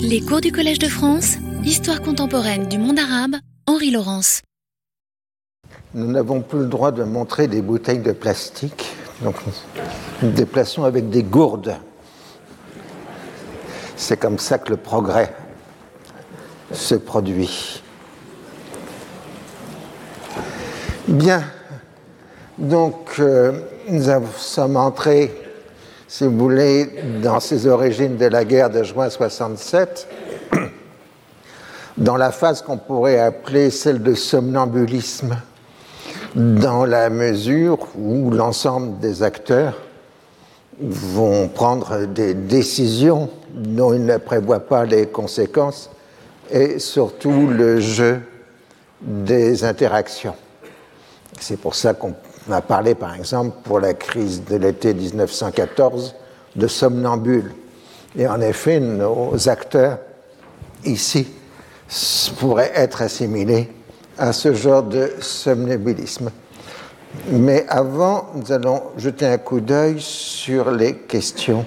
Les 0.00 0.20
cours 0.20 0.40
du 0.40 0.50
Collège 0.50 0.78
de 0.78 0.88
France, 0.88 1.36
Histoire 1.64 2.00
contemporaine 2.00 2.66
du 2.66 2.78
monde 2.78 2.98
arabe, 2.98 3.36
Henri 3.66 3.90
Laurence. 3.90 4.42
Nous 5.94 6.10
n'avons 6.10 6.40
plus 6.40 6.60
le 6.60 6.66
droit 6.66 6.90
de 6.92 7.04
montrer 7.04 7.46
des 7.46 7.62
bouteilles 7.62 8.00
de 8.00 8.12
plastique, 8.12 8.96
donc 9.22 9.36
nous 10.22 10.30
déplaçons 10.30 10.84
avec 10.84 11.10
des 11.10 11.22
gourdes. 11.22 11.76
C'est 13.96 14.16
comme 14.16 14.38
ça 14.38 14.58
que 14.58 14.70
le 14.70 14.76
progrès 14.76 15.34
se 16.72 16.94
produit. 16.94 17.82
Bien, 21.06 21.44
donc 22.58 23.16
euh, 23.18 23.60
nous 23.88 24.04
sommes 24.36 24.76
entrés, 24.76 25.32
si 26.08 26.24
vous 26.24 26.38
voulez, 26.38 26.88
dans 27.22 27.38
ces 27.38 27.66
origines 27.66 28.16
de 28.16 28.24
la 28.24 28.46
guerre 28.46 28.70
de 28.70 28.82
juin 28.82 29.10
67, 29.10 30.08
dans 31.98 32.16
la 32.16 32.32
phase 32.32 32.62
qu'on 32.62 32.78
pourrait 32.78 33.20
appeler 33.20 33.70
celle 33.70 34.02
de 34.02 34.14
somnambulisme, 34.14 35.36
dans 36.34 36.86
la 36.86 37.10
mesure 37.10 37.78
où 37.94 38.30
l'ensemble 38.30 38.98
des 39.00 39.22
acteurs 39.22 39.74
vont 40.80 41.48
prendre 41.48 42.06
des 42.06 42.32
décisions 42.32 43.28
dont 43.52 43.92
ils 43.92 44.06
ne 44.06 44.16
prévoient 44.16 44.66
pas 44.66 44.86
les 44.86 45.08
conséquences 45.08 45.90
et 46.50 46.78
surtout 46.78 47.48
le 47.48 47.80
jeu 47.80 48.20
des 49.02 49.62
interactions. 49.62 50.34
C'est 51.38 51.58
pour 51.58 51.74
ça 51.74 51.92
qu'on 51.92 52.14
a 52.52 52.60
parlé, 52.60 52.94
par 52.94 53.14
exemple, 53.14 53.56
pour 53.64 53.80
la 53.80 53.94
crise 53.94 54.44
de 54.44 54.56
l'été 54.56 54.92
1914, 54.94 56.14
de 56.56 56.66
somnambule. 56.66 57.52
Et 58.16 58.26
en 58.26 58.40
effet, 58.40 58.80
nos 58.80 59.48
acteurs 59.48 59.98
ici 60.84 61.28
pourraient 62.38 62.72
être 62.74 63.02
assimilés 63.02 63.70
à 64.16 64.32
ce 64.32 64.54
genre 64.54 64.82
de 64.82 65.12
somnambulisme. 65.20 66.30
Mais 67.28 67.66
avant, 67.68 68.30
nous 68.34 68.50
allons 68.52 68.82
jeter 68.96 69.26
un 69.26 69.38
coup 69.38 69.60
d'œil 69.60 70.00
sur 70.00 70.70
les 70.70 70.94
questions 70.94 71.66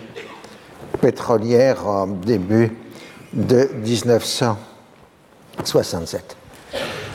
pétrolières 1.00 1.88
en 1.88 2.08
début 2.08 2.76
de 3.34 3.70
1967. 3.84 6.36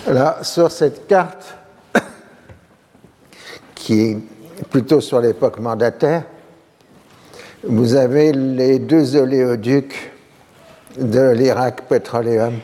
Là, 0.08 0.38
sur 0.42 0.70
cette 0.70 1.06
carte, 1.06 1.56
qui 3.86 4.18
plutôt 4.68 5.00
sur 5.00 5.20
l'époque 5.20 5.60
mandataire, 5.60 6.24
vous 7.62 7.94
avez 7.94 8.32
les 8.32 8.80
deux 8.80 9.14
oléoducs 9.14 10.10
de 10.98 11.30
l'Irak 11.30 11.82
Petroleum 11.82 12.54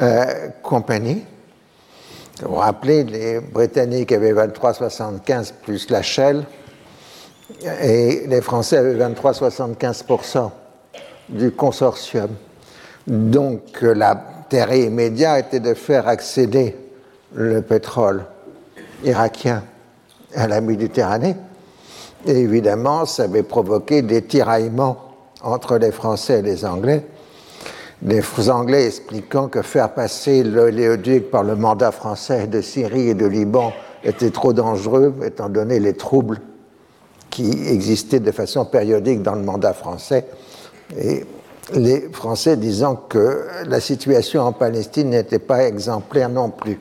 euh, 0.00 0.48
Company. 0.64 1.22
Vous 2.40 2.48
vous 2.48 2.56
rappelez, 2.56 3.04
les 3.04 3.38
Britanniques 3.38 4.10
avaient 4.10 4.32
23,75% 4.32 5.52
plus 5.62 5.88
la 5.90 6.02
Shell, 6.02 6.44
et 7.80 8.24
les 8.26 8.40
Français 8.40 8.78
avaient 8.78 8.98
23,75% 8.98 10.50
du 11.28 11.52
consortium. 11.52 12.30
Donc 13.06 13.80
l'intérêt 13.80 14.80
immédiat 14.80 15.38
était 15.38 15.60
de 15.60 15.74
faire 15.74 16.08
accéder 16.08 16.74
le 17.32 17.62
pétrole 17.62 18.24
irakien 19.04 19.62
à 20.34 20.46
la 20.46 20.60
Méditerranée. 20.60 21.36
Et 22.26 22.38
évidemment, 22.38 23.04
ça 23.04 23.24
avait 23.24 23.42
provoqué 23.42 24.02
des 24.02 24.22
tiraillements 24.22 24.98
entre 25.42 25.78
les 25.78 25.90
Français 25.90 26.38
et 26.38 26.42
les 26.42 26.64
Anglais. 26.64 27.04
Les 28.04 28.22
Anglais 28.50 28.86
expliquant 28.86 29.48
que 29.48 29.62
faire 29.62 29.94
passer 29.94 30.42
l'oléoduc 30.42 31.30
par 31.30 31.44
le 31.44 31.54
mandat 31.54 31.92
français 31.92 32.48
de 32.48 32.60
Syrie 32.60 33.10
et 33.10 33.14
de 33.14 33.26
Liban 33.26 33.72
était 34.02 34.30
trop 34.30 34.52
dangereux, 34.52 35.14
étant 35.24 35.48
donné 35.48 35.78
les 35.78 35.94
troubles 35.94 36.40
qui 37.30 37.50
existaient 37.68 38.20
de 38.20 38.32
façon 38.32 38.64
périodique 38.64 39.22
dans 39.22 39.34
le 39.34 39.42
mandat 39.42 39.72
français. 39.72 40.26
Et 40.98 41.24
les 41.74 42.08
Français 42.12 42.56
disant 42.56 42.96
que 42.96 43.46
la 43.66 43.80
situation 43.80 44.42
en 44.42 44.52
Palestine 44.52 45.10
n'était 45.10 45.38
pas 45.38 45.64
exemplaire 45.64 46.28
non 46.28 46.50
plus. 46.50 46.78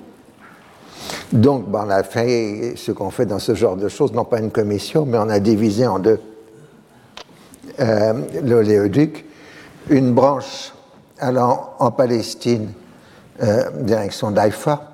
Donc, 1.31 1.69
ben, 1.69 1.85
on 1.87 1.89
a 1.89 2.03
fait 2.03 2.73
ce 2.75 2.91
qu'on 2.91 3.09
fait 3.09 3.25
dans 3.25 3.39
ce 3.39 3.55
genre 3.55 3.75
de 3.75 3.87
choses, 3.87 4.11
non 4.13 4.25
pas 4.25 4.39
une 4.39 4.51
commission, 4.51 5.05
mais 5.05 5.17
on 5.17 5.29
a 5.29 5.39
divisé 5.39 5.87
en 5.87 5.99
deux 5.99 6.19
euh, 7.79 8.13
l'oléoduc, 8.43 9.25
une 9.89 10.13
branche 10.13 10.73
allant 11.19 11.71
en 11.79 11.91
Palestine, 11.91 12.69
euh, 13.41 13.69
direction 13.79 14.31
d'Haïfa, 14.31 14.91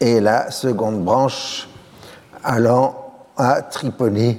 et 0.00 0.20
la 0.20 0.50
seconde 0.50 1.02
branche 1.02 1.68
allant 2.44 2.94
à 3.36 3.62
Tripoli 3.62 4.38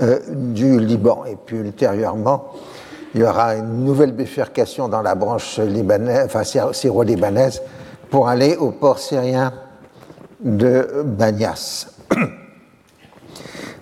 euh, 0.00 0.20
du 0.28 0.78
Liban. 0.78 1.24
Et 1.26 1.36
puis 1.36 1.56
ultérieurement, 1.56 2.52
il 3.14 3.20
y 3.20 3.24
aura 3.24 3.56
une 3.56 3.84
nouvelle 3.84 4.12
bifurcation 4.12 4.88
dans 4.88 5.02
la 5.02 5.14
branche 5.14 5.58
libanaise, 5.58 6.26
enfin, 6.26 6.44
syro-libanaise 6.72 7.60
pour 8.08 8.28
aller 8.28 8.56
au 8.56 8.70
port 8.70 8.98
syrien 8.98 9.52
de 10.42 11.02
Banias. 11.04 11.86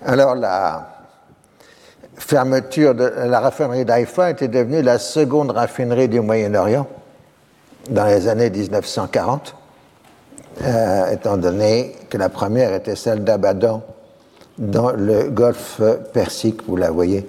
Alors 0.05 0.35
la 0.35 0.89
fermeture 2.17 2.95
de 2.95 3.05
la 3.05 3.41
raffinerie 3.41 3.85
d'Haïfa 3.85 4.31
était 4.31 4.49
devenue 4.49 4.83
la 4.83 4.99
seconde 4.99 5.51
raffinerie 5.51 6.09
du 6.09 6.21
Moyen-Orient 6.21 6.87
dans 7.89 8.07
les 8.07 8.29
années 8.29 8.51
1940, 8.51 9.55
euh, 10.63 11.11
étant 11.11 11.37
donné 11.37 11.97
que 12.09 12.19
la 12.19 12.29
première 12.29 12.75
était 12.75 12.97
celle 12.97 13.25
d'Abadan 13.25 13.83
dans 14.59 14.91
le 14.91 15.31
golfe 15.31 15.81
Persique, 16.13 16.63
vous 16.69 16.77
la 16.77 16.91
voyez 16.91 17.27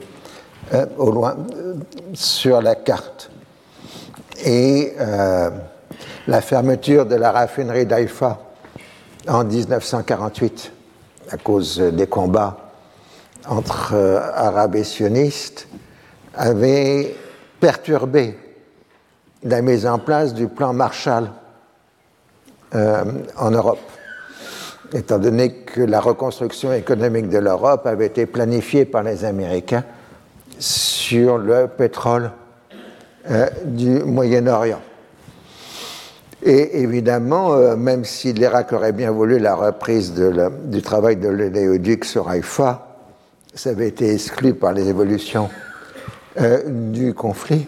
euh, 0.73 0.85
au 0.97 1.11
loin 1.11 1.35
euh, 1.55 1.75
sur 2.13 2.61
la 2.61 2.75
carte. 2.75 3.31
Et 4.43 4.93
la 6.25 6.41
fermeture 6.41 7.05
de 7.05 7.13
la 7.13 7.31
raffinerie 7.31 7.85
d'Haïfa 7.85 8.39
en 9.27 9.43
1948 9.43 10.71
à 11.29 11.37
cause 11.37 11.79
des 11.79 12.07
combats 12.07 12.71
entre 13.47 13.93
euh, 13.93 14.19
arabes 14.33 14.75
et 14.75 14.83
sionistes 14.83 15.67
avait 16.35 17.15
perturbé 17.59 18.37
la 19.43 19.61
mise 19.61 19.85
en 19.87 19.99
place 19.99 20.33
du 20.33 20.47
plan 20.47 20.73
Marshall 20.73 21.29
euh, 22.75 23.03
en 23.37 23.51
Europe, 23.51 23.79
étant 24.93 25.17
donné 25.17 25.53
que 25.53 25.81
la 25.81 25.99
reconstruction 25.99 26.73
économique 26.73 27.29
de 27.29 27.39
l'Europe 27.39 27.85
avait 27.85 28.05
été 28.07 28.25
planifiée 28.25 28.85
par 28.85 29.03
les 29.03 29.25
Américains 29.25 29.83
sur 30.59 31.37
le 31.37 31.67
pétrole 31.67 32.31
euh, 33.29 33.49
du 33.65 34.03
Moyen-Orient. 34.03 34.81
Et 36.43 36.81
évidemment, 36.81 37.53
euh, 37.53 37.75
même 37.75 38.03
si 38.03 38.33
l'Irak 38.33 38.73
aurait 38.73 38.93
bien 38.93 39.11
voulu 39.11 39.37
la 39.37 39.53
reprise 39.53 40.13
du 40.13 40.81
travail 40.81 41.17
de 41.17 41.27
l'Oléoduc 41.27 42.03
sur 42.03 42.29
Haïfa, 42.29 42.87
ça 43.53 43.69
avait 43.69 43.89
été 43.89 44.11
exclu 44.13 44.55
par 44.55 44.73
les 44.73 44.87
évolutions 44.87 45.49
euh, 46.39 46.63
du 46.65 47.13
conflit. 47.13 47.67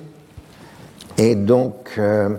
Et 1.20 1.36
donc, 1.36 1.92
euh, 2.00 2.30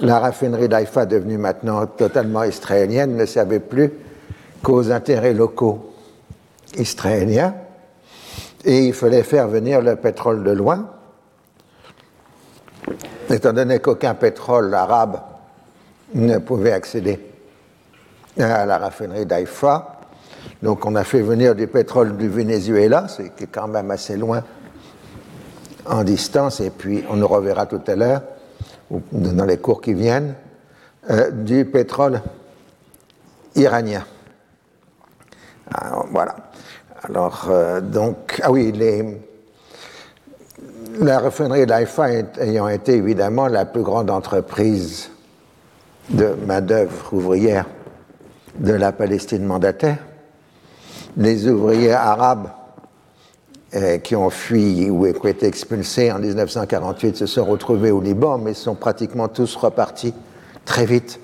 la 0.00 0.18
raffinerie 0.18 0.68
d'Haïfa, 0.68 1.06
devenue 1.06 1.38
maintenant 1.38 1.86
totalement 1.86 2.42
israélienne, 2.42 3.16
ne 3.16 3.26
servait 3.26 3.60
plus 3.60 3.92
qu'aux 4.64 4.90
intérêts 4.90 5.34
locaux 5.34 5.92
israéliens. 6.76 7.54
Et 8.64 8.86
il 8.86 8.92
fallait 8.92 9.22
faire 9.22 9.46
venir 9.46 9.80
le 9.82 9.94
pétrole 9.94 10.42
de 10.42 10.50
loin, 10.50 10.90
étant 13.30 13.52
donné 13.52 13.78
qu'aucun 13.78 14.14
pétrole 14.14 14.74
arabe 14.74 15.20
ne 16.14 16.38
pouvait 16.38 16.72
accéder 16.72 17.20
à 18.38 18.66
la 18.66 18.78
raffinerie 18.78 19.26
d'Haïfa. 19.26 20.00
Donc 20.62 20.86
on 20.86 20.94
a 20.94 21.04
fait 21.04 21.20
venir 21.20 21.54
du 21.54 21.66
pétrole 21.66 22.16
du 22.16 22.28
Venezuela, 22.28 23.06
c'est 23.08 23.32
quand 23.50 23.68
même 23.68 23.90
assez 23.90 24.16
loin 24.16 24.42
en 25.86 26.04
distance, 26.04 26.60
et 26.60 26.70
puis 26.70 27.04
on 27.08 27.16
nous 27.16 27.28
reverra 27.28 27.66
tout 27.66 27.80
à 27.86 27.96
l'heure, 27.96 28.22
dans 28.90 29.44
les 29.44 29.58
cours 29.58 29.80
qui 29.80 29.94
viennent, 29.94 30.34
euh, 31.10 31.30
du 31.30 31.64
pétrole 31.64 32.20
iranien. 33.54 34.04
Voilà. 36.10 36.36
Alors, 37.02 37.46
euh, 37.48 37.80
donc, 37.80 38.40
ah 38.42 38.50
oui, 38.50 38.72
les, 38.72 39.20
la 40.98 41.20
raffinerie 41.20 41.64
d'Haïfa 41.64 42.10
ayant 42.40 42.68
été 42.68 42.94
évidemment 42.94 43.46
la 43.46 43.64
plus 43.64 43.82
grande 43.82 44.10
entreprise 44.10 45.10
de 46.10 46.36
main-d'œuvre 46.46 47.12
ouvrière 47.12 47.66
de 48.58 48.72
la 48.72 48.92
Palestine 48.92 49.44
mandataire. 49.44 49.98
Les 51.16 51.48
ouvriers 51.48 51.92
arabes 51.92 52.50
euh, 53.74 53.98
qui 53.98 54.16
ont 54.16 54.30
fui 54.30 54.90
ou 54.90 55.10
qui 55.12 55.26
ont 55.26 55.28
été 55.28 55.46
expulsés 55.46 56.10
en 56.12 56.18
1948 56.18 57.16
se 57.16 57.26
sont 57.26 57.44
retrouvés 57.44 57.90
au 57.90 58.00
Liban, 58.00 58.38
mais 58.38 58.54
sont 58.54 58.74
pratiquement 58.74 59.28
tous 59.28 59.54
repartis 59.56 60.14
très 60.64 60.84
vite 60.84 61.20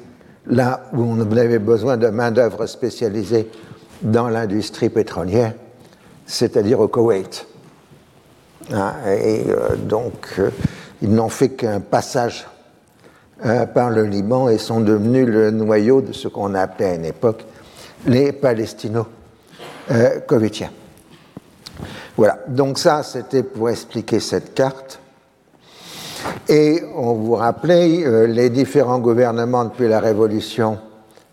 là 0.46 0.88
où 0.92 1.02
on 1.02 1.20
avait 1.20 1.58
besoin 1.58 1.96
de 1.96 2.08
main-d'œuvre 2.08 2.66
spécialisée 2.66 3.50
dans 4.02 4.28
l'industrie 4.28 4.88
pétrolière, 4.88 5.54
c'est-à-dire 6.26 6.80
au 6.80 6.88
Koweït. 6.88 7.46
Hein, 8.72 8.94
et 9.06 9.44
euh, 9.48 9.76
donc, 9.76 10.12
euh, 10.38 10.50
ils 11.02 11.12
n'ont 11.12 11.28
fait 11.28 11.50
qu'un 11.50 11.80
passage 11.80 12.46
par 13.74 13.90
le 13.90 14.04
Liban 14.04 14.48
et 14.48 14.58
sont 14.58 14.80
devenus 14.80 15.26
le 15.26 15.50
noyau 15.50 16.00
de 16.00 16.12
ce 16.12 16.28
qu'on 16.28 16.54
appelait 16.54 16.86
à 16.86 16.94
une 16.94 17.04
époque 17.04 17.44
les 18.06 18.32
palestino-koweïtiens. 18.32 20.70
Voilà, 22.16 22.38
donc 22.48 22.78
ça 22.78 23.02
c'était 23.02 23.42
pour 23.42 23.68
expliquer 23.68 24.20
cette 24.20 24.54
carte. 24.54 25.00
Et 26.48 26.82
on 26.94 27.12
vous 27.14 27.34
rappelait, 27.34 28.04
euh, 28.04 28.26
les 28.26 28.50
différents 28.50 28.98
gouvernements 28.98 29.64
depuis 29.64 29.88
la 29.88 30.00
révolution 30.00 30.78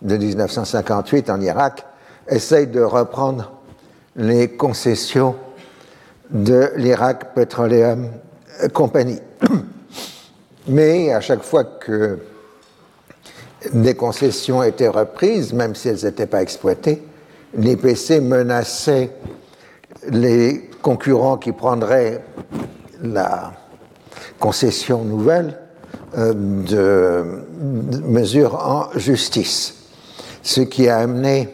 de 0.01 0.15
1958 0.17 1.29
en 1.29 1.41
Irak 1.41 1.85
essayent 2.27 2.67
de 2.67 2.81
reprendre 2.81 3.51
les 4.15 4.50
concessions 4.50 5.35
de 6.29 6.71
l'Irak 6.75 7.33
Petroleum 7.33 8.09
Company. 8.73 9.19
Mais 10.68 11.12
à 11.12 11.19
chaque 11.19 11.44
fois 11.44 11.63
que 11.63 12.19
des 13.74 13.95
concessions 13.95 14.63
étaient 14.63 14.88
reprises, 14.88 15.54
même 15.54 15.75
si 15.75 15.89
elles 15.89 16.04
n'étaient 16.04 16.27
pas 16.27 16.42
exploitées, 16.42 17.04
l'IPC 17.56 18.21
menaçait 18.21 19.12
les 20.10 20.69
concurrents 20.81 21.38
qui 21.38 21.51
prendraient 21.51 22.24
la 23.01 23.54
concession 24.39 25.04
nouvelle 25.04 25.57
euh, 26.18 26.33
de, 26.33 28.01
mesures 28.06 28.56
en 28.56 28.98
justice. 28.98 29.75
Ce 30.42 30.62
qui 30.62 30.89
a 30.89 30.98
amené 31.00 31.50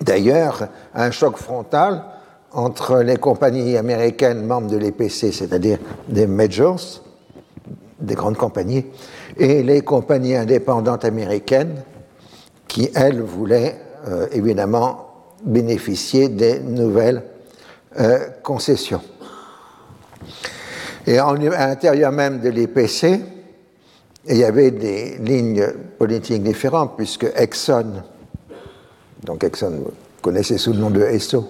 d'ailleurs 0.00 0.68
un 0.94 1.10
choc 1.10 1.36
frontal 1.36 2.04
entre 2.52 2.98
les 2.98 3.16
compagnies 3.16 3.76
américaines 3.76 4.46
membres 4.46 4.70
de 4.70 4.76
l'EPC, 4.76 5.32
c'est-à-dire 5.32 5.78
des 6.08 6.26
majors, 6.26 7.02
des 8.00 8.14
grandes 8.14 8.36
compagnies, 8.36 8.84
et 9.36 9.62
les 9.62 9.80
compagnies 9.80 10.36
indépendantes 10.36 11.04
américaines 11.04 11.82
qui, 12.66 12.90
elles, 12.94 13.20
voulaient 13.20 13.76
euh, 14.06 14.26
évidemment 14.32 15.08
bénéficier 15.44 16.28
des 16.28 16.60
nouvelles 16.60 17.22
euh, 17.98 18.18
concessions. 18.42 19.02
Et 21.06 21.18
à 21.18 21.32
l'intérieur 21.32 22.12
même 22.12 22.40
de 22.40 22.50
l'IPC, 22.50 23.20
il 24.28 24.36
y 24.36 24.44
avait 24.44 24.70
des 24.70 25.16
lignes 25.18 25.66
politiques 25.98 26.42
différentes, 26.42 26.96
puisque 26.96 27.26
Exxon, 27.34 28.02
donc 29.24 29.42
Exxon, 29.42 29.70
vous 29.70 29.92
connaissez 30.20 30.58
sous 30.58 30.74
le 30.74 30.78
nom 30.78 30.90
de 30.90 31.00
ESSO, 31.00 31.48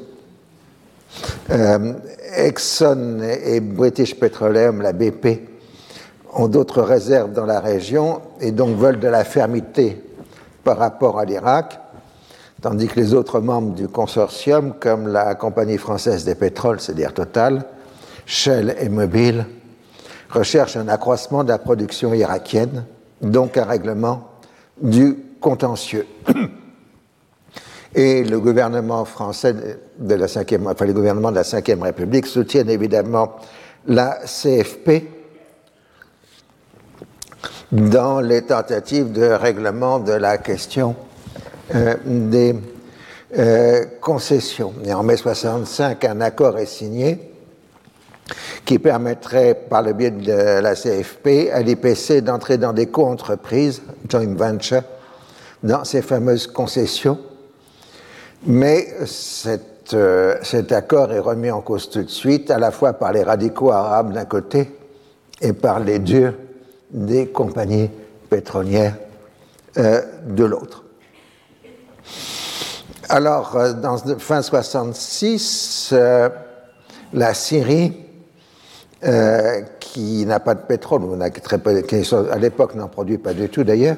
euh, 1.50 1.94
Exxon 2.36 3.20
et 3.44 3.60
British 3.60 4.14
Petroleum, 4.14 4.80
la 4.80 4.92
BP, 4.92 5.57
ont 6.34 6.48
d'autres 6.48 6.82
réserves 6.82 7.32
dans 7.32 7.46
la 7.46 7.60
région 7.60 8.20
et 8.40 8.52
donc 8.52 8.76
veulent 8.76 9.00
de 9.00 9.08
la 9.08 9.24
fermeté 9.24 10.02
par 10.64 10.78
rapport 10.78 11.18
à 11.18 11.24
l'Irak 11.24 11.80
tandis 12.60 12.88
que 12.88 12.98
les 12.98 13.14
autres 13.14 13.40
membres 13.40 13.74
du 13.74 13.88
consortium, 13.88 14.74
comme 14.78 15.08
la 15.08 15.34
Compagnie 15.34 15.78
française 15.78 16.24
des 16.24 16.34
pétroles, 16.34 16.80
c'est-à-dire 16.80 17.14
Total, 17.14 17.64
Shell 18.26 18.76
et 18.80 18.88
Mobil, 18.88 19.46
recherchent 20.30 20.76
un 20.76 20.88
accroissement 20.88 21.44
de 21.44 21.48
la 21.50 21.58
production 21.58 22.12
irakienne, 22.12 22.84
donc 23.22 23.56
un 23.56 23.64
règlement 23.64 24.28
du 24.80 25.16
contentieux. 25.40 26.06
Et 27.94 28.22
le 28.22 28.38
gouvernement 28.38 29.04
français 29.06 29.54
de 29.98 30.14
la 30.14 30.28
5 30.28 30.56
enfin 30.66 30.84
les 30.84 30.92
gouvernements 30.92 31.30
de 31.30 31.36
la 31.36 31.42
Ve 31.42 31.82
République 31.82 32.26
soutiennent 32.26 32.68
évidemment 32.68 33.36
la 33.86 34.18
CFP 34.26 35.17
dans 37.72 38.20
les 38.20 38.42
tentatives 38.42 39.12
de 39.12 39.24
règlement 39.24 39.98
de 39.98 40.12
la 40.12 40.38
question 40.38 40.96
euh, 41.74 41.96
des 42.04 42.54
euh, 43.36 43.84
concessions. 44.00 44.72
Et 44.84 44.92
en 44.92 45.02
mai 45.02 45.16
65, 45.16 46.04
un 46.04 46.20
accord 46.20 46.58
est 46.58 46.66
signé 46.66 47.32
qui 48.64 48.78
permettrait, 48.78 49.54
par 49.54 49.82
le 49.82 49.94
biais 49.94 50.10
de 50.10 50.60
la 50.60 50.74
CFP, 50.74 51.50
à 51.52 51.60
l'IPC 51.60 52.20
d'entrer 52.22 52.58
dans 52.58 52.74
des 52.74 52.86
co-entreprises, 52.86 53.82
joint 54.08 54.34
venture, 54.34 54.82
dans 55.62 55.84
ces 55.84 56.02
fameuses 56.02 56.46
concessions. 56.46 57.18
Mais 58.46 58.86
euh, 59.94 60.36
cet 60.42 60.72
accord 60.72 61.12
est 61.12 61.18
remis 61.18 61.50
en 61.50 61.60
cause 61.60 61.88
tout 61.90 62.02
de 62.02 62.10
suite, 62.10 62.50
à 62.50 62.58
la 62.58 62.70
fois 62.70 62.94
par 62.94 63.12
les 63.12 63.22
radicaux 63.22 63.72
arabes 63.72 64.12
d'un 64.12 64.26
côté 64.26 64.70
et 65.40 65.52
par 65.52 65.80
les 65.80 65.98
durs 65.98 66.34
des 66.90 67.28
compagnies 67.28 67.90
pétrolières 68.28 68.96
de 69.76 70.44
l'autre. 70.44 70.84
Alors, 73.10 73.56
euh, 73.56 73.72
fin 74.18 74.42
66, 74.42 75.90
euh, 75.92 76.28
la 77.14 77.32
Syrie, 77.32 78.04
euh, 79.04 79.62
qui 79.80 80.26
n'a 80.26 80.40
pas 80.40 80.54
de 80.54 80.60
pétrole, 80.60 81.02
qui 81.86 82.14
à 82.30 82.38
l'époque 82.38 82.74
n'en 82.74 82.88
produit 82.88 83.16
pas 83.16 83.32
du 83.32 83.48
tout 83.48 83.64
d'ailleurs, 83.64 83.96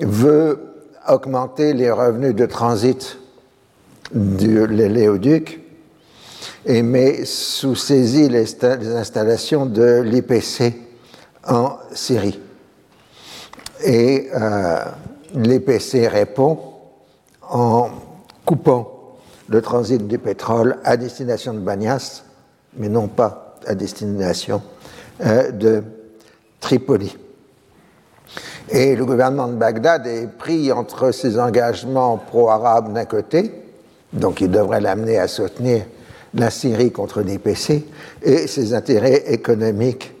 veut 0.00 0.58
augmenter 1.08 1.72
les 1.72 1.90
revenus 1.90 2.34
de 2.34 2.46
transit 2.46 3.18
de 4.12 4.64
l'éléoduc 4.64 5.60
et 6.66 6.82
met 6.82 7.24
sous 7.24 7.74
saisie 7.74 8.28
les, 8.28 8.64
installations 8.94 9.66
de 9.66 10.02
l'IPC 10.02 10.74
en 11.48 11.76
Syrie. 11.92 12.38
Et 13.84 14.28
l'EPC 15.34 16.06
répond 16.06 16.58
en 17.48 17.88
coupant 18.44 19.00
le 19.48 19.60
transit 19.62 20.06
du 20.06 20.18
pétrole 20.18 20.78
à 20.84 20.96
destination 20.96 21.54
de 21.54 21.58
Banias, 21.58 22.22
mais 22.76 22.88
non 22.88 23.08
pas 23.08 23.56
à 23.66 23.74
destination 23.74 24.62
euh, 25.24 25.50
de 25.50 25.82
Tripoli. 26.60 27.16
Et 28.70 28.94
le 28.94 29.04
gouvernement 29.04 29.48
de 29.48 29.54
Bagdad 29.54 30.06
est 30.06 30.28
pris 30.28 30.70
entre 30.70 31.10
ses 31.10 31.38
engagements 31.38 32.16
pro-arabes 32.16 32.92
d'un 32.92 33.04
côté, 33.04 33.52
donc 34.12 34.40
il 34.40 34.50
devrait 34.50 34.80
l'amener 34.80 35.18
à 35.18 35.26
soutenir 35.26 35.82
la 36.34 36.50
Syrie 36.50 36.92
contre 36.92 37.22
l'IPC, 37.22 37.84
et 38.22 38.46
ses 38.46 38.74
intérêts 38.74 39.24
économiques 39.32 40.12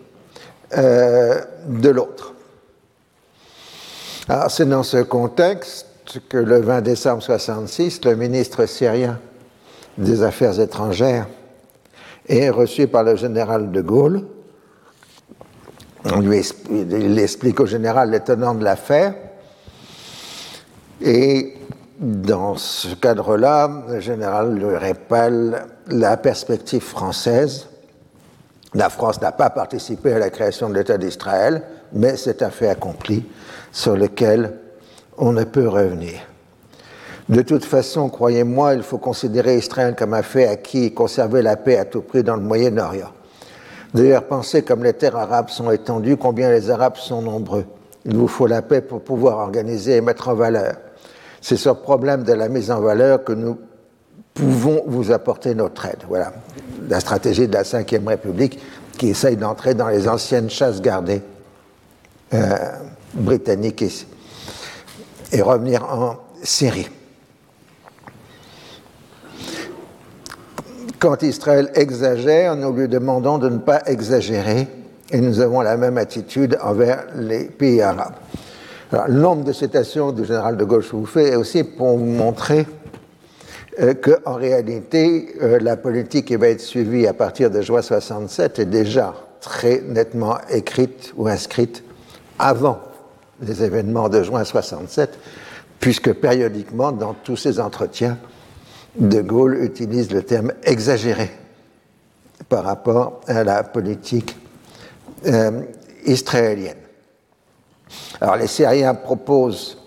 euh, 0.76 1.40
de 1.66 1.88
l'autre. 1.88 2.34
Alors, 4.28 4.50
c'est 4.50 4.68
dans 4.68 4.82
ce 4.82 4.98
contexte 4.98 5.86
que 6.28 6.36
le 6.36 6.60
20 6.60 6.80
décembre 6.82 7.18
1966, 7.18 8.04
le 8.04 8.16
ministre 8.16 8.66
syrien 8.66 9.18
des 9.98 10.22
Affaires 10.22 10.58
étrangères 10.60 11.26
est 12.28 12.50
reçu 12.50 12.86
par 12.86 13.02
le 13.02 13.16
général 13.16 13.70
de 13.70 13.80
Gaulle. 13.80 14.22
On 16.04 16.20
lui 16.20 16.38
explique, 16.38 16.86
il 16.90 17.18
explique 17.18 17.60
au 17.60 17.66
général 17.66 18.10
les 18.10 18.20
de 18.20 18.64
l'affaire. 18.64 19.14
Et 21.02 21.54
dans 22.00 22.56
ce 22.56 22.94
cadre-là, 22.94 23.70
le 23.88 24.00
général 24.00 24.54
lui 24.54 24.74
rappelle 24.74 25.66
la 25.88 26.16
perspective 26.16 26.82
française. 26.82 27.68
La 28.72 28.88
France 28.88 29.20
n'a 29.20 29.32
pas 29.32 29.50
participé 29.50 30.14
à 30.14 30.18
la 30.18 30.30
création 30.30 30.70
de 30.70 30.74
l'État 30.74 30.96
d'Israël, 30.96 31.62
mais 31.92 32.16
c'est 32.16 32.42
un 32.42 32.48
fait 32.48 32.68
accompli 32.68 33.26
sur 33.70 33.96
lequel 33.96 34.54
on 35.18 35.32
ne 35.32 35.44
peut 35.44 35.68
revenir. 35.68 36.20
De 37.28 37.42
toute 37.42 37.64
façon, 37.64 38.08
croyez-moi, 38.08 38.74
il 38.74 38.82
faut 38.82 38.98
considérer 38.98 39.58
Israël 39.58 39.94
comme 39.94 40.14
un 40.14 40.22
fait 40.22 40.48
acquis 40.48 40.84
et 40.84 40.94
conserver 40.94 41.42
la 41.42 41.56
paix 41.56 41.76
à 41.76 41.84
tout 41.84 42.00
prix 42.00 42.24
dans 42.24 42.34
le 42.34 42.42
Moyen-Orient. 42.42 43.10
D'ailleurs, 43.92 44.24
pensez 44.24 44.62
comme 44.62 44.84
les 44.84 44.94
terres 44.94 45.16
arabes 45.16 45.50
sont 45.50 45.70
étendues, 45.70 46.16
combien 46.16 46.50
les 46.50 46.70
Arabes 46.70 46.96
sont 46.96 47.20
nombreux. 47.20 47.66
Il 48.06 48.16
vous 48.16 48.28
faut 48.28 48.46
la 48.46 48.62
paix 48.62 48.80
pour 48.80 49.02
pouvoir 49.02 49.38
organiser 49.38 49.96
et 49.96 50.00
mettre 50.00 50.28
en 50.28 50.34
valeur. 50.34 50.76
C'est 51.40 51.56
ce 51.56 51.70
problème 51.70 52.22
de 52.22 52.32
la 52.32 52.48
mise 52.48 52.70
en 52.70 52.80
valeur 52.80 53.24
que 53.24 53.32
nous 53.32 53.58
pouvons 54.34 54.82
vous 54.86 55.12
apporter 55.12 55.54
notre 55.54 55.86
aide. 55.86 56.04
Voilà 56.08 56.32
la 56.88 57.00
stratégie 57.00 57.48
de 57.48 57.52
la 57.52 57.62
Ve 57.62 58.06
République 58.06 58.58
qui 58.98 59.08
essaye 59.08 59.36
d'entrer 59.36 59.74
dans 59.74 59.88
les 59.88 60.08
anciennes 60.08 60.50
chasses 60.50 60.80
gardées. 60.80 61.22
Euh, 62.32 62.56
britannique 63.14 63.84
et, 65.32 65.42
revenir 65.42 65.84
en 65.84 66.16
Syrie. 66.42 66.88
Quand 70.98 71.22
Israël 71.22 71.70
exagère, 71.74 72.56
nous 72.56 72.72
lui 72.72 72.88
demandons 72.88 73.38
de 73.38 73.48
ne 73.48 73.58
pas 73.58 73.82
exagérer 73.86 74.68
et 75.10 75.20
nous 75.20 75.40
avons 75.40 75.60
la 75.60 75.76
même 75.76 75.98
attitude 75.98 76.58
envers 76.62 77.06
les 77.16 77.44
pays 77.44 77.80
arabes. 77.80 78.14
Le 78.92 79.44
de 79.44 79.52
citations 79.52 80.12
du 80.12 80.24
général 80.24 80.56
de 80.56 80.64
Gaulle 80.64 80.82
fais 81.06 81.30
est 81.30 81.36
aussi 81.36 81.62
pour 81.62 81.96
vous 81.96 82.04
montrer 82.04 82.66
euh, 83.80 83.94
qu'en 83.94 84.34
réalité, 84.34 85.34
euh, 85.40 85.58
la 85.60 85.76
politique 85.76 86.26
qui 86.26 86.36
va 86.36 86.48
être 86.48 86.60
suivie 86.60 87.06
à 87.06 87.14
partir 87.14 87.50
de 87.50 87.60
juin 87.62 87.82
67 87.82 88.58
est 88.58 88.64
déjà 88.66 89.14
très 89.40 89.80
nettement 89.80 90.38
écrite 90.50 91.12
ou 91.16 91.28
inscrite 91.28 91.84
avant 92.38 92.80
les 93.40 93.62
événements 93.62 94.08
de 94.08 94.22
juin 94.22 94.44
67, 94.44 95.18
puisque 95.78 96.12
périodiquement, 96.12 96.92
dans 96.92 97.14
tous 97.14 97.36
ces 97.36 97.60
entretiens, 97.60 98.18
De 98.96 99.22
Gaulle 99.22 99.62
utilise 99.62 100.10
le 100.10 100.24
terme 100.24 100.52
exagéré 100.64 101.30
par 102.48 102.64
rapport 102.64 103.20
à 103.28 103.44
la 103.44 103.62
politique 103.62 104.36
euh, 105.26 105.62
israélienne. 106.04 106.89
Alors 108.20 108.36
les 108.36 108.46
Syriens 108.46 108.94
proposent 108.94 109.78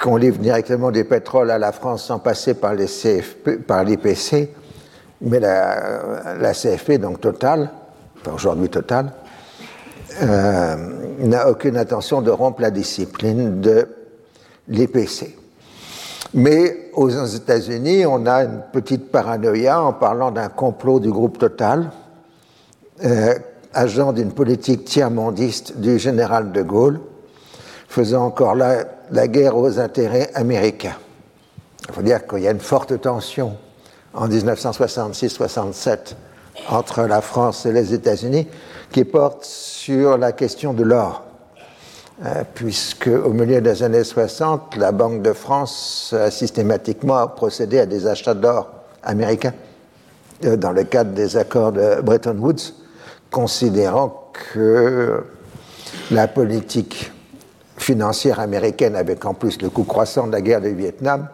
qu'on 0.00 0.16
livre 0.16 0.38
directement 0.38 0.90
du 0.90 1.04
pétrole 1.04 1.50
à 1.50 1.58
la 1.58 1.72
France 1.72 2.04
sans 2.04 2.18
passer 2.18 2.54
par 2.54 2.74
les 2.74 2.86
CFP, 2.86 3.66
par 3.66 3.84
l'IPC, 3.84 4.50
mais 5.22 5.40
la, 5.40 6.52
CFP, 6.52 6.98
donc 6.98 7.20
Total, 7.20 7.70
aujourd'hui 8.32 8.68
Total, 8.68 9.12
euh, 10.22 10.76
n'a 11.18 11.48
aucune 11.48 11.76
intention 11.76 12.22
de 12.22 12.30
rompre 12.30 12.62
la 12.62 12.70
discipline 12.70 13.60
de 13.60 13.88
l'IPC. 14.68 15.36
Mais 16.34 16.90
aux 16.94 17.08
États-Unis, 17.08 18.06
on 18.06 18.26
a 18.26 18.44
une 18.44 18.62
petite 18.72 19.10
paranoïa 19.10 19.82
en 19.82 19.92
parlant 19.94 20.30
d'un 20.30 20.48
complot 20.48 21.00
du 21.00 21.10
groupe 21.10 21.38
Total, 21.38 21.90
euh, 23.04 23.34
agent 23.72 24.12
d'une 24.12 24.32
politique 24.32 24.84
tiers-mondiste 24.84 25.78
du 25.78 25.98
général 25.98 26.52
de 26.52 26.62
Gaulle, 26.62 27.00
faisant 27.88 28.26
encore 28.26 28.54
la, 28.54 29.28
guerre 29.28 29.56
aux 29.56 29.80
intérêts 29.80 30.30
américains. 30.34 30.96
Il 31.88 31.94
faut 31.94 32.02
dire 32.02 32.26
qu'il 32.26 32.40
y 32.40 32.48
a 32.48 32.50
une 32.50 32.60
forte 32.60 33.00
tension 33.00 33.56
en 34.12 34.28
1966-67 34.28 36.14
entre 36.68 37.02
la 37.02 37.22
France 37.22 37.64
et 37.66 37.72
les 37.72 37.94
États-Unis 37.94 38.46
qui 38.92 39.04
porte 39.04 39.44
sur 39.44 40.18
la 40.18 40.32
question 40.32 40.74
de 40.74 40.82
l'or. 40.82 41.24
Euh, 42.24 42.42
puisque 42.52 43.06
au 43.06 43.32
milieu 43.32 43.60
des 43.60 43.82
années 43.82 44.04
60, 44.04 44.76
la 44.76 44.90
Banque 44.90 45.22
de 45.22 45.32
France 45.32 46.12
a 46.18 46.30
systématiquement 46.32 47.28
procédé 47.28 47.78
à 47.78 47.86
des 47.86 48.08
achats 48.08 48.34
d'or 48.34 48.68
américains 49.04 49.54
euh, 50.44 50.56
dans 50.56 50.72
le 50.72 50.82
cadre 50.82 51.12
des 51.12 51.36
accords 51.36 51.70
de 51.70 52.00
Bretton 52.02 52.36
Woods, 52.38 52.74
considérant 53.30 54.32
que 54.52 55.22
la 56.10 56.26
politique 56.26 57.12
financière 57.88 58.38
américaine, 58.38 58.96
avec 58.96 59.24
en 59.24 59.32
plus 59.32 59.62
le 59.62 59.70
coût 59.70 59.84
croissant 59.84 60.26
de 60.26 60.32
la 60.32 60.42
guerre 60.42 60.60
du 60.60 60.74
Vietnam, 60.74 61.26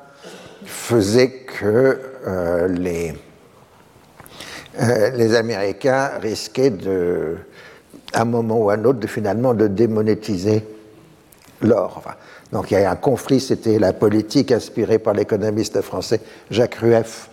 faisait 0.65 1.31
que 1.31 1.99
euh, 2.29 2.69
les, 2.69 3.13
euh, 4.81 5.11
les 5.11 5.35
Américains 5.35 6.13
risquaient 6.23 6.71
de, 6.71 7.39
à 8.13 8.23
un 8.23 8.25
moment 8.25 8.59
ou 8.59 8.71
à 8.71 8.75
un 8.75 8.85
autre, 8.85 9.01
de 9.01 9.09
finalement 9.09 9.53
de 9.53 9.67
démonétiser 9.67 10.65
l'or. 11.61 12.01
donc 12.53 12.71
il 12.71 12.75
y 12.75 12.85
a 12.85 12.89
un 12.89 12.95
conflit, 12.97 13.41
c'était 13.41 13.81
la 13.81 13.93
politique 13.93 14.53
inspirée 14.53 15.01
par 15.01 15.15
l'économiste 15.15 15.81
français 15.81 16.21
Jacques 16.53 16.77
Rueff, 16.77 17.31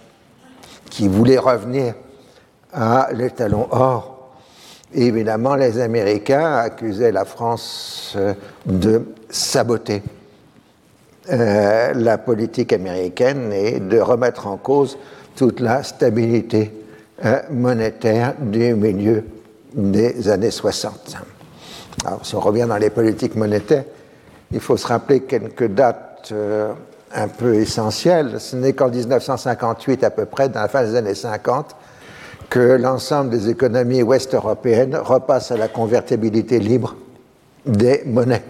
qui 0.90 1.08
voulait 1.08 1.38
revenir 1.38 1.94
à 2.74 3.10
l'étalon 3.14 3.68
or 3.70 4.21
évidemment, 4.94 5.56
les 5.56 5.80
Américains 5.80 6.56
accusaient 6.56 7.12
la 7.12 7.26
France 7.26 8.14
euh, 8.16 8.34
de 8.66 9.04
saboter 9.30 10.02
euh, 11.30 11.94
la 11.94 12.18
politique 12.18 12.74
américaine 12.74 13.52
et 13.54 13.80
de 13.80 14.00
remettre 14.00 14.48
en 14.48 14.58
cause 14.58 14.98
toute 15.36 15.60
la 15.60 15.84
stabilité 15.84 16.74
euh, 17.24 17.40
monétaire 17.50 18.34
du 18.40 18.74
milieu 18.74 19.24
des 19.74 20.28
années 20.28 20.52
60. 20.52 21.18
Alors, 22.06 22.26
si 22.26 22.36
on 22.36 22.40
revient 22.40 22.66
dans 22.68 22.78
les 22.78 22.90
politiques 22.90 23.36
monétaires, 23.36 23.86
il 24.52 24.60
faut 24.60 24.78
se 24.78 24.88
rappeler 24.88 25.22
quelques 25.22 25.68
dates 25.68 26.34
un 27.14 27.28
peu 27.28 27.56
essentielles. 27.56 28.40
Ce 28.40 28.56
n'est 28.56 28.74
qu'en 28.74 28.90
1958 28.90 30.04
à 30.04 30.10
peu 30.10 30.26
près, 30.26 30.50
dans 30.50 30.62
la 30.62 30.68
fin 30.68 30.84
des 30.84 30.96
années 30.96 31.16
50, 31.16 31.76
que 32.52 32.60
l'ensemble 32.60 33.30
des 33.30 33.50
économies 33.50 34.04
ouest-européennes 34.04 34.98
repassent 34.98 35.52
à 35.52 35.58
la 35.58 35.70
convertibilité 35.70 36.60
libre 36.60 36.98
des 37.66 38.04
monnaies. 38.06 38.44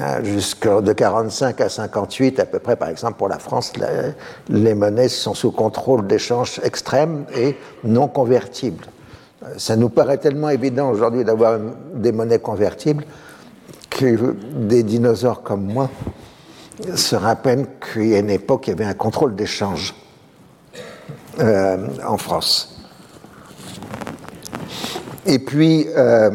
Hein, 0.00 0.24
jusque 0.24 0.68
de 0.68 0.92
45 0.92 1.60
à 1.60 1.68
58, 1.68 2.40
à 2.40 2.46
peu 2.46 2.58
près, 2.58 2.74
par 2.74 2.88
exemple, 2.88 3.14
pour 3.14 3.28
la 3.28 3.38
France, 3.38 3.72
les 4.48 4.74
monnaies 4.74 5.08
sont 5.08 5.34
sous 5.34 5.52
contrôle 5.52 6.08
d'échanges 6.08 6.60
extrêmes 6.64 7.26
et 7.36 7.56
non 7.84 8.08
convertibles. 8.08 8.86
Ça 9.56 9.76
nous 9.76 9.88
paraît 9.88 10.18
tellement 10.18 10.48
évident 10.48 10.90
aujourd'hui 10.90 11.24
d'avoir 11.24 11.60
des 11.94 12.10
monnaies 12.10 12.40
convertibles 12.40 13.04
que 13.88 14.34
des 14.52 14.82
dinosaures 14.82 15.42
comme 15.42 15.64
moi 15.64 15.90
se 16.96 17.14
rappellent 17.14 17.68
qu'il 17.92 18.08
y 18.08 18.16
a 18.16 18.18
une 18.18 18.30
époque, 18.30 18.66
il 18.66 18.70
y 18.70 18.72
avait 18.72 18.84
un 18.84 18.94
contrôle 18.94 19.36
d'échange 19.36 19.94
euh, 21.38 21.86
en 22.04 22.16
France. 22.16 22.79
Et 25.26 25.38
puis, 25.38 25.86
euh, 25.96 26.30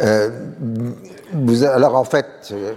euh, 0.00 0.30
alors 1.74 1.96
en 1.96 2.04
fait, 2.04 2.26
euh, 2.52 2.72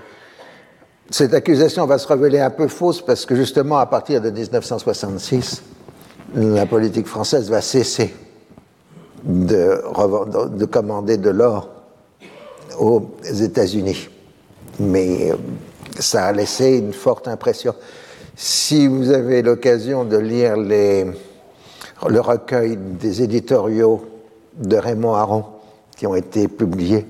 cette 1.10 1.34
accusation 1.34 1.86
va 1.86 1.98
se 1.98 2.08
révéler 2.08 2.40
un 2.40 2.50
peu 2.50 2.68
fausse 2.68 3.02
parce 3.02 3.26
que 3.26 3.36
justement, 3.36 3.78
à 3.78 3.86
partir 3.86 4.22
de 4.22 4.30
1966, 4.30 5.64
la 6.36 6.66
politique 6.66 7.08
française 7.08 7.50
va 7.50 7.62
cesser 7.62 8.14
de, 9.24 9.82
de 10.56 10.66
commander 10.66 11.18
de 11.18 11.30
l'or 11.30 11.70
aux 12.78 13.10
États-Unis. 13.24 14.10
Mais 14.80 15.32
ça 15.98 16.26
a 16.26 16.32
laissé 16.32 16.78
une 16.78 16.94
forte 16.94 17.28
impression. 17.28 17.74
Si 18.36 18.88
vous 18.88 19.12
avez 19.12 19.42
l'occasion 19.42 20.06
de 20.06 20.18
lire 20.18 20.56
le 20.56 22.20
recueil 22.20 22.78
des 22.78 23.24
éditoriaux 23.24 24.19
de 24.56 24.78
Raymond 24.78 25.16
Aron 25.16 25.46
qui 25.98 26.08
ont 26.08 26.16
été 26.16 26.48
publiés. 26.48 27.06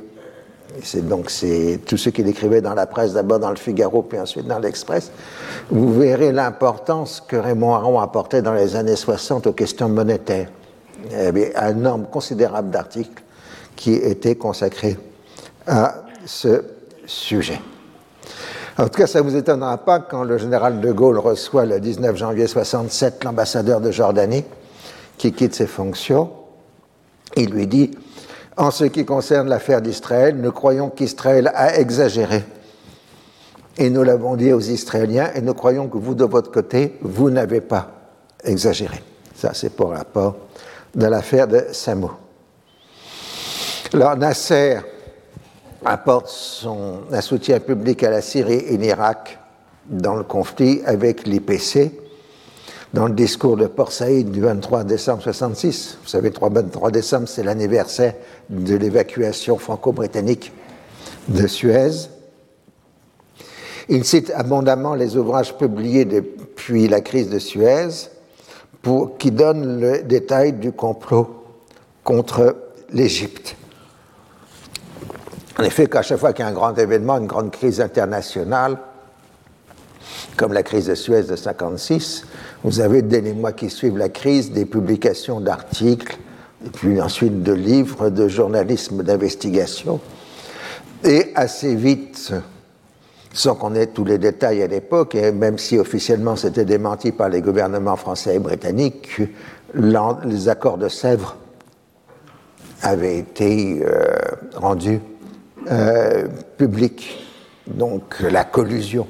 C'est 0.83 1.07
donc 1.07 1.29
c'est 1.29 1.79
tous 1.85 1.97
ceux 1.97 2.11
qu'il 2.11 2.27
écrivait 2.27 2.61
dans 2.61 2.73
la 2.73 2.85
presse, 2.85 3.13
d'abord 3.13 3.39
dans 3.39 3.49
le 3.49 3.55
Figaro, 3.55 4.01
puis 4.03 4.19
ensuite 4.19 4.47
dans 4.47 4.59
l'Express. 4.59 5.11
Vous 5.69 5.93
verrez 5.93 6.31
l'importance 6.31 7.21
que 7.27 7.35
Raymond 7.35 7.73
Aron 7.73 7.99
apportait 7.99 8.41
dans 8.41 8.53
les 8.53 8.75
années 8.75 8.95
60 8.95 9.47
aux 9.47 9.53
questions 9.53 9.89
monétaires. 9.89 10.49
Il 11.05 11.11
y 11.11 11.15
avait 11.15 11.55
un 11.55 11.73
nombre 11.73 12.09
considérable 12.09 12.69
d'articles 12.69 13.23
qui 13.75 13.93
étaient 13.93 14.35
consacrés 14.35 14.97
à 15.65 15.95
ce 16.25 16.63
sujet. 17.05 17.59
En 18.77 18.83
tout 18.87 18.97
cas, 18.97 19.07
ça 19.07 19.19
ne 19.19 19.29
vous 19.29 19.35
étonnera 19.35 19.77
pas 19.77 19.99
quand 19.99 20.23
le 20.23 20.37
général 20.37 20.79
de 20.79 20.91
Gaulle 20.91 21.19
reçoit 21.19 21.65
le 21.65 21.79
19 21.79 22.15
janvier 22.15 22.47
67 22.47 23.23
l'ambassadeur 23.23 23.81
de 23.81 23.91
Jordanie 23.91 24.45
qui 25.17 25.33
quitte 25.33 25.53
ses 25.53 25.67
fonctions 25.67 26.31
il 27.35 27.49
lui 27.51 27.67
dit, 27.67 27.91
en 28.57 28.71
ce 28.71 28.85
qui 28.85 29.05
concerne 29.05 29.47
l'affaire 29.47 29.81
d'Israël, 29.81 30.35
nous 30.35 30.51
croyons 30.51 30.89
qu'Israël 30.89 31.51
a 31.53 31.77
exagéré. 31.79 32.43
Et 33.77 33.89
nous 33.89 34.03
l'avons 34.03 34.35
dit 34.35 34.51
aux 34.51 34.59
Israéliens, 34.59 35.31
et 35.33 35.41
nous 35.41 35.53
croyons 35.53 35.87
que 35.87 35.97
vous, 35.97 36.15
de 36.15 36.25
votre 36.25 36.51
côté, 36.51 36.97
vous 37.01 37.29
n'avez 37.29 37.61
pas 37.61 37.91
exagéré. 38.43 39.01
Ça, 39.35 39.53
c'est 39.53 39.69
pour 39.69 39.91
rapport 39.91 40.35
de 40.93 41.05
l'affaire 41.05 41.47
de 41.47 41.65
Samo. 41.71 42.11
Alors, 43.93 44.17
Nasser 44.17 44.79
apporte 45.85 46.27
son, 46.27 47.01
un 47.11 47.21
soutien 47.21 47.59
public 47.59 48.03
à 48.03 48.09
la 48.09 48.21
Syrie 48.21 48.65
et 48.67 48.77
l'Irak 48.77 49.39
dans 49.85 50.15
le 50.15 50.23
conflit 50.23 50.81
avec 50.85 51.25
l'IPC 51.25 51.91
dans 52.93 53.07
le 53.07 53.13
discours 53.13 53.55
de 53.55 53.67
Port 53.67 53.91
Saïd 53.91 54.31
du 54.31 54.41
23 54.41 54.83
décembre 54.83 55.21
66. 55.21 55.99
Vous 56.01 56.09
savez, 56.09 56.29
le 56.29 56.49
23 56.49 56.91
décembre, 56.91 57.27
c'est 57.27 57.43
l'anniversaire 57.43 58.15
de 58.49 58.75
l'évacuation 58.75 59.57
franco-britannique 59.57 60.51
de 61.27 61.45
Suez. 61.47 62.09
Il 63.89 64.03
cite 64.05 64.31
abondamment 64.35 64.95
les 64.95 65.17
ouvrages 65.17 65.57
publiés 65.57 66.05
depuis 66.05 66.87
la 66.87 67.01
crise 67.01 67.29
de 67.29 67.39
Suez 67.39 68.09
qui 69.19 69.31
donnent 69.31 69.79
le 69.79 70.03
détail 70.03 70.53
du 70.53 70.71
complot 70.71 71.43
contre 72.03 72.55
l'Égypte. 72.91 73.55
En 75.59 75.63
effet, 75.63 75.87
qu'à 75.87 76.01
chaque 76.01 76.19
fois 76.19 76.31
qu'il 76.33 76.45
y 76.45 76.47
a 76.47 76.51
un 76.51 76.53
grand 76.53 76.73
événement, 76.77 77.17
une 77.17 77.27
grande 77.27 77.51
crise 77.51 77.81
internationale, 77.81 78.77
comme 80.39 80.53
la 80.53 80.63
crise 80.63 80.87
de 80.87 80.95
Suez 80.95 81.23
de 81.23 81.35
56, 81.35 82.23
vous 82.63 82.79
avez 82.79 83.01
dès 83.01 83.19
les 83.19 83.33
mois 83.33 83.51
qui 83.51 83.69
suivent 83.69 83.97
la 83.97 84.07
crise 84.07 84.53
des 84.53 84.65
publications 84.65 85.41
d'articles, 85.41 86.17
et 86.65 86.69
puis 86.69 87.01
ensuite 87.01 87.43
de 87.43 87.51
livres, 87.51 88.09
de 88.09 88.29
journalisme 88.29 89.03
d'investigation. 89.03 89.99
Et 91.03 91.33
assez 91.35 91.75
vite, 91.75 92.31
sans 93.33 93.55
qu'on 93.55 93.75
ait 93.75 93.87
tous 93.87 94.05
les 94.05 94.17
détails 94.17 94.63
à 94.63 94.67
l'époque, 94.67 95.13
et 95.15 95.33
même 95.33 95.57
si 95.57 95.77
officiellement 95.77 96.37
c'était 96.37 96.63
démenti 96.63 97.11
par 97.11 97.27
les 97.27 97.41
gouvernements 97.41 97.97
français 97.97 98.37
et 98.37 98.39
britanniques, 98.39 99.19
les 99.73 100.47
accords 100.47 100.77
de 100.77 100.87
Sèvres 100.87 101.35
avaient 102.81 103.17
été 103.17 103.81
euh, 103.83 104.15
rendus 104.55 105.01
euh, 105.69 106.29
publics, 106.57 107.19
donc 107.67 108.21
la 108.21 108.45
collusion. 108.45 109.05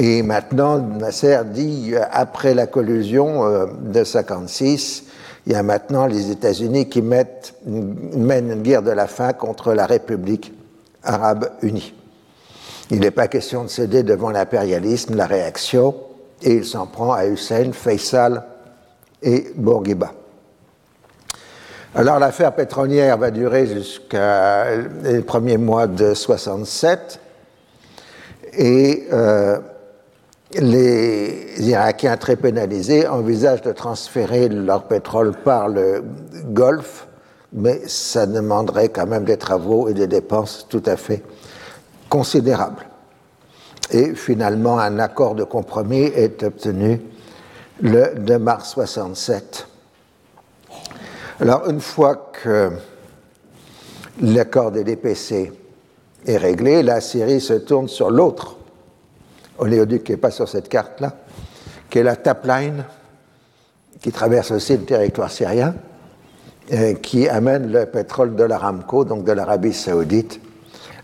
Et 0.00 0.22
maintenant, 0.22 0.78
Nasser 0.78 1.40
dit, 1.44 1.92
après 2.12 2.54
la 2.54 2.68
collusion 2.68 3.44
euh, 3.44 3.66
de 3.80 4.04
56, 4.04 5.02
il 5.44 5.52
y 5.52 5.56
a 5.56 5.64
maintenant 5.64 6.06
les 6.06 6.30
États-Unis 6.30 6.88
qui 6.88 7.02
mettent, 7.02 7.54
mènent 7.66 8.52
une 8.52 8.62
guerre 8.62 8.82
de 8.82 8.92
la 8.92 9.08
faim 9.08 9.32
contre 9.32 9.74
la 9.74 9.86
République 9.86 10.54
arabe 11.02 11.50
unie. 11.62 11.94
Il 12.92 13.00
n'est 13.00 13.10
pas 13.10 13.26
question 13.26 13.64
de 13.64 13.68
céder 13.68 14.04
devant 14.04 14.30
l'impérialisme, 14.30 15.16
la 15.16 15.26
réaction, 15.26 15.96
et 16.42 16.54
il 16.54 16.64
s'en 16.64 16.86
prend 16.86 17.12
à 17.12 17.26
Hussein, 17.26 17.72
Faisal 17.72 18.44
et 19.20 19.48
Bourguiba. 19.56 20.12
Alors 21.96 22.20
l'affaire 22.20 22.54
pétrolière 22.54 23.18
va 23.18 23.32
durer 23.32 23.66
jusqu'à 23.66 24.76
les 25.02 25.22
premiers 25.22 25.58
mois 25.58 25.88
de 25.88 26.14
67 26.14 27.18
et 28.52 29.08
euh, 29.12 29.58
les 30.54 31.56
Irakiens 31.58 32.16
très 32.16 32.36
pénalisés 32.36 33.06
envisagent 33.06 33.62
de 33.62 33.72
transférer 33.72 34.48
leur 34.48 34.84
pétrole 34.84 35.32
par 35.32 35.68
le 35.68 36.02
Golfe, 36.46 37.06
mais 37.52 37.82
ça 37.86 38.26
demanderait 38.26 38.88
quand 38.88 39.06
même 39.06 39.24
des 39.24 39.36
travaux 39.36 39.88
et 39.88 39.94
des 39.94 40.06
dépenses 40.06 40.66
tout 40.68 40.82
à 40.86 40.96
fait 40.96 41.22
considérables. 42.08 42.86
Et 43.90 44.14
finalement, 44.14 44.78
un 44.78 44.98
accord 44.98 45.34
de 45.34 45.44
compromis 45.44 46.04
est 46.04 46.42
obtenu 46.42 47.00
le 47.80 48.14
2 48.18 48.38
mars 48.38 48.70
67. 48.70 49.66
Alors, 51.40 51.68
une 51.68 51.80
fois 51.80 52.30
que 52.42 52.70
l'accord 54.20 54.72
des 54.72 54.84
DPC 54.84 55.52
est 56.26 56.36
réglé, 56.36 56.82
la 56.82 57.00
Syrie 57.00 57.40
se 57.40 57.54
tourne 57.54 57.88
sur 57.88 58.10
l'autre 58.10 58.57
oléoduc 59.58 60.04
qui 60.04 60.12
n'est 60.12 60.18
pas 60.18 60.30
sur 60.30 60.48
cette 60.48 60.68
carte-là, 60.68 61.12
qui 61.90 61.98
est 61.98 62.02
la 62.02 62.16
Tapline, 62.16 62.84
qui 64.00 64.12
traverse 64.12 64.50
aussi 64.50 64.76
le 64.76 64.84
territoire 64.84 65.30
syrien, 65.30 65.74
et 66.70 66.96
qui 66.96 67.28
amène 67.28 67.72
le 67.72 67.86
pétrole 67.86 68.36
de 68.36 68.44
l'Aramco, 68.44 69.04
donc 69.04 69.24
de 69.24 69.32
l'Arabie 69.32 69.72
saoudite, 69.72 70.40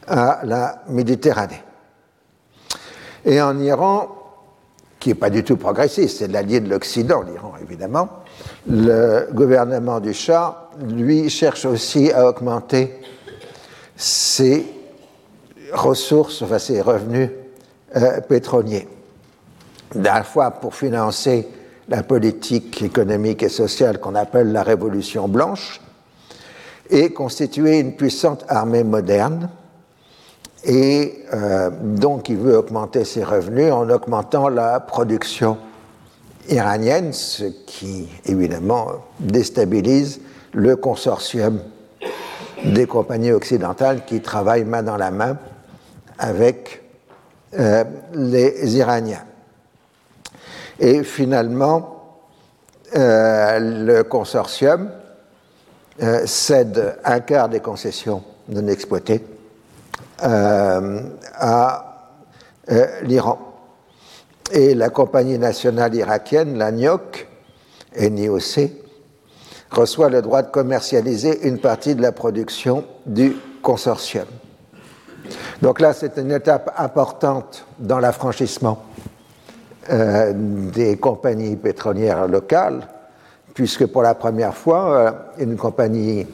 à 0.06 0.40
la 0.44 0.82
Méditerranée. 0.88 1.62
Et 3.24 3.40
en 3.40 3.58
Iran, 3.58 4.08
qui 5.00 5.10
n'est 5.10 5.14
pas 5.14 5.30
du 5.30 5.42
tout 5.42 5.56
progressiste, 5.56 6.18
c'est 6.18 6.28
l'allié 6.28 6.60
de 6.60 6.68
l'Occident, 6.68 7.22
l'Iran 7.22 7.54
évidemment, 7.62 8.08
le 8.68 9.28
gouvernement 9.32 10.00
du 10.00 10.12
Shah, 10.12 10.70
lui, 10.86 11.30
cherche 11.30 11.64
aussi 11.64 12.12
à 12.12 12.28
augmenter 12.28 13.00
ses 13.96 14.66
ressources, 15.72 16.42
enfin 16.42 16.58
ses 16.58 16.80
revenus 16.80 17.30
euh, 17.96 18.20
pétroliers. 18.20 18.88
D'un 19.94 20.22
fois 20.22 20.50
pour 20.50 20.74
financer 20.74 21.48
la 21.88 22.02
politique 22.02 22.82
économique 22.82 23.42
et 23.42 23.48
sociale 23.48 24.00
qu'on 24.00 24.14
appelle 24.14 24.52
la 24.52 24.62
Révolution 24.62 25.28
blanche, 25.28 25.80
et 26.90 27.10
constituer 27.12 27.78
une 27.78 27.96
puissante 27.96 28.44
armée 28.48 28.84
moderne 28.84 29.48
et 30.64 31.24
euh, 31.32 31.70
donc 31.70 32.28
il 32.28 32.36
veut 32.36 32.56
augmenter 32.56 33.04
ses 33.04 33.22
revenus 33.22 33.70
en 33.72 33.88
augmentant 33.90 34.48
la 34.48 34.80
production 34.80 35.58
iranienne, 36.48 37.12
ce 37.12 37.44
qui 37.66 38.08
évidemment 38.24 38.86
déstabilise 39.20 40.20
le 40.52 40.76
consortium 40.76 41.60
des 42.64 42.86
compagnies 42.86 43.32
occidentales 43.32 44.04
qui 44.06 44.20
travaillent 44.20 44.64
main 44.64 44.82
dans 44.82 44.96
la 44.96 45.10
main 45.10 45.36
avec 46.18 46.83
euh, 47.58 47.84
les 48.14 48.76
Iraniens. 48.76 49.24
Et 50.78 51.02
finalement, 51.04 52.20
euh, 52.96 53.58
le 53.58 54.02
consortium 54.02 54.90
cède 56.26 56.98
un 57.04 57.20
quart 57.20 57.48
des 57.48 57.60
concessions 57.60 58.24
non 58.48 58.66
exploitées 58.66 59.24
euh, 60.22 61.00
à 61.34 62.12
euh, 62.70 62.86
l'Iran. 63.02 63.38
Et 64.52 64.74
la 64.74 64.90
compagnie 64.90 65.38
nationale 65.38 65.94
irakienne, 65.94 66.56
la 66.56 66.70
NIOC, 66.70 67.26
reçoit 69.70 70.08
le 70.08 70.22
droit 70.22 70.42
de 70.42 70.50
commercialiser 70.50 71.48
une 71.48 71.58
partie 71.58 71.94
de 71.94 72.02
la 72.02 72.12
production 72.12 72.84
du 73.06 73.36
consortium. 73.62 74.26
Donc 75.62 75.80
là, 75.80 75.92
c'est 75.92 76.18
une 76.18 76.32
étape 76.32 76.74
importante 76.76 77.66
dans 77.78 77.98
l'affranchissement 77.98 78.82
euh, 79.90 80.32
des 80.34 80.96
compagnies 80.96 81.56
pétrolières 81.56 82.26
locales, 82.28 82.86
puisque 83.54 83.86
pour 83.86 84.02
la 84.02 84.14
première 84.14 84.54
fois, 84.54 85.32
une 85.38 85.56
compagnie 85.56 86.26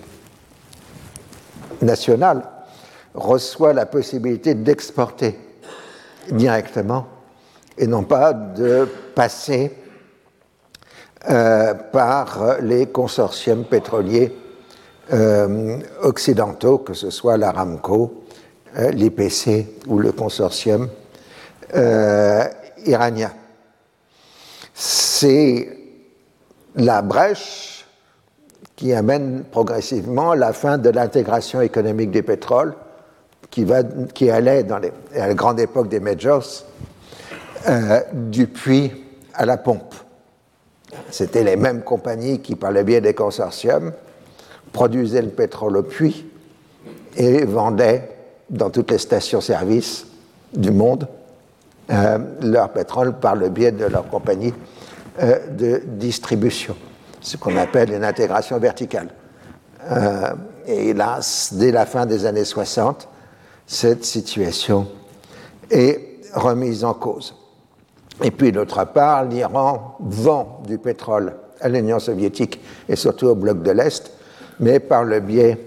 nationale 1.82 2.42
reçoit 3.14 3.72
la 3.72 3.86
possibilité 3.86 4.54
d'exporter 4.54 5.38
directement 6.30 7.06
et 7.76 7.86
non 7.86 8.04
pas 8.04 8.32
de 8.32 8.88
passer 9.14 9.74
euh, 11.28 11.74
par 11.74 12.56
les 12.62 12.86
consortiums 12.86 13.64
pétroliers 13.64 14.36
euh, 15.12 15.78
occidentaux, 16.02 16.78
que 16.78 16.94
ce 16.94 17.10
soit 17.10 17.36
l'Aramco, 17.36 18.12
euh, 18.12 18.19
l'IPC 18.76 19.66
ou 19.86 19.98
le 19.98 20.12
consortium 20.12 20.88
iranien. 22.86 23.32
C'est 24.74 25.68
la 26.76 27.02
brèche 27.02 27.86
qui 28.76 28.94
amène 28.94 29.44
progressivement 29.44 30.34
la 30.34 30.52
fin 30.52 30.78
de 30.78 30.88
l'intégration 30.88 31.60
économique 31.60 32.10
du 32.10 32.22
pétrole 32.22 32.74
qui, 33.50 34.30
allait 34.30 34.62
dans 34.62 34.80
à 35.14 35.26
la 35.28 35.34
grande 35.34 35.60
époque 35.60 35.88
des 35.88 36.00
majors 36.00 36.46
euh, 37.68 38.00
du 38.12 38.46
puits 38.46 38.92
à 39.34 39.44
la 39.44 39.56
pompe. 39.56 39.94
C'était 41.10 41.44
les 41.44 41.56
mêmes 41.56 41.82
compagnies 41.82 42.40
qui, 42.40 42.54
par 42.54 42.72
le 42.72 42.82
biais 42.82 43.00
des 43.00 43.14
consortiums, 43.14 43.92
produisaient 44.72 45.22
le 45.22 45.28
pétrole 45.28 45.76
au 45.76 45.82
puits 45.82 46.26
et 47.16 47.44
vendaient 47.44 48.08
dans 48.50 48.70
toutes 48.70 48.90
les 48.90 48.98
stations-service 48.98 50.06
du 50.52 50.70
monde 50.70 51.06
euh, 51.90 52.18
leur 52.42 52.70
pétrole 52.70 53.18
par 53.18 53.34
le 53.34 53.48
biais 53.48 53.72
de 53.72 53.86
leur 53.86 54.08
compagnie 54.08 54.52
euh, 55.22 55.38
de 55.48 55.82
distribution, 55.86 56.76
ce 57.20 57.36
qu'on 57.36 57.56
appelle 57.56 57.92
une 57.92 58.04
intégration 58.04 58.58
verticale. 58.58 59.08
et 60.66 60.90
hélas, 60.90 61.54
dès 61.54 61.72
la 61.72 61.86
fin 61.86 62.04
des 62.04 62.26
années 62.26 62.44
60, 62.44 63.08
cette 63.66 64.04
situation 64.04 64.86
est 65.70 66.20
remise 66.34 66.84
en 66.84 66.94
cause. 66.94 67.34
Et 68.22 68.30
puis 68.30 68.52
d'autre 68.52 68.84
part, 68.84 69.24
l'Iran 69.24 69.96
vend 70.00 70.60
du 70.66 70.78
pétrole 70.78 71.34
à 71.60 71.68
l'Union 71.68 71.98
soviétique 71.98 72.60
et 72.88 72.96
surtout 72.96 73.26
au 73.28 73.34
bloc 73.34 73.62
de 73.62 73.70
l'Est, 73.70 74.10
mais 74.58 74.78
par 74.80 75.04
le 75.04 75.20
biais 75.20 75.58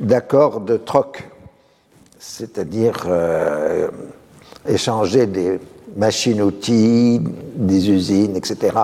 d'accords 0.00 0.60
de 0.60 0.76
troc, 0.76 1.28
c'est-à-dire 2.18 3.04
euh, 3.06 3.88
échanger 4.66 5.26
des 5.26 5.60
machines-outils, 5.96 7.20
des 7.54 7.90
usines, 7.90 8.36
etc., 8.36 8.76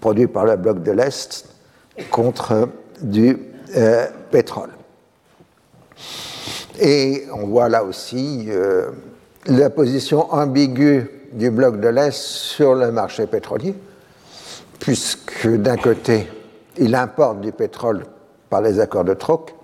produits 0.00 0.26
par 0.26 0.44
le 0.44 0.56
bloc 0.56 0.82
de 0.82 0.92
l'Est 0.92 1.46
contre 2.10 2.68
du 3.00 3.38
euh, 3.76 4.06
pétrole. 4.30 4.70
Et 6.80 7.24
on 7.32 7.46
voit 7.46 7.68
là 7.68 7.84
aussi 7.84 8.46
euh, 8.48 8.90
la 9.46 9.70
position 9.70 10.32
ambiguë 10.32 11.10
du 11.32 11.50
bloc 11.50 11.80
de 11.80 11.88
l'Est 11.88 12.12
sur 12.12 12.74
le 12.74 12.90
marché 12.92 13.26
pétrolier, 13.26 13.74
puisque 14.78 15.48
d'un 15.48 15.76
côté, 15.76 16.28
il 16.78 16.94
importe 16.94 17.40
du 17.40 17.52
pétrole 17.52 18.04
par 18.50 18.62
les 18.62 18.80
accords 18.80 19.04
de 19.04 19.14
troc, 19.14 19.54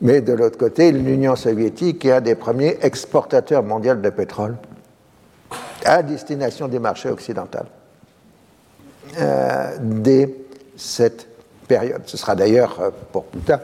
mais 0.00 0.20
de 0.20 0.32
l'autre 0.32 0.56
côté, 0.56 0.92
l'Union 0.92 1.36
soviétique 1.36 2.04
est 2.04 2.12
un 2.12 2.20
des 2.20 2.34
premiers 2.34 2.78
exportateurs 2.82 3.62
mondiaux 3.62 3.94
de 3.94 4.10
pétrole, 4.10 4.56
à 5.84 6.02
destination 6.02 6.68
des 6.68 6.78
marchés 6.78 7.10
occidentaux 7.10 7.58
euh, 9.18 9.76
dès 9.80 10.34
cette 10.76 11.26
période. 11.68 12.02
Ce 12.06 12.16
sera 12.16 12.34
d'ailleurs, 12.34 12.80
euh, 12.80 12.90
pour 13.12 13.24
plus 13.24 13.40
tard, 13.40 13.60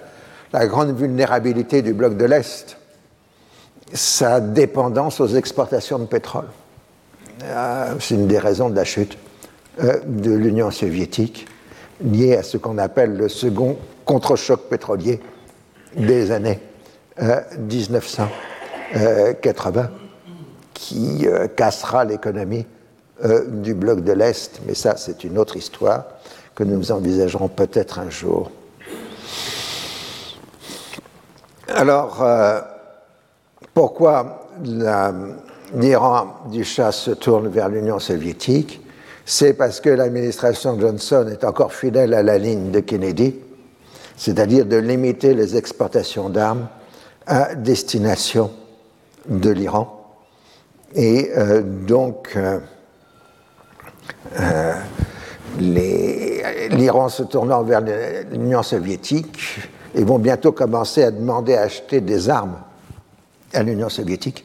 la 0.53 0.67
grande 0.67 0.97
vulnérabilité 0.97 1.83
du 1.83 1.95
bloc 1.95 2.17
de 2.17 2.25
l'Est, 2.25 2.77
sa 3.93 4.41
dépendance 4.41 5.21
aux 5.21 5.29
exportations 5.29 5.99
de 5.99 6.07
pétrole. 6.07 6.47
Euh, 7.45 7.95
c'est 8.01 8.15
une 8.15 8.27
des 8.27 8.39
raisons 8.39 8.69
de 8.69 8.77
la 8.77 8.85
chute 8.85 9.17
de 9.79 10.33
l'Union 10.33 10.71
soviétique, 10.71 11.47
liée 12.03 12.37
à 12.37 12.43
ce 12.43 12.57
qu'on 12.57 12.79
appelle 12.79 13.15
le 13.15 13.29
second 13.29 13.77
contre-choc 14.07 14.69
pétrolier 14.71 15.21
des 15.97 16.31
années 16.31 16.61
1980 17.19 19.91
qui 20.75 21.27
euh, 21.27 21.49
cassera 21.49 22.05
l'économie 22.05 22.67
euh, 23.25 23.47
du 23.47 23.75
bloc 23.75 24.03
de 24.03 24.13
l'Est, 24.13 24.61
mais 24.67 24.75
ça 24.75 24.97
c'est 24.97 25.25
une 25.25 25.39
autre 25.39 25.57
histoire 25.57 26.05
que 26.55 26.63
nous 26.65 26.93
envisagerons 26.93 27.49
peut-être 27.49 27.99
un 27.99 28.11
jour. 28.11 28.51
Alors, 31.69 32.23
euh, 32.23 32.61
pourquoi 33.75 34.49
l'Iran 35.75 36.27
du 36.51 36.65
Shah 36.65 36.93
se 36.93 37.11
tourne 37.11 37.49
vers 37.49 37.69
l'Union 37.69 37.99
soviétique? 37.99 38.81
C'est 39.25 39.55
parce 39.55 39.81
que 39.81 39.91
l'administration 39.91 40.79
Johnson 40.79 41.27
est 41.31 41.45
encore 41.45 41.73
fidèle 41.73 42.15
à 42.15 42.23
la 42.23 42.39
ligne 42.39 42.71
de 42.71 42.81
Kennedy, 42.81 43.35
c'est-à-dire 44.17 44.67
de 44.67 44.77
limiter 44.77 45.35
les 45.35 45.57
exportations 45.57 46.29
d'armes 46.29 46.69
à 47.27 47.55
destination 47.55 48.51
de 49.29 49.51
l'Iran 49.51 49.97
et 50.97 51.31
euh, 51.37 51.63
donc, 51.63 52.33
euh, 52.37 52.59
euh, 54.41 54.75
l'Iran 55.59 57.09
se 57.11 57.23
tournant 57.23 57.63
vers 57.63 57.83
l'Union 58.31 58.63
soviétique, 58.63 59.39
ils 59.95 60.05
vont 60.05 60.19
bientôt 60.19 60.53
commencer 60.53 61.03
à 61.03 61.11
demander 61.11 61.55
à 61.55 61.63
acheter 61.63 62.01
des 62.01 62.31
armes 62.31 62.57
à 63.53 63.63
l'Union 63.63 63.89
soviétique. 63.89 64.45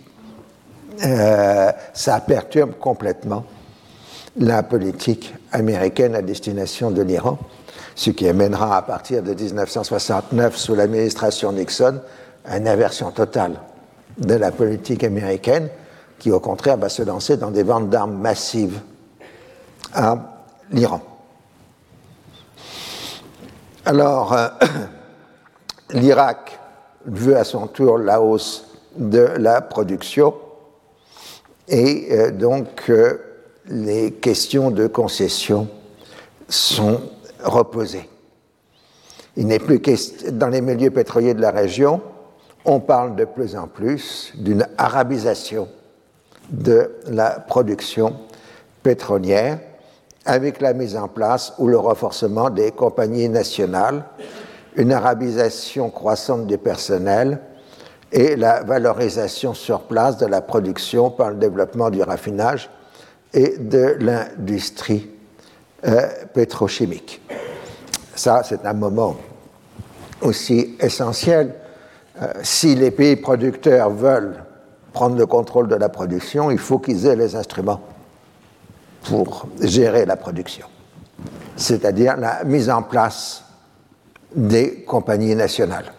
ça 0.97 2.19
perturbe 2.19 2.73
complètement 2.79 3.43
la 4.37 4.63
politique 4.63 5.33
américaine 5.51 6.15
à 6.15 6.21
destination 6.21 6.91
de 6.91 7.01
l'Iran, 7.01 7.39
ce 7.95 8.09
qui 8.09 8.27
amènera 8.27 8.77
à 8.77 8.81
partir 8.81 9.23
de 9.23 9.33
1969, 9.33 10.55
sous 10.55 10.75
l'administration 10.75 11.51
Nixon, 11.51 12.01
une 12.45 12.67
aversion 12.67 13.11
totale 13.11 13.59
de 14.17 14.33
la 14.35 14.51
politique 14.51 15.03
américaine 15.03 15.69
qui 16.19 16.31
au 16.31 16.39
contraire 16.39 16.77
va 16.77 16.89
se 16.89 17.01
lancer 17.01 17.37
dans 17.37 17.51
des 17.51 17.63
ventes 17.63 17.89
d'armes 17.89 18.17
massives 18.17 18.79
à 19.93 20.17
l'Iran. 20.71 21.01
Alors, 23.85 24.33
euh, 24.33 24.47
l'Irak 25.93 26.59
veut 27.05 27.35
à 27.35 27.43
son 27.43 27.65
tour 27.67 27.97
la 27.97 28.21
hausse 28.21 28.67
de 28.95 29.19
la 29.37 29.61
production 29.61 30.35
et 31.67 32.09
euh, 32.11 32.31
donc 32.31 32.89
euh, 32.89 33.17
les 33.67 34.11
questions 34.11 34.69
de 34.69 34.85
concession 34.85 35.67
sont 36.47 37.01
reposées. 37.43 38.09
Il 39.37 39.47
n'est 39.47 39.59
plus 39.59 39.81
dans 40.31 40.49
les 40.49 40.61
milieux 40.61 40.91
pétroliers 40.91 41.33
de 41.33 41.41
la 41.41 41.51
région, 41.51 42.01
on 42.65 42.79
parle 42.79 43.15
de 43.15 43.25
plus 43.25 43.55
en 43.55 43.67
plus 43.67 44.33
d'une 44.35 44.67
arabisation 44.77 45.67
de 46.49 46.91
la 47.07 47.39
production 47.39 48.15
pétrolière 48.83 49.59
avec 50.25 50.61
la 50.61 50.73
mise 50.73 50.95
en 50.95 51.07
place 51.07 51.53
ou 51.57 51.67
le 51.67 51.77
renforcement 51.77 52.49
des 52.49 52.71
compagnies 52.71 53.29
nationales, 53.29 54.03
une 54.75 54.91
arabisation 54.91 55.89
croissante 55.89 56.45
du 56.45 56.57
personnel 56.57 57.39
et 58.11 58.35
la 58.35 58.61
valorisation 58.63 59.53
sur 59.53 59.81
place 59.83 60.17
de 60.17 60.25
la 60.25 60.41
production 60.41 61.09
par 61.09 61.31
le 61.31 61.37
développement 61.37 61.89
du 61.89 62.03
raffinage 62.03 62.69
et 63.33 63.57
de 63.57 63.95
l'industrie 63.99 65.09
euh, 65.85 66.07
pétrochimique. 66.33 67.21
Ça, 68.15 68.43
c'est 68.43 68.65
un 68.65 68.73
moment 68.73 69.15
aussi 70.21 70.75
essentiel. 70.79 71.55
Euh, 72.21 72.27
si 72.43 72.75
les 72.75 72.91
pays 72.91 73.15
producteurs 73.15 73.89
veulent 73.89 74.43
prendre 74.93 75.17
le 75.17 75.25
contrôle 75.25 75.67
de 75.67 75.75
la 75.75 75.89
production, 75.89 76.51
il 76.51 76.59
faut 76.59 76.79
qu'ils 76.79 77.05
aient 77.05 77.15
les 77.15 77.35
instruments 77.35 77.81
pour 79.03 79.47
gérer 79.59 80.05
la 80.05 80.15
production, 80.15 80.67
c'est-à-dire 81.55 82.17
la 82.17 82.43
mise 82.43 82.69
en 82.69 82.83
place 82.83 83.43
des 84.35 84.83
compagnies 84.83 85.35
nationales. 85.35 85.91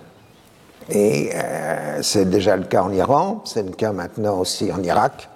Et 0.89 1.31
euh, 1.35 2.03
c'est 2.03 2.29
déjà 2.29 2.57
le 2.57 2.65
cas 2.65 2.83
en 2.83 2.93
Iran, 2.93 3.43
c'est 3.45 3.63
le 3.63 3.73
cas 3.73 3.93
maintenant 3.93 4.39
aussi 4.39 4.71
en 4.73 4.83
Irak. 4.83 5.29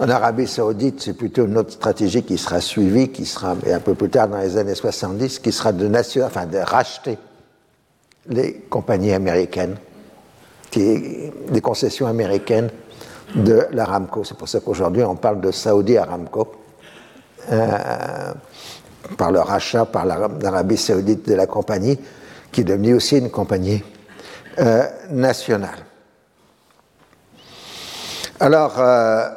En 0.00 0.08
Arabie 0.08 0.46
saoudite, 0.46 1.02
c'est 1.02 1.12
plutôt 1.12 1.44
une 1.44 1.58
autre 1.58 1.72
stratégie 1.72 2.22
qui 2.22 2.38
sera 2.38 2.62
suivie, 2.62 3.10
qui 3.10 3.26
sera, 3.26 3.54
et 3.66 3.72
un 3.74 3.80
peu 3.80 3.94
plus 3.94 4.08
tard 4.08 4.28
dans 4.28 4.38
les 4.38 4.56
années 4.56 4.74
70, 4.74 5.40
qui 5.40 5.52
sera 5.52 5.72
de, 5.72 5.86
nation, 5.86 6.24
enfin, 6.24 6.46
de 6.46 6.56
racheter 6.56 7.18
les 8.26 8.54
compagnies 8.70 9.12
américaines 9.12 9.76
qui 10.70 11.30
des 11.50 11.60
concessions 11.60 12.06
américaines 12.06 12.70
de 13.34 13.66
l'Aramco. 13.72 14.24
C'est 14.24 14.38
pour 14.38 14.48
ça 14.48 14.60
qu'aujourd'hui 14.60 15.02
on 15.02 15.16
parle 15.16 15.40
de 15.40 15.50
Saudi 15.50 15.98
Aramco, 15.98 16.50
euh, 17.50 18.32
par 19.18 19.32
le 19.32 19.40
rachat 19.40 19.84
par 19.84 20.06
l'Arabie 20.06 20.76
saoudite 20.76 21.28
de 21.28 21.34
la 21.34 21.46
compagnie, 21.46 21.98
qui 22.52 22.62
est 22.62 22.64
devenue 22.64 22.94
aussi 22.94 23.18
une 23.18 23.30
compagnie 23.30 23.82
euh, 24.60 24.84
nationale. 25.10 25.84
Alors, 28.38 28.78
euh, 28.78 29.28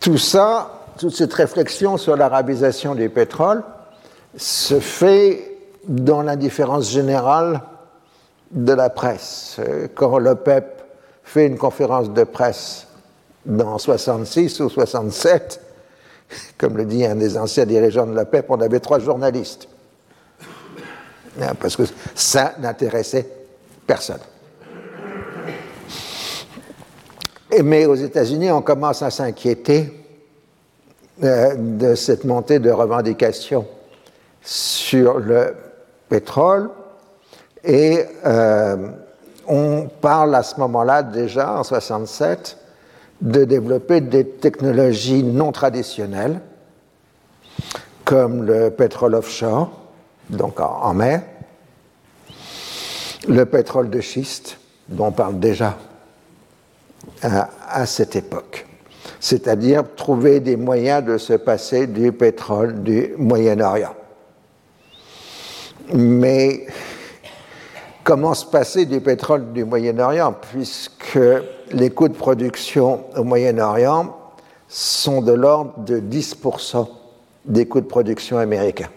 tout 0.00 0.18
ça, 0.18 0.70
toute 0.98 1.14
cette 1.14 1.32
réflexion 1.32 1.96
sur 1.96 2.16
l'arabisation 2.16 2.94
du 2.94 3.08
pétrole 3.08 3.62
se 4.36 4.80
fait 4.80 5.56
dans 5.86 6.22
l'indifférence 6.22 6.90
générale 6.90 7.62
de 8.50 8.72
la 8.72 8.90
presse. 8.90 9.58
Quand 9.94 10.18
l'OPEP 10.18 10.82
fait 11.22 11.46
une 11.46 11.58
conférence 11.58 12.12
de 12.12 12.24
presse 12.24 12.86
dans 13.46 13.78
66 13.78 14.60
ou 14.60 14.68
67, 14.68 15.60
comme 16.58 16.76
le 16.76 16.84
dit 16.84 17.04
un 17.04 17.16
des 17.16 17.38
anciens 17.38 17.66
dirigeants 17.66 18.06
de 18.06 18.14
l'OPEP, 18.14 18.46
on 18.48 18.60
avait 18.60 18.80
trois 18.80 18.98
journalistes. 18.98 19.68
Parce 21.60 21.76
que 21.76 21.84
ça 22.14 22.54
n'intéressait 22.58 23.28
personne. 23.86 24.18
Mais 27.62 27.86
aux 27.86 27.94
États-Unis, 27.94 28.50
on 28.50 28.62
commence 28.62 29.02
à 29.02 29.10
s'inquiéter 29.10 29.92
euh, 31.22 31.54
de 31.56 31.94
cette 31.94 32.24
montée 32.24 32.58
de 32.58 32.70
revendications 32.70 33.66
sur 34.42 35.18
le 35.18 35.54
pétrole. 36.08 36.70
Et 37.64 38.04
euh, 38.24 38.88
on 39.46 39.88
parle 40.00 40.34
à 40.34 40.42
ce 40.42 40.60
moment-là 40.60 41.02
déjà, 41.02 41.58
en 41.58 41.64
67, 41.64 42.58
de 43.20 43.44
développer 43.44 44.00
des 44.00 44.26
technologies 44.26 45.24
non 45.24 45.50
traditionnelles, 45.50 46.40
comme 48.04 48.44
le 48.44 48.70
pétrole 48.70 49.14
offshore, 49.14 49.70
donc 50.30 50.60
en, 50.60 50.94
mer, 50.94 51.22
le 53.26 53.44
pétrole 53.44 53.90
de 53.90 54.00
schiste, 54.00 54.58
dont 54.88 55.06
on 55.06 55.12
parle 55.12 55.40
déjà 55.40 55.76
à, 57.22 57.86
cette 57.86 58.16
époque. 58.16 58.66
C'est-à-dire 59.20 59.82
trouver 59.96 60.40
des 60.40 60.56
moyens 60.56 61.04
de 61.04 61.18
se 61.18 61.32
passer 61.32 61.86
du 61.86 62.12
pétrole 62.12 62.82
du 62.82 63.14
Moyen-Orient. 63.16 63.94
Mais 65.94 66.66
comment 68.04 68.34
se 68.34 68.46
passer 68.46 68.86
du 68.86 69.00
pétrole 69.00 69.52
du 69.52 69.64
Moyen-Orient, 69.64 70.34
puisque 70.52 71.18
les 71.72 71.90
coûts 71.90 72.08
de 72.08 72.14
production 72.14 73.04
au 73.16 73.24
Moyen-Orient 73.24 74.16
sont 74.68 75.22
de 75.22 75.32
l'ordre 75.32 75.78
de 75.78 75.98
10% 75.98 76.86
des 77.46 77.66
coûts 77.66 77.80
de 77.80 77.86
production 77.86 78.38
américains. 78.38 78.90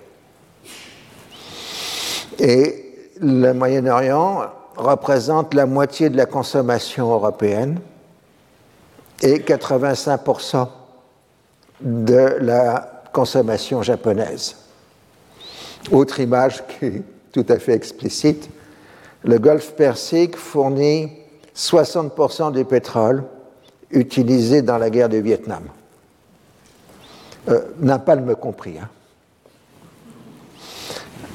Et 2.40 3.10
le 3.20 3.54
Moyen-Orient 3.54 4.42
représente 4.76 5.54
la 5.54 5.66
moitié 5.66 6.10
de 6.10 6.18
la 6.18 6.26
consommation 6.26 7.12
européenne 7.12 7.80
et 9.22 9.40
85% 9.40 10.68
de 11.82 12.38
la 12.42 13.04
consommation 13.14 13.82
japonaise. 13.82 14.56
Autre 15.92 16.20
image 16.20 16.64
qui 16.68 16.86
est 16.86 17.04
tout 17.32 17.46
à 17.50 17.60
fait 17.60 17.74
explicite, 17.74 18.50
le 19.24 19.38
golfe 19.40 19.74
Persique 19.74 20.36
fournit 20.36 21.12
60% 21.56 22.52
du 22.52 22.66
pétrole 22.66 23.24
utilisé 23.92 24.62
dans 24.62 24.78
la 24.78 24.90
guerre 24.90 25.10
du 25.10 25.22
Vietnam. 25.22 25.64
Euh, 27.50 27.62
Napalm 27.80 28.36
compris. 28.36 28.78
Hein. 28.80 28.90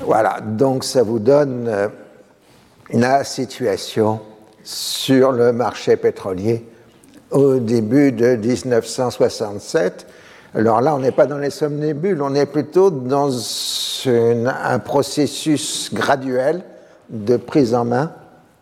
Voilà, 0.01 0.41
donc 0.41 0.85
ça 0.85 1.03
vous 1.03 1.19
donne 1.19 1.67
euh, 1.69 1.89
la 2.91 3.25
situation 3.25 4.21
sur 4.63 5.33
le 5.33 5.53
marché 5.53 5.97
pétrolier 5.97 6.65
au 7.37 7.59
début 7.59 8.13
de 8.13 8.35
1967. 8.35 10.07
Alors 10.55 10.81
là, 10.81 10.95
on 10.95 11.01
n'est 11.01 11.13
pas 11.13 11.27
dans 11.27 11.37
les 11.37 11.51
somnébules, 11.51 12.23
on 12.23 12.35
est 12.35 12.47
plutôt 12.47 12.91
dans 12.91 13.31
un 14.07 14.79
processus 14.79 15.93
graduel 15.93 16.63
de 17.11 17.37
prise 17.37 17.75
en 17.75 17.85
main 17.85 18.11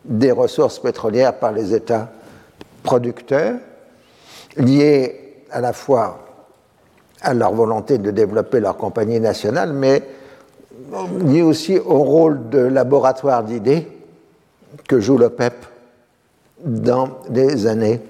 des 0.04 0.32
ressources 0.32 0.80
pétrolières 0.80 1.38
par 1.38 1.52
les 1.52 1.72
États 1.72 2.10
producteurs, 2.82 3.54
liés 4.56 5.44
à 5.50 5.60
la 5.60 5.72
fois 5.72 6.18
à 7.20 7.32
leur 7.32 7.52
volonté 7.52 7.98
de 7.98 8.10
développer 8.10 8.58
leur 8.58 8.76
compagnie 8.76 9.20
nationale, 9.20 9.72
mais 9.72 10.02
liés 11.24 11.42
aussi 11.42 11.78
au 11.78 11.98
rôle 11.98 12.48
de 12.50 12.58
laboratoire 12.58 13.44
d'idées 13.44 13.86
que 14.88 14.98
joue 14.98 15.16
le 15.16 15.30
PEP 15.30 15.54
dans 16.64 17.18
les 17.30 17.68
années 17.68 18.00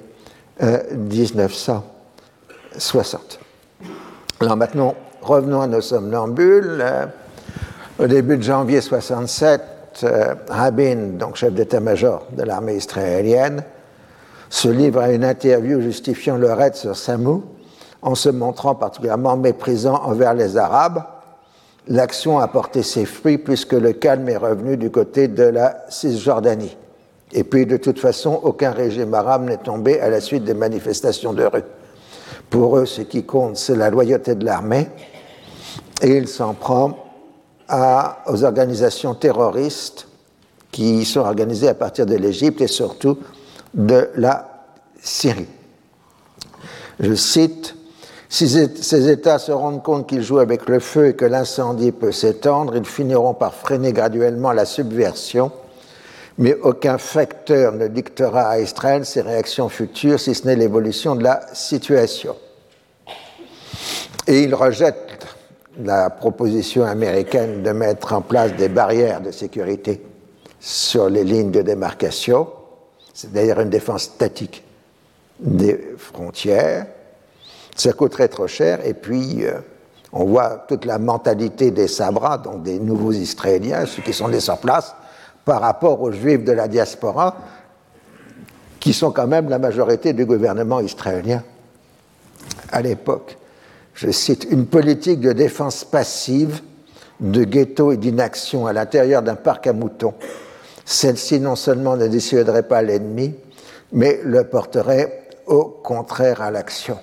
1960. 0.61 3.41
Euh, 3.83 3.87
Alors 4.41 4.57
maintenant, 4.57 4.95
revenons 5.23 5.61
à 5.61 5.67
nos 5.67 5.81
somnambules. 5.81 6.79
Euh, 6.81 7.07
au 7.99 8.07
début 8.07 8.37
de 8.37 8.43
janvier 8.43 8.81
67, 8.81 9.63
euh, 10.03 10.35
Rabin, 10.49 11.17
donc 11.17 11.37
chef 11.37 11.53
d'état-major 11.53 12.27
de 12.33 12.43
l'armée 12.43 12.75
israélienne, 12.75 13.63
se 14.51 14.69
livre 14.69 15.01
à 15.01 15.13
une 15.13 15.25
interview 15.25 15.81
justifiant 15.81 16.37
le 16.37 16.53
raid 16.53 16.75
sur 16.75 16.97
Samou 16.97 17.45
en 18.03 18.15
se 18.15 18.29
montrant 18.29 18.75
particulièrement 18.75 19.37
méprisant 19.37 20.03
envers 20.03 20.35
les 20.35 20.57
Arabes. 20.57 21.05
L'action 21.87 22.39
a 22.39 22.49
porté 22.49 22.83
ses 22.83 23.05
fruits 23.05 23.39
puisque 23.39 23.73
le 23.73 23.93
calme 23.93 24.29
est 24.29 24.37
revenu 24.37 24.77
du 24.77 24.91
côté 24.91 25.29
de 25.29 25.45
la 25.45 25.85
Cisjordanie. 25.89 26.77
Et 27.37 27.43
puis, 27.43 27.67
de 27.67 27.77
toute 27.77 27.99
façon, 27.99 28.39
aucun 28.45 28.71
régime 28.71 29.13
arabe 29.13 29.49
n'est 29.49 29.57
tombé 29.57 30.01
à 30.01 30.09
la 30.09 30.21
suite 30.21 30.45
des 30.45 30.55
manifestations 30.55 31.33
de 31.33 31.45
rue. 31.45 31.65
Pour 32.49 32.79
eux, 32.79 32.87
ce 32.87 33.03
qui 33.03 33.25
compte, 33.25 33.57
c'est 33.57 33.75
la 33.75 33.91
loyauté 33.91 34.37
de 34.37 34.45
l'armée. 34.45 34.89
Et 36.01 36.17
il 36.17 36.29
s'en 36.29 36.55
prend 36.55 36.97
aux 38.27 38.45
organisations 38.45 39.15
terroristes 39.15 40.07
qui 40.71 41.05
sont 41.05 41.21
organisées 41.21 41.69
à 41.69 41.75
partir 41.75 42.07
de 42.07 42.15
l'Égypte 42.15 42.61
et 42.61 42.69
surtout 42.69 43.19
de 43.75 44.11
la 44.15 44.67
Syrie. 45.01 45.49
Je 47.01 47.15
cite, 47.15 47.75
si 48.29 48.49
ces 48.49 49.09
États 49.09 49.39
se 49.39 49.51
rendent 49.51 49.83
compte 49.83 50.09
qu'ils 50.09 50.23
jouent 50.23 50.39
avec 50.39 50.69
le 50.69 50.79
feu 50.79 51.09
et 51.09 51.15
que 51.15 51.25
l'incendie 51.25 51.91
peut 51.91 52.13
s'étendre, 52.13 52.77
ils 52.77 52.85
finiront 52.85 53.35
par 53.35 53.55
freiner 53.55 53.93
graduellement 53.93 54.53
la 54.53 54.65
subversion, 54.65 55.51
mais 56.39 56.55
aucun 56.63 56.99
facteur 56.99 57.73
ne 57.73 57.89
dictera 57.89 58.49
à 58.49 58.59
Israël 58.59 59.05
ses 59.05 59.21
réactions 59.21 59.69
futures, 59.69 60.19
si 60.19 60.35
ce 60.35 60.47
n'est 60.47 60.57
l'évolution 60.57 61.15
de 61.15 61.23
la 61.23 61.47
situation. 61.53 62.37
Et 64.27 64.43
il 64.43 64.55
rejette 64.55 65.27
la 65.83 66.11
proposition 66.11 66.85
américaine 66.85 67.63
de 67.63 67.71
mettre 67.71 68.13
en 68.13 68.21
place 68.21 68.55
des 68.55 68.69
barrières 68.69 69.21
de 69.21 69.31
sécurité 69.31 70.03
sur 70.61 71.09
les 71.11 71.25
lignes 71.25 71.51
de 71.51 71.63
démarcation, 71.63 72.49
c'est 73.13 73.33
d'ailleurs 73.33 73.61
une 73.61 73.71
défense 73.71 74.05
statique 74.05 74.65
des 75.39 75.95
frontières. 75.99 76.87
Ça 77.77 77.93
coûterait 77.93 78.29
trop 78.29 78.47
cher 78.47 78.85
et 78.87 78.95
puis 78.95 79.45
euh, 79.45 79.59
on 80.13 80.25
voit 80.25 80.65
toute 80.69 80.85
la 80.85 80.99
mentalité 80.99 81.71
des 81.71 81.89
Sabras, 81.89 82.39
donc 82.39 82.63
des 82.63 82.79
nouveaux 82.79 83.13
Israéliens, 83.13 83.85
ceux 83.85 84.03
qui 84.03 84.13
sont 84.13 84.29
nés 84.29 84.41
sur 84.41 84.59
place, 84.59 84.95
par 85.45 85.61
rapport 85.61 86.01
aux 86.01 86.13
Juifs 86.13 86.45
de 86.45 86.53
la 86.53 86.69
diaspora, 86.69 87.37
qui 88.81 88.93
sont 88.93 89.11
quand 89.11 89.27
même 89.27 89.49
la 89.49 89.59
majorité 89.59 90.13
du 90.13 90.27
gouvernement 90.27 90.81
israélien 90.81 91.43
à 92.71 92.83
l'époque 92.83 93.39
je 93.95 94.11
cite, 94.11 94.47
une 94.51 94.67
politique 94.67 95.21
de 95.21 95.33
défense 95.33 95.85
passive, 95.85 96.61
de 97.21 97.45
ghetto 97.45 97.93
et 97.93 97.97
d'inaction 97.97 98.67
à 98.67 98.73
l'intérieur 98.73 99.23
d'un 99.23 99.37
parc 99.37 99.69
à 99.69 99.73
moutons. 99.73 100.15
Celle-ci 100.85 101.41
non 101.41 101.57
seulement 101.57 101.97
ne 101.97 102.09
dissuaderait 102.09 102.65
pas 102.65 102.83
l'ennemi, 102.83 103.35
mais 103.93 104.21
le 104.25 104.45
porterait 104.45 105.29
au 105.47 105.65
contraire 105.65 106.43
à 106.43 106.51
l'action. 106.51 106.99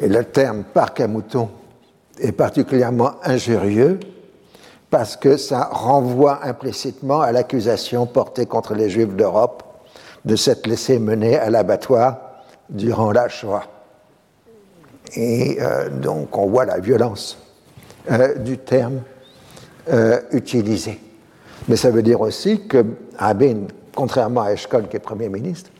Et 0.00 0.08
le 0.08 0.24
terme 0.24 0.62
parc 0.62 1.00
à 1.00 1.08
moutons 1.08 1.50
est 2.20 2.32
particulièrement 2.32 3.16
injurieux 3.24 3.98
parce 4.90 5.16
que 5.16 5.36
ça 5.36 5.68
renvoie 5.70 6.44
implicitement 6.44 7.20
à 7.20 7.32
l'accusation 7.32 8.06
portée 8.06 8.46
contre 8.46 8.74
les 8.74 8.88
Juifs 8.88 9.14
d'Europe 9.14 9.62
de 10.24 10.36
s'être 10.36 10.66
laissés 10.66 10.98
mener 10.98 11.36
à 11.36 11.50
l'abattoir 11.50 12.18
durant 12.68 13.12
la 13.12 13.28
Shoah. 13.28 13.64
Et 15.14 15.58
euh, 15.60 15.88
donc 15.88 16.36
on 16.36 16.46
voit 16.46 16.64
la 16.64 16.80
violence 16.80 17.38
euh, 18.10 18.34
du 18.34 18.58
terme 18.58 19.02
euh, 19.88 20.20
utilisé. 20.32 21.00
Mais 21.68 21.76
ça 21.76 21.90
veut 21.90 22.02
dire 22.02 22.20
aussi 22.20 22.66
que 22.66 22.84
Rabin, 23.16 23.66
contrairement 23.94 24.42
à 24.42 24.52
Eshkol 24.52 24.88
qui 24.88 24.96
est 24.96 25.00
Premier 25.00 25.28
ministre, 25.28 25.70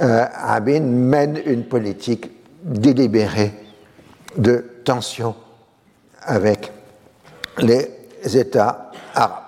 Rabin 0.00 0.80
mène 0.80 1.40
une 1.44 1.64
politique 1.64 2.30
délibérée 2.62 3.52
de 4.36 4.64
tension 4.84 5.34
avec 6.22 6.70
les 7.58 7.97
États 8.36 8.90
arabes. 9.14 9.44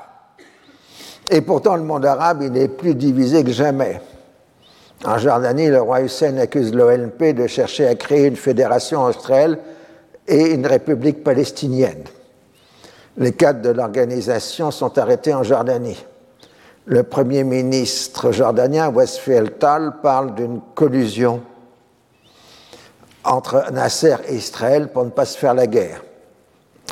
Et 1.30 1.40
pourtant, 1.42 1.76
le 1.76 1.82
monde 1.82 2.04
arabe, 2.04 2.42
est 2.42 2.68
plus 2.68 2.94
divisé 2.94 3.44
que 3.44 3.52
jamais. 3.52 4.00
En 5.04 5.16
Jordanie, 5.16 5.68
le 5.68 5.80
roi 5.80 6.02
Hussein 6.02 6.36
accuse 6.38 6.74
l'ONP 6.74 7.32
de 7.32 7.46
chercher 7.46 7.86
à 7.86 7.94
créer 7.94 8.26
une 8.26 8.36
fédération 8.36 9.04
australe 9.04 9.58
et 10.26 10.52
une 10.52 10.66
république 10.66 11.24
palestinienne. 11.24 12.04
Les 13.16 13.32
cadres 13.32 13.62
de 13.62 13.70
l'organisation 13.70 14.70
sont 14.70 14.98
arrêtés 14.98 15.32
en 15.32 15.42
Jordanie. 15.42 16.04
Le 16.86 17.02
premier 17.02 17.44
ministre 17.44 18.32
jordanien, 18.32 18.92
Tal, 19.58 20.00
parle 20.02 20.34
d'une 20.34 20.60
collusion 20.74 21.40
entre 23.24 23.70
Nasser 23.72 24.16
et 24.28 24.34
Israël 24.34 24.88
pour 24.92 25.04
ne 25.04 25.10
pas 25.10 25.24
se 25.24 25.38
faire 25.38 25.54
la 25.54 25.66
guerre. 25.66 26.02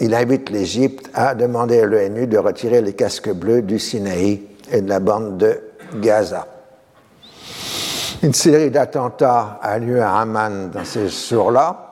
Il 0.01 0.15
invite 0.15 0.51
l'Égypte 0.51 1.11
à 1.15 1.35
demander 1.35 1.81
à 1.81 1.87
l'ONU 1.87 2.27
de 2.27 2.39
retirer 2.39 2.81
les 2.81 2.93
casques 2.93 3.33
bleus 3.33 3.63
du 3.63 3.79
Sinaï 3.79 4.43
et 4.71 4.81
de 4.81 4.89
la 4.89 5.01
bande 5.01 5.39
de 5.39 5.61
Gaza. 6.01 6.47
Une 8.23 8.35
série 8.35 8.71
d'attentats 8.71 9.59
a 9.63 9.79
lieu 9.79 10.03
à 10.03 10.21
Amman 10.21 10.71
dans 10.73 10.85
ces 10.85 11.09
jours-là, 11.09 11.89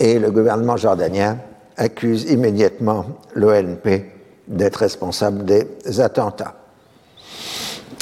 et 0.00 0.18
le 0.18 0.30
gouvernement 0.30 0.76
jordanien 0.76 1.38
accuse 1.76 2.30
immédiatement 2.30 3.06
l'ONP 3.34 4.04
d'être 4.48 4.76
responsable 4.76 5.44
des 5.44 6.00
attentats. 6.00 6.54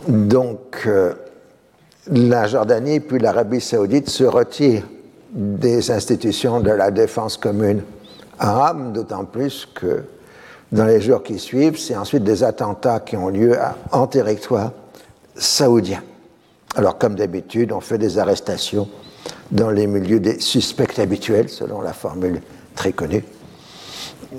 Donc, 0.08 0.84
euh, 0.86 1.12
la 2.10 2.46
Jordanie 2.46 3.00
puis 3.00 3.18
l'Arabie 3.18 3.60
saoudite 3.60 4.08
se 4.08 4.24
retirent 4.24 4.86
des 5.32 5.90
institutions 5.90 6.60
de 6.60 6.70
la 6.70 6.90
défense 6.90 7.36
commune 7.36 7.82
arabe, 8.40 8.92
d'autant 8.92 9.24
plus 9.24 9.68
que 9.72 10.04
dans 10.72 10.84
les 10.84 11.00
jours 11.00 11.22
qui 11.22 11.38
suivent, 11.38 11.78
c'est 11.78 11.96
ensuite 11.96 12.24
des 12.24 12.42
attentats 12.42 13.00
qui 13.00 13.16
ont 13.16 13.28
lieu 13.28 13.56
en 13.92 14.06
territoire 14.06 14.72
saoudien. 15.36 16.02
Alors, 16.76 16.98
comme 16.98 17.16
d'habitude, 17.16 17.72
on 17.72 17.80
fait 17.80 17.98
des 17.98 18.18
arrestations 18.18 18.88
dans 19.50 19.70
les 19.70 19.86
milieux 19.86 20.20
des 20.20 20.40
suspects 20.40 20.98
habituels, 20.98 21.48
selon 21.48 21.80
la 21.80 21.92
formule 21.92 22.40
très 22.74 22.92
connue, 22.92 23.24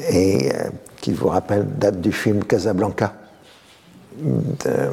et 0.10 0.54
euh, 0.54 0.70
qui 1.02 1.12
vous 1.12 1.28
rappelle 1.28 1.68
date 1.78 2.00
du 2.00 2.14
film 2.14 2.44
Casablanca 2.46 3.14
de 4.18 4.92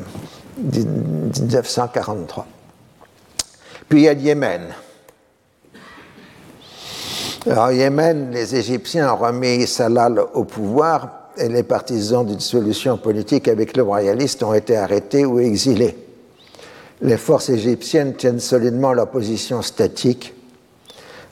1943. 0.58 2.46
Puis 3.88 4.00
il 4.00 4.04
y 4.04 4.08
a 4.08 4.14
le 4.14 4.20
Yémen. 4.20 4.62
Alors, 7.46 7.72
Yémen, 7.72 8.30
les 8.32 8.56
Égyptiens 8.56 9.12
ont 9.12 9.16
remis 9.16 9.66
Salal 9.66 10.20
au 10.34 10.44
pouvoir 10.44 11.30
et 11.36 11.48
les 11.48 11.62
partisans 11.62 12.26
d'une 12.26 12.40
solution 12.40 12.98
politique 12.98 13.48
avec 13.48 13.76
le 13.76 13.82
royaliste 13.82 14.42
ont 14.42 14.54
été 14.54 14.76
arrêtés 14.76 15.24
ou 15.24 15.38
exilés 15.38 15.96
les 17.00 17.16
forces 17.16 17.48
égyptiennes 17.48 18.14
tiennent 18.14 18.40
solidement 18.40 18.92
leur 18.92 19.08
position 19.08 19.62
statique, 19.62 20.34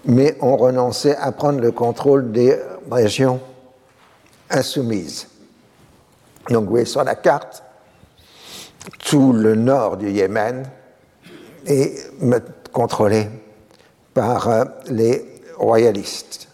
mais 0.04 0.36
ont 0.40 0.56
renoncé 0.56 1.14
à 1.14 1.32
prendre 1.32 1.60
le 1.60 1.72
contrôle 1.72 2.30
des 2.32 2.56
régions 2.90 3.40
insoumises. 4.50 5.28
Donc 6.50 6.64
vous 6.64 6.70
voyez 6.70 6.84
sur 6.84 7.02
la 7.02 7.16
carte 7.16 7.64
tout 9.04 9.32
le 9.32 9.56
nord 9.56 9.96
du 9.96 10.10
Yémen 10.10 10.68
est 11.66 12.12
contrôlée 12.72 13.28
par 14.14 14.48
euh, 14.48 14.64
les 14.88 15.35
royalistes. 15.56 16.48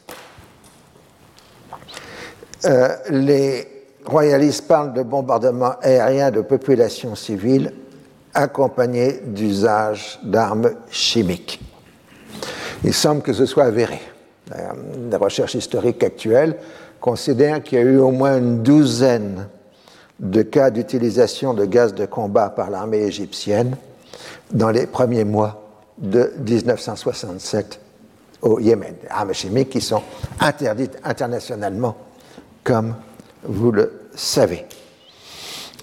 Euh, 2.64 2.96
les 3.10 3.66
royalistes 4.04 4.66
parlent 4.66 4.92
de 4.92 5.02
bombardements 5.02 5.74
aériens 5.80 6.30
de 6.30 6.40
populations 6.40 7.14
civiles 7.14 7.72
accompagnés 8.34 9.20
d'usage 9.26 10.18
d'armes 10.22 10.72
chimiques. 10.90 11.60
Il 12.84 12.94
semble 12.94 13.22
que 13.22 13.32
ce 13.32 13.46
soit 13.46 13.64
avéré. 13.64 14.00
La 15.10 15.18
recherche 15.18 15.54
historique 15.54 16.02
actuelle 16.02 16.56
considère 17.00 17.62
qu'il 17.62 17.78
y 17.78 17.82
a 17.82 17.84
eu 17.84 17.98
au 17.98 18.10
moins 18.10 18.38
une 18.38 18.62
douzaine 18.62 19.48
de 20.20 20.42
cas 20.42 20.70
d'utilisation 20.70 21.54
de 21.54 21.64
gaz 21.64 21.94
de 21.94 22.06
combat 22.06 22.50
par 22.50 22.70
l'armée 22.70 23.02
égyptienne 23.02 23.76
dans 24.52 24.70
les 24.70 24.86
premiers 24.86 25.24
mois 25.24 25.62
de 25.98 26.32
1967 26.46 27.81
au 28.42 28.58
Yémen. 28.58 28.94
Armes 29.08 29.32
chimiques 29.32 29.70
qui 29.70 29.80
sont 29.80 30.02
interdites 30.40 30.98
internationalement, 31.04 31.96
comme 32.64 32.94
vous 33.44 33.72
le 33.72 34.08
savez. 34.14 34.66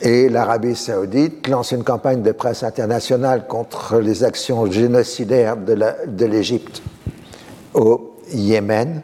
Et 0.01 0.29
l'Arabie 0.29 0.75
saoudite 0.75 1.47
lance 1.47 1.71
une 1.71 1.83
campagne 1.83 2.21
de 2.21 2.31
presse 2.31 2.63
internationale 2.63 3.47
contre 3.47 3.99
les 3.99 4.23
actions 4.23 4.69
génocidaires 4.71 5.57
de 5.57 6.25
l'Égypte 6.25 6.81
au 7.73 8.15
Yémen, 8.31 9.01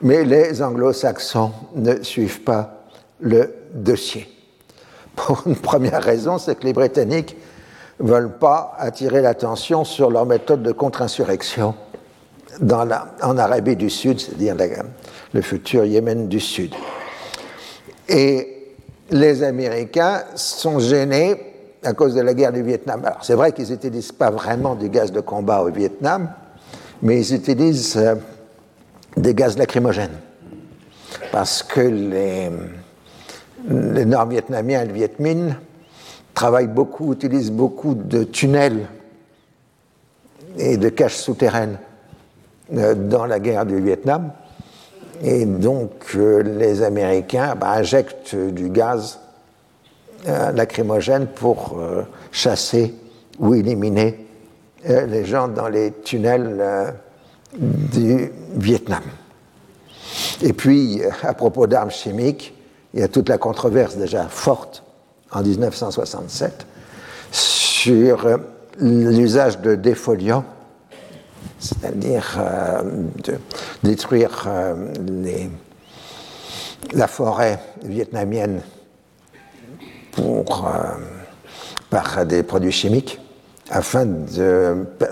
mais 0.00 0.24
les 0.24 0.60
anglo-saxons 0.62 1.52
ne 1.76 2.02
suivent 2.02 2.42
pas 2.42 2.84
le 3.20 3.54
dossier. 3.74 4.28
Pour 5.16 5.42
une 5.46 5.56
première 5.56 6.02
raison, 6.02 6.38
c'est 6.38 6.56
que 6.56 6.64
les 6.64 6.72
Britanniques 6.72 7.36
ne 8.00 8.08
veulent 8.08 8.38
pas 8.38 8.74
attirer 8.78 9.20
l'attention 9.22 9.84
sur 9.84 10.10
leur 10.10 10.26
méthode 10.26 10.62
de 10.62 10.72
contre-insurrection 10.72 11.74
en 12.60 13.38
Arabie 13.38 13.76
du 13.76 13.90
Sud, 13.90 14.20
c'est-à-dire 14.20 14.56
le 15.32 15.40
futur 15.42 15.84
Yémen 15.84 16.28
du 16.28 16.40
Sud. 16.40 16.74
Et 18.08 18.74
les 19.10 19.42
Américains 19.42 20.24
sont 20.34 20.78
gênés 20.78 21.36
à 21.84 21.92
cause 21.92 22.14
de 22.14 22.20
la 22.20 22.34
guerre 22.34 22.52
du 22.52 22.62
Vietnam. 22.62 23.02
Alors 23.04 23.24
c'est 23.24 23.34
vrai 23.34 23.52
qu'ils 23.52 23.70
n'utilisent 23.70 24.12
pas 24.12 24.30
vraiment 24.30 24.74
du 24.74 24.88
gaz 24.88 25.12
de 25.12 25.20
combat 25.20 25.62
au 25.62 25.70
Vietnam, 25.70 26.30
mais 27.02 27.20
ils 27.20 27.34
utilisent 27.34 27.96
euh, 27.96 28.14
des 29.16 29.34
gaz 29.34 29.58
lacrymogènes. 29.58 30.18
Parce 31.30 31.62
que 31.62 31.80
les, 31.80 32.50
les 33.68 34.04
Nord-Vietnamiens 34.04 34.82
et 34.82 34.86
le 34.86 34.92
Viet 34.92 35.18
Minh 35.18 35.54
travaillent 36.34 36.68
beaucoup, 36.68 37.12
utilisent 37.12 37.50
beaucoup 37.50 37.94
de 37.94 38.24
tunnels 38.24 38.86
et 40.58 40.76
de 40.76 40.88
caches 40.88 41.16
souterraines 41.16 41.78
dans 42.70 43.26
la 43.26 43.40
guerre 43.40 43.66
du 43.66 43.80
Vietnam. 43.80 44.32
Et 45.22 45.44
donc 45.44 45.90
euh, 46.16 46.42
les 46.42 46.82
Américains 46.82 47.54
bah, 47.54 47.72
injectent 47.72 48.34
du 48.34 48.70
gaz 48.70 49.20
euh, 50.28 50.52
lacrymogène 50.52 51.26
pour 51.26 51.80
chasser 52.30 52.94
ou 53.38 53.54
éliminer 53.54 54.26
les 54.84 55.24
gens 55.24 55.46
dans 55.46 55.68
les 55.68 55.92
tunnels 56.02 56.92
du 57.56 58.32
Vietnam. 58.56 59.02
Et 60.42 60.52
puis, 60.52 61.00
à 61.22 61.34
propos 61.34 61.68
d'armes 61.68 61.90
chimiques, 61.90 62.54
il 62.94 63.00
y 63.00 63.02
a 63.02 63.08
toute 63.08 63.28
la 63.28 63.38
controverse 63.38 63.96
déjà 63.96 64.26
forte 64.28 64.82
en 65.30 65.42
1967 65.42 66.66
sur 67.30 68.38
l'usage 68.78 69.60
de 69.60 69.74
défoliants, 69.74 70.44
c'est-à-dire 71.62 72.38
euh, 72.38 72.82
de 73.22 73.38
détruire 73.84 74.44
euh, 74.48 74.74
la 76.92 77.06
forêt 77.06 77.60
vietnamienne 77.84 78.60
euh, 80.18 80.42
par 81.88 82.26
des 82.26 82.42
produits 82.42 82.72
chimiques 82.72 83.20
afin 83.70 84.06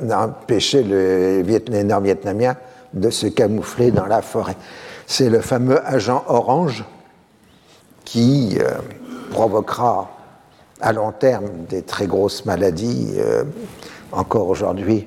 d'empêcher 0.02 0.82
les 0.82 1.84
nord-vietnamiens 1.84 2.56
de 2.92 3.08
se 3.10 3.28
camoufler 3.28 3.92
dans 3.92 4.06
la 4.06 4.20
forêt. 4.20 4.56
C'est 5.06 5.30
le 5.30 5.40
fameux 5.40 5.80
agent 5.86 6.24
orange 6.26 6.84
qui 8.04 8.58
provoquera 9.30 10.10
à 10.80 10.92
long 10.92 11.12
terme 11.12 11.64
des 11.68 11.82
très 11.82 12.06
grosses 12.06 12.44
maladies 12.44 13.14
encore 14.12 14.48
aujourd'hui 14.48 15.06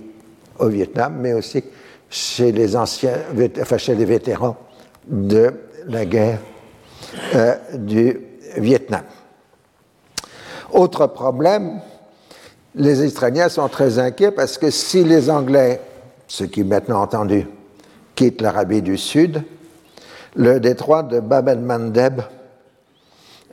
au 0.59 0.67
Vietnam, 0.67 1.17
mais 1.19 1.33
aussi 1.33 1.63
chez 2.09 2.51
les 2.51 2.75
anciens, 2.75 3.17
chez 3.77 3.95
les 3.95 4.05
vétérans 4.05 4.55
de 5.07 5.53
la 5.87 6.05
guerre 6.05 6.39
euh, 7.35 7.55
du 7.73 8.19
Vietnam. 8.57 9.03
Autre 10.71 11.07
problème, 11.07 11.81
les 12.75 13.05
Israéliens 13.05 13.49
sont 13.49 13.67
très 13.67 13.99
inquiets 13.99 14.31
parce 14.31 14.57
que 14.57 14.69
si 14.69 15.03
les 15.03 15.29
Anglais, 15.29 15.81
ce 16.27 16.43
qui 16.43 16.61
est 16.61 16.65
maintenant 16.65 17.01
entendu, 17.01 17.47
quittent 18.15 18.41
l'Arabie 18.41 18.81
du 18.81 18.97
Sud, 18.97 19.43
le 20.35 20.59
détroit 20.59 21.03
de 21.03 21.19
Bab 21.19 21.47
el-Mandeb 21.47 22.21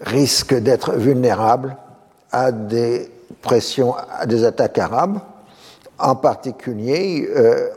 risque 0.00 0.54
d'être 0.54 0.92
vulnérable 0.92 1.76
à 2.32 2.52
des 2.52 3.10
pressions, 3.42 3.94
à 3.94 4.26
des 4.26 4.44
attaques 4.44 4.78
arabes, 4.78 5.18
en 6.00 6.16
particulier 6.16 7.28
euh, 7.34 7.68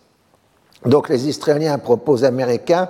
Donc 0.86 1.10
les 1.10 1.28
Israéliens 1.28 1.78
proposent 1.78 2.24
aux 2.24 2.26
Américains 2.26 2.90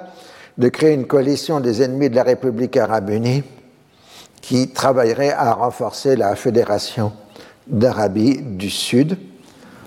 de 0.57 0.69
créer 0.69 0.93
une 0.93 1.07
coalition 1.07 1.59
des 1.59 1.83
ennemis 1.83 2.09
de 2.09 2.15
la 2.15 2.23
République 2.23 2.77
arabe 2.77 3.09
unie 3.09 3.43
qui 4.41 4.69
travaillerait 4.69 5.31
à 5.31 5.53
renforcer 5.53 6.15
la 6.15 6.35
Fédération 6.35 7.11
d'Arabie 7.67 8.41
du 8.41 8.69
Sud. 8.69 9.17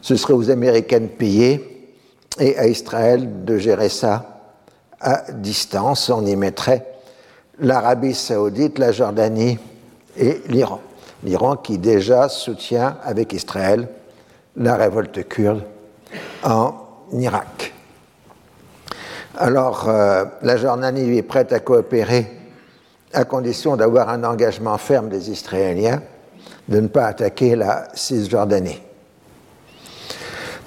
Ce 0.01 0.17
serait 0.17 0.35
aux 0.35 0.51
Américains 0.51 1.01
de 1.01 1.07
payer 1.07 1.91
et 2.38 2.57
à 2.59 2.67
Israël 2.67 3.45
de 3.45 3.59
gérer 3.59 3.88
ça 3.88 4.41
à 5.01 5.25
distance. 5.33 6.09
On 6.11 6.25
y 6.25 6.37
mettrait 6.37 6.87
l'Arabie 7.59 8.15
saoudite, 8.15 8.79
la 8.79 8.93
Jordanie 8.93 9.59
et 10.17 10.43
l'Iran. 10.49 10.81
L'Iran 11.25 11.57
qui 11.57 11.79
déjà 11.79 12.29
soutient 12.29 12.97
avec 13.05 13.33
Israël 13.33 13.88
la 14.57 14.77
révolte 14.77 15.29
kurde 15.29 15.62
en 16.43 16.75
Irak. 17.12 17.73
Alors, 19.38 19.88
euh, 19.88 20.25
la 20.43 20.57
Jordanie 20.57 21.17
est 21.17 21.23
prête 21.23 21.53
à 21.53 21.61
coopérer 21.61 22.42
à 23.12 23.25
condition 23.25 23.77
d'avoir 23.77 24.09
un 24.09 24.25
engagement 24.25 24.79
ferme 24.79 25.09
des 25.09 25.31
Israéliens 25.31 26.03
de 26.68 26.81
ne 26.81 26.88
pas 26.88 27.07
attaquer 27.07 27.57
la 27.57 27.88
Cisjordanie. 27.94 28.81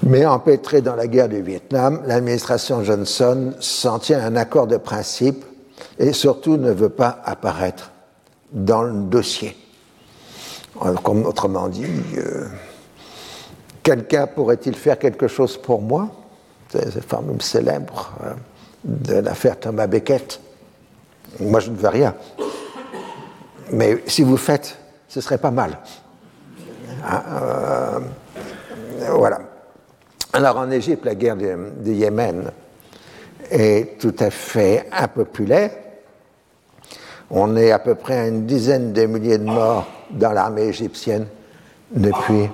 Mais 0.04 0.26
empêtrée 0.26 0.82
dans 0.82 0.96
la 0.96 1.08
guerre 1.08 1.30
du 1.30 1.42
Vietnam, 1.42 2.02
l'administration 2.06 2.84
Johnson 2.84 3.54
s'en 3.60 4.00
tient 4.00 4.20
à 4.20 4.28
un 4.28 4.36
accord 4.36 4.68
de 4.68 4.78
principe 4.78 5.46
et 5.98 6.14
surtout 6.14 6.58
ne 6.58 6.72
veut 6.72 6.90
pas 6.90 7.22
apparaître 7.24 7.92
dans 8.52 8.84
le 8.84 9.04
dossier. 9.04 9.58
Comme 11.04 11.26
autrement 11.26 11.70
dit, 11.70 11.86
euh, 12.18 12.48
quelqu'un 13.82 14.28
pourrait-il 14.28 14.76
faire 14.76 15.00
quelque 15.00 15.28
chose 15.28 15.58
pour 15.58 15.82
moi? 15.82 16.10
C'est 16.70 16.92
cette 16.92 17.06
formule 17.06 17.42
célèbre 17.42 18.12
euh, 18.24 18.34
de 18.84 19.16
l'affaire 19.16 19.60
Thomas 19.60 19.88
Becket. 19.88 20.42
Moi, 21.40 21.60
je 21.60 21.72
ne 21.72 21.76
veux 21.76 21.90
rien. 21.90 22.16
Mais 23.72 24.04
si 24.08 24.24
vous 24.24 24.38
faites, 24.38 24.78
ce 25.08 25.22
serait 25.22 25.38
pas 25.38 25.52
mal. 25.52 25.80
Hein, 27.08 27.24
euh, 27.30 28.00
voilà. 29.12 29.40
Alors 30.34 30.58
en 30.58 30.70
Égypte, 30.70 31.06
la 31.06 31.16
guerre 31.16 31.38
du 31.38 31.94
Yémen 31.94 32.52
est 33.50 34.00
tout 34.00 34.16
à 34.20 34.30
fait 34.30 34.88
impopulaire. 34.92 35.72
On 37.30 37.56
est 37.56 37.72
à 37.72 37.80
peu 37.80 37.96
près 37.96 38.18
à 38.18 38.28
une 38.28 38.46
dizaine 38.46 38.94
de 38.94 39.06
milliers 39.06 39.38
de 39.38 39.46
morts 39.46 39.88
dans 40.12 40.32
l'armée 40.32 40.64
égyptienne 40.64 41.28
depuis 41.92 42.50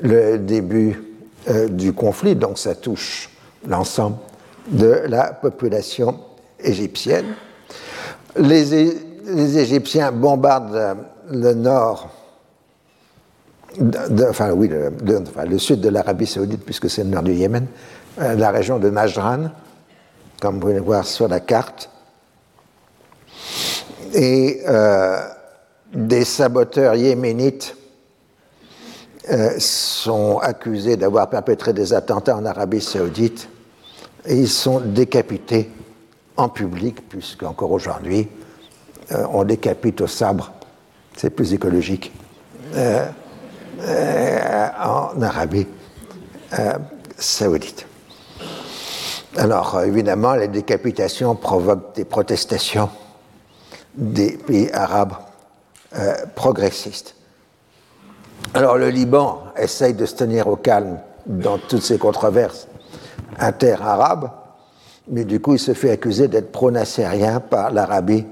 le 0.00 0.38
début 0.38 1.02
euh, 1.48 1.68
du 1.68 1.92
conflit, 1.92 2.34
donc 2.34 2.58
ça 2.58 2.74
touche 2.74 3.30
l'ensemble 3.66 4.16
de 4.68 5.02
la 5.06 5.32
population 5.32 6.18
égyptienne. 6.60 7.34
Les, 8.36 9.58
Égyptiens 9.58 10.10
bombardent 10.10 10.96
le 11.30 11.54
nord, 11.54 12.10
enfin 14.28 14.50
oui, 14.52 14.68
le, 14.68 15.58
sud 15.58 15.80
de 15.80 15.88
l'Arabie 15.88 16.26
saoudite, 16.26 16.64
puisque 16.64 16.90
c'est 16.90 17.04
le 17.04 17.10
nord 17.10 17.22
du 17.22 17.32
Yémen, 17.32 17.66
euh, 18.20 18.34
la 18.34 18.50
région 18.50 18.78
de 18.78 18.90
Najran, 18.90 19.50
comme 20.40 20.54
vous 20.56 20.60
pouvez 20.60 20.74
le 20.74 20.80
voir 20.80 21.06
sur 21.06 21.28
la 21.28 21.40
carte. 21.40 21.88
Et 24.14 24.62
euh, 24.68 25.20
des 25.94 26.24
saboteurs 26.24 26.94
yéménites 26.94 27.76
euh, 29.30 29.50
sont 29.58 30.38
accusés 30.38 30.96
d'avoir 30.96 31.30
perpétré 31.30 31.72
des 31.72 31.92
attentats 31.94 32.36
en 32.36 32.44
Arabie 32.44 32.80
saoudite 32.80 33.48
et 34.26 34.36
ils 34.36 34.48
sont 34.48 34.80
décapités 34.80 35.70
en 36.42 36.48
public, 36.48 37.08
puisque 37.08 37.42
encore 37.42 37.72
aujourd'hui, 37.72 38.28
euh, 39.12 39.26
on 39.30 39.44
décapite 39.44 40.00
au 40.00 40.06
sabre, 40.06 40.52
c'est 41.16 41.30
plus 41.30 41.52
écologique, 41.52 42.12
euh, 42.74 43.06
en 44.78 45.20
Arabie 45.20 45.66
saoudite. 47.18 47.86
Alors, 49.36 49.80
évidemment, 49.82 50.34
les 50.34 50.48
décapitations 50.48 51.34
provoquent 51.34 51.94
des 51.94 52.04
protestations 52.04 52.90
des 53.94 54.36
pays 54.36 54.70
arabes 54.72 55.14
progressistes. 56.34 57.16
Alors 58.54 58.76
le 58.76 58.90
Liban 58.90 59.44
essaye 59.56 59.94
de 59.94 60.04
se 60.04 60.14
tenir 60.14 60.46
au 60.46 60.56
calme 60.56 60.98
dans 61.26 61.56
toutes 61.58 61.82
ces 61.82 61.96
controverses 61.96 62.68
inter-arabes, 63.38 64.30
mais 65.08 65.24
du 65.24 65.40
coup 65.40 65.54
il 65.54 65.58
se 65.58 65.74
fait 65.74 65.90
accuser 65.90 66.28
d'être 66.28 66.52
pro-nassérien 66.52 67.40
par 67.40 67.70
l'Arabie 67.70 68.24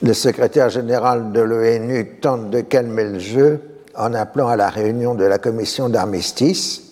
Le 0.02 0.14
secrétaire 0.14 0.70
général 0.70 1.32
de 1.32 1.40
l'ONU 1.42 2.18
tente 2.20 2.50
de 2.50 2.62
calmer 2.62 3.04
le 3.04 3.20
jeu 3.20 3.62
en 3.96 4.14
appelant 4.14 4.48
à 4.48 4.56
la 4.56 4.70
réunion 4.70 5.16
de 5.16 5.26
la 5.26 5.38
commission 5.38 5.90
d'armistice. 5.90 6.84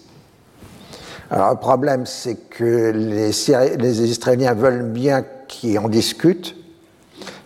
Alors 1.32 1.51
le 1.51 1.57
problème, 1.57 2.05
c'est 2.05 2.36
que 2.49 2.91
les, 2.91 4.03
Israéliens 4.03 4.53
veulent 4.53 4.91
bien 4.91 5.26
qu'ils 5.47 5.80
en 5.80 5.89
discutent, 5.89 6.55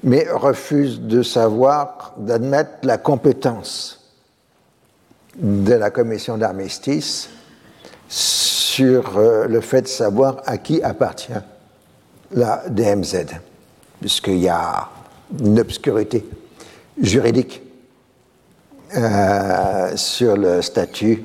mais 0.03 0.27
refuse 0.29 0.99
de 0.99 1.23
savoir, 1.23 2.13
d'admettre 2.17 2.71
la 2.83 2.97
compétence 2.97 4.01
de 5.37 5.73
la 5.73 5.89
commission 5.89 6.37
d'armistice 6.37 7.29
sur 8.09 9.17
euh, 9.17 9.47
le 9.47 9.61
fait 9.61 9.83
de 9.83 9.87
savoir 9.87 10.41
à 10.45 10.57
qui 10.57 10.83
appartient 10.83 11.31
la 12.31 12.63
DMZ, 12.69 13.25
puisqu'il 14.01 14.39
y 14.39 14.49
a 14.49 14.89
une 15.39 15.59
obscurité 15.59 16.27
juridique 17.01 17.63
euh, 18.95 19.95
sur 19.95 20.35
le 20.37 20.61
statut 20.61 21.23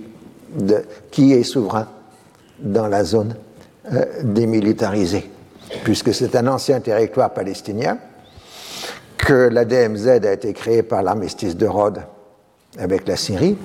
de 0.55 0.85
qui 1.11 1.33
est 1.33 1.43
souverain 1.43 1.89
dans 2.61 2.87
la 2.87 3.05
zone 3.05 3.35
euh, 3.93 4.05
démilitarisée, 4.23 5.29
puisque 5.85 6.15
c'est 6.15 6.35
un 6.37 6.47
ancien 6.47 6.81
territoire 6.81 7.35
palestinien 7.35 7.99
que 9.19 9.35
la 9.35 9.65
DMZ 9.65 10.09
a 10.09 10.33
été 10.33 10.53
créée 10.53 10.83
par 10.83 11.03
l'armistice 11.03 11.57
de 11.57 11.67
Rhodes 11.67 12.01
avec 12.79 13.07
la 13.07 13.17
Syrie, 13.17 13.57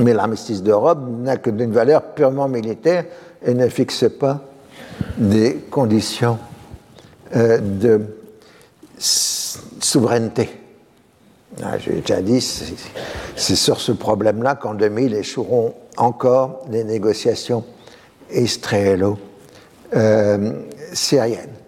mais 0.00 0.14
l'armistice 0.14 0.62
de 0.62 0.72
Rhodes 0.72 1.22
n'a 1.22 1.36
que 1.36 1.50
d'une 1.50 1.72
valeur 1.72 2.02
purement 2.14 2.48
militaire 2.48 3.04
et 3.44 3.52
ne 3.54 3.68
fixe 3.68 4.06
pas 4.18 4.40
des 5.18 5.56
conditions 5.70 6.38
euh, 7.36 7.58
de 7.58 8.00
souveraineté. 8.98 10.50
Ah, 11.62 11.78
J'ai 11.78 12.00
déjà 12.00 12.20
dit, 12.20 12.40
c'est 12.40 13.56
sur 13.56 13.80
ce 13.80 13.92
problème-là 13.92 14.56
qu'en 14.56 14.74
2000 14.74 15.14
échoueront 15.14 15.74
encore 15.96 16.64
les 16.70 16.82
négociations 16.84 17.64
israélo-syriennes. 18.32 19.20
Euh, 19.94 21.60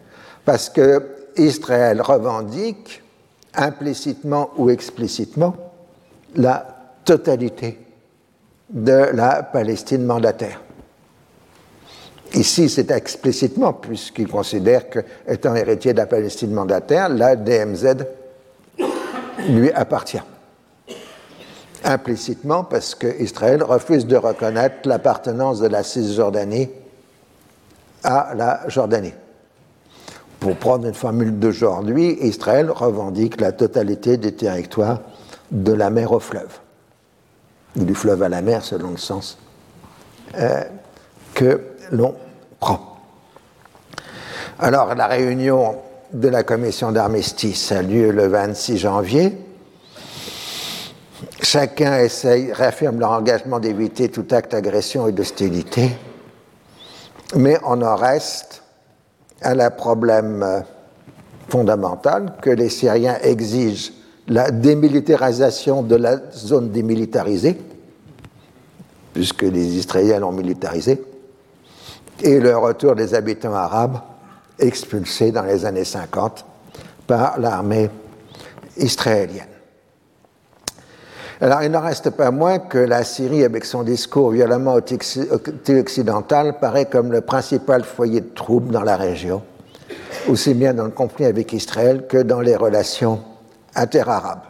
Parce 0.44 0.68
que 0.70 1.15
Israël 1.36 2.00
revendique 2.02 3.02
implicitement 3.54 4.50
ou 4.56 4.70
explicitement 4.70 5.56
la 6.34 6.66
totalité 7.04 7.78
de 8.70 9.10
la 9.12 9.42
Palestine 9.42 10.04
mandataire. 10.04 10.60
Ici, 12.34 12.68
c'est 12.68 12.90
explicitement, 12.90 13.72
puisqu'il 13.72 14.28
considère 14.28 14.90
qu'étant 14.90 15.54
héritier 15.54 15.92
de 15.92 15.98
la 15.98 16.06
Palestine 16.06 16.52
mandataire, 16.52 17.08
la 17.08 17.36
DMZ 17.36 17.94
lui 19.48 19.70
appartient. 19.72 20.22
Implicitement, 21.84 22.64
parce 22.64 22.94
qu'Israël 22.94 23.62
refuse 23.62 24.06
de 24.06 24.16
reconnaître 24.16 24.88
l'appartenance 24.88 25.60
de 25.60 25.68
la 25.68 25.84
Cisjordanie 25.84 26.68
à 28.02 28.34
la 28.34 28.68
Jordanie. 28.68 29.14
Pour 30.40 30.56
prendre 30.56 30.86
une 30.86 30.94
formule 30.94 31.38
d'aujourd'hui, 31.38 32.18
Israël 32.20 32.70
revendique 32.70 33.40
la 33.40 33.52
totalité 33.52 34.16
des 34.16 34.32
territoires 34.32 35.00
de 35.50 35.72
la 35.72 35.90
mer 35.90 36.12
au 36.12 36.20
fleuve, 36.20 36.58
ou 37.76 37.84
du 37.84 37.94
fleuve 37.94 38.22
à 38.22 38.28
la 38.28 38.42
mer 38.42 38.64
selon 38.64 38.90
le 38.90 38.96
sens 38.96 39.38
euh, 40.38 40.62
que 41.34 41.62
l'on 41.90 42.14
prend. 42.60 42.98
Alors 44.58 44.94
la 44.94 45.06
réunion 45.06 45.76
de 46.12 46.28
la 46.28 46.42
commission 46.42 46.92
d'armistice 46.92 47.72
a 47.72 47.82
lieu 47.82 48.10
le 48.10 48.26
26 48.26 48.78
janvier. 48.78 49.38
Chacun 51.42 51.98
essaye, 51.98 52.52
réaffirme 52.52 52.98
leur 52.98 53.12
engagement 53.12 53.58
d'éviter 53.58 54.08
tout 54.08 54.26
acte 54.30 54.52
d'agression 54.52 55.08
et 55.08 55.12
d'hostilité, 55.12 55.90
mais 57.34 57.58
on 57.64 57.82
en 57.82 57.96
reste 57.96 58.62
à 59.42 59.54
la 59.54 59.70
problème 59.70 60.42
euh, 60.42 60.60
fondamental 61.48 62.34
que 62.42 62.50
les 62.50 62.68
Syriens 62.68 63.18
exigent 63.22 63.92
la 64.28 64.50
démilitarisation 64.50 65.82
de 65.82 65.96
la 65.96 66.16
zone 66.32 66.70
démilitarisée, 66.70 67.56
puisque 69.12 69.42
les 69.42 69.76
Israéliens 69.76 70.18
l'ont 70.18 70.32
militarisée, 70.32 71.02
et 72.22 72.40
le 72.40 72.56
retour 72.56 72.94
des 72.94 73.14
habitants 73.14 73.54
arabes 73.54 74.00
expulsés 74.58 75.30
dans 75.30 75.42
les 75.42 75.64
années 75.64 75.84
50 75.84 76.44
par 77.06 77.38
l'armée 77.38 77.90
israélienne. 78.76 79.55
Alors 81.40 81.62
il 81.62 81.70
n'en 81.70 81.82
reste 81.82 82.10
pas 82.10 82.30
moins 82.30 82.58
que 82.58 82.78
la 82.78 83.04
Syrie, 83.04 83.44
avec 83.44 83.66
son 83.66 83.82
discours 83.82 84.30
violemment 84.30 84.74
occidental, 85.68 86.58
paraît 86.58 86.86
comme 86.86 87.12
le 87.12 87.20
principal 87.20 87.84
foyer 87.84 88.22
de 88.22 88.34
troubles 88.34 88.72
dans 88.72 88.82
la 88.82 88.96
région, 88.96 89.42
aussi 90.28 90.54
bien 90.54 90.72
dans 90.72 90.86
le 90.86 90.92
conflit 90.92 91.26
avec 91.26 91.52
Israël 91.52 92.06
que 92.08 92.18
dans 92.18 92.40
les 92.40 92.56
relations 92.56 93.20
interarabes. 93.74 94.44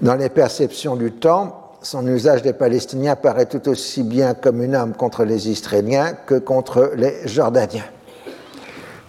Dans 0.00 0.14
les 0.14 0.28
perceptions 0.28 0.94
du 0.94 1.10
temps, 1.10 1.72
son 1.82 2.06
usage 2.06 2.42
des 2.42 2.52
Palestiniens 2.52 3.16
paraît 3.16 3.46
tout 3.46 3.68
aussi 3.68 4.04
bien 4.04 4.34
comme 4.34 4.62
une 4.62 4.76
arme 4.76 4.92
contre 4.92 5.24
les 5.24 5.48
Israéliens 5.48 6.12
que 6.24 6.36
contre 6.36 6.92
les 6.94 7.26
Jordaniens. 7.26 7.84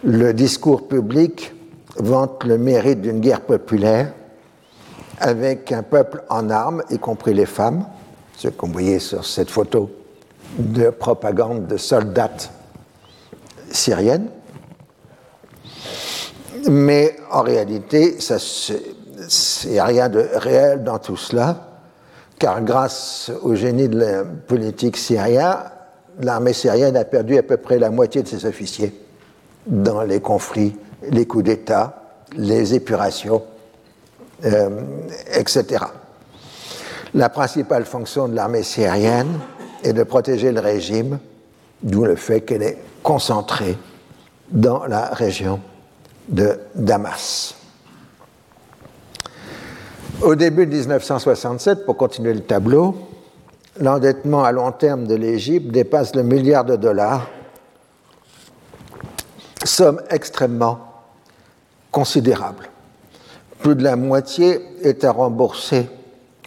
Le 0.03 0.33
discours 0.33 0.87
public 0.87 1.53
vante 1.97 2.43
le 2.43 2.57
mérite 2.57 3.01
d'une 3.01 3.19
guerre 3.19 3.41
populaire 3.41 4.13
avec 5.19 5.71
un 5.71 5.83
peuple 5.83 6.23
en 6.29 6.49
armes, 6.49 6.83
y 6.89 6.97
compris 6.97 7.33
les 7.33 7.45
femmes, 7.45 7.85
ce 8.37 8.47
qu'on 8.47 8.69
voyait 8.69 8.99
sur 8.99 9.25
cette 9.25 9.49
photo 9.49 9.91
de 10.57 10.89
propagande 10.89 11.67
de 11.67 11.77
soldats 11.77 12.29
syriennes. 13.71 14.29
Mais 16.69 17.15
en 17.31 17.41
réalité, 17.41 18.17
il 18.17 19.71
n'y 19.71 19.79
a 19.79 19.85
rien 19.85 20.09
de 20.09 20.25
réel 20.35 20.83
dans 20.83 20.99
tout 20.99 21.17
cela, 21.17 21.67
car 22.37 22.61
grâce 22.61 23.31
au 23.41 23.55
génie 23.55 23.89
de 23.89 23.99
la 23.99 24.23
politique 24.23 24.97
syrienne, 24.97 25.57
l'armée 26.19 26.53
syrienne 26.53 26.95
a 26.97 27.05
perdu 27.05 27.37
à 27.37 27.43
peu 27.43 27.57
près 27.57 27.79
la 27.79 27.89
moitié 27.89 28.23
de 28.23 28.27
ses 28.27 28.45
officiers 28.45 28.93
dans 29.67 30.03
les 30.03 30.21
conflits, 30.21 30.77
les 31.09 31.25
coups 31.25 31.45
d'État, 31.45 32.03
les 32.35 32.73
épurations 32.73 33.43
euh, 34.45 34.69
etc. 35.33 35.83
La 37.13 37.29
principale 37.29 37.85
fonction 37.85 38.27
de 38.27 38.35
l'armée 38.35 38.63
syrienne 38.63 39.39
est 39.83 39.93
de 39.93 40.03
protéger 40.03 40.51
le 40.51 40.59
régime, 40.59 41.19
d'où 41.81 42.05
le 42.05 42.15
fait 42.15 42.41
qu'elle 42.41 42.63
est 42.63 42.77
concentrée 43.03 43.77
dans 44.51 44.85
la 44.85 45.07
région 45.07 45.59
de 46.27 46.59
Damas. 46.75 47.55
Au 50.21 50.35
début 50.35 50.67
de 50.67 50.75
1967, 50.75 51.85
pour 51.85 51.97
continuer 51.97 52.33
le 52.33 52.41
tableau, 52.41 52.95
l'endettement 53.79 54.43
à 54.43 54.51
long 54.51 54.71
terme 54.71 55.07
de 55.07 55.15
l'Égypte 55.15 55.71
dépasse 55.71 56.15
le 56.15 56.23
milliard 56.23 56.65
de 56.65 56.75
dollars, 56.75 57.27
somme 59.63 60.01
extrêmement 60.09 60.79
considérable 61.91 62.69
plus 63.59 63.75
de 63.75 63.83
la 63.83 63.95
moitié 63.95 64.59
est 64.83 65.03
à 65.03 65.11
rembourser 65.11 65.87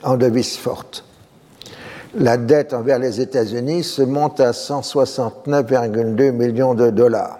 en 0.03 0.17
devises 0.17 0.57
fortes. 0.57 1.05
La 2.15 2.37
dette 2.37 2.75
envers 2.75 2.99
les 2.99 3.21
États-Unis 3.21 3.85
se 3.85 4.03
monte 4.03 4.41
à 4.41 4.51
169,2 4.51 6.31
millions 6.33 6.75
de 6.75 6.91
dollars. 6.91 7.39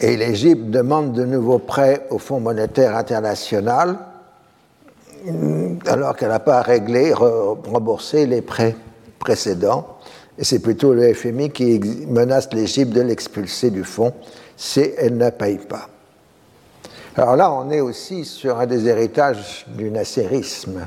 Et 0.00 0.16
l'Égypte 0.16 0.70
demande 0.70 1.12
de 1.12 1.24
nouveaux 1.24 1.58
prêts 1.58 2.06
au 2.10 2.18
Fonds 2.18 2.38
monétaire 2.38 2.96
international 2.96 3.96
alors 5.86 6.14
qu'elle 6.16 6.28
n'a 6.28 6.38
pas 6.38 6.62
réglé, 6.62 7.12
remboursé 7.12 8.26
les 8.26 8.42
prêts 8.42 8.76
précédents. 9.18 9.98
Et 10.38 10.44
c'est 10.44 10.60
plutôt 10.60 10.94
le 10.94 11.12
FMI 11.12 11.50
qui 11.50 11.80
menace 12.08 12.48
l'Égypte 12.52 12.92
de 12.92 13.00
l'expulser 13.00 13.70
du 13.70 13.82
fonds 13.82 14.12
si 14.56 14.84
elle 14.96 15.16
ne 15.16 15.30
paye 15.30 15.58
pas. 15.58 15.88
Alors 17.18 17.34
là, 17.34 17.52
on 17.52 17.68
est 17.72 17.80
aussi 17.80 18.24
sur 18.24 18.60
un 18.60 18.66
des 18.66 18.86
héritages 18.86 19.66
du 19.66 19.90
nasserisme. 19.90 20.86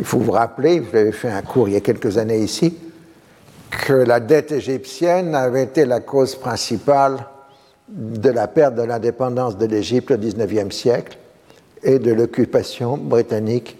Il 0.00 0.04
faut 0.04 0.18
vous 0.18 0.32
rappeler, 0.32 0.80
vous 0.80 0.96
avez 0.96 1.12
fait 1.12 1.30
un 1.30 1.42
cours 1.42 1.68
il 1.68 1.74
y 1.74 1.76
a 1.76 1.80
quelques 1.80 2.18
années 2.18 2.40
ici, 2.40 2.76
que 3.70 3.92
la 3.92 4.18
dette 4.18 4.50
égyptienne 4.50 5.36
avait 5.36 5.62
été 5.62 5.84
la 5.84 6.00
cause 6.00 6.34
principale 6.34 7.24
de 7.86 8.30
la 8.30 8.48
perte 8.48 8.74
de 8.74 8.82
l'indépendance 8.82 9.56
de 9.56 9.66
l'Égypte 9.66 10.10
au 10.10 10.16
XIXe 10.16 10.74
siècle 10.74 11.16
et 11.84 12.00
de 12.00 12.12
l'occupation 12.12 12.96
britannique 12.96 13.78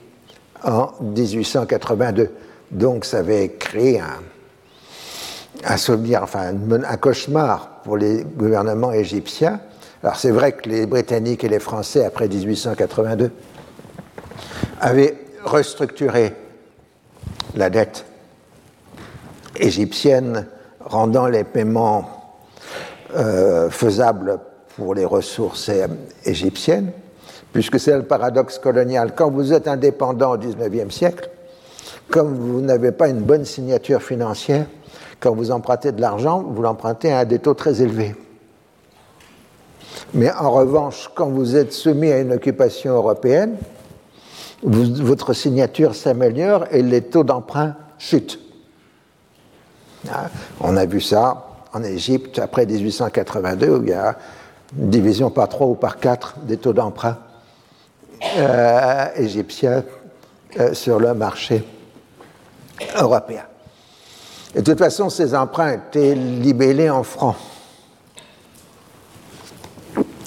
en 0.62 0.92
1882. 1.00 2.30
Donc 2.70 3.04
ça 3.04 3.18
avait 3.18 3.48
créé 3.58 4.00
un, 5.64 5.76
souvenir, 5.76 6.22
enfin 6.22 6.54
un 6.88 6.96
cauchemar 6.98 7.80
pour 7.82 7.96
les 7.96 8.22
gouvernements 8.22 8.92
égyptiens 8.92 9.58
alors 10.02 10.16
c'est 10.16 10.32
vrai 10.32 10.52
que 10.52 10.68
les 10.68 10.86
Britanniques 10.86 11.44
et 11.44 11.48
les 11.48 11.60
Français, 11.60 12.04
après 12.04 12.26
1882, 12.26 13.30
avaient 14.80 15.16
restructuré 15.44 16.34
la 17.54 17.70
dette 17.70 18.04
égyptienne, 19.56 20.46
rendant 20.80 21.28
les 21.28 21.44
paiements 21.44 22.34
euh, 23.14 23.70
faisables 23.70 24.40
pour 24.76 24.94
les 24.94 25.04
ressources 25.04 25.70
égyptiennes, 26.24 26.90
puisque 27.52 27.78
c'est 27.78 27.96
le 27.96 28.02
paradoxe 28.02 28.58
colonial. 28.58 29.12
Quand 29.14 29.30
vous 29.30 29.52
êtes 29.52 29.68
indépendant 29.68 30.32
au 30.32 30.38
XIXe 30.38 30.92
siècle, 30.92 31.30
comme 32.10 32.34
vous 32.34 32.60
n'avez 32.60 32.90
pas 32.90 33.08
une 33.08 33.20
bonne 33.20 33.44
signature 33.44 34.02
financière, 34.02 34.66
quand 35.20 35.32
vous 35.32 35.52
empruntez 35.52 35.92
de 35.92 36.00
l'argent, 36.00 36.42
vous 36.42 36.62
l'empruntez 36.62 37.12
à 37.12 37.24
des 37.24 37.38
taux 37.38 37.54
très 37.54 37.82
élevés. 37.82 38.16
Mais 40.14 40.30
en 40.32 40.50
revanche, 40.50 41.10
quand 41.14 41.28
vous 41.28 41.56
êtes 41.56 41.72
soumis 41.72 42.10
à 42.10 42.20
une 42.20 42.32
occupation 42.32 42.94
européenne, 42.94 43.56
votre 44.62 45.32
signature 45.32 45.94
s'améliore 45.94 46.66
et 46.70 46.82
les 46.82 47.02
taux 47.02 47.24
d'emprunt 47.24 47.74
chutent. 47.98 48.38
Ah, 50.10 50.28
on 50.60 50.76
a 50.76 50.86
vu 50.86 51.00
ça 51.00 51.46
en 51.72 51.82
Égypte 51.82 52.38
après 52.38 52.66
1882, 52.66 53.68
où 53.68 53.82
il 53.82 53.88
y 53.88 53.92
a 53.92 54.16
une 54.78 54.90
division 54.90 55.30
par 55.30 55.48
trois 55.48 55.66
ou 55.66 55.74
par 55.74 55.98
quatre 55.98 56.36
des 56.40 56.56
taux 56.56 56.72
d'emprunt 56.72 57.18
euh, 58.36 59.06
égyptiens 59.16 59.84
euh, 60.58 60.74
sur 60.74 61.00
le 61.00 61.14
marché 61.14 61.64
européen. 62.98 63.42
De 64.54 64.60
toute 64.60 64.78
façon, 64.78 65.08
ces 65.08 65.34
emprunts 65.34 65.72
étaient 65.72 66.14
libellés 66.14 66.90
en 66.90 67.02
francs. 67.02 67.36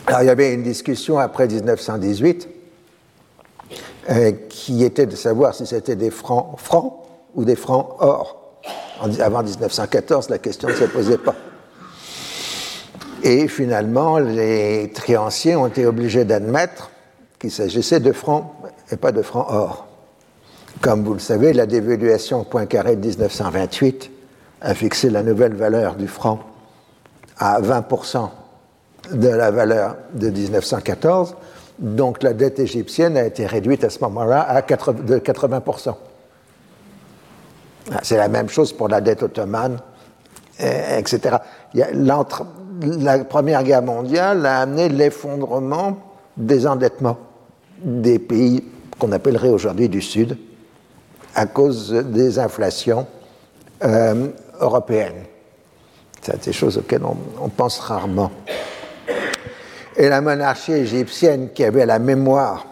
Alors 0.07 0.21
il 0.21 0.27
y 0.27 0.29
avait 0.29 0.53
une 0.53 0.61
discussion 0.61 1.17
après 1.17 1.47
1918 1.47 2.47
euh, 4.11 4.31
qui 4.49 4.83
était 4.83 5.07
de 5.07 5.15
savoir 5.15 5.55
si 5.55 5.65
c'était 5.65 5.95
des 5.95 6.11
francs 6.11 6.59
francs 6.59 6.93
ou 7.33 7.43
des 7.43 7.55
francs 7.55 7.87
or. 7.99 8.61
avant 9.19 9.41
1914, 9.41 10.29
la 10.29 10.37
question 10.37 10.69
ne 10.69 10.73
se 10.73 10.85
posait 10.85 11.17
pas. 11.17 11.35
Et 13.23 13.47
finalement, 13.47 14.19
les 14.19 14.91
créanciers 14.93 15.55
ont 15.55 15.65
été 15.65 15.87
obligés 15.87 16.23
d'admettre 16.23 16.91
qu'il 17.39 17.49
s'agissait 17.49 17.99
de 17.99 18.11
francs 18.11 18.45
et 18.91 18.97
pas 18.97 19.11
de 19.11 19.23
francs 19.23 19.47
or. 19.49 19.87
Comme 20.81 21.03
vous 21.03 21.13
le 21.13 21.19
savez, 21.19 21.51
la 21.51 21.65
dévaluation 21.65 22.43
Poincaré 22.43 22.95
de 22.95 23.07
1928 23.07 24.11
a 24.61 24.75
fixé 24.75 25.09
la 25.09 25.23
nouvelle 25.23 25.55
valeur 25.55 25.95
du 25.95 26.07
franc 26.07 26.39
à 27.39 27.59
20 27.59 27.81
de 29.11 29.29
la 29.29 29.51
valeur 29.51 29.95
de 30.13 30.29
1914. 30.29 31.35
Donc 31.79 32.23
la 32.23 32.33
dette 32.33 32.59
égyptienne 32.59 33.17
a 33.17 33.25
été 33.25 33.45
réduite 33.45 33.83
à 33.83 33.89
ce 33.89 33.99
moment-là 33.99 34.41
à 34.41 34.61
de 34.61 35.17
80%. 35.19 35.95
Ah, 37.91 37.99
c'est 38.01 38.17
la 38.17 38.29
même 38.29 38.49
chose 38.49 38.73
pour 38.73 38.87
la 38.87 39.01
dette 39.01 39.23
ottomane, 39.23 39.77
etc. 40.59 41.37
la 41.73 43.19
Première 43.25 43.63
Guerre 43.63 43.83
mondiale 43.83 44.45
a 44.45 44.61
amené 44.61 44.89
l'effondrement 44.89 45.97
des 46.37 46.65
endettements 46.65 47.17
des 47.83 48.19
pays 48.19 48.63
qu'on 48.97 49.11
appellerait 49.11 49.49
aujourd'hui 49.49 49.89
du 49.89 50.01
Sud 50.01 50.37
à 51.35 51.45
cause 51.45 51.91
des 51.91 52.39
inflations 52.39 53.05
euh, 53.83 54.29
européennes. 54.61 55.25
C'est 56.21 56.45
des 56.45 56.53
choses 56.53 56.77
auxquelles 56.77 57.03
on 57.03 57.49
pense 57.49 57.77
rarement. 57.79 58.31
Et 59.97 60.09
la 60.09 60.21
monarchie 60.21 60.73
égyptienne, 60.73 61.49
qui 61.53 61.63
avait 61.63 61.85
la 61.85 61.99
mémoire 61.99 62.65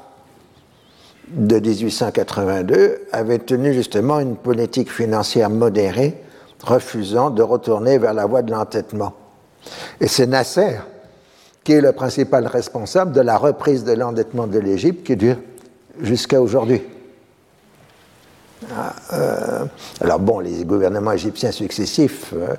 de 1.30 1.60
1882, 1.60 3.08
avait 3.12 3.40
tenu 3.40 3.74
justement 3.74 4.20
une 4.20 4.36
politique 4.36 4.92
financière 4.92 5.50
modérée, 5.50 6.22
refusant 6.64 7.30
de 7.30 7.42
retourner 7.42 7.98
vers 7.98 8.14
la 8.14 8.26
voie 8.26 8.42
de 8.42 8.52
l'entêtement. 8.52 9.14
Et 10.02 10.08
c'est 10.08 10.28
Nasser 10.28 10.80
qui 11.64 11.74
est 11.74 11.82
le 11.82 11.94
principal 11.94 12.46
responsable 12.46 13.14
de 13.14 13.22
la 13.22 13.38
reprise 13.38 13.84
de 13.84 13.94
l'endettement 13.94 14.48
de 14.48 14.60
l'Égypte 14.60 15.06
qui 15.06 15.16
dure 15.16 15.38
jusqu'à 16.02 16.42
aujourd'hui. 16.42 16.82
Ah, 18.72 18.94
euh, 19.14 19.66
alors 20.02 20.20
bon, 20.20 20.40
les 20.40 20.64
gouvernements 20.64 21.12
égyptiens 21.12 21.52
successifs 21.52 22.34
euh, 22.34 22.56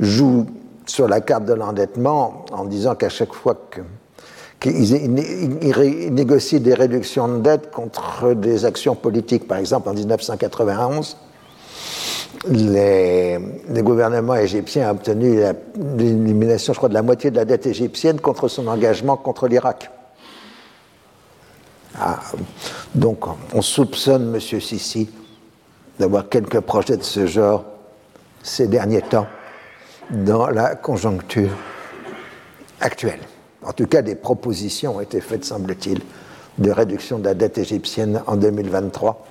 jouent 0.00 0.46
sur 0.86 1.08
la 1.08 1.20
carte 1.20 1.44
de 1.44 1.52
l'endettement 1.52 2.44
en 2.52 2.64
disant 2.64 2.94
qu'à 2.94 3.08
chaque 3.08 3.32
fois 3.32 3.56
qu'ils 4.64 5.12
négocient 6.14 6.60
des 6.60 6.72
réductions 6.72 7.28
de 7.28 7.42
dette 7.42 7.70
contre 7.70 8.32
des 8.32 8.64
actions 8.64 8.94
politiques, 8.94 9.46
par 9.46 9.58
exemple 9.58 9.90
en 9.90 9.92
1991, 9.92 11.18
les, 12.46 13.38
gouvernements 13.82 14.36
égyptiens 14.36 14.88
ont 14.88 14.92
obtenu 14.92 15.40
l'élimination, 15.98 16.72
je 16.72 16.78
crois, 16.78 16.88
de 16.88 16.94
la 16.94 17.02
moitié 17.02 17.30
de 17.30 17.36
la 17.36 17.44
dette 17.44 17.66
égyptienne 17.66 18.20
contre 18.20 18.48
son 18.48 18.66
engagement 18.66 19.18
contre 19.18 19.48
l'Irak. 19.48 19.90
Ah, 22.00 22.20
donc, 22.94 23.24
on 23.52 23.60
soupçonne 23.60 24.34
M. 24.34 24.40
Sissi 24.40 25.10
d'avoir 25.98 26.28
quelques 26.30 26.60
projets 26.60 26.96
de 26.96 27.02
ce 27.02 27.26
genre 27.26 27.64
ces 28.42 28.66
derniers 28.66 29.02
temps 29.02 29.26
dans 30.10 30.48
la 30.48 30.74
conjoncture 30.74 31.52
actuelle. 32.80 33.20
En 33.64 33.72
tout 33.72 33.86
cas, 33.86 34.02
des 34.02 34.14
propositions 34.14 34.96
ont 34.96 35.00
été 35.00 35.20
faites, 35.20 35.44
semble-t-il, 35.44 36.00
de 36.58 36.70
réduction 36.70 37.18
de 37.18 37.24
la 37.24 37.34
dette 37.34 37.58
égyptienne 37.58 38.22
en 38.26 38.36
2023 38.36 39.26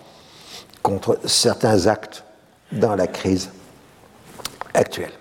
contre 0.82 1.20
certains 1.26 1.88
actes 1.88 2.24
dans 2.72 2.96
la 2.96 3.08
crise 3.08 3.50
actuelle. 4.74 5.12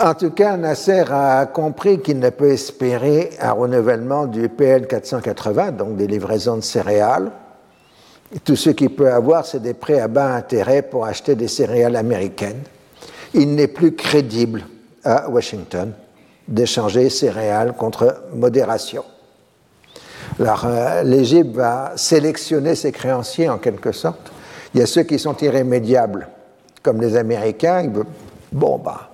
En 0.00 0.14
tout 0.14 0.30
cas, 0.30 0.56
Nasser 0.56 1.04
a 1.10 1.44
compris 1.46 2.00
qu'il 2.00 2.18
ne 2.18 2.30
peut 2.30 2.50
espérer 2.50 3.30
un 3.40 3.52
renouvellement 3.52 4.26
du 4.26 4.48
PL 4.48 4.86
480, 4.86 5.72
donc 5.72 5.96
des 5.96 6.06
livraisons 6.06 6.56
de 6.56 6.62
céréales. 6.62 7.30
tout 8.44 8.56
ce 8.56 8.70
qu'il 8.70 8.94
peut 8.96 9.12
avoir, 9.12 9.44
c'est 9.44 9.60
des 9.60 9.74
prêts 9.74 10.00
à 10.00 10.08
bas 10.08 10.34
intérêt 10.34 10.80
pour 10.80 11.04
acheter 11.04 11.34
des 11.34 11.48
céréales 11.48 11.96
américaines. 11.96 12.62
Il 13.34 13.54
n'est 13.54 13.68
plus 13.68 13.94
crédible 13.94 14.64
à 15.04 15.28
Washington 15.28 15.92
d'échanger 16.48 17.08
céréales 17.10 17.74
contre 17.74 18.24
modération. 18.34 19.04
Alors, 20.40 20.64
euh, 20.64 21.02
l'Égypte 21.02 21.54
va 21.54 21.92
sélectionner 21.96 22.74
ses 22.74 22.92
créanciers 22.92 23.48
en 23.48 23.58
quelque 23.58 23.92
sorte. 23.92 24.32
Il 24.74 24.80
y 24.80 24.82
a 24.82 24.86
ceux 24.86 25.02
qui 25.02 25.18
sont 25.18 25.36
irrémédiables, 25.36 26.28
comme 26.82 27.00
les 27.00 27.16
Américains. 27.16 27.90
Bon, 28.50 28.78
bah, 28.78 29.10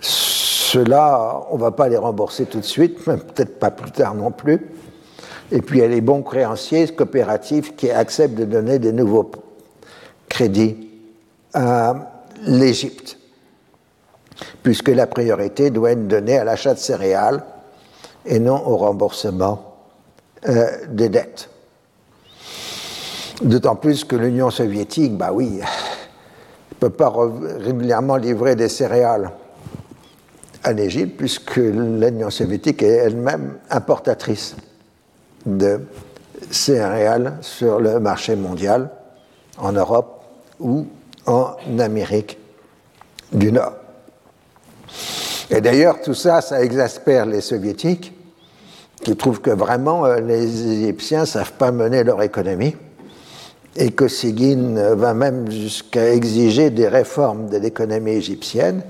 ceux-là, 0.00 1.42
on 1.50 1.56
ne 1.56 1.60
va 1.60 1.70
pas 1.70 1.88
les 1.88 1.96
rembourser 1.96 2.46
tout 2.46 2.58
de 2.58 2.64
suite, 2.64 3.04
peut-être 3.04 3.58
pas 3.58 3.70
plus 3.70 3.92
tard 3.92 4.14
non 4.14 4.30
plus. 4.30 4.68
Et 5.52 5.62
puis, 5.62 5.78
il 5.78 5.82
y 5.82 5.84
a 5.84 5.88
les 5.88 6.00
bons 6.00 6.22
créanciers 6.22 6.88
coopératifs 6.88 7.76
qui 7.76 7.90
acceptent 7.90 8.34
de 8.34 8.44
donner 8.44 8.78
des 8.78 8.92
nouveaux 8.92 9.30
crédits 10.28 10.90
à 11.54 11.94
l'Égypte 12.44 13.18
puisque 14.62 14.88
la 14.88 15.06
priorité 15.06 15.70
doit 15.70 15.92
être 15.92 16.06
donnée 16.06 16.38
à 16.38 16.44
l'achat 16.44 16.74
de 16.74 16.78
céréales 16.78 17.44
et 18.24 18.38
non 18.38 18.62
au 18.66 18.76
remboursement 18.76 19.76
euh, 20.48 20.66
des 20.88 21.08
dettes. 21.08 21.48
D'autant 23.42 23.76
plus 23.76 24.04
que 24.04 24.16
l'Union 24.16 24.50
soviétique, 24.50 25.16
bah 25.16 25.30
oui, 25.32 25.60
ne 25.60 26.74
peut 26.80 26.90
pas 26.90 27.12
régulièrement 27.58 28.16
livrer 28.16 28.54
des 28.54 28.68
céréales 28.68 29.32
à 30.62 30.72
l'Égypte, 30.72 31.16
puisque 31.16 31.56
l'Union 31.56 32.30
soviétique 32.30 32.82
est 32.82 32.86
elle-même 32.86 33.58
importatrice 33.70 34.54
de 35.44 35.80
céréales 36.50 37.38
sur 37.40 37.80
le 37.80 37.98
marché 37.98 38.36
mondial, 38.36 38.90
en 39.58 39.72
Europe 39.72 40.22
ou 40.60 40.86
en 41.26 41.56
Amérique 41.78 42.38
du 43.32 43.50
Nord. 43.52 43.81
Et 45.50 45.60
d'ailleurs, 45.60 46.00
tout 46.00 46.14
ça, 46.14 46.40
ça 46.40 46.62
exaspère 46.62 47.26
les 47.26 47.40
soviétiques, 47.40 48.12
qui 49.02 49.16
trouvent 49.16 49.40
que 49.40 49.50
vraiment 49.50 50.06
euh, 50.06 50.20
les 50.20 50.72
Égyptiens 50.72 51.22
ne 51.22 51.26
savent 51.26 51.52
pas 51.52 51.72
mener 51.72 52.04
leur 52.04 52.22
économie, 52.22 52.76
et 53.76 53.90
que 53.90 54.06
Sigyn 54.06 54.94
va 54.94 55.14
même 55.14 55.50
jusqu'à 55.50 56.12
exiger 56.12 56.68
des 56.70 56.88
réformes 56.88 57.48
de 57.48 57.56
l'économie 57.56 58.12
égyptienne. 58.12 58.82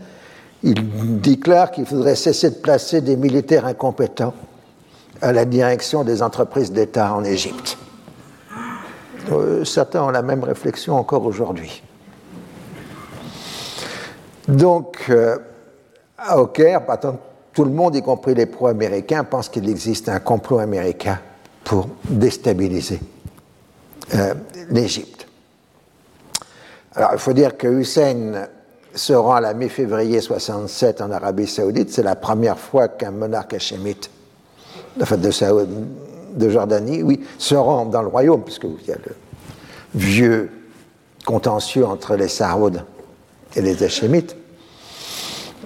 Il 0.65 1.21
déclare 1.21 1.71
qu'il 1.71 1.87
faudrait 1.87 2.17
cesser 2.17 2.51
de 2.51 2.57
placer 2.57 3.01
des 3.01 3.17
militaires 3.17 3.67
incompétents 3.67 4.35
à 5.21 5.33
la 5.33 5.45
direction 5.45 6.03
des 6.03 6.21
entreprises 6.21 6.73
d'État 6.73 7.15
en 7.15 7.23
Égypte. 7.23 7.79
Euh, 9.31 9.65
certains 9.65 10.03
ont 10.03 10.11
la 10.11 10.23
même 10.23 10.43
réflexion 10.43 10.97
encore 10.97 11.25
aujourd'hui. 11.25 11.83
Donc, 14.49 15.05
euh, 15.11 15.39
au 16.37 16.47
Caire, 16.47 16.83
tout 17.53 17.65
le 17.65 17.71
monde, 17.71 17.97
y 17.97 18.03
compris 18.03 18.35
les 18.35 18.47
pro-américains, 18.47 19.25
pense 19.25 19.49
qu'il 19.49 19.69
existe 19.69 20.09
un 20.09 20.21
complot 20.21 20.59
américain 20.59 21.19
pour 21.65 21.89
déstabiliser 22.05 23.01
euh, 24.15 24.35
l'Égypte. 24.71 25.27
Alors, 26.95 27.11
il 27.13 27.19
faut 27.19 27.33
dire 27.33 27.57
que 27.57 27.69
Hussein 27.69 28.47
se 28.95 29.13
rend 29.13 29.35
à 29.35 29.41
la 29.41 29.55
mi-février 29.55 30.21
67 30.21 31.01
en 31.01 31.11
Arabie 31.11 31.47
Saoudite. 31.47 31.91
C'est 31.91 32.03
la 32.03 32.17
première 32.17 32.59
fois 32.59 32.89
qu'un 32.89 33.11
monarque 33.11 33.55
hachémite, 33.55 34.11
enfin 35.01 35.17
de, 35.17 35.31
de 36.35 36.51
Jordanie, 36.51 37.03
oui, 37.03 37.25
se 37.39 37.55
rend 37.55 37.87
dans 37.87 38.03
le 38.03 38.09
royaume, 38.09 38.43
puisqu'il 38.43 38.87
y 38.87 38.93
a 38.93 38.97
le 38.97 39.15
vieux 39.95 40.51
contentieux 41.25 41.87
entre 41.87 42.17
les 42.17 42.29
Saouds 42.29 42.81
et 43.55 43.63
les 43.63 43.83
Hachémites. 43.83 44.37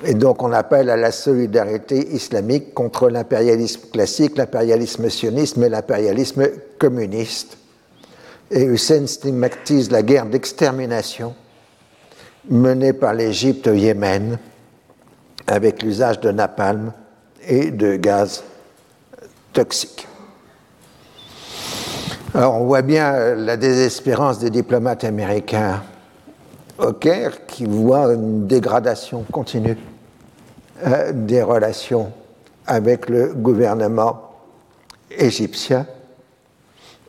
Et 0.05 0.15
donc 0.15 0.43
on 0.43 0.53
appelle 0.53 0.91
à 0.91 0.97
la 0.97 1.11
solidarité 1.11 2.15
islamique 2.15 2.75
contre 2.75 3.09
l'impérialisme 3.09 3.89
classique, 3.91 4.37
l'impérialisme 4.37 5.09
sioniste 5.09 5.57
et 5.59 5.69
l'impérialisme 5.69 6.49
communiste. 6.79 7.57
Et 8.51 8.63
Hussein 8.63 9.07
stigmatise 9.07 9.91
la 9.91 10.03
guerre 10.03 10.27
d'extermination 10.27 11.35
menée 12.49 12.93
par 12.93 13.15
l'Égypte 13.15 13.67
au 13.67 13.75
Yémen 13.75 14.39
avec 15.47 15.83
l'usage 15.83 16.21
de 16.21 16.31
napalm 16.31 16.93
et 17.49 17.71
de 17.71 17.97
gaz 17.97 18.45
toxiques. 19.53 20.07
Alors 22.35 22.61
on 22.61 22.67
voit 22.67 22.83
bien 22.83 23.35
la 23.35 23.57
désespérance 23.57 24.39
des 24.39 24.51
diplomates 24.51 25.05
américains 25.05 25.83
Caire 27.01 27.47
qui 27.47 27.65
voit 27.65 28.13
une 28.13 28.47
dégradation 28.47 29.25
continue 29.33 29.77
euh, 30.85 31.13
des 31.13 31.43
relations 31.43 32.13
avec 32.67 33.09
le 33.09 33.33
gouvernement 33.33 34.31
égyptien 35.11 35.87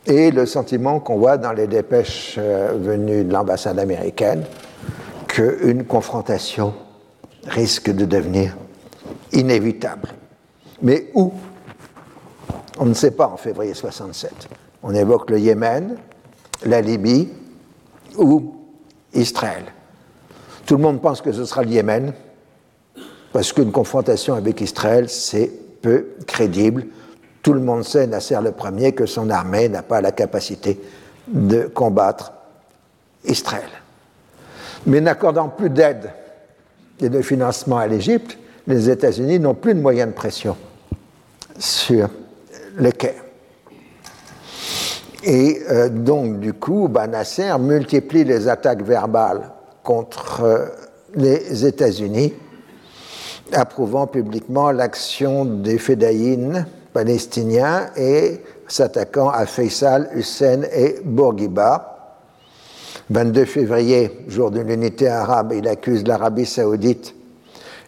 et 0.06 0.30
le 0.30 0.46
sentiment 0.46 1.00
qu'on 1.00 1.18
voit 1.18 1.36
dans 1.36 1.52
les 1.52 1.66
dépêches 1.66 2.36
euh, 2.38 2.72
venues 2.80 3.24
de 3.24 3.32
l'ambassade 3.32 3.78
américaine 3.78 4.44
qu'une 5.26 5.84
confrontation 5.84 6.72
risque 7.46 7.90
de 7.90 8.06
devenir 8.06 8.56
inévitable. 9.32 10.08
Mais 10.80 11.10
où? 11.14 11.32
On 12.78 12.86
ne 12.86 12.94
sait 12.94 13.10
pas 13.10 13.26
en 13.26 13.36
février 13.36 13.74
67. 13.74 14.32
On 14.82 14.94
évoque 14.94 15.30
le 15.30 15.38
Yémen, 15.40 15.96
la 16.64 16.80
Libye 16.80 17.28
ou 18.16 18.57
Israël. 19.14 19.64
Tout 20.66 20.76
le 20.76 20.82
monde 20.82 21.00
pense 21.00 21.20
que 21.20 21.32
ce 21.32 21.44
sera 21.44 21.62
le 21.62 21.70
Yémen, 21.70 22.12
parce 23.32 23.52
qu'une 23.52 23.72
confrontation 23.72 24.34
avec 24.34 24.60
Israël, 24.60 25.08
c'est 25.08 25.50
peu 25.80 26.08
crédible. 26.26 26.86
Tout 27.42 27.52
le 27.52 27.60
monde 27.60 27.84
sait, 27.84 28.06
Nasser 28.06 28.38
le 28.42 28.52
premier, 28.52 28.92
que 28.92 29.06
son 29.06 29.30
armée 29.30 29.68
n'a 29.68 29.82
pas 29.82 30.00
la 30.00 30.12
capacité 30.12 30.80
de 31.28 31.62
combattre 31.66 32.32
Israël. 33.24 33.70
Mais 34.86 35.00
n'accordant 35.00 35.48
plus 35.48 35.70
d'aide 35.70 36.10
et 37.00 37.08
de 37.08 37.22
financement 37.22 37.78
à 37.78 37.86
l'Égypte, 37.86 38.38
les 38.66 38.90
États-Unis 38.90 39.38
n'ont 39.38 39.54
plus 39.54 39.74
de 39.74 39.80
moyens 39.80 40.08
de 40.08 40.14
pression 40.14 40.56
sur 41.58 42.08
le 42.76 42.90
Caire. 42.90 43.22
Et 45.30 45.60
euh, 45.70 45.90
donc, 45.90 46.40
du 46.40 46.54
coup, 46.54 46.88
bah, 46.88 47.06
Nasser 47.06 47.52
multiplie 47.60 48.24
les 48.24 48.48
attaques 48.48 48.82
verbales 48.82 49.50
contre 49.82 50.40
euh, 50.42 50.66
les 51.14 51.66
États-Unis, 51.66 52.32
approuvant 53.52 54.06
publiquement 54.06 54.70
l'action 54.70 55.44
des 55.44 55.76
fédayines 55.76 56.66
palestiniens 56.94 57.90
et 57.94 58.40
s'attaquant 58.68 59.28
à 59.28 59.44
Faisal, 59.44 60.08
Hussein 60.14 60.62
et 60.72 60.96
Bourguiba. 61.04 62.16
22 63.10 63.44
février, 63.44 64.24
jour 64.28 64.50
de 64.50 64.60
l'unité 64.60 65.08
arabe, 65.08 65.52
il 65.54 65.68
accuse 65.68 66.06
l'Arabie 66.06 66.46
saoudite 66.46 67.14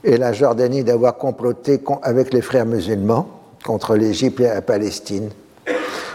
et 0.04 0.18
la 0.18 0.34
Jordanie 0.34 0.84
d'avoir 0.84 1.16
comploté 1.16 1.80
avec 2.02 2.34
les 2.34 2.42
frères 2.42 2.66
musulmans 2.66 3.28
contre 3.64 3.96
l'Égypte 3.96 4.40
et 4.40 4.48
la 4.48 4.60
Palestine. 4.60 5.30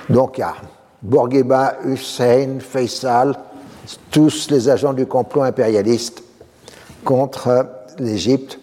Donc 0.09 0.37
il 0.37 0.41
y 0.41 0.43
a 0.43 0.53
Bourguiba, 1.01 1.77
Hussein, 1.85 2.59
Faisal, 2.59 3.35
tous 4.11 4.49
les 4.49 4.69
agents 4.69 4.93
du 4.93 5.05
complot 5.05 5.43
impérialiste 5.43 6.23
contre 7.03 7.67
l'Égypte 7.99 8.59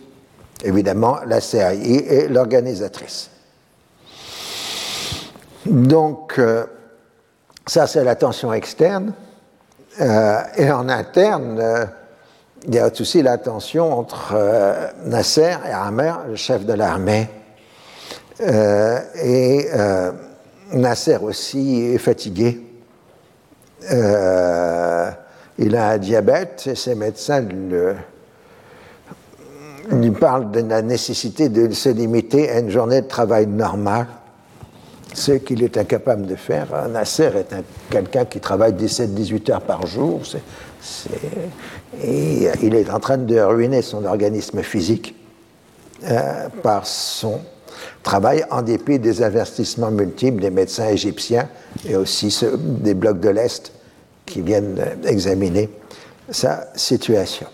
évidemment, 0.64 1.18
la 1.26 1.40
CAI 1.40 1.96
est 2.08 2.28
l'organisatrice. 2.28 3.30
Donc, 5.66 6.38
euh, 6.38 6.66
ça, 7.66 7.86
c'est 7.86 8.04
la 8.04 8.16
tension 8.16 8.52
externe. 8.52 9.12
Euh, 10.00 10.40
et 10.56 10.70
en 10.70 10.88
interne, 10.88 11.58
euh, 11.60 11.84
il 12.66 12.74
y 12.74 12.78
a 12.78 12.88
aussi 12.88 13.22
la 13.22 13.38
tension 13.38 13.98
entre 13.98 14.34
Nasser 15.04 15.56
et 15.68 15.72
Amer, 15.72 16.20
le 16.28 16.36
chef 16.36 16.64
de 16.64 16.72
l'armée. 16.72 17.28
et 18.40 19.66
Nasser 20.72 21.16
aussi 21.16 21.82
est 21.82 21.98
fatigué. 21.98 22.60
il 23.90 25.76
a 25.76 25.88
un 25.90 25.98
diabète 25.98 26.66
et 26.66 26.74
ses 26.74 26.94
médecins 26.94 27.46
lui 29.90 30.10
parlent 30.12 30.50
de 30.50 30.60
la 30.60 30.82
nécessité 30.82 31.48
de 31.48 31.72
se 31.72 31.88
limiter 31.88 32.50
à 32.50 32.60
une 32.60 32.70
journée 32.70 33.02
de 33.02 33.08
travail 33.08 33.46
normale 33.46 34.06
ce 35.14 35.32
qu'il 35.32 35.62
est 35.62 35.76
incapable 35.76 36.26
de 36.26 36.36
faire. 36.36 36.88
Nasser 36.88 37.30
est 37.36 37.54
quelqu'un 37.90 38.24
qui 38.24 38.40
travaille 38.40 38.72
17-18 38.72 39.52
heures 39.52 39.60
par 39.60 39.86
jour. 39.86 40.22
et 42.02 42.48
il 42.62 42.74
est 42.74 42.90
en 42.90 43.00
train 43.00 43.18
de 43.18 43.38
ruiner 43.38 43.82
son 43.82 44.04
organisme 44.04 44.62
physique 44.62 45.14
euh, 46.04 46.48
par 46.62 46.86
son 46.86 47.40
travail 48.02 48.44
en 48.50 48.62
dépit 48.62 48.98
des 48.98 49.22
investissements 49.22 49.90
multiples 49.90 50.40
des 50.40 50.50
médecins 50.50 50.88
égyptiens 50.88 51.48
et 51.86 51.96
aussi 51.96 52.36
des 52.56 52.94
blocs 52.94 53.20
de 53.20 53.28
l'Est 53.28 53.72
qui 54.26 54.40
viennent 54.40 54.80
examiner 55.04 55.68
sa 56.30 56.68
situation. 56.74 57.46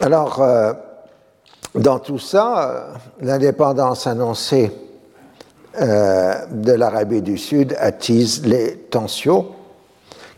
Alors, 0.00 0.42
euh, 0.42 0.72
dans 1.76 2.00
tout 2.00 2.18
ça, 2.18 2.70
euh, 2.70 2.98
l'indépendance 3.20 4.06
annoncée 4.06 4.72
euh, 5.80 6.34
de 6.50 6.72
l'Arabie 6.72 7.22
du 7.22 7.38
Sud 7.38 7.76
attise 7.78 8.44
les 8.44 8.76
tensions. 8.76 9.46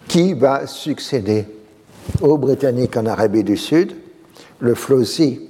Qui 0.07 0.35
va 0.35 0.67
succéder 0.67 1.47
aux 2.21 2.37
Britanniques 2.37 2.95
en 2.99 3.07
Arabie 3.07 3.43
du 3.43 3.57
Sud 3.57 3.97
Le 4.61 4.75
Flossi, 4.75 5.49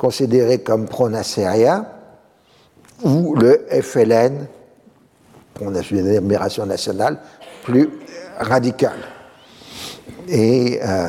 considéré 0.00 0.60
comme 0.60 0.86
pro-nassérien, 0.86 1.84
ou 3.04 3.34
le 3.34 3.66
FLN, 3.82 4.46
une 5.60 6.16
admiration 6.16 6.64
nationale, 6.64 7.18
plus 7.64 7.90
radicale. 8.38 9.00
Et 10.26 10.80
euh, 10.82 11.08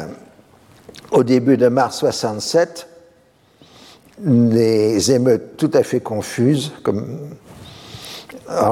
au 1.11 1.23
début 1.23 1.55
de 1.55 1.69
mars 1.69 1.99
67, 1.99 2.89
des 4.19 5.11
émeutes 5.13 5.55
tout 5.55 5.71
à 5.73 5.83
fait 5.83 6.01
confuses, 6.01 6.73
comme 6.83 7.29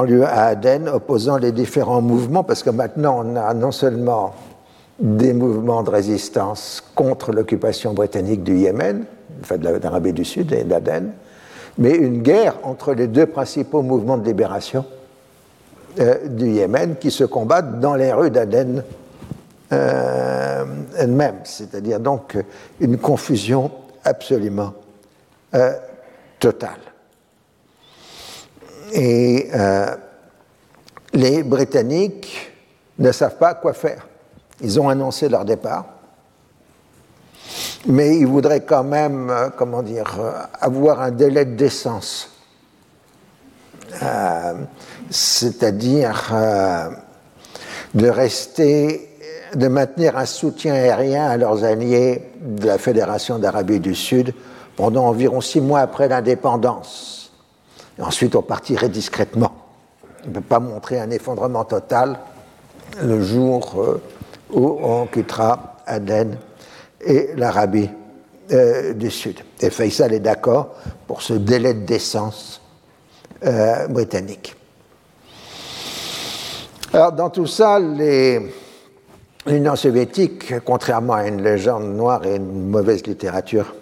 lieu 0.06 0.26
à 0.26 0.48
Aden, 0.48 0.90
opposant 0.90 1.38
les 1.38 1.52
différents 1.52 2.02
mouvements, 2.02 2.44
parce 2.44 2.62
que 2.62 2.68
maintenant 2.68 3.24
on 3.24 3.36
a 3.36 3.54
non 3.54 3.72
seulement 3.72 4.34
des 4.98 5.32
mouvements 5.32 5.82
de 5.82 5.88
résistance 5.88 6.84
contre 6.94 7.32
l'occupation 7.32 7.94
britannique 7.94 8.44
du 8.44 8.58
Yémen, 8.58 9.06
enfin 9.40 9.58
de 9.58 9.68
l'Arabie 9.68 10.12
du 10.12 10.24
Sud 10.24 10.52
et 10.52 10.64
d'Aden, 10.64 11.12
mais 11.78 11.94
une 11.94 12.22
guerre 12.22 12.56
entre 12.62 12.92
les 12.92 13.06
deux 13.06 13.26
principaux 13.26 13.82
mouvements 13.82 14.18
de 14.18 14.26
libération 14.26 14.84
euh, 15.98 16.28
du 16.28 16.50
Yémen 16.50 16.96
qui 17.00 17.10
se 17.10 17.24
combattent 17.24 17.80
dans 17.80 17.94
les 17.94 18.12
rues 18.12 18.30
d'Aden 18.30 18.82
euh, 19.72 20.64
elles-mêmes, 20.96 21.40
c'est-à-dire 21.44 22.00
donc 22.00 22.36
une 22.80 22.98
confusion 22.98 23.70
absolument 24.04 24.74
euh, 25.54 25.74
totale. 26.40 26.80
Et 28.92 29.48
euh, 29.54 29.94
les 31.12 31.44
Britanniques 31.44 32.52
ne 32.98 33.12
savent 33.12 33.36
pas 33.36 33.54
quoi 33.54 33.72
faire. 33.72 34.08
Ils 34.60 34.80
ont 34.80 34.88
annoncé 34.88 35.28
leur 35.28 35.44
départ, 35.44 35.86
mais 37.86 38.16
ils 38.16 38.26
voudraient 38.26 38.64
quand 38.64 38.84
même, 38.84 39.30
euh, 39.30 39.48
comment 39.56 39.82
dire, 39.82 40.18
avoir 40.60 41.00
un 41.00 41.10
délai 41.10 41.44
de 41.44 41.54
décence. 41.54 42.30
C'est-à-dire 45.10 46.32
de 47.94 48.08
rester, 48.08 49.08
de 49.54 49.68
maintenir 49.68 50.16
un 50.16 50.26
soutien 50.26 50.74
aérien 50.74 51.28
à 51.28 51.36
leurs 51.36 51.64
alliés 51.64 52.30
de 52.40 52.66
la 52.66 52.78
Fédération 52.78 53.38
d'Arabie 53.38 53.80
du 53.80 53.94
Sud 53.94 54.32
pendant 54.76 55.06
environ 55.06 55.40
six 55.40 55.60
mois 55.60 55.80
après 55.80 56.08
l'indépendance. 56.08 57.32
Ensuite, 58.00 58.34
on 58.34 58.42
partirait 58.42 58.88
discrètement. 58.88 59.52
On 60.24 60.28
ne 60.28 60.34
peut 60.34 60.40
pas 60.40 60.60
montrer 60.60 61.00
un 61.00 61.10
effondrement 61.10 61.64
total 61.64 62.18
le 63.02 63.22
jour 63.22 63.74
euh, 63.78 64.00
où 64.52 64.78
on 64.82 65.06
quittera 65.06 65.76
Aden 65.86 66.36
et 67.00 67.30
l'Arabie 67.36 67.90
euh, 68.52 68.94
du 68.94 69.10
Sud. 69.10 69.40
Et 69.60 69.70
Faisal 69.70 70.12
est 70.12 70.20
d'accord 70.20 70.74
pour 71.06 71.22
ce 71.22 71.34
délai 71.34 71.74
de 71.74 71.86
décence 71.86 72.60
euh, 73.44 73.86
britannique. 73.88 74.54
Alors, 76.92 77.12
dans 77.12 77.30
tout 77.30 77.46
ça, 77.46 77.78
l'Union 77.78 79.76
soviétique, 79.76 80.52
contrairement 80.64 81.14
à 81.14 81.28
une 81.28 81.42
légende 81.42 81.94
noire 81.94 82.26
et 82.26 82.36
une 82.36 82.68
mauvaise 82.68 83.06
littérature 83.06 83.74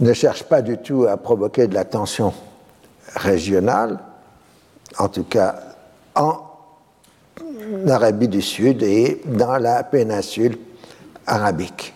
ne 0.00 0.12
cherche 0.12 0.42
pas 0.42 0.60
du 0.60 0.78
tout 0.78 1.06
à 1.08 1.16
provoquer 1.16 1.68
de 1.68 1.74
la 1.74 1.84
tension 1.84 2.34
régionale, 3.14 3.98
en 4.98 5.08
tout 5.08 5.24
cas 5.24 5.54
en 6.14 6.40
Arabie 7.88 8.28
du 8.28 8.42
Sud 8.42 8.82
et 8.82 9.22
dans 9.24 9.56
la 9.58 9.84
péninsule 9.84 10.58
arabique. 11.26 11.95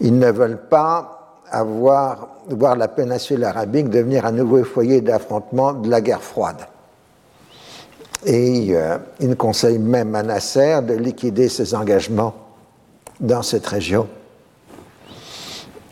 Ils 0.00 0.18
ne 0.18 0.30
veulent 0.30 0.68
pas 0.68 1.16
voir 1.64 2.76
la 2.76 2.88
péninsule 2.88 3.44
arabique 3.44 3.88
devenir 3.88 4.26
un 4.26 4.32
nouveau 4.32 4.62
foyer 4.64 5.00
d'affrontement 5.00 5.72
de 5.72 5.88
la 5.88 6.00
guerre 6.00 6.22
froide. 6.22 6.66
Et 8.24 8.68
euh, 8.70 8.98
ils 9.20 9.36
conseillent 9.36 9.78
même 9.78 10.14
à 10.14 10.22
Nasser 10.22 10.80
de 10.82 10.94
liquider 10.94 11.48
ses 11.48 11.74
engagements 11.74 12.34
dans 13.20 13.42
cette 13.42 13.66
région 13.66 14.08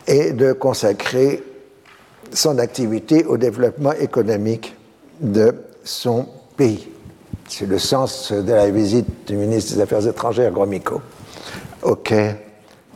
et 0.07 0.33
de 0.33 0.53
consacrer 0.53 1.43
son 2.33 2.57
activité 2.57 3.23
au 3.25 3.37
développement 3.37 3.93
économique 3.93 4.75
de 5.21 5.55
son 5.83 6.27
pays. 6.57 6.89
C'est 7.47 7.67
le 7.67 7.79
sens 7.79 8.31
de 8.31 8.51
la 8.51 8.69
visite 8.69 9.27
du 9.27 9.37
ministre 9.37 9.75
des 9.75 9.81
Affaires 9.81 10.05
étrangères 10.05 10.51
Gromyko 10.51 11.01
au 11.83 11.95
Caire 11.95 12.37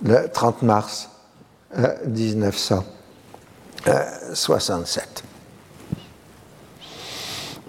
le 0.03 0.29
30 0.31 0.61
mars 0.63 1.09
1967. 2.05 2.83
Euh, 3.87 4.03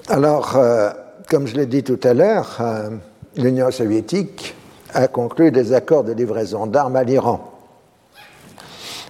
Alors, 0.09 0.57
euh, 0.57 0.91
comme 1.29 1.47
je 1.47 1.55
l'ai 1.55 1.67
dit 1.67 1.83
tout 1.83 2.01
à 2.03 2.15
l'heure, 2.15 2.57
euh, 2.61 2.91
l'Union 3.37 3.71
soviétique 3.71 4.55
a 4.93 5.07
conclu 5.09 5.51
des 5.51 5.73
accords 5.73 6.05
de 6.05 6.13
livraison 6.13 6.67
d'armes 6.67 6.97
à 6.97 7.05
l'Iran 7.05 7.51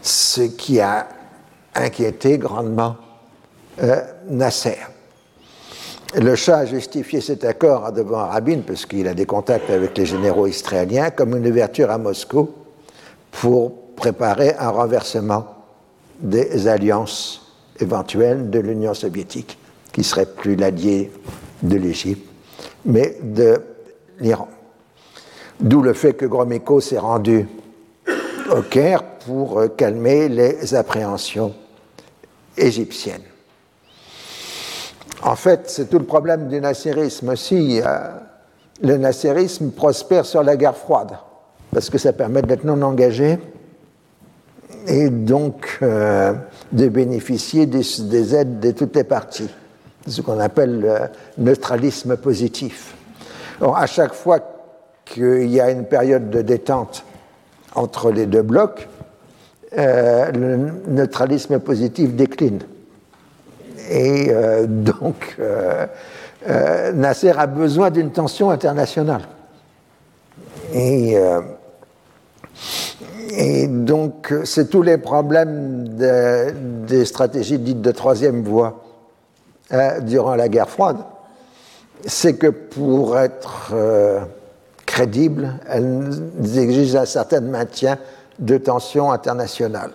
ce 0.02 0.42
qui 0.42 0.80
a 0.80 1.08
inquiété 1.74 2.38
grandement 2.38 2.96
euh, 3.82 4.00
Nasser. 4.28 4.78
Le 6.14 6.34
Shah 6.34 6.58
a 6.58 6.66
justifié 6.66 7.20
cet 7.20 7.44
accord 7.44 7.92
devant 7.92 8.26
Rabin, 8.26 8.60
parce 8.66 8.84
qu'il 8.84 9.06
a 9.06 9.14
des 9.14 9.26
contacts 9.26 9.70
avec 9.70 9.96
les 9.96 10.06
généraux 10.06 10.46
israéliens, 10.48 11.10
comme 11.10 11.36
une 11.36 11.46
ouverture 11.46 11.90
à 11.90 11.98
Moscou 11.98 12.50
pour 13.32 13.94
préparer 13.96 14.54
un 14.58 14.70
renversement 14.70 15.46
des 16.20 16.68
alliances 16.68 17.54
éventuelles 17.78 18.50
de 18.50 18.58
l'Union 18.58 18.94
soviétique, 18.94 19.58
qui 19.92 20.04
serait 20.04 20.26
plus 20.26 20.56
l'allié 20.56 21.10
de 21.62 21.76
l'Égypte, 21.76 22.28
mais 22.84 23.16
de 23.22 23.62
l'Iran. 24.18 24.48
D'où 25.58 25.82
le 25.82 25.92
fait 25.92 26.14
que 26.14 26.26
Gromyko 26.26 26.80
s'est 26.80 26.98
rendu 26.98 27.46
au 28.50 28.62
Caire 28.62 29.02
pour 29.26 29.60
euh, 29.60 29.68
calmer 29.68 30.28
les 30.28 30.74
appréhensions 30.74 31.54
égyptiennes. 32.56 33.22
En 35.22 35.36
fait, 35.36 35.68
c'est 35.68 35.90
tout 35.90 35.98
le 35.98 36.06
problème 36.06 36.48
du 36.48 36.60
nasserisme 36.60 37.28
aussi. 37.30 37.80
Euh, 37.84 37.98
le 38.82 38.96
nasserisme 38.96 39.70
prospère 39.70 40.24
sur 40.24 40.42
la 40.42 40.56
guerre 40.56 40.76
froide, 40.76 41.18
parce 41.72 41.90
que 41.90 41.98
ça 41.98 42.12
permet 42.12 42.42
d'être 42.42 42.64
non 42.64 42.82
engagé 42.82 43.38
et 44.86 45.10
donc 45.10 45.78
euh, 45.82 46.32
de 46.72 46.88
bénéficier 46.88 47.66
des, 47.66 48.34
aides 48.34 48.60
de 48.60 48.70
toutes 48.72 48.96
les 48.96 49.04
parties, 49.04 49.50
ce 50.06 50.20
qu'on 50.20 50.40
appelle 50.40 50.80
le 50.80 50.98
neutralisme 51.38 52.16
positif. 52.16 52.94
à 53.60 53.86
chaque 53.86 54.14
fois 54.14 54.40
qu'il 55.04 55.48
y 55.48 55.60
a 55.60 55.70
une 55.70 55.84
période 55.84 56.30
de 56.30 56.42
détente 56.42 57.04
entre 57.74 58.10
les 58.10 58.26
deux 58.26 58.42
blocs, 58.42 58.88
le 59.76 60.56
neutralisme 60.88 61.60
positif 61.60 62.14
décline. 62.14 62.60
Et 63.90 64.32
donc, 64.66 65.36
Nasser 66.94 67.32
a 67.36 67.46
besoin 67.46 67.90
d'une 67.90 68.10
tension 68.10 68.50
internationale. 68.50 69.22
Et, 70.74 71.16
et 73.32 73.66
donc, 73.66 74.32
c'est 74.44 74.68
tous 74.70 74.82
les 74.82 74.98
problèmes 74.98 75.88
des 76.86 77.04
stratégies 77.04 77.58
dites 77.58 77.80
de 77.80 77.92
troisième 77.92 78.42
voie 78.42 78.82
durant 80.02 80.34
la 80.34 80.48
guerre 80.48 80.68
froide. 80.68 80.98
C'est 82.04 82.34
que 82.34 82.48
pour 82.48 83.18
être 83.18 83.72
crédibles, 84.84 85.54
elles 85.68 86.58
exigent 86.58 86.96
un 86.96 87.04
certain 87.04 87.40
maintien 87.40 87.98
de 88.40 88.56
tensions 88.58 89.12
internationales. 89.12 89.92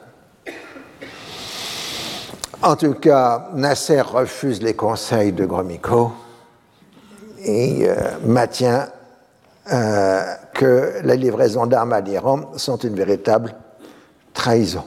En 2.62 2.76
tout 2.76 2.94
cas, 2.94 3.50
Nasser 3.54 4.02
refuse 4.02 4.62
les 4.62 4.74
conseils 4.74 5.34
de 5.34 5.46
Gromyko 5.46 6.12
et 7.44 7.88
euh, 7.88 7.96
maintient 8.26 8.88
euh, 9.72 10.24
que 10.56 11.02
les 11.04 11.18
livraisons 11.18 11.68
d'armes 11.68 11.94
à 11.94 12.00
l'Iran 12.00 12.54
sont 12.56 12.78
une 12.78 12.96
véritable 12.96 13.54
trahison. 14.34 14.86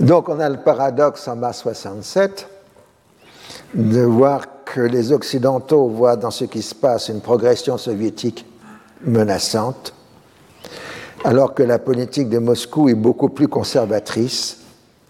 Donc 0.00 0.28
on 0.28 0.40
a 0.40 0.48
le 0.48 0.58
paradoxe 0.58 1.26
en 1.28 1.36
mars 1.36 1.62
67 1.62 2.48
de 3.72 4.00
voir 4.02 4.64
que 4.64 4.80
les 4.80 5.12
Occidentaux 5.12 5.88
voient 5.88 6.16
dans 6.16 6.32
ce 6.32 6.44
qui 6.44 6.60
se 6.60 6.74
passe 6.74 7.08
une 7.08 7.20
progression 7.20 7.78
soviétique 7.78 8.44
menaçante, 9.02 9.94
alors 11.24 11.54
que 11.54 11.62
la 11.62 11.78
politique 11.78 12.28
de 12.28 12.38
Moscou 12.38 12.88
est 12.88 12.94
beaucoup 12.94 13.28
plus 13.28 13.48
conservatrice, 13.48 14.58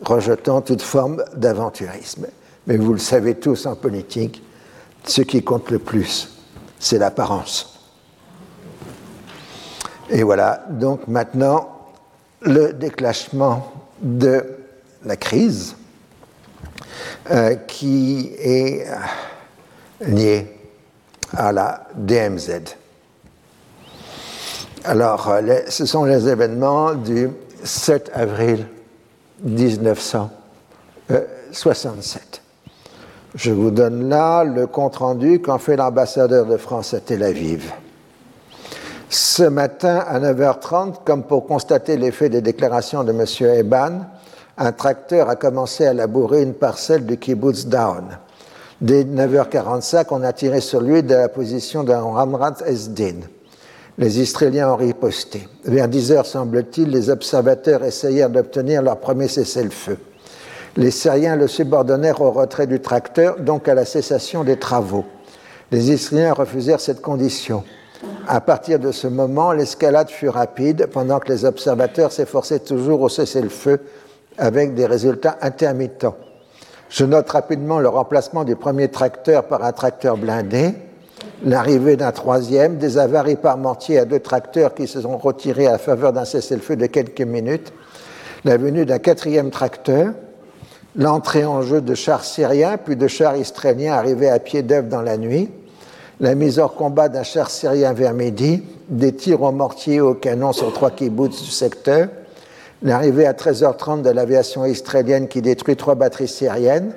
rejetant 0.02 0.60
toute 0.60 0.82
forme 0.82 1.24
d'aventurisme. 1.34 2.26
Mais 2.66 2.76
vous 2.76 2.92
le 2.92 2.98
savez 2.98 3.34
tous 3.34 3.64
en 3.64 3.76
politique, 3.76 4.42
ce 5.04 5.22
qui 5.22 5.42
compte 5.42 5.70
le 5.70 5.78
plus, 5.78 6.35
c'est 6.78 6.98
l'apparence. 6.98 7.80
Et 10.10 10.22
voilà, 10.22 10.64
donc 10.70 11.08
maintenant, 11.08 11.70
le 12.42 12.72
déclenchement 12.72 13.72
de 14.00 14.44
la 15.04 15.16
crise 15.16 15.74
euh, 17.30 17.56
qui 17.56 18.30
est 18.38 18.86
lié 20.00 20.56
à 21.36 21.52
la 21.52 21.86
DMZ. 21.94 22.74
Alors, 24.84 25.28
euh, 25.28 25.60
ce 25.68 25.86
sont 25.86 26.04
les 26.04 26.28
événements 26.28 26.94
du 26.94 27.30
7 27.64 28.10
avril 28.14 28.68
1967. 29.42 32.42
Je 33.36 33.52
vous 33.52 33.70
donne 33.70 34.08
là 34.08 34.44
le 34.44 34.66
compte-rendu 34.66 35.42
qu'en 35.42 35.58
fait 35.58 35.76
l'ambassadeur 35.76 36.46
de 36.46 36.56
France 36.56 36.94
à 36.94 37.00
Tel 37.00 37.22
Aviv. 37.22 37.70
Ce 39.10 39.42
matin, 39.42 40.02
à 40.08 40.18
9h30, 40.18 41.04
comme 41.04 41.22
pour 41.22 41.46
constater 41.46 41.98
l'effet 41.98 42.30
des 42.30 42.40
déclarations 42.40 43.04
de 43.04 43.12
M. 43.12 43.26
Eban, 43.58 44.06
un 44.56 44.72
tracteur 44.72 45.28
a 45.28 45.36
commencé 45.36 45.84
à 45.84 45.92
labourer 45.92 46.42
une 46.42 46.54
parcelle 46.54 47.04
du 47.04 47.18
kibbutz 47.18 47.66
Down. 47.66 48.16
Dès 48.80 49.04
9h45, 49.04 50.06
on 50.12 50.22
a 50.22 50.32
tiré 50.32 50.62
sur 50.62 50.80
lui 50.80 51.02
de 51.02 51.14
la 51.14 51.28
position 51.28 51.84
d'un 51.84 52.00
Ramrat 52.00 52.56
Esdin. 52.64 53.20
Les 53.98 54.18
Israéliens 54.18 54.70
ont 54.70 54.76
riposté. 54.76 55.46
Vers 55.64 55.88
10h, 55.88 56.24
semble-t-il, 56.24 56.88
les 56.88 57.10
observateurs 57.10 57.84
essayèrent 57.84 58.30
d'obtenir 58.30 58.80
leur 58.80 58.96
premier 58.96 59.28
cessez-le-feu. 59.28 59.98
Les 60.76 60.90
Syriens 60.90 61.36
le 61.36 61.48
subordonnèrent 61.48 62.20
au 62.20 62.30
retrait 62.30 62.66
du 62.66 62.80
tracteur, 62.80 63.40
donc 63.40 63.66
à 63.66 63.74
la 63.74 63.86
cessation 63.86 64.44
des 64.44 64.58
travaux. 64.58 65.06
Les 65.72 65.90
Israéliens 65.90 66.34
refusèrent 66.34 66.80
cette 66.80 67.00
condition. 67.00 67.64
À 68.28 68.42
partir 68.42 68.78
de 68.78 68.92
ce 68.92 69.06
moment, 69.06 69.52
l'escalade 69.52 70.10
fut 70.10 70.28
rapide, 70.28 70.88
pendant 70.92 71.18
que 71.18 71.32
les 71.32 71.46
observateurs 71.46 72.12
s'efforçaient 72.12 72.58
toujours 72.60 73.00
au 73.00 73.08
cessez-le-feu 73.08 73.80
avec 74.36 74.74
des 74.74 74.84
résultats 74.84 75.38
intermittents. 75.40 76.16
Je 76.90 77.06
note 77.06 77.30
rapidement 77.30 77.80
le 77.80 77.88
remplacement 77.88 78.44
du 78.44 78.54
premier 78.54 78.88
tracteur 78.88 79.44
par 79.44 79.64
un 79.64 79.72
tracteur 79.72 80.18
blindé, 80.18 80.74
l'arrivée 81.42 81.96
d'un 81.96 82.12
troisième, 82.12 82.76
des 82.76 82.98
avaries 82.98 83.36
parmentiers 83.36 83.98
à 83.98 84.04
deux 84.04 84.20
tracteurs 84.20 84.74
qui 84.74 84.86
se 84.86 85.00
sont 85.00 85.16
retirés 85.16 85.66
à 85.68 85.78
faveur 85.78 86.12
d'un 86.12 86.26
cessez-le-feu 86.26 86.76
de 86.76 86.86
quelques 86.86 87.22
minutes, 87.22 87.72
la 88.44 88.58
venue 88.58 88.84
d'un 88.84 88.98
quatrième 88.98 89.50
tracteur, 89.50 90.12
l'entrée 90.96 91.44
en 91.44 91.62
jeu 91.62 91.80
de 91.80 91.94
chars 91.94 92.24
syriens 92.24 92.76
puis 92.78 92.96
de 92.96 93.06
chars 93.06 93.36
israéliens 93.36 93.92
arrivés 93.92 94.30
à 94.30 94.38
pied 94.38 94.62
d'œuvre 94.62 94.88
dans 94.88 95.02
la 95.02 95.16
nuit, 95.16 95.50
la 96.20 96.34
mise 96.34 96.58
hors 96.58 96.74
combat 96.74 97.08
d'un 97.08 97.22
char 97.22 97.50
syrien 97.50 97.92
vers 97.92 98.14
midi, 98.14 98.62
des 98.88 99.12
tirs 99.14 99.42
au 99.42 99.52
mortier 99.52 99.96
et 99.96 100.00
au 100.00 100.14
canon 100.14 100.52
sur 100.52 100.72
trois 100.72 100.90
kibbutz 100.90 101.42
du 101.42 101.50
secteur, 101.50 102.08
l'arrivée 102.82 103.26
à 103.26 103.32
13h30 103.32 104.02
de 104.02 104.10
l'aviation 104.10 104.64
israélienne 104.64 105.28
qui 105.28 105.42
détruit 105.42 105.76
trois 105.76 105.94
batteries 105.94 106.28
syriennes, 106.28 106.92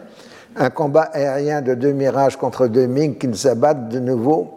un 0.55 0.69
combat 0.69 1.09
aérien 1.13 1.61
de 1.61 1.73
deux 1.73 1.91
mirages 1.91 2.37
contre 2.37 2.67
deux 2.67 2.87
MiG 2.87 3.17
qui 3.17 3.27
nous 3.27 3.47
abattent 3.47 3.89
de 3.89 3.99
nouveau, 3.99 4.47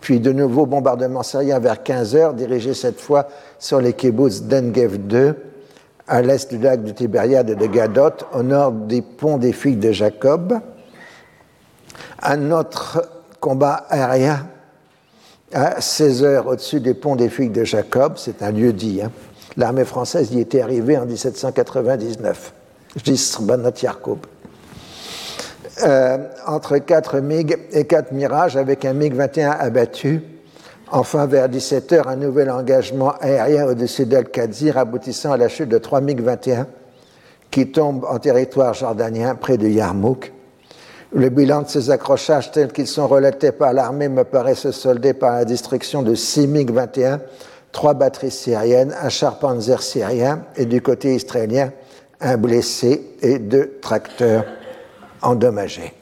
puis 0.00 0.20
de 0.20 0.32
nouveaux 0.32 0.66
bombardements 0.66 1.22
syriens 1.22 1.58
vers 1.58 1.82
15h, 1.82 2.34
dirigés 2.34 2.74
cette 2.74 3.00
fois 3.00 3.28
sur 3.58 3.80
les 3.80 3.94
kibbutz 3.94 4.42
d'Engev 4.42 4.98
2, 4.98 5.51
à 6.08 6.22
l'est 6.22 6.52
du 6.52 6.58
lac 6.58 6.82
de 6.82 6.90
Tibériade 6.90 7.50
et 7.50 7.54
de 7.54 7.66
Gadot, 7.66 8.24
au 8.34 8.42
nord 8.42 8.72
des 8.72 9.02
ponts 9.02 9.38
des 9.38 9.52
filles 9.52 9.76
de 9.76 9.92
Jacob. 9.92 10.58
Un 12.22 12.50
autre 12.50 13.02
combat 13.40 13.86
aérien 13.88 14.46
à 15.52 15.80
16h 15.80 16.46
au-dessus 16.46 16.80
des 16.80 16.94
ponts 16.94 17.16
des 17.16 17.28
filles 17.28 17.50
de 17.50 17.64
Jacob, 17.64 18.14
c'est 18.16 18.42
un 18.42 18.52
lieu 18.52 18.72
dit, 18.72 19.02
hein, 19.02 19.10
L'armée 19.56 19.84
française 19.84 20.32
y 20.32 20.40
était 20.40 20.62
arrivée 20.62 20.96
en 20.96 21.04
1799. 21.04 22.54
Euh, 25.84 26.18
entre 26.46 26.78
4 26.78 27.20
MiG 27.20 27.58
et 27.72 27.86
4 27.86 28.12
Mirages, 28.12 28.56
avec 28.56 28.84
un 28.84 28.94
MiG-21 28.94 29.56
abattu. 29.58 30.22
Enfin, 30.94 31.26
vers 31.26 31.48
17h, 31.48 32.06
un 32.06 32.16
nouvel 32.16 32.50
engagement 32.50 33.14
aérien 33.20 33.66
au-dessus 33.66 34.04
d'Al-Khazir, 34.04 34.76
aboutissant 34.76 35.32
à 35.32 35.38
la 35.38 35.48
chute 35.48 35.70
de 35.70 35.78
3 35.78 36.02
MiG-21 36.02 36.66
qui 37.50 37.72
tombent 37.72 38.04
en 38.04 38.18
territoire 38.18 38.74
jordanien 38.74 39.34
près 39.34 39.56
de 39.56 39.68
Yarmouk. 39.68 40.32
Le 41.14 41.30
bilan 41.30 41.62
de 41.62 41.68
ces 41.68 41.90
accrochages 41.90 42.50
tels 42.50 42.72
qu'ils 42.72 42.86
sont 42.86 43.06
relatés 43.06 43.52
par 43.52 43.72
l'armée 43.72 44.08
me 44.08 44.24
paraît 44.24 44.54
se 44.54 44.70
solder 44.70 45.14
par 45.14 45.32
la 45.32 45.44
destruction 45.44 46.02
de 46.02 46.14
6 46.14 46.46
MiG-21 46.46 47.20
trois 47.72 47.94
batteries 47.94 48.30
syriennes, 48.30 48.94
un 49.02 49.08
char 49.08 49.38
panzer 49.38 49.82
syrien 49.82 50.44
et 50.56 50.66
du 50.66 50.82
côté 50.82 51.14
israélien, 51.14 51.72
un 52.20 52.36
blessé 52.36 53.16
et 53.22 53.38
deux 53.38 53.78
tracteurs 53.80 54.44
endommagés. 55.22 55.94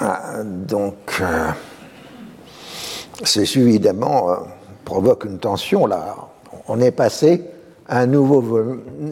Ah, 0.00 0.42
donc, 0.42 0.96
euh, 1.20 1.50
ceci 3.22 3.60
évidemment 3.60 4.30
euh, 4.30 4.36
provoque 4.84 5.24
une 5.24 5.38
tension 5.38 5.86
là. 5.86 6.16
On 6.66 6.80
est 6.80 6.90
passé 6.90 7.44
à 7.86 8.00
un 8.00 8.06
nouveau 8.06 8.40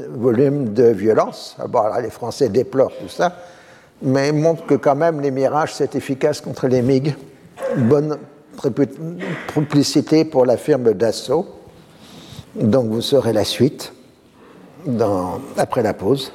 volume 0.09 0.73
de 0.73 0.85
violence. 0.85 1.57
Bon, 1.69 1.83
les 2.01 2.11
Français 2.11 2.49
déplorent 2.49 2.97
tout 2.99 3.09
ça, 3.09 3.37
mais 4.01 4.33
montrent 4.33 4.67
que 4.67 4.75
quand 4.75 4.97
même 4.97 5.21
les 5.21 5.31
mirages, 5.31 5.75
c'est 5.75 5.95
efficace 5.95 6.41
contre 6.41 6.67
les 6.69 6.83
MiG. 6.83 7.15
Bonne 7.77 8.19
publicité 9.49 10.25
pour 10.25 10.47
la 10.47 10.57
firme 10.57 10.95
d'assaut. 10.95 11.47
Donc 12.55 12.91
vous 12.91 13.03
saurez 13.03 13.33
la 13.33 13.45
suite 13.45 13.93
après 15.57 15.83
la 15.83 15.95
pause. 15.95 16.33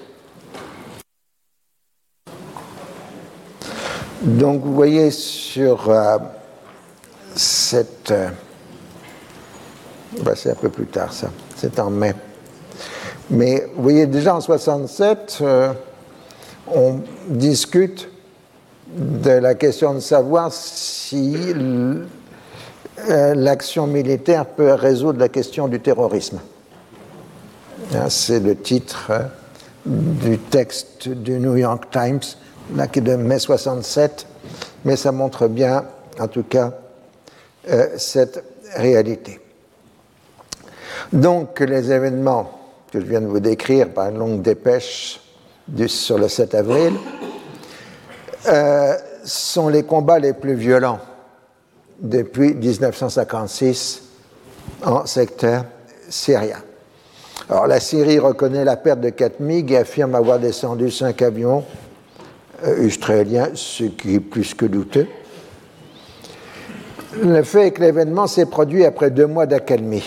Donc 4.22 4.63
vous 4.63 4.74
voyez 4.74 5.11
sur 5.11 5.89
euh, 5.89 6.18
cette... 7.36 8.09
Euh, 8.09 8.30
bah, 10.24 10.34
c'est 10.36 10.51
un 10.51 10.55
peu 10.55 10.70
plus 10.70 10.88
tard 10.88 11.13
ça, 11.13 11.30
c'est 11.55 11.80
en 11.80 11.91
mai. 11.91 12.15
Mais 13.30 13.68
vous 13.76 13.84
voyez 13.84 14.07
déjà 14.07 14.36
en 14.36 14.41
67, 14.41 15.39
euh, 15.41 15.72
on 16.74 17.01
discute 17.28 18.09
de 18.88 19.32
la 19.32 19.53
question 19.53 19.93
de 19.93 19.99
savoir 19.99 20.51
si 20.51 21.53
l'action 23.36 23.86
militaire 23.86 24.45
peut 24.45 24.74
résoudre 24.74 25.20
la 25.20 25.30
question 25.30 25.68
du 25.68 25.80
terrorisme. 25.80 26.39
Hein, 27.93 28.09
c'est 28.09 28.39
le 28.39 28.55
titre 28.55 29.11
du 29.86 30.39
texte 30.39 31.09
du 31.09 31.38
New 31.39 31.57
York 31.57 31.89
Times, 31.91 32.22
là, 32.76 32.88
qui 32.88 32.99
est 32.99 33.01
de 33.01 33.15
mai 33.15 33.39
67, 33.39 34.28
mais 34.86 34.95
ça 34.95 35.11
montre 35.11 35.47
bien, 35.47 35.86
en 36.20 36.28
tout 36.28 36.43
cas, 36.43 36.74
cette 37.97 38.43
réalité. 38.76 39.39
Donc 41.13 41.59
les 41.59 41.91
événements 41.91 42.51
que 42.91 42.99
je 42.99 43.05
viens 43.05 43.22
de 43.22 43.28
vous 43.28 43.39
décrire 43.39 43.89
par 43.89 44.09
une 44.09 44.18
longue 44.18 44.41
dépêche 44.41 45.22
sur 45.88 46.18
le 46.18 46.28
7 46.28 46.55
avril 46.55 46.93
sont 49.24 49.68
les 49.70 49.84
combats 49.84 50.20
les 50.20 50.34
plus 50.34 50.55
violents 50.55 50.99
depuis 51.99 52.53
1956 52.53 54.03
en 54.86 55.05
secteur 55.05 55.65
syrien. 56.09 56.61
Alors 57.49 57.68
la 57.68 57.80
Syrie 57.80 58.20
reconnaît 58.20 58.63
la 58.65 58.78
perte 58.78 59.01
de 59.01 59.09
4 59.09 59.39
MiG 59.39 59.72
et 59.72 59.78
affirme 59.78 60.15
avoir 60.15 60.39
descendu 60.39 60.91
5 60.91 61.22
avions 61.22 61.63
euh, 62.66 62.86
israéliens, 62.86 63.51
ce 63.53 63.84
qui 63.84 64.16
est 64.16 64.20
plus 64.20 64.53
que 64.53 64.66
douteux. 64.66 65.08
Le 67.22 67.43
fait 67.43 67.68
est 67.68 67.72
que 67.72 67.80
l'événement 67.82 68.28
s'est 68.28 68.47
produit 68.47 68.84
après 68.86 69.12
deux 69.12 69.28
mois 69.28 69.45
d'accalmie. 69.45 70.03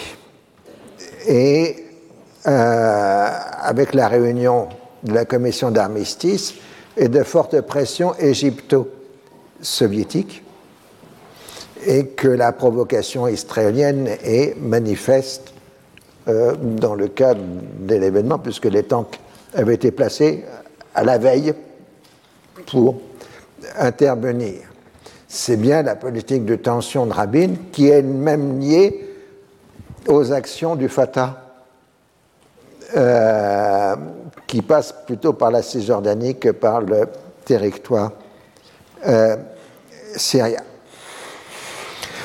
Et 1.28 1.76
euh, 2.46 3.28
avec 3.62 3.94
la 3.94 4.08
réunion 4.08 4.68
de 5.02 5.12
la 5.12 5.24
commission 5.24 5.70
d'armistice 5.70 6.54
et 6.96 7.08
de 7.08 7.22
fortes 7.22 7.60
pressions 7.60 8.14
égypto-soviétiques, 8.18 10.42
et 11.86 12.06
que 12.06 12.28
la 12.28 12.52
provocation 12.52 13.28
israélienne 13.28 14.08
est 14.22 14.54
manifeste 14.60 15.54
euh, 16.28 16.54
dans 16.60 16.94
le 16.94 17.08
cadre 17.08 17.40
de 17.80 17.94
l'événement, 17.94 18.38
puisque 18.38 18.66
les 18.66 18.82
tanks 18.82 19.18
avaient 19.54 19.74
été 19.74 19.90
placés 19.90 20.44
à 20.94 21.04
la 21.04 21.18
veille 21.18 21.54
pour 22.70 22.96
intervenir. 23.78 24.60
C'est 25.28 25.56
bien 25.56 25.82
la 25.82 25.96
politique 25.96 26.44
de 26.44 26.56
tension 26.56 27.06
de 27.06 27.12
Rabin 27.12 27.50
qui 27.72 27.88
est 27.88 28.02
même 28.02 28.60
liée 28.60 29.08
aux 30.08 30.32
actions 30.32 30.76
du 30.76 30.88
Fatah, 30.88 31.54
euh, 32.96 33.94
qui 34.46 34.62
passe 34.62 34.92
plutôt 35.06 35.34
par 35.34 35.50
la 35.50 35.62
Cisjordanie 35.62 36.38
que 36.38 36.48
par 36.50 36.80
le 36.80 37.06
territoire 37.44 38.12
euh, 39.06 39.36
syrien. 40.16 40.62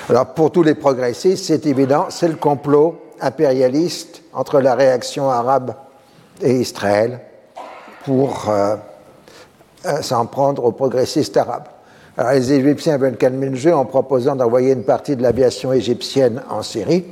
Alors 0.10 0.34
pour 0.34 0.52
tous 0.52 0.64
les 0.64 0.76
progressistes, 0.76 1.46
c'est 1.46 1.66
évident, 1.66 2.08
c'est 2.10 2.28
le 2.28 2.36
complot 2.36 3.00
impérialiste 3.22 4.24
entre 4.34 4.60
la 4.60 4.76
réaction 4.76 5.30
arabe 5.30 5.76
et 6.42 6.60
Israël 6.60 7.20
pour 8.04 8.50
euh, 8.50 8.76
euh, 9.86 10.02
s'en 10.02 10.26
prendre 10.26 10.64
aux 10.64 10.72
progressistes 10.72 11.38
arabes. 11.38 11.68
Alors 12.18 12.32
les 12.32 12.54
Égyptiens 12.54 12.98
veulent 12.98 13.18
calmer 13.18 13.50
le 13.50 13.56
jeu 13.56 13.74
en 13.76 13.86
proposant 13.86 14.36
d'envoyer 14.36 14.72
une 14.74 14.84
partie 14.84 15.16
de 15.16 15.22
l'aviation 15.22 15.74
égyptienne 15.74 16.42
en 16.50 16.62
Syrie, 16.62 17.06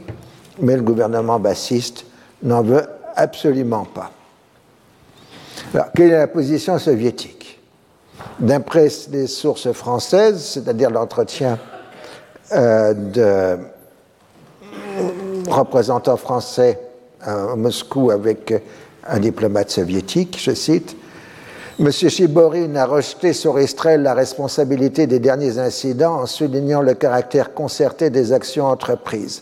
mais 0.59 0.75
le 0.75 0.81
gouvernement 0.81 1.39
bassiste 1.39 2.05
n'en 2.41 2.61
veut 2.61 2.85
absolument 3.15 3.85
pas. 3.85 4.11
Alors, 5.73 5.87
quelle 5.93 6.11
est 6.11 6.17
la 6.17 6.27
position 6.27 6.77
soviétique? 6.79 7.59
D'après 8.39 8.87
les 9.11 9.27
sources 9.27 9.71
françaises, 9.71 10.43
c'est-à-dire 10.43 10.89
l'entretien 10.89 11.59
euh, 12.51 12.93
de 12.93 13.57
représentants 15.49 16.17
français 16.17 16.79
à 17.21 17.55
Moscou 17.55 18.11
avec 18.11 18.53
un 19.07 19.19
diplomate 19.19 19.71
soviétique, 19.71 20.39
je 20.41 20.53
cite, 20.53 20.95
M. 21.79 21.91
Chiborin 21.91 22.75
a 22.75 22.85
rejeté 22.85 23.33
sur 23.33 23.59
Israël 23.59 24.03
la 24.03 24.13
responsabilité 24.13 25.07
des 25.07 25.17
derniers 25.17 25.57
incidents 25.57 26.21
en 26.21 26.25
soulignant 26.27 26.83
le 26.83 26.93
caractère 26.93 27.55
concerté 27.55 28.11
des 28.11 28.31
actions 28.31 28.67
entreprises. 28.67 29.41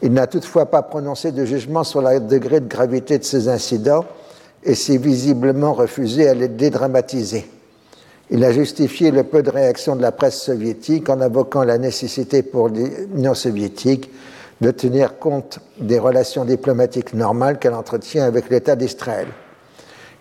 Il 0.00 0.12
n'a 0.12 0.28
toutefois 0.28 0.66
pas 0.66 0.82
prononcé 0.82 1.32
de 1.32 1.44
jugement 1.44 1.82
sur 1.82 2.00
le 2.00 2.20
degré 2.20 2.60
de 2.60 2.68
gravité 2.68 3.18
de 3.18 3.24
ces 3.24 3.48
incidents 3.48 4.04
et 4.62 4.76
s'est 4.76 4.98
visiblement 4.98 5.72
refusé 5.72 6.28
à 6.28 6.34
les 6.34 6.46
dédramatiser. 6.46 7.50
Il 8.30 8.44
a 8.44 8.52
justifié 8.52 9.10
le 9.10 9.24
peu 9.24 9.42
de 9.42 9.50
réaction 9.50 9.96
de 9.96 10.02
la 10.02 10.12
presse 10.12 10.40
soviétique 10.40 11.08
en 11.08 11.20
invoquant 11.20 11.64
la 11.64 11.78
nécessité 11.78 12.44
pour 12.44 12.68
l'Union 12.68 13.34
soviétique 13.34 14.12
de 14.60 14.70
tenir 14.70 15.18
compte 15.18 15.58
des 15.80 15.98
relations 15.98 16.44
diplomatiques 16.44 17.14
normales 17.14 17.58
qu'elle 17.58 17.74
entretient 17.74 18.24
avec 18.24 18.48
l'État 18.48 18.76
d'Israël. 18.76 19.26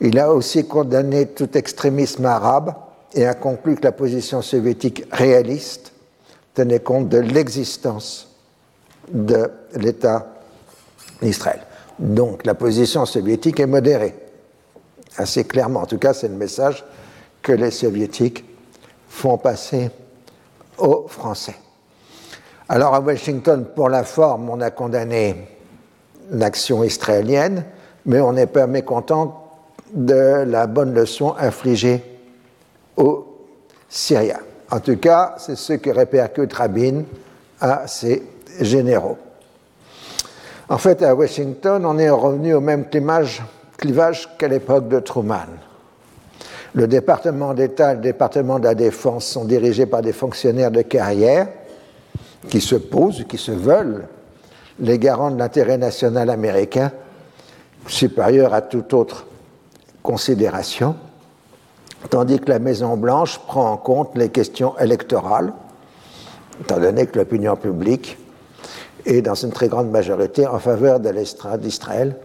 Il 0.01 0.19
a 0.19 0.31
aussi 0.31 0.67
condamné 0.67 1.27
tout 1.27 1.57
extrémisme 1.57 2.25
arabe 2.25 2.73
et 3.13 3.25
a 3.25 3.33
conclu 3.33 3.75
que 3.75 3.83
la 3.83 3.91
position 3.91 4.41
soviétique 4.41 5.05
réaliste 5.11 5.93
tenait 6.53 6.79
compte 6.79 7.09
de 7.09 7.17
l'existence 7.17 8.35
de 9.11 9.49
l'État 9.75 10.27
d'Israël. 11.21 11.61
Donc 11.97 12.45
la 12.45 12.53
position 12.53 13.05
soviétique 13.05 13.59
est 13.59 13.67
modérée, 13.67 14.15
assez 15.17 15.45
clairement. 15.45 15.81
En 15.81 15.85
tout 15.85 15.97
cas, 15.97 16.13
c'est 16.13 16.27
le 16.27 16.35
message 16.35 16.85
que 17.41 17.51
les 17.51 17.71
soviétiques 17.71 18.45
font 19.09 19.37
passer 19.37 19.89
aux 20.77 21.07
Français. 21.07 21.55
Alors 22.69 22.93
à 22.93 22.99
Washington, 22.99 23.65
pour 23.75 23.89
la 23.89 24.03
forme, 24.03 24.49
on 24.49 24.61
a 24.61 24.69
condamné 24.69 25.47
l'action 26.29 26.83
israélienne, 26.83 27.63
mais 28.05 28.19
on 28.19 28.33
n'est 28.33 28.47
pas 28.47 28.67
mécontent 28.67 29.46
de 29.93 30.43
la 30.45 30.67
bonne 30.67 30.93
leçon 30.93 31.33
infligée 31.38 32.03
aux 32.95 33.25
Syriens. 33.89 34.39
En 34.69 34.79
tout 34.79 34.97
cas, 34.97 35.35
c'est 35.38 35.55
ce 35.55 35.73
que 35.73 35.89
répercute 35.89 36.53
Rabin 36.53 37.03
à 37.59 37.88
ses 37.88 38.23
généraux. 38.59 39.17
En 40.69 40.77
fait, 40.77 41.01
à 41.01 41.15
Washington, 41.15 41.85
on 41.85 41.97
est 41.97 42.09
revenu 42.09 42.53
au 42.53 42.59
même 42.59 42.85
clivage 42.89 44.29
qu'à 44.38 44.47
l'époque 44.49 44.89
de 44.89 44.99
Truman. 44.99 45.47
Le 46.73 46.88
département 46.88 47.53
d'État 47.53 47.93
et 47.93 47.95
le 47.95 48.01
département 48.01 48.59
de 48.59 48.65
la 48.65 48.75
Défense 48.75 49.25
sont 49.25 49.45
dirigés 49.45 49.85
par 49.85 50.01
des 50.01 50.11
fonctionnaires 50.11 50.71
de 50.71 50.81
carrière 50.81 51.47
qui 52.49 52.59
se 52.59 52.75
posent, 52.75 53.25
qui 53.27 53.38
se 53.38 53.51
veulent 53.51 54.05
les 54.79 54.99
garants 54.99 55.31
de 55.31 55.39
l'intérêt 55.39 55.77
national 55.77 56.29
américain, 56.29 56.91
supérieur 57.88 58.53
à 58.53 58.61
toute 58.61 58.93
autre 58.93 59.25
tandis 62.09 62.39
que 62.39 62.49
la 62.49 62.59
Maison-Blanche 62.59 63.39
prend 63.39 63.71
en 63.71 63.77
compte 63.77 64.15
les 64.15 64.29
questions 64.29 64.77
électorales, 64.79 65.53
étant 66.61 66.79
donné 66.79 67.07
que 67.07 67.19
l'opinion 67.19 67.55
publique 67.55 68.17
est 69.05 69.21
dans 69.21 69.35
une 69.35 69.51
très 69.51 69.67
grande 69.67 69.89
majorité 69.89 70.47
en 70.47 70.59
faveur 70.59 70.99
de 70.99 71.57
d'Israël 71.57 72.15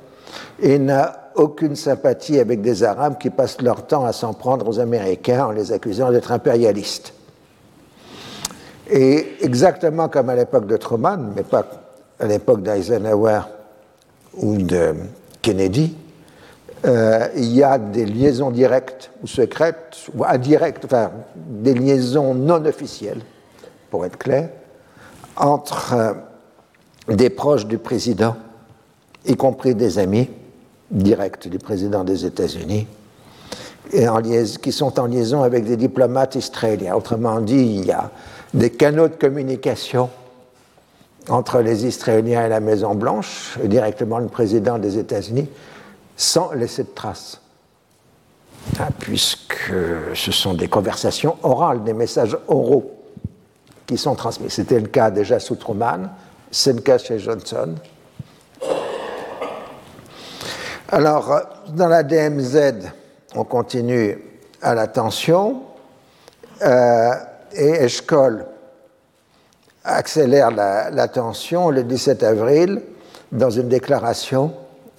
et 0.60 0.78
n'a 0.78 1.30
aucune 1.34 1.76
sympathie 1.76 2.38
avec 2.38 2.60
des 2.60 2.82
Arabes 2.84 3.18
qui 3.18 3.30
passent 3.30 3.60
leur 3.62 3.86
temps 3.86 4.04
à 4.04 4.12
s'en 4.12 4.32
prendre 4.32 4.68
aux 4.68 4.80
Américains 4.80 5.46
en 5.46 5.50
les 5.50 5.72
accusant 5.72 6.10
d'être 6.10 6.32
impérialistes. 6.32 7.14
Et 8.90 9.36
exactement 9.40 10.08
comme 10.08 10.28
à 10.28 10.34
l'époque 10.34 10.66
de 10.66 10.76
Truman, 10.76 11.32
mais 11.34 11.42
pas 11.42 11.64
à 12.18 12.26
l'époque 12.26 12.62
d'Eisenhower 12.62 13.40
ou 14.34 14.58
de 14.58 14.94
Kennedy, 15.40 15.96
euh, 16.84 17.28
il 17.36 17.52
y 17.52 17.62
a 17.62 17.78
des 17.78 18.04
liaisons 18.04 18.50
directes 18.50 19.10
ou 19.22 19.26
secrètes, 19.26 20.08
ou 20.16 20.24
indirectes, 20.24 20.84
enfin 20.84 21.12
des 21.36 21.74
liaisons 21.74 22.34
non 22.34 22.64
officielles, 22.64 23.20
pour 23.90 24.04
être 24.04 24.18
clair, 24.18 24.50
entre 25.36 25.94
euh, 25.94 26.12
des 27.14 27.30
proches 27.30 27.66
du 27.66 27.78
président, 27.78 28.36
y 29.26 29.36
compris 29.36 29.74
des 29.74 29.98
amis, 29.98 30.28
direct 30.90 31.48
du 31.48 31.58
président 31.58 32.02
des 32.02 32.26
États-Unis, 32.26 32.86
et 33.92 34.06
qui 34.60 34.72
sont 34.72 34.98
en 34.98 35.06
liaison 35.06 35.42
avec 35.42 35.64
des 35.64 35.76
diplomates 35.76 36.34
israéliens. 36.34 36.94
Autrement 36.94 37.40
dit, 37.40 37.78
il 37.78 37.86
y 37.86 37.92
a 37.92 38.10
des 38.54 38.70
canaux 38.70 39.08
de 39.08 39.14
communication 39.14 40.08
entre 41.28 41.60
les 41.60 41.86
Israéliens 41.86 42.46
et 42.46 42.48
la 42.48 42.60
Maison-Blanche, 42.60 43.58
directement 43.64 44.18
le 44.18 44.26
président 44.26 44.78
des 44.78 44.98
États-Unis, 44.98 45.48
sans 46.16 46.52
laisser 46.52 46.84
de 46.84 46.90
traces. 46.90 47.40
Ah, 48.78 48.88
puisque 48.98 49.72
ce 50.14 50.32
sont 50.32 50.54
des 50.54 50.68
conversations 50.68 51.36
orales, 51.42 51.82
des 51.82 51.94
messages 51.94 52.36
oraux 52.46 52.92
qui 53.86 53.98
sont 53.98 54.14
transmis. 54.14 54.50
C'était 54.50 54.78
le 54.78 54.88
cas 54.88 55.10
déjà 55.10 55.40
sous 55.40 55.56
Truman, 55.56 56.08
c'est 56.50 56.72
le 56.72 56.80
cas 56.80 56.98
chez 56.98 57.18
Johnson, 57.18 57.74
alors, 60.94 61.40
dans 61.70 61.88
la 61.88 62.02
DMZ, 62.02 62.90
on 63.34 63.44
continue 63.44 64.18
à 64.60 64.74
la 64.74 64.86
tension 64.88 65.62
euh, 66.60 67.12
et 67.54 67.84
Eshkol 67.84 68.44
accélère 69.84 70.50
la, 70.50 71.08
tension 71.08 71.70
le 71.70 71.82
17 71.82 72.22
avril 72.22 72.82
dans 73.32 73.48
une 73.48 73.70
déclaration 73.70 74.52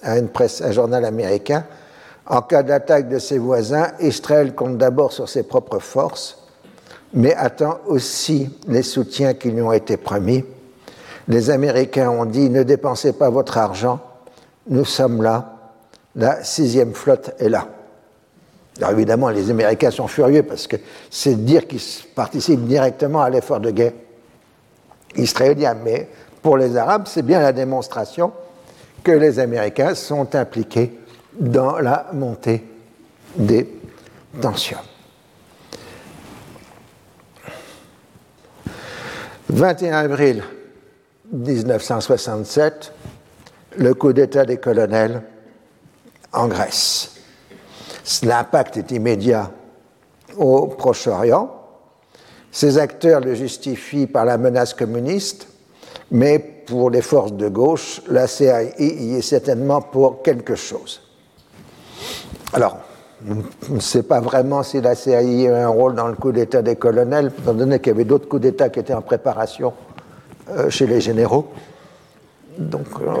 à 0.04 0.18
une 0.18 0.28
presse, 0.28 0.62
un 0.62 0.72
journal 0.72 1.04
américain. 1.04 1.64
En 2.26 2.42
cas 2.42 2.62
d'attaque 2.62 3.08
de 3.08 3.18
ses 3.18 3.38
voisins, 3.38 3.88
Israël 4.00 4.54
compte 4.54 4.78
d'abord 4.78 5.12
sur 5.12 5.28
ses 5.28 5.42
propres 5.42 5.78
forces, 5.78 6.38
mais 7.12 7.34
attend 7.34 7.78
aussi 7.86 8.50
les 8.66 8.82
soutiens 8.82 9.34
qui 9.34 9.50
lui 9.50 9.62
ont 9.62 9.72
été 9.72 9.96
promis 9.96 10.44
Les 11.28 11.50
Américains 11.50 12.10
ont 12.10 12.24
dit 12.24 12.50
ne 12.50 12.62
dépensez 12.62 13.12
pas 13.12 13.30
votre 13.30 13.58
argent, 13.58 14.00
nous 14.68 14.84
sommes 14.84 15.22
là, 15.22 15.54
la 16.16 16.42
sixième 16.44 16.94
flotte 16.94 17.34
est 17.38 17.48
là. 17.48 17.66
Alors 18.78 18.90
évidemment, 18.90 19.28
les 19.28 19.50
Américains 19.50 19.90
sont 19.90 20.08
furieux 20.08 20.42
parce 20.42 20.66
que 20.66 20.76
c'est 21.10 21.44
dire 21.44 21.66
qu'ils 21.66 21.80
participent 22.14 22.66
directement 22.66 23.22
à 23.22 23.30
l'effort 23.30 23.60
de 23.60 23.70
guerre 23.70 23.92
israélien. 25.16 25.74
Mais 25.84 26.08
pour 26.42 26.56
les 26.56 26.76
Arabes, 26.76 27.04
c'est 27.06 27.22
bien 27.22 27.40
la 27.40 27.52
démonstration 27.52 28.32
que 29.04 29.12
les 29.12 29.38
Américains 29.38 29.94
sont 29.94 30.34
impliqués 30.34 30.98
dans 31.38 31.78
la 31.78 32.06
montée 32.12 32.64
des 33.36 33.68
tensions. 34.40 34.78
21 39.50 39.92
avril 39.92 40.42
1967, 41.32 42.92
le 43.76 43.94
coup 43.94 44.12
d'État 44.12 44.44
des 44.44 44.56
colonels 44.56 45.22
en 46.32 46.48
Grèce. 46.48 47.12
L'impact 48.22 48.78
est 48.78 48.90
immédiat 48.90 49.50
au 50.36 50.66
Proche-Orient. 50.66 51.50
Ces 52.50 52.78
acteurs 52.78 53.20
le 53.20 53.34
justifient 53.34 54.06
par 54.06 54.24
la 54.24 54.38
menace 54.38 54.74
communiste, 54.74 55.48
mais 56.10 56.38
pour 56.38 56.90
les 56.90 57.02
forces 57.02 57.32
de 57.32 57.48
gauche, 57.48 58.02
la 58.08 58.26
CIA 58.26 58.62
y 58.78 59.16
est 59.16 59.22
certainement 59.22 59.80
pour 59.80 60.22
quelque 60.22 60.54
chose. 60.54 61.02
Alors, 62.52 62.78
on 63.70 63.74
ne 63.74 63.80
sait 63.80 64.02
pas 64.02 64.20
vraiment 64.20 64.62
si 64.62 64.80
la 64.80 64.94
CIA 64.94 65.18
a 65.18 65.64
un 65.64 65.68
rôle 65.68 65.94
dans 65.94 66.08
le 66.08 66.14
coup 66.14 66.32
d'État 66.32 66.62
des 66.62 66.76
colonels, 66.76 67.32
étant 67.38 67.54
donné 67.54 67.78
qu'il 67.78 67.88
y 67.88 67.94
avait 67.94 68.04
d'autres 68.04 68.28
coups 68.28 68.42
d'État 68.42 68.68
qui 68.68 68.80
étaient 68.80 68.94
en 68.94 69.02
préparation 69.02 69.72
euh, 70.50 70.68
chez 70.68 70.86
les 70.86 71.00
généraux. 71.00 71.46
Donc, 72.58 72.86
euh, 73.00 73.14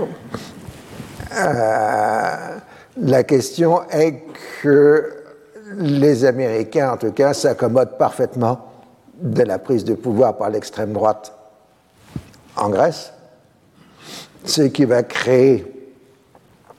euh, 1.36 2.58
la 3.00 3.24
question 3.24 3.80
est 3.90 4.22
que 4.62 5.10
les 5.78 6.24
Américains, 6.24 6.92
en 6.92 6.96
tout 6.96 7.12
cas, 7.12 7.32
s'accommodent 7.32 7.96
parfaitement 7.98 8.60
de 9.20 9.42
la 9.42 9.58
prise 9.58 9.84
de 9.84 9.94
pouvoir 9.94 10.36
par 10.36 10.50
l'extrême 10.50 10.92
droite 10.92 11.32
en 12.56 12.68
Grèce, 12.68 13.12
ce 14.44 14.62
qui 14.62 14.84
va 14.84 15.02
créer 15.02 15.66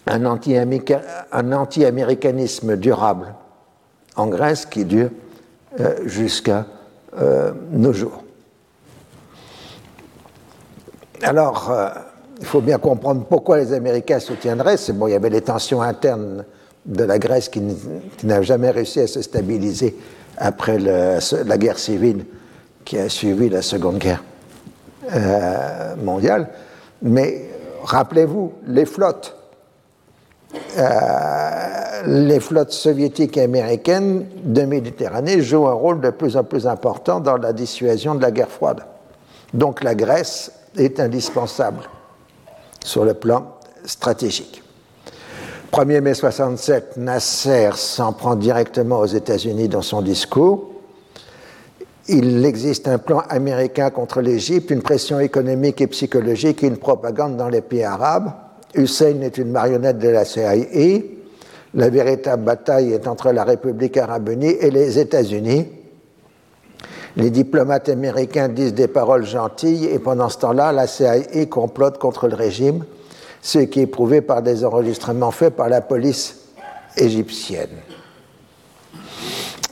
un 0.08 0.26
anti-américanisme 0.26 2.78
durable 2.78 3.34
en 4.16 4.28
Grèce 4.28 4.66
qui 4.66 4.86
dure 4.86 5.10
euh, 5.80 5.96
jusqu'à 6.06 6.66
euh, 7.20 7.52
nos 7.72 7.94
jours. 7.94 8.24
Alors, 11.22 11.72
euh, 11.72 11.90
il 12.40 12.46
faut 12.46 12.62
bien 12.62 12.78
comprendre 12.78 13.26
pourquoi 13.26 13.58
les 13.58 13.74
Américains 13.74 14.20
soutiendraient. 14.20 14.78
C'est 14.78 14.94
bon, 14.94 15.08
il 15.08 15.12
y 15.12 15.16
avait 15.16 15.30
les 15.30 15.42
tensions 15.42 15.82
internes 15.82 16.46
de 16.86 17.04
la 17.04 17.18
Grèce 17.18 17.50
qui 17.50 17.64
n'a 18.24 18.42
jamais 18.42 18.70
réussi 18.70 19.00
à 19.00 19.08
se 19.08 19.22
stabiliser 19.22 19.98
après 20.38 20.78
la 20.78 21.58
guerre 21.58 21.80
civile 21.80 22.26
qui 22.84 23.00
a 23.00 23.10
suivi 23.10 23.50
la 23.50 23.64
Seconde 23.64 23.98
Guerre 23.98 24.24
euh, 25.14 25.96
mondiale. 25.98 26.50
Mais 27.02 27.50
rappelez-vous, 27.84 28.54
les 28.68 28.86
flottes, 28.86 29.36
euh, 30.78 32.02
les 32.06 32.40
flottes 32.40 32.72
soviétiques 32.72 33.38
et 33.38 33.44
américaines 33.44 34.26
de 34.44 34.64
Méditerranée 34.64 35.42
jouent 35.42 35.68
un 35.68 35.74
rôle 35.74 36.02
de 36.02 36.10
plus 36.10 36.38
en 36.38 36.44
plus 36.44 36.68
important 36.68 37.20
dans 37.20 37.38
la 37.38 37.54
dissuasion 37.54 38.16
de 38.16 38.22
la 38.22 38.32
guerre 38.32 38.50
froide. 38.50 38.82
Donc 39.54 39.84
la 39.84 39.96
Grèce 39.96 40.52
est 40.78 41.00
indispensable 41.00 41.82
sur 42.84 43.06
le 43.06 43.14
plan 43.14 43.56
stratégique. 43.86 44.62
1er 45.72 46.02
mai 46.02 46.14
67, 46.14 46.98
Nasser 46.98 47.72
s'en 47.76 48.14
prend 48.14 48.36
directement 48.36 49.00
aux 49.00 49.06
États-Unis 49.06 49.68
dans 49.68 49.82
son 49.82 50.02
discours. 50.02 50.75
Il 52.08 52.46
existe 52.46 52.88
un 52.88 53.00
plan 53.00 53.24
américain 53.30 53.90
contre 53.90 54.22
l'Égypte, 54.22 54.70
une 54.70 54.84
pression 54.84 55.20
économique 55.20 55.82
et 55.82 55.88
psychologique 55.88 56.64
et 56.64 56.68
une 56.68 56.78
propagande 56.78 57.36
dans 57.36 57.50
les 57.50 57.62
pays 57.62 57.84
arabes. 57.84 58.32
Hussein 58.76 59.22
est 59.22 59.40
une 59.40 59.50
marionnette 59.50 59.98
de 59.98 60.10
la 60.10 60.24
CIA. 60.24 61.02
La 61.74 61.90
véritable 61.90 62.44
bataille 62.44 62.94
est 62.94 63.08
entre 63.08 63.32
la 63.32 63.44
République 63.44 63.98
arabe 63.98 64.30
unie 64.30 64.56
et 64.60 64.70
les 64.70 65.00
États-Unis. 65.00 65.68
Les 67.18 67.32
diplomates 67.32 67.90
américains 67.90 68.50
disent 68.50 68.76
des 68.76 68.88
paroles 68.88 69.26
gentilles 69.26 69.86
et 69.86 69.98
pendant 69.98 70.30
ce 70.30 70.38
temps-là, 70.40 70.72
la 70.74 70.86
CIA 70.86 71.48
complote 71.50 71.98
contre 71.98 72.28
le 72.28 72.36
régime, 72.36 72.84
ce 73.42 73.60
qui 73.60 73.82
est 73.82 73.88
prouvé 73.88 74.22
par 74.22 74.44
des 74.44 74.64
enregistrements 74.64 75.32
faits 75.32 75.56
par 75.56 75.70
la 75.70 75.82
police 75.82 76.50
égyptienne. 76.98 77.70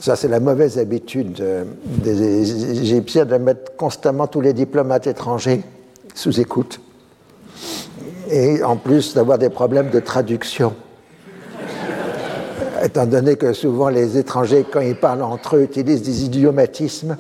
Ça, 0.03 0.17
c'est 0.17 0.27
la 0.27 0.41
mauvaise 0.41 0.79
habitude 0.79 1.39
euh, 1.39 1.63
des 1.85 2.81
Égyptiens 2.81 3.23
de 3.23 3.37
mettre 3.37 3.77
constamment 3.77 4.27
tous 4.27 4.41
les 4.41 4.51
diplomates 4.51 5.07
étrangers 5.07 5.63
sous 6.13 6.41
écoute. 6.41 6.81
Et 8.29 8.61
en 8.63 8.75
plus 8.75 9.13
d'avoir 9.13 9.37
des 9.37 9.47
problèmes 9.49 9.91
de 9.91 10.01
traduction. 10.01 10.73
Étant 12.83 13.05
donné 13.05 13.37
que 13.37 13.53
souvent 13.53 13.87
les 13.87 14.17
étrangers, 14.17 14.65
quand 14.69 14.81
ils 14.81 14.97
parlent 14.97 15.21
entre 15.21 15.55
eux, 15.55 15.61
utilisent 15.61 16.03
des 16.03 16.25
idiomatismes 16.25 17.15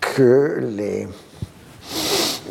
que 0.00 0.64
les, 0.76 1.06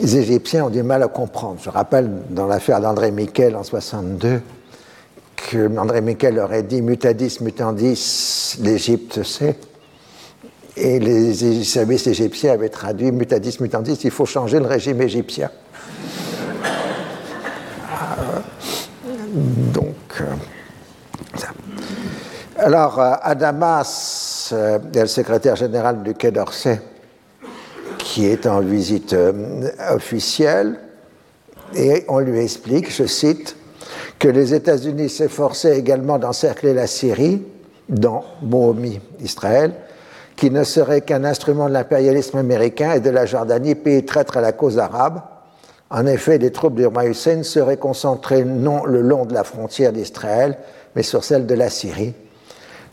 Égyptiens 0.02 0.68
ont 0.68 0.70
du 0.70 0.84
mal 0.84 1.04
à 1.04 1.10
comprendre. 1.10 1.58
Je 1.62 1.70
rappelle 1.70 2.10
dans 2.30 2.48
l'affaire 2.48 2.80
d'André 2.80 3.12
Miquel 3.12 3.58
en 3.58 3.64
62 3.64 4.40
André 5.78 6.02
aurait 6.40 6.64
dit 6.64 6.82
mutadis 6.82 7.40
mutandis, 7.42 8.58
l'Égypte 8.62 9.24
sait. 9.24 9.58
Et 10.78 11.00
les 11.00 11.64
services 11.64 12.08
égyptiens 12.08 12.54
avaient 12.54 12.70
traduit 12.70 13.12
mutadis 13.12 13.58
mutandis, 13.60 14.00
il 14.04 14.12
faut 14.12 14.26
changer 14.26 14.60
le 14.60 14.68
régime 14.68 15.02
égyptien. 15.02 15.50
Donc, 19.34 19.96
euh, 20.20 20.26
alors, 22.58 23.00
euh, 23.00 23.14
Adamas, 23.22 24.50
euh, 24.54 24.80
le 24.94 25.08
secrétaire 25.08 25.56
général 25.56 26.04
du 26.04 26.14
Quai 26.14 26.32
d'Orsay, 26.32 26.82
qui 27.98 28.26
est 28.28 28.46
en 28.46 28.60
visite 28.60 29.16
officielle, 29.90 30.80
et 31.76 32.04
on 32.10 32.20
lui 32.20 32.40
explique, 32.40 32.94
je 32.94 33.06
cite, 33.06 33.56
que 34.22 34.28
les 34.28 34.54
États-Unis 34.54 35.10
s'efforçaient 35.10 35.80
également 35.80 36.20
d'encercler 36.20 36.76
la 36.76 36.86
Syrie, 36.86 37.42
dans 37.90 38.24
Mohomi, 38.44 39.02
Israël, 39.20 39.74
qui 40.36 40.52
ne 40.52 40.64
serait 40.64 41.02
qu'un 41.02 41.24
instrument 41.24 41.68
de 41.68 41.74
l'impérialisme 41.74 42.38
américain 42.38 42.94
et 42.94 43.00
de 43.00 43.10
la 43.10 43.26
Jordanie, 43.26 43.74
pays 43.74 44.06
traître 44.06 44.38
à 44.38 44.42
la 44.42 44.52
cause 44.52 44.78
arabe. 44.78 45.22
En 45.90 46.06
effet, 46.06 46.38
les 46.38 46.52
troupes 46.52 46.76
du 46.76 46.86
Hussein 46.86 47.42
seraient 47.42 47.78
concentrées 47.78 48.46
non 48.46 48.86
le 48.86 49.02
long 49.02 49.26
de 49.26 49.34
la 49.34 49.44
frontière 49.44 49.92
d'Israël, 49.92 50.56
mais 50.96 51.02
sur 51.02 51.24
celle 51.24 51.48
de 51.48 51.56
la 51.56 51.72
Syrie, 51.72 52.14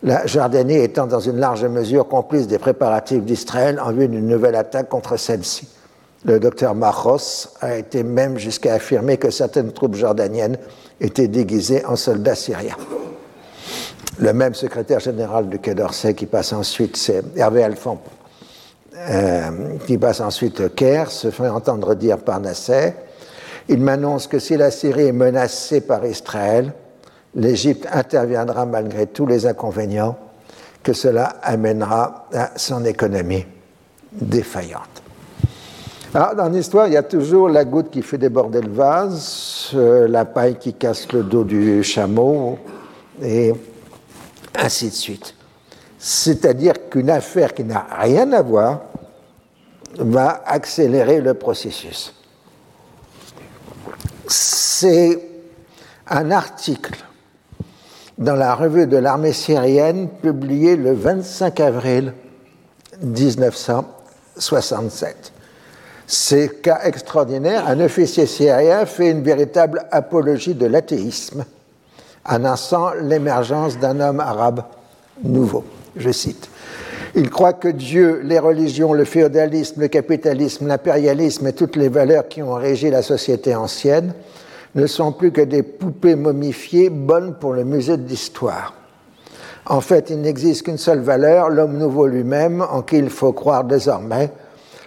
la 0.03 0.27
Jordanie 0.27 0.79
étant 0.79 1.07
dans 1.07 1.21
une 1.21 1.37
large 1.37 1.67
mesure 1.67 2.09
complice 2.09 2.47
des 2.47 2.59
préparatifs 2.59 3.25
d'Israël 3.25 3.79
en 3.85 3.93
vue 3.93 4.09
d'une 4.09 4.27
nouvelle 4.27 4.57
attaque 4.57 4.89
contre 4.89 5.19
celle-ci. 5.19 5.69
Le 6.25 6.41
docteur 6.41 6.75
Marros 6.75 7.19
a 7.61 7.77
été 7.77 8.03
même 8.03 8.39
jusqu'à 8.39 8.75
affirmer 8.75 9.19
que 9.19 9.31
certaines 9.31 9.73
troupes 9.73 9.95
jordaniennes 9.95 10.57
étaient 11.01 11.29
déguisées 11.29 11.85
en 11.85 11.97
soldats 11.97 12.35
syriens. 12.35 12.77
Le 14.19 14.33
même 14.33 14.55
secrétaire 14.55 15.01
général 15.01 15.49
du 15.49 15.59
Quai 15.59 15.75
d'Orsay 15.75 16.15
qui 16.15 16.27
passe 16.27 16.53
ensuite, 16.53 16.97
c'est 16.97 17.23
Hervé 17.37 17.63
Alphon, 17.63 17.99
euh, 18.97 19.77
qui 19.87 19.97
passe 19.97 20.21
ensuite 20.21 20.61
au 20.61 20.69
Caire, 20.71 21.11
se 21.11 21.31
fait 21.31 21.49
entendre 21.49 21.95
dire 21.95 22.19
par 22.19 22.41
Nasser 22.41 22.95
Il 23.69 23.81
m'annonce 23.81 24.27
que 24.27 24.41
si 24.41 24.57
la 24.57 24.73
Syrie 24.73 25.07
est 25.07 25.13
menacée 25.13 25.81
par 25.81 26.05
Israël, 26.05 26.73
l'Égypte 27.37 27.87
interviendra 27.93 28.67
malgré 28.67 29.07
tous 29.07 29.27
les 29.27 29.47
inconvénients 29.47 30.19
que 30.83 30.93
cela 30.93 31.37
amènera 31.43 32.27
à 32.33 32.51
son 32.57 32.85
économie 32.85 33.47
défaillante. 34.13 35.03
Alors, 36.19 36.35
dans 36.35 36.49
l'histoire, 36.49 36.89
il 36.89 36.95
y 36.95 36.97
a 36.97 37.05
toujours 37.05 37.49
la 37.49 37.65
goutte 37.65 37.91
qui 37.91 38.03
fait 38.03 38.19
déborder 38.19 38.61
le 38.61 38.73
vase, 38.73 39.71
euh, 39.75 40.09
la 40.09 40.25
paille 40.25 40.59
qui 40.59 40.75
casse 40.75 41.13
le 41.13 41.23
dos 41.23 41.45
du 41.45 41.85
chameau, 41.85 42.59
et 43.23 43.53
ainsi 44.57 44.89
de 44.89 44.95
suite. 44.95 45.37
C'est-à-dire 45.97 46.89
qu'une 46.91 47.09
affaire 47.09 47.55
qui 47.55 47.63
n'a 47.63 47.87
rien 48.01 48.33
à 48.33 48.43
voir 48.43 48.81
va 49.97 50.43
accélérer 50.45 51.21
le 51.21 51.35
processus. 51.35 52.13
C'est 54.27 55.23
un 56.09 56.33
article 56.33 56.99
dans 58.19 58.35
la 58.35 58.57
revue 58.57 58.89
de 58.89 58.97
l'armée 58.97 59.33
syrienne 59.33 60.09
publiée 60.09 60.75
le 60.75 60.95
25 60.95 61.61
avril 61.61 62.13
1967. 63.03 65.35
Ces 66.11 66.49
cas 66.49 66.81
extraordinaires, 66.85 67.67
un 67.69 67.81
officier 67.81 68.25
syrien 68.25 68.87
fait 68.87 69.11
une 69.11 69.23
véritable 69.23 69.85
apologie 69.91 70.55
de 70.55 70.65
l'athéisme, 70.65 71.45
annonçant 72.25 72.95
l'émergence 72.95 73.79
d'un 73.79 74.01
homme 74.01 74.19
arabe 74.19 74.63
nouveau. 75.23 75.65
Je 75.97 76.11
cite. 76.11 76.49
Il 77.15 77.29
croit 77.29 77.53
que 77.53 77.69
Dieu, 77.69 78.23
les 78.25 78.39
religions, 78.39 78.95
le 78.95 79.05
féodalisme, 79.05 79.83
le 79.83 79.89
capitalisme, 79.89 80.67
l'impérialisme 80.67 81.47
et 81.47 81.53
toutes 81.53 81.77
les 81.77 81.91
valeurs 81.91 82.27
qui 82.27 82.43
ont 82.43 82.55
régi 82.55 82.89
la 82.89 83.03
société 83.03 83.55
ancienne 83.55 84.15
ne 84.75 84.87
sont 84.87 85.13
plus 85.13 85.31
que 85.31 85.43
des 85.43 85.63
poupées 85.63 86.15
momifiées 86.15 86.89
bonnes 86.89 87.35
pour 87.35 87.53
le 87.53 87.65
musée 87.65 87.99
de 87.99 88.09
l'histoire. 88.09 88.73
En 89.67 89.83
fait, 89.83 90.09
il 90.09 90.23
n'existe 90.23 90.63
qu'une 90.63 90.79
seule 90.79 91.01
valeur, 91.01 91.51
l'homme 91.51 91.77
nouveau 91.77 92.07
lui-même, 92.07 92.63
en 92.63 92.81
qui 92.81 92.97
il 92.97 93.11
faut 93.11 93.35
croire 93.35 93.65
désormais, 93.65 94.31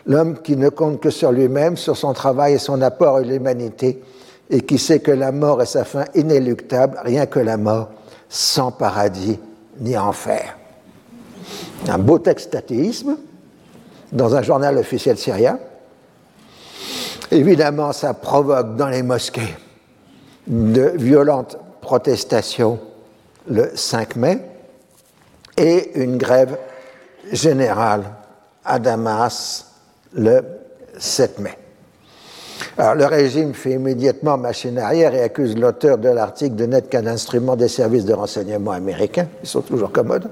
l'homme 0.06 0.42
qui 0.42 0.56
ne 0.56 0.70
compte 0.70 1.00
que 1.00 1.10
sur 1.10 1.32
lui-même, 1.32 1.78
sur 1.78 1.98
son 1.98 2.14
travail 2.14 2.54
et 2.54 2.58
son 2.58 2.82
apport 2.82 3.18
à 3.18 3.22
l'humanité, 3.22 4.02
et 4.50 4.62
qui 4.62 4.78
sait 4.78 5.00
que 5.00 5.12
la 5.12 5.32
mort 5.32 5.62
est 5.62 5.66
sa 5.68 5.86
fin 5.86 6.06
inéluctable, 6.14 7.00
rien 7.04 7.26
que 7.26 7.40
la 7.40 7.58
mort, 7.58 7.90
sans 8.28 8.72
paradis 8.72 9.40
ni 9.80 9.98
enfer. 9.98 10.58
Un 11.88 11.98
beau 11.98 12.20
texte 12.20 12.54
d'athéisme 12.54 13.18
dans 14.12 14.36
un 14.36 14.42
journal 14.42 14.78
officiel 14.78 15.18
syrien. 15.18 15.58
Évidemment, 17.32 17.94
ça 17.94 18.14
provoque 18.14 18.76
dans 18.76 18.90
les 18.90 19.04
mosquées 19.04 19.56
de 20.48 20.92
violentes 20.96 21.58
protestations 21.80 22.80
le 23.48 23.72
5 23.74 24.16
mai 24.18 24.40
et 25.58 26.02
une 26.02 26.18
grève 26.18 26.58
générale 27.32 28.04
à 28.66 28.80
Damas 28.80 29.71
le 30.14 30.42
7 30.98 31.40
mai. 31.40 31.58
Alors, 32.78 32.96
le 32.96 33.06
régime 33.06 33.54
fait 33.54 33.72
immédiatement 33.72 34.38
machine 34.38 34.78
arrière 34.78 35.14
et 35.14 35.22
accuse 35.22 35.58
l'auteur 35.58 35.98
de 35.98 36.10
l'article 36.10 36.56
de 36.56 36.66
n'être 36.66 36.90
qu'un 36.90 37.08
instrument 37.08 37.56
des 37.56 37.68
services 37.68 38.06
de 38.06 38.14
renseignement 38.14 38.72
américains. 38.72 39.28
Ils 39.44 39.50
sont 39.50 39.62
toujours 39.62 39.92
commodes. 39.92 40.30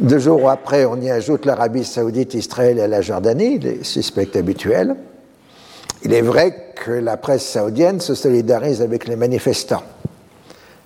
Deux 0.00 0.18
jours 0.18 0.48
après, 0.48 0.84
on 0.84 1.00
y 1.00 1.10
ajoute 1.10 1.44
l'Arabie 1.44 1.84
saoudite, 1.84 2.34
Israël 2.34 2.78
et 2.78 2.86
la 2.86 3.00
Jordanie, 3.00 3.58
les 3.58 3.84
suspects 3.84 4.36
habituels. 4.36 4.96
Il 6.04 6.12
est 6.12 6.22
vrai 6.22 6.72
que 6.76 6.92
la 6.92 7.16
presse 7.16 7.44
saoudienne 7.44 8.00
se 8.00 8.14
solidarise 8.14 8.80
avec 8.80 9.08
les 9.08 9.16
manifestants. 9.16 9.82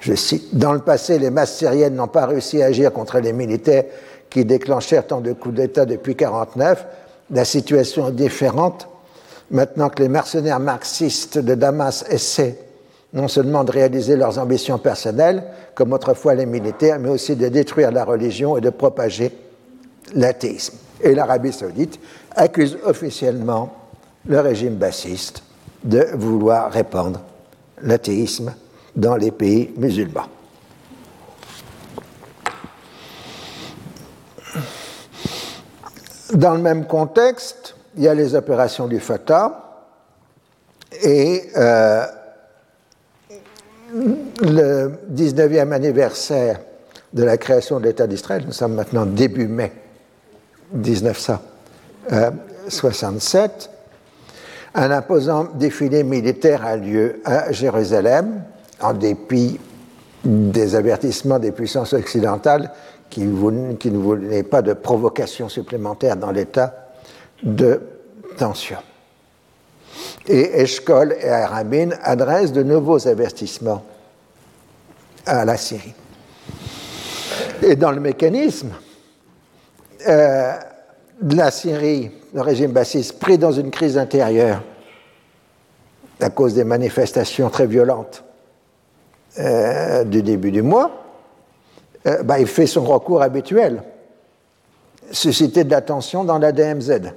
Je 0.01 0.15
cite, 0.15 0.57
Dans 0.57 0.73
le 0.73 0.81
passé, 0.81 1.19
les 1.19 1.31
masses 1.31 1.57
syriennes 1.57 1.95
n'ont 1.95 2.09
pas 2.09 2.27
réussi 2.27 2.63
à 2.63 2.67
agir 2.67 2.93
contre 2.93 3.21
les 3.21 3.33
militaires 3.33 3.85
qui 4.31 4.45
déclenchèrent 4.45 5.07
tant 5.07 5.21
de 5.21 5.33
coups 5.33 5.55
d'État 5.55 5.85
depuis 5.85 6.15
1949. 6.15 6.87
La 7.33 7.45
situation 7.47 8.09
est 8.09 8.13
différente 8.13 8.89
maintenant 9.51 9.89
que 9.89 10.03
les 10.03 10.09
mercenaires 10.09 10.61
marxistes 10.61 11.39
de 11.39 11.55
Damas 11.55 12.05
essaient 12.11 12.59
non 13.15 13.29
seulement 13.29 13.65
de 13.65 13.73
réaliser 13.73 14.17
leurs 14.17 14.39
ambitions 14.39 14.79
personnelles, 14.79 15.45
comme 15.75 15.93
autrefois 15.93 16.35
les 16.35 16.47
militaires, 16.47 16.99
mais 16.99 17.11
aussi 17.11 17.37
de 17.37 17.49
détruire 17.49 17.91
la 17.91 18.05
religion 18.05 18.57
et 18.57 18.61
de 18.61 18.71
propager 18.71 19.37
l'athéisme. 20.15 20.77
Et 21.01 21.15
l'Arabie 21.15 21.53
saoudite 21.53 21.99
accuse 22.35 22.79
officiellement 22.85 23.73
le 24.27 24.41
régime 24.41 24.77
bassiste 24.77 25.43
de 25.85 26.07
vouloir 26.15 26.71
répandre 26.71 27.21
l'athéisme 27.83 28.55
dans 28.95 29.17
les 29.17 29.31
pays 29.31 29.73
musulmans. 29.77 30.29
Dans 36.35 36.55
le 36.55 36.61
même 36.61 36.87
contexte, 36.87 37.75
il 37.97 38.05
y 38.05 38.09
a 38.09 38.15
les 38.15 38.35
opérations 38.35 38.87
du 38.87 39.01
Fatah 39.01 39.59
et 41.03 41.51
euh, 41.57 42.07
le 44.41 44.93
19e 45.13 45.73
anniversaire 45.73 46.61
de 47.13 47.23
la 47.23 47.37
création 47.37 47.81
de 47.81 47.85
l'État 47.85 48.07
d'Israël, 48.07 48.45
nous 48.47 48.53
sommes 48.53 48.73
maintenant 48.75 49.05
début 49.05 49.47
mai 49.47 49.73
1967, 50.73 53.71
un 54.75 54.91
imposant 54.91 55.49
défilé 55.55 56.03
militaire 56.03 56.65
a 56.65 56.77
lieu 56.77 57.21
à 57.27 57.53
Jérusalem, 57.53 58.43
en 58.81 58.95
dépit 58.95 59.61
des 60.25 60.77
avertissements 60.77 61.39
des 61.39 61.53
puissances 61.53 61.93
occidentales 61.93 62.71
qui, 63.13 63.21
ne 63.91 63.99
voulaient 63.99 64.43
pas 64.43 64.63
de 64.63 64.73
provocation 64.73 65.51
supplémentaire 65.51 66.17
dans 66.17 66.31
l'État 66.31 66.89
de 67.43 67.83
tension. 68.39 68.79
Et 70.27 70.63
Eshkol 70.63 71.15
et 71.21 71.29
Arabin 71.29 71.91
adressent 72.03 72.53
de 72.53 72.63
nouveaux 72.63 73.07
avertissements 73.07 73.85
à 75.27 75.45
la 75.45 75.59
Syrie. 75.59 75.93
Et 77.63 77.77
dans 77.77 77.93
le 77.93 78.01
mécanisme, 78.01 78.71
euh, 80.09 80.53
la 81.31 81.51
Syrie, 81.51 82.11
le 82.33 82.41
régime 82.41 82.73
bassiste, 82.73 83.19
pris 83.19 83.37
dans 83.37 83.53
une 83.53 83.71
crise 83.71 83.99
intérieure 83.99 84.63
à 86.19 86.31
cause 86.31 86.55
des 86.55 86.65
manifestations 86.65 87.51
très 87.51 87.67
violentes 87.67 88.25
euh, 89.39 90.05
du 90.05 90.23
début 90.23 90.51
du 90.51 90.63
mois, 90.63 91.02
euh, 92.07 92.23
bah, 92.23 92.41
il 92.41 92.47
fait 92.47 92.67
son 92.67 92.85
recours 92.85 93.23
habituel, 93.23 93.83
susciter 95.11 95.65
de 95.65 95.71
l'attention 95.71 96.25
dans 96.25 96.39
la 96.39 96.53
DMZ. 96.53 97.13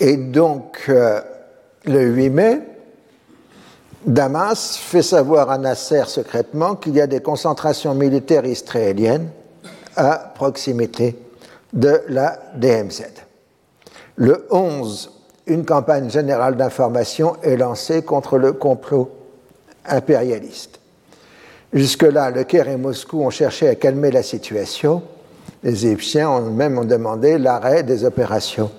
Et 0.00 0.16
donc, 0.16 0.84
euh, 0.88 1.20
le 1.84 2.02
8 2.02 2.30
mai, 2.30 2.60
Damas 4.06 4.76
fait 4.76 5.02
savoir 5.02 5.50
à 5.50 5.56
Nasser 5.56 6.04
secrètement 6.06 6.74
qu'il 6.74 6.94
y 6.94 7.00
a 7.00 7.06
des 7.06 7.20
concentrations 7.20 7.94
militaires 7.94 8.44
israéliennes 8.44 9.30
à 9.96 10.32
proximité 10.34 11.16
de 11.72 12.02
la 12.08 12.38
DMZ. 12.54 13.04
Le 14.16 14.46
11, 14.50 15.10
une 15.46 15.64
campagne 15.64 16.10
générale 16.10 16.56
d'information 16.56 17.36
est 17.42 17.56
lancée 17.56 18.02
contre 18.02 18.38
le 18.38 18.52
complot 18.52 19.10
impérialiste. 19.86 20.80
Jusque-là, 21.74 22.30
le 22.30 22.44
Caire 22.44 22.68
et 22.68 22.76
Moscou 22.76 23.24
ont 23.24 23.30
cherché 23.30 23.68
à 23.68 23.74
calmer 23.74 24.12
la 24.12 24.22
situation. 24.22 25.02
Les 25.64 25.86
Égyptiens 25.86 26.30
ont 26.30 26.50
même 26.50 26.84
demandé 26.84 27.36
l'arrêt 27.36 27.82
des 27.82 28.04
opérations 28.04 28.70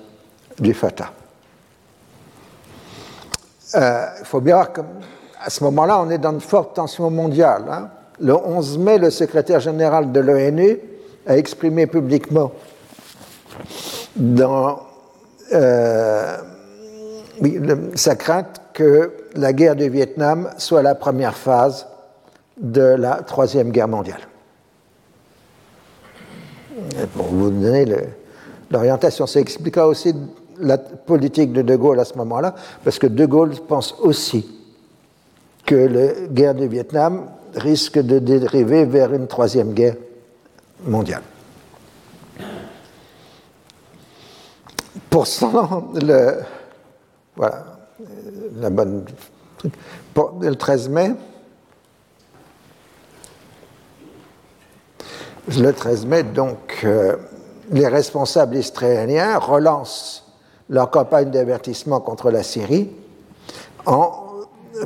du 0.57 0.73
Fatah. 0.73 1.11
Euh, 3.75 4.05
il 4.19 4.25
faut 4.25 4.39
bien 4.39 4.55
voir 4.55 4.71
qu'à 4.71 5.49
ce 5.49 5.61
moment-là, 5.65 5.99
on 5.99 6.09
est 6.09 6.19
dans 6.19 6.31
une 6.31 6.39
forte 6.39 6.73
tension 6.77 7.09
mondiale. 7.09 7.65
Hein. 7.69 7.89
Le 8.21 8.33
11 8.33 8.77
mai, 8.77 8.97
le 8.97 9.09
secrétaire 9.09 9.59
général 9.59 10.13
de 10.13 10.19
l'ONU 10.21 10.79
a 11.27 11.35
exprimé 11.37 11.87
publiquement 11.87 12.53
euh, 15.53 16.37
sa 17.95 18.15
crainte 18.15 18.61
que 18.71 19.11
la 19.35 19.51
guerre 19.51 19.75
du 19.75 19.89
Vietnam 19.89 20.49
soit 20.57 20.81
la 20.81 20.95
première 20.95 21.35
phase 21.35 21.87
de 22.57 22.81
la 22.81 23.21
Troisième 23.23 23.71
Guerre 23.71 23.87
mondiale. 23.87 24.21
Pour 27.15 27.25
vous 27.27 27.49
donner 27.49 27.85
l'orientation, 28.71 29.27
ça 29.27 29.39
expliquera 29.39 29.87
aussi 29.87 30.13
la 30.59 30.77
politique 30.77 31.53
de 31.53 31.61
De 31.61 31.75
Gaulle 31.75 31.99
à 31.99 32.05
ce 32.05 32.17
moment-là, 32.17 32.55
parce 32.83 32.99
que 32.99 33.07
De 33.07 33.25
Gaulle 33.25 33.53
pense 33.67 33.93
aussi 33.99 34.47
que 35.65 35.75
la 35.75 36.27
guerre 36.27 36.55
du 36.55 36.67
Vietnam 36.67 37.27
risque 37.55 37.99
de 37.99 38.19
dériver 38.19 38.85
vers 38.85 39.13
une 39.13 39.27
troisième 39.27 39.73
guerre 39.73 39.95
mondiale. 40.85 41.23
Pour 45.09 45.25
le, 45.93 46.39
voilà, 47.35 47.65
la 48.57 48.69
bonne, 48.69 49.05
le 50.41 50.55
13 50.55 50.89
mai, 50.89 51.11
le 55.47 55.71
13 55.71 56.05
mai, 56.05 56.23
donc, 56.23 56.81
euh, 56.83 57.15
les 57.71 57.87
responsables 57.87 58.55
israéliens 58.55 59.37
relancent 59.37 60.25
leur 60.69 60.89
campagne 60.89 61.29
d'avertissement 61.29 61.99
contre 61.99 62.31
la 62.31 62.43
Syrie 62.43 62.91
en 63.85 64.11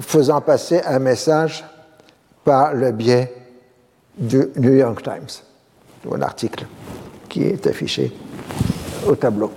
faisant 0.01 0.41
passer 0.41 0.81
un 0.85 0.99
message 0.99 1.65
par 2.43 2.73
le 2.73 2.91
biais 2.91 3.33
du 4.17 4.49
New 4.57 4.73
York 4.73 5.01
Times, 5.03 5.43
un 6.11 6.21
article 6.21 6.65
qui 7.29 7.43
est 7.43 7.65
affiché 7.67 8.11
au 9.07 9.15
tableau. 9.15 9.51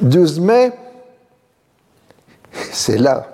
12 0.00 0.40
mai, 0.40 0.72
c'est 2.72 2.98
là 2.98 3.33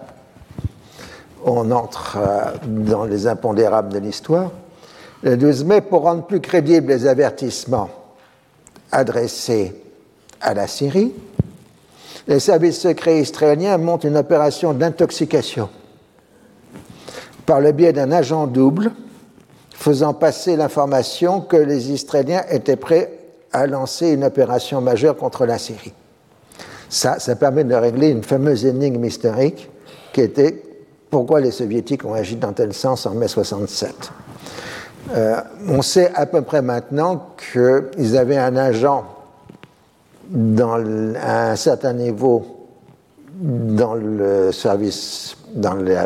on 1.44 1.70
entre 1.70 2.18
euh, 2.18 2.44
dans 2.66 3.04
les 3.04 3.26
impondérables 3.26 3.92
de 3.92 3.98
l'histoire. 3.98 4.50
Le 5.22 5.36
12 5.36 5.64
mai, 5.64 5.80
pour 5.80 6.02
rendre 6.02 6.24
plus 6.24 6.40
crédibles 6.40 6.88
les 6.88 7.06
avertissements 7.06 7.90
adressés 8.90 9.74
à 10.40 10.54
la 10.54 10.66
Syrie, 10.66 11.12
les 12.26 12.40
services 12.40 12.80
secrets 12.80 13.20
israéliens 13.20 13.78
montent 13.78 14.04
une 14.04 14.16
opération 14.16 14.72
d'intoxication 14.72 15.68
par 17.46 17.60
le 17.60 17.72
biais 17.72 17.92
d'un 17.92 18.12
agent 18.12 18.46
double 18.46 18.92
faisant 19.72 20.14
passer 20.14 20.56
l'information 20.56 21.40
que 21.40 21.56
les 21.56 21.90
Israéliens 21.90 22.42
étaient 22.50 22.76
prêts 22.76 23.18
à 23.52 23.66
lancer 23.66 24.10
une 24.10 24.24
opération 24.24 24.80
majeure 24.80 25.16
contre 25.16 25.46
la 25.46 25.58
Syrie. 25.58 25.94
Ça, 26.88 27.18
ça 27.18 27.36
permet 27.36 27.64
de 27.64 27.74
régler 27.74 28.10
une 28.10 28.22
fameuse 28.22 28.64
énigme 28.64 29.04
historique 29.04 29.70
qui 30.12 30.20
était 30.20 30.62
pourquoi 31.10 31.40
les 31.40 31.50
soviétiques 31.50 32.04
ont 32.04 32.14
agi 32.14 32.36
dans 32.36 32.52
tel 32.52 32.72
sens 32.72 33.04
en 33.06 33.14
mai 33.14 33.28
67. 33.28 34.12
Euh, 35.12 35.40
on 35.68 35.82
sait 35.82 36.12
à 36.14 36.26
peu 36.26 36.42
près 36.42 36.62
maintenant 36.62 37.34
qu'ils 37.52 38.16
avaient 38.16 38.38
un 38.38 38.56
agent 38.56 39.04
dans 40.30 40.80
à 41.20 41.50
un 41.50 41.56
certain 41.56 41.92
niveau 41.92 42.68
dans 43.40 43.94
le 43.94 44.52
service, 44.52 45.36
dans 45.54 45.74
le 45.74 45.96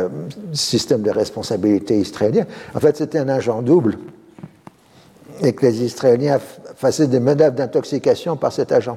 système 0.53 1.03
de 1.03 1.11
responsabilité 1.11 1.99
israélien. 1.99 2.47
En 2.75 2.81
fait, 2.81 2.97
c'était 2.97 3.19
un 3.19 3.29
agent 3.29 3.61
double 3.61 3.99
et 5.43 5.53
que 5.53 5.67
les 5.67 5.83
Israéliens 5.83 6.39
faisaient 6.77 7.09
des 7.09 7.21
manœuvres 7.21 7.57
d'intoxication 7.57 8.37
par 8.37 8.53
cet 8.53 8.73
agent. 8.73 8.97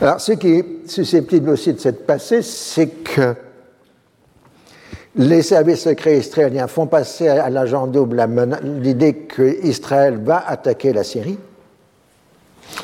Alors, 0.00 0.20
ce 0.20 0.32
qui 0.32 0.48
est 0.48 0.88
susceptible 0.88 1.50
aussi 1.50 1.72
de 1.72 1.80
s'être 1.80 2.06
passé, 2.06 2.42
c'est 2.42 2.88
que 2.88 3.34
les 5.16 5.42
services 5.42 5.80
secrets 5.80 6.18
israéliens 6.18 6.66
font 6.66 6.86
passer 6.86 7.28
à 7.28 7.48
l'agent 7.48 7.86
double 7.86 8.22
l'idée 8.82 9.14
qu'Israël 9.14 10.18
va 10.22 10.46
attaquer 10.46 10.92
la 10.92 11.04
Syrie, 11.04 11.38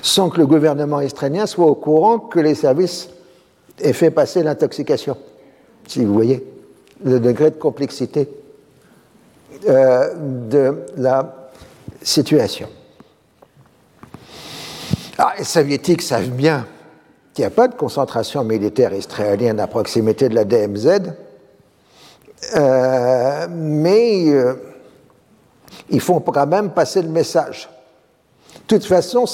sans 0.01 0.31
que 0.31 0.39
le 0.39 0.47
gouvernement 0.47 1.01
israélien 1.01 1.47
soit 1.47 1.67
au 1.67 1.75
courant 1.75 2.19
que 2.19 2.41
les 2.41 2.55
services 2.55 3.11
aient 3.81 3.93
fait 3.93 4.11
passer 4.11 4.43
l'intoxication. 4.43 5.17
Si 5.87 6.05
vous 6.05 6.15
voyez 6.15 6.47
le 7.05 7.21
degré 7.21 7.51
de 7.51 7.57
complexité 7.57 8.29
euh, 9.69 10.15
de 10.49 10.85
la 10.97 11.51
situation. 12.01 12.69
Alors, 15.19 15.33
les 15.39 15.45
soviétiques 15.45 16.03
savent 16.03 16.31
bien 16.31 16.67
qu'il 17.35 17.43
n'y 17.43 17.47
a 17.47 17.51
pas 17.51 17.69
de 17.69 17.75
concentration 17.75 18.45
militaire 18.45 18.93
israélienne 18.93 19.61
à 19.61 19.67
proximité 19.67 20.29
de 20.29 20.35
la 20.35 20.45
DMZ, 20.45 21.13
euh, 22.55 23.47
mais 23.51 24.29
euh, 24.29 24.55
ils 25.91 26.01
font 26.01 26.21
quand 26.21 26.47
même 26.47 26.71
passer 26.71 27.03
le 27.03 27.09
message. 27.09 27.69
De 28.69 28.77
toute 28.77 28.85
façon, 28.87 29.25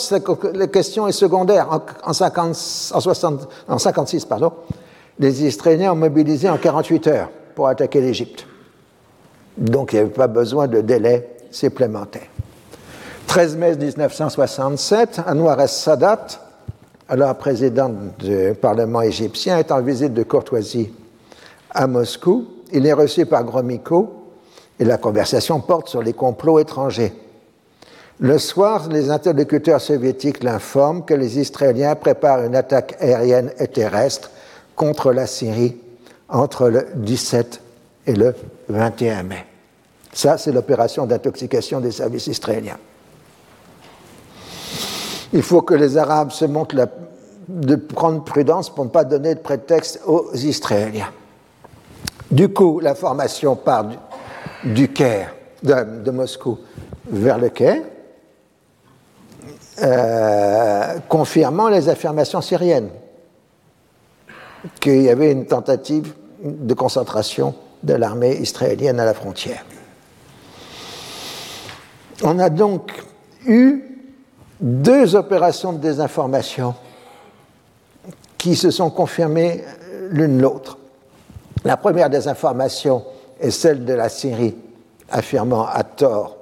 la 0.55 0.67
question 0.67 1.07
est 1.09 1.13
secondaire. 1.13 1.69
En, 2.05 2.13
50, 2.13 2.49
en, 2.95 3.01
60, 3.01 3.49
en 3.69 3.79
56, 3.79 4.25
pardon, 4.25 4.53
les 5.19 5.45
Israéliens 5.45 5.93
ont 5.93 5.97
mobilisé 5.97 6.49
en 6.49 6.57
48 6.57 7.07
heures 7.09 7.31
pour 7.55 7.69
attaquer 7.69 8.01
l'Égypte. 8.01 8.47
Donc 9.57 9.93
il 9.93 9.97
n'y 9.97 10.03
avait 10.03 10.11
pas 10.11 10.29
besoin 10.29 10.69
de 10.69 10.81
délai 10.81 11.37
supplémentaire. 11.51 12.29
13 13.27 13.57
mai 13.57 13.77
1967, 13.77 15.21
Anwar 15.27 15.61
es-Sadat, 15.61 16.27
alors 17.09 17.35
président 17.35 17.91
du 18.19 18.55
Parlement 18.61 19.03
égyptien, 19.03 19.59
est 19.59 19.71
en 19.73 19.83
visite 19.83 20.15
de 20.15 20.23
courtoisie 20.23 20.91
à 21.71 21.87
Moscou 21.87 22.47
il 22.73 22.87
est 22.87 22.93
reçu 22.93 23.27
par 23.27 23.45
Gromyko 23.45 24.09
et 24.79 24.85
la 24.85 24.99
conversation 24.99 25.61
porte 25.61 25.89
sur 25.89 26.03
les 26.03 26.13
complots 26.13 26.59
étrangers. 26.59 27.13
Le 28.21 28.39
soir, 28.39 28.89
les 28.89 29.11
interlocuteurs 29.11 29.81
soviétiques 29.81 30.43
l'informent 30.43 31.05
que 31.05 31.15
les 31.15 31.39
Israéliens 31.39 31.95
préparent 31.95 32.43
une 32.43 32.57
attaque 32.57 32.97
aérienne 33.01 33.53
et 33.59 33.69
terrestre 33.69 34.31
contre 34.75 35.13
la 35.13 35.27
Syrie 35.27 35.77
entre 36.29 36.69
le 36.69 36.87
17 36.97 37.61
et 38.07 38.15
le 38.15 38.35
21 38.69 39.23
mai. 39.23 39.45
Ça, 40.13 40.37
c'est 40.37 40.53
l'opération 40.53 41.07
d'intoxication 41.07 41.81
des 41.81 41.93
services 41.93 42.27
israéliens. 42.27 42.79
Il 45.33 45.43
faut 45.43 45.63
que 45.63 45.75
les 45.75 45.97
Arabes 45.97 46.33
se 46.33 46.45
montrent 46.45 46.89
de 47.49 47.77
prendre 47.77 48.25
prudence 48.25 48.75
pour 48.75 48.85
ne 48.85 48.91
pas 48.91 49.05
donner 49.05 49.35
de 49.35 49.41
prétexte 49.41 50.01
aux 50.07 50.35
Israéliens. 50.35 51.11
Du 52.31 52.51
coup, 52.51 52.81
la 52.81 52.95
formation 52.95 53.57
part 53.57 53.87
du, 54.65 54.89
Caire, 54.89 55.35
de, 55.63 56.11
Moscou, 56.11 56.59
vers 57.07 57.39
le 57.39 57.49
Caire, 57.49 57.83
euh, 59.83 60.99
confirmant 61.09 61.69
les 61.69 61.89
affirmations 61.89 62.41
syriennes 62.41 62.91
qu'il 64.81 65.03
y 65.03 65.09
avait 65.09 65.33
une 65.33 65.47
tentative 65.47 66.15
de 66.43 66.75
concentration 66.75 67.55
de 67.83 67.95
l'armée 67.95 68.37
israélienne 68.37 68.99
à 69.01 69.05
la 69.05 69.15
frontière. 69.15 69.65
On 72.23 72.39
a 72.41 72.51
donc 72.51 72.93
eu 73.47 73.85
deux 74.61 75.15
opérations 75.15 75.73
de 75.73 75.79
désinformation 75.79 76.75
qui 78.37 78.57
se 78.57 78.71
sont 78.71 78.91
confirmées 78.91 79.65
l'une 80.11 80.41
l'autre. 80.41 80.78
La 81.65 81.77
première 81.77 82.11
des 82.11 82.29
informations 82.29 83.05
est 83.41 83.51
celle 83.51 83.85
de 83.85 83.93
la 83.93 84.09
Syrie, 84.09 84.57
affirmant 85.11 85.67
à 85.67 85.85
tort 85.85 86.37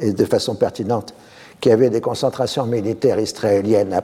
et 0.00 0.12
de 0.12 0.24
façon 0.24 0.54
pertinente 0.54 1.14
qu'il 1.60 1.70
y 1.70 1.72
avait 1.72 1.90
des 1.90 2.00
concentrations 2.00 2.66
militaires 2.66 3.18
israéliennes 3.18 3.92
à, 3.92 4.02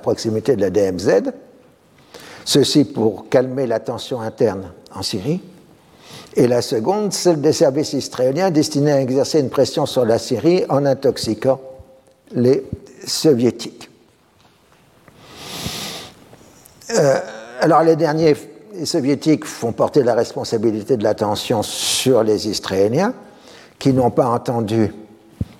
proximité 0.00 0.56
de 0.56 0.60
la 0.60 0.70
DMZ, 0.70 1.30
ceci 2.44 2.84
pour 2.84 3.28
calmer 3.28 3.66
la 3.66 3.78
tension 3.78 4.20
interne 4.20 4.72
en 4.94 5.02
Syrie. 5.02 5.40
Et 6.34 6.48
la 6.48 6.62
seconde, 6.62 7.12
celle 7.12 7.40
des 7.40 7.52
services 7.52 7.92
israéliens 7.92 8.50
destinés 8.50 8.92
à 8.92 9.00
exercer 9.00 9.40
une 9.40 9.50
pression 9.50 9.86
sur 9.86 10.04
la 10.04 10.18
Syrie 10.18 10.64
en 10.68 10.84
intoxiquant 10.84 11.60
les 12.32 12.64
soviétiques. 13.06 13.90
Euh, 16.90 17.18
alors 17.60 17.82
les 17.82 17.96
derniers 17.96 18.34
les 18.78 18.86
soviétiques 18.86 19.44
font 19.44 19.72
porter 19.72 20.04
la 20.04 20.14
responsabilité 20.14 20.96
de 20.96 21.02
l'attention 21.02 21.62
sur 21.62 22.22
les 22.22 22.48
Israéliens 22.48 23.12
qui 23.78 23.92
n'ont 23.92 24.10
pas 24.10 24.28
entendu 24.28 24.94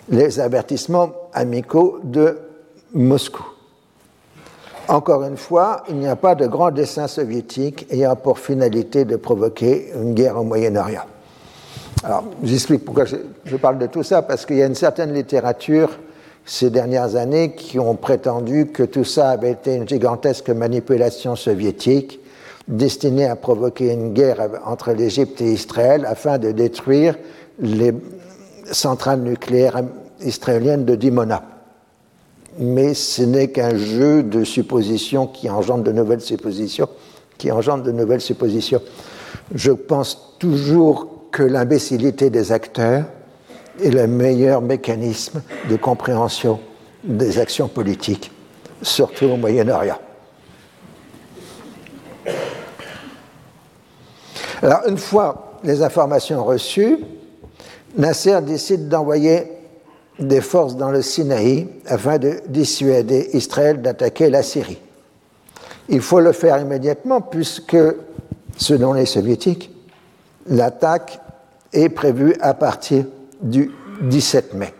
les 0.08 0.38
avertissements 0.38 1.10
amicaux 1.32 1.98
de 2.04 2.38
Moscou. 2.94 3.44
Encore 4.86 5.24
une 5.24 5.36
fois, 5.36 5.82
il 5.88 5.96
n'y 5.96 6.06
a 6.06 6.16
pas 6.16 6.34
de 6.34 6.46
grand 6.46 6.70
dessein 6.70 7.08
soviétique 7.08 7.86
ayant 7.90 8.14
pour 8.16 8.38
finalité 8.38 9.04
de 9.04 9.16
provoquer 9.16 9.92
une 9.94 10.14
guerre 10.14 10.38
au 10.38 10.44
Moyen-Orient. 10.44 11.04
Alors, 12.04 12.24
j'explique 12.42 12.84
pourquoi 12.84 13.04
je, 13.04 13.56
parle 13.56 13.78
de 13.78 13.86
tout 13.86 14.04
ça, 14.04 14.22
parce 14.22 14.46
qu'il 14.46 14.56
y 14.56 14.62
a 14.62 14.66
une 14.66 14.76
certaine 14.76 15.12
littérature 15.12 15.90
ces 16.46 16.70
dernières 16.70 17.16
années 17.16 17.54
qui 17.54 17.78
ont 17.78 17.96
prétendu 17.96 18.68
que 18.68 18.84
tout 18.84 19.04
ça 19.04 19.30
avait 19.30 19.50
été 19.50 19.74
une 19.74 19.86
gigantesque 19.86 20.48
manipulation 20.50 21.36
soviétique 21.36 22.20
destiné 22.68 23.24
à 23.26 23.34
provoquer 23.34 23.92
une 23.92 24.12
guerre 24.12 24.48
entre 24.64 24.92
l'Égypte 24.92 25.40
et 25.40 25.52
Israël 25.52 26.04
afin 26.06 26.38
de 26.38 26.52
détruire 26.52 27.16
les 27.58 27.92
centrales 28.70 29.20
nucléaires 29.20 29.82
israéliennes 30.20 30.84
de 30.84 30.94
Dimona. 30.94 31.42
Mais 32.58 32.92
ce 32.94 33.22
n'est 33.22 33.48
qu'un 33.48 33.76
jeu 33.76 34.22
de 34.22 34.44
suppositions 34.44 35.26
qui 35.26 35.48
engendre 35.48 35.84
de 35.84 35.92
nouvelles 35.92 36.20
suppositions. 36.20 36.88
Je 39.54 39.72
pense 39.72 40.36
toujours 40.38 41.30
que 41.30 41.42
l'imbécilité 41.42 42.30
des 42.30 42.52
acteurs 42.52 43.04
est 43.82 43.90
le 43.90 44.06
meilleur 44.06 44.60
mécanisme 44.60 45.42
de 45.70 45.76
compréhension 45.76 46.60
des 47.04 47.38
actions 47.38 47.68
politiques, 47.68 48.30
surtout 48.82 49.26
au 49.26 49.36
Moyen-Orient. 49.36 49.98
Alors, 54.62 54.80
une 54.88 54.98
fois 54.98 55.58
les 55.62 55.82
informations 55.82 56.44
reçues, 56.44 56.98
Nasser 57.96 58.40
décide 58.42 58.88
d'envoyer 58.88 59.44
des 60.18 60.40
forces 60.40 60.76
dans 60.76 60.90
le 60.90 61.00
Sinaï 61.00 61.68
afin 61.86 62.18
de 62.18 62.40
dissuader 62.48 63.30
Israël 63.34 63.80
d'attaquer 63.80 64.30
la 64.30 64.42
Syrie. 64.42 64.80
Il 65.88 66.00
faut 66.00 66.20
le 66.20 66.32
faire 66.32 66.58
immédiatement 66.58 67.20
puisque, 67.20 67.76
selon 68.56 68.92
les 68.92 69.06
soviétiques, 69.06 69.70
l'attaque 70.48 71.20
est 71.72 71.88
prévue 71.88 72.34
à 72.40 72.54
partir 72.54 73.04
du 73.40 73.70
17 74.02 74.54
mai. 74.54 74.74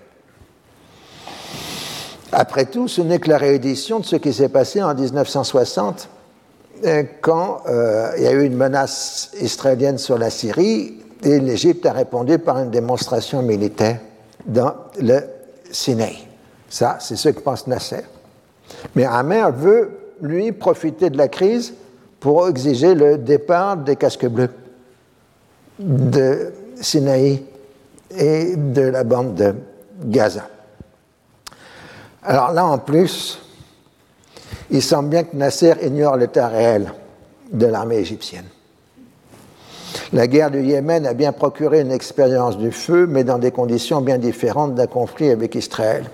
Après 2.33 2.67
tout, 2.67 2.89
ce 2.89 3.01
n'est 3.01 3.21
que 3.21 3.31
la 3.31 3.39
réédition 3.39 4.01
de 4.01 4.05
ce 4.05 4.17
qui 4.17 4.33
s'est 4.33 4.49
passé 4.49 4.83
en 4.83 4.95
1960 4.95 6.09
quand 7.21 7.63
euh, 7.69 8.13
il 8.17 8.25
y 8.25 8.27
a 8.27 8.33
eu 8.33 8.45
une 8.45 8.57
menace 8.57 9.31
israélienne 9.41 9.99
sur 9.99 10.19
la 10.19 10.31
Syrie, 10.31 10.95
et 11.23 11.41
l'Égypte 11.41 11.85
a 11.87 11.93
répondu 11.93 12.39
par 12.39 12.59
une 12.59 12.71
démonstration 12.71 13.43
militaire 13.43 13.99
dans 14.47 14.75
le 15.01 15.21
Sinaï. 15.71 16.17
Ça, 16.69 16.99
c'est 17.01 17.17
ce 17.17 17.31
que 17.31 17.41
pense 17.41 17.67
Nasser. 17.67 18.05
Mais 18.95 19.05
Amer 19.05 19.51
veut, 19.53 19.91
lui, 20.21 20.53
profiter 20.53 21.11
de 21.11 21.17
la 21.17 21.29
crise 21.29 21.75
pour 22.21 22.49
exiger 22.49 22.95
le 22.95 23.19
départ 23.19 23.77
des 23.77 23.97
casques 23.97 24.27
bleus 24.27 24.51
de 25.79 26.53
Sinaï 26.81 27.43
et 28.17 28.57
de 28.57 28.83
la 28.83 29.05
bande 29.05 29.35
de 29.35 29.55
Gaza. 30.05 30.49
Alors 32.23 32.53
là, 32.53 32.67
en 32.67 32.79
plus, 32.79 33.41
il 34.71 34.83
semble 34.83 35.09
bien 35.09 35.25
que 35.25 35.37
Nasser 35.37 35.75
ignore 35.83 36.17
l'état 36.17 36.49
réel 36.49 36.93
de 37.53 37.67
l'armée 37.67 37.97
égyptienne. 37.97 38.45
La 40.13 40.27
guerre 40.27 40.51
du 40.51 40.63
Yémen 40.63 41.07
a 41.07 41.15
bien 41.15 41.33
procuré 41.33 41.81
une 41.81 41.93
expérience 41.93 42.59
du 42.59 42.73
feu, 42.73 43.07
mais 43.07 43.25
dans 43.25 43.39
des 43.39 43.51
conditions 43.51 44.01
bien 44.01 44.19
différentes 44.19 44.75
d'un 44.75 44.87
conflit 44.87 45.31
avec 45.31 45.55
Israël. 45.55 46.05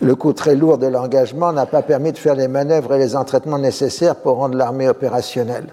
Le 0.00 0.14
coût 0.14 0.32
très 0.32 0.54
lourd 0.54 0.78
de 0.78 0.86
l'engagement 0.86 1.52
n'a 1.52 1.66
pas 1.66 1.82
permis 1.82 2.12
de 2.12 2.18
faire 2.18 2.34
les 2.34 2.48
manœuvres 2.48 2.94
et 2.94 2.98
les 2.98 3.16
entraînements 3.16 3.58
nécessaires 3.58 4.16
pour 4.16 4.36
rendre 4.36 4.56
l'armée 4.56 4.88
opérationnelle. 4.88 5.66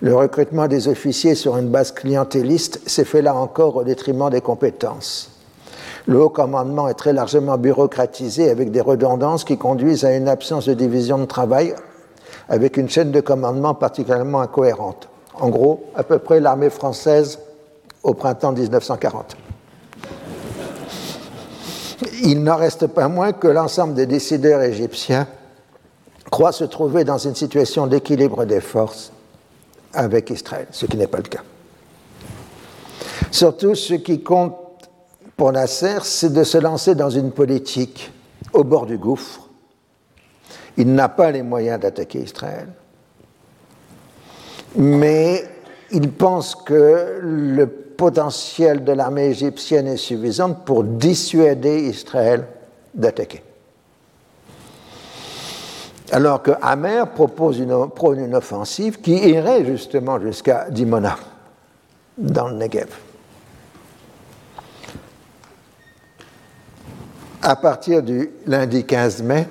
Le 0.00 0.14
recrutement 0.14 0.66
des 0.66 0.88
officiers 0.88 1.34
sur 1.34 1.56
une 1.56 1.68
base 1.68 1.92
clientéliste 1.92 2.80
s'est 2.88 3.04
fait 3.04 3.22
là 3.22 3.34
encore 3.34 3.76
au 3.76 3.84
détriment 3.84 4.28
des 4.28 4.40
compétences. 4.40 5.33
Le 6.06 6.20
haut 6.20 6.28
commandement 6.28 6.88
est 6.88 6.94
très 6.94 7.12
largement 7.12 7.56
bureaucratisé 7.56 8.50
avec 8.50 8.70
des 8.70 8.80
redondances 8.80 9.44
qui 9.44 9.56
conduisent 9.56 10.04
à 10.04 10.14
une 10.14 10.28
absence 10.28 10.66
de 10.66 10.74
division 10.74 11.18
de 11.18 11.24
travail 11.24 11.74
avec 12.48 12.76
une 12.76 12.90
chaîne 12.90 13.10
de 13.10 13.20
commandement 13.20 13.74
particulièrement 13.74 14.40
incohérente. 14.40 15.08
En 15.34 15.48
gros, 15.48 15.84
à 15.94 16.02
peu 16.02 16.18
près 16.18 16.40
l'armée 16.40 16.70
française 16.70 17.38
au 18.02 18.12
printemps 18.12 18.52
1940 18.52 19.36
il 22.22 22.42
n'en 22.42 22.56
reste 22.56 22.86
pas 22.86 23.08
moins 23.08 23.32
que 23.32 23.48
l'ensemble 23.48 23.94
des 23.94 24.06
décideurs 24.06 24.62
égyptiens 24.62 25.26
croient 26.30 26.52
se 26.52 26.64
trouver 26.64 27.04
dans 27.04 27.18
une 27.18 27.34
situation 27.34 27.86
d'équilibre 27.86 28.44
des 28.44 28.60
forces 28.60 29.12
avec 29.92 30.30
Israël, 30.30 30.66
ce 30.70 30.86
qui 30.86 30.96
n'est 30.96 31.06
pas 31.06 31.18
le 31.18 31.24
cas. 31.24 31.42
Surtout, 33.30 33.74
ce 33.74 33.94
qui 33.94 34.22
compte 34.22 34.56
pour 35.36 35.52
Nasser, 35.52 35.98
c'est 36.02 36.32
de 36.32 36.44
se 36.44 36.58
lancer 36.58 36.94
dans 36.94 37.10
une 37.10 37.32
politique 37.32 38.12
au 38.52 38.64
bord 38.64 38.86
du 38.86 38.98
gouffre. 38.98 39.48
Il 40.76 40.92
n'a 40.94 41.08
pas 41.08 41.30
les 41.30 41.42
moyens 41.42 41.80
d'attaquer 41.80 42.20
Israël. 42.20 42.68
Mais 44.76 45.44
il 45.90 46.10
pense 46.10 46.54
que 46.54 47.18
le 47.20 47.66
potentiel 47.66 48.82
de 48.82 48.92
l'armée 48.92 49.26
égyptienne 49.26 49.86
est 49.86 49.96
suffisant 49.96 50.52
pour 50.52 50.82
dissuader 50.82 51.88
Israël 51.88 52.46
d'attaquer. 52.92 53.42
Alors 56.10 56.42
que 56.42 56.52
Amer 56.60 57.10
propose 57.12 57.58
une, 57.58 57.88
prône 57.90 58.20
une 58.20 58.34
offensive 58.34 59.00
qui 59.00 59.14
irait 59.14 59.64
justement 59.64 60.20
jusqu'à 60.20 60.68
Dimona, 60.70 61.16
dans 62.18 62.48
le 62.48 62.54
Negev. 62.54 62.88
À 67.46 67.56
partir 67.56 68.02
du 68.02 68.30
lundi 68.46 68.84
15 68.84 69.22
mai, 69.22 69.46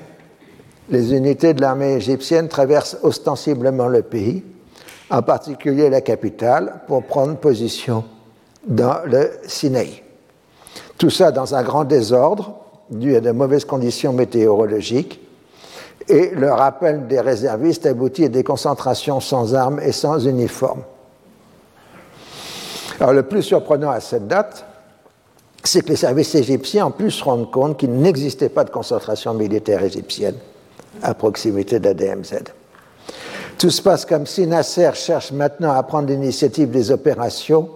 les 0.89 1.13
unités 1.13 1.53
de 1.53 1.61
l'armée 1.61 1.93
égyptienne 1.93 2.47
traversent 2.47 2.97
ostensiblement 3.03 3.85
le 3.85 4.01
pays, 4.01 4.43
en 5.11 5.21
particulier 5.21 5.91
la 5.91 6.01
capitale, 6.01 6.81
pour 6.87 7.03
prendre 7.03 7.37
position 7.37 8.03
dans 8.65 8.95
le 9.05 9.29
Sinaï. 9.45 10.01
Tout 10.97 11.11
ça 11.11 11.31
dans 11.31 11.53
un 11.53 11.61
grand 11.61 11.83
désordre 11.83 12.55
dû 12.89 13.15
à 13.15 13.21
de 13.21 13.29
mauvaises 13.29 13.65
conditions 13.65 14.11
météorologiques 14.11 15.21
et 16.07 16.31
le 16.31 16.51
rappel 16.51 17.05
des 17.05 17.19
réservistes 17.21 17.85
aboutit 17.85 18.25
à 18.25 18.29
des 18.29 18.43
concentrations 18.43 19.19
sans 19.19 19.53
armes 19.53 19.79
et 19.79 19.91
sans 19.91 20.25
uniforme. 20.25 20.81
Alors 22.99 23.13
le 23.13 23.21
plus 23.21 23.43
surprenant 23.43 23.91
à 23.91 23.99
cette 23.99 24.27
date, 24.27 24.65
c'est 25.63 25.81
que 25.81 25.89
les 25.89 25.95
services 25.95 26.35
égyptiens 26.35 26.87
en 26.87 26.91
plus 26.91 27.11
se 27.11 27.23
rendent 27.23 27.51
compte 27.51 27.77
qu'il 27.77 27.91
n'existait 27.91 28.49
pas 28.49 28.63
de 28.63 28.69
concentration 28.69 29.33
militaire 29.33 29.83
égyptienne 29.83 30.35
à 31.01 31.13
proximité 31.13 31.79
de 31.79 31.85
la 31.85 31.93
DMZ. 31.93 32.43
Tout 33.57 33.69
se 33.69 33.81
passe 33.81 34.05
comme 34.05 34.25
si 34.25 34.45
Nasser 34.45 34.91
cherche 34.93 35.31
maintenant 35.31 35.71
à 35.71 35.81
prendre 35.83 36.09
l'initiative 36.09 36.69
des 36.69 36.91
opérations 36.91 37.69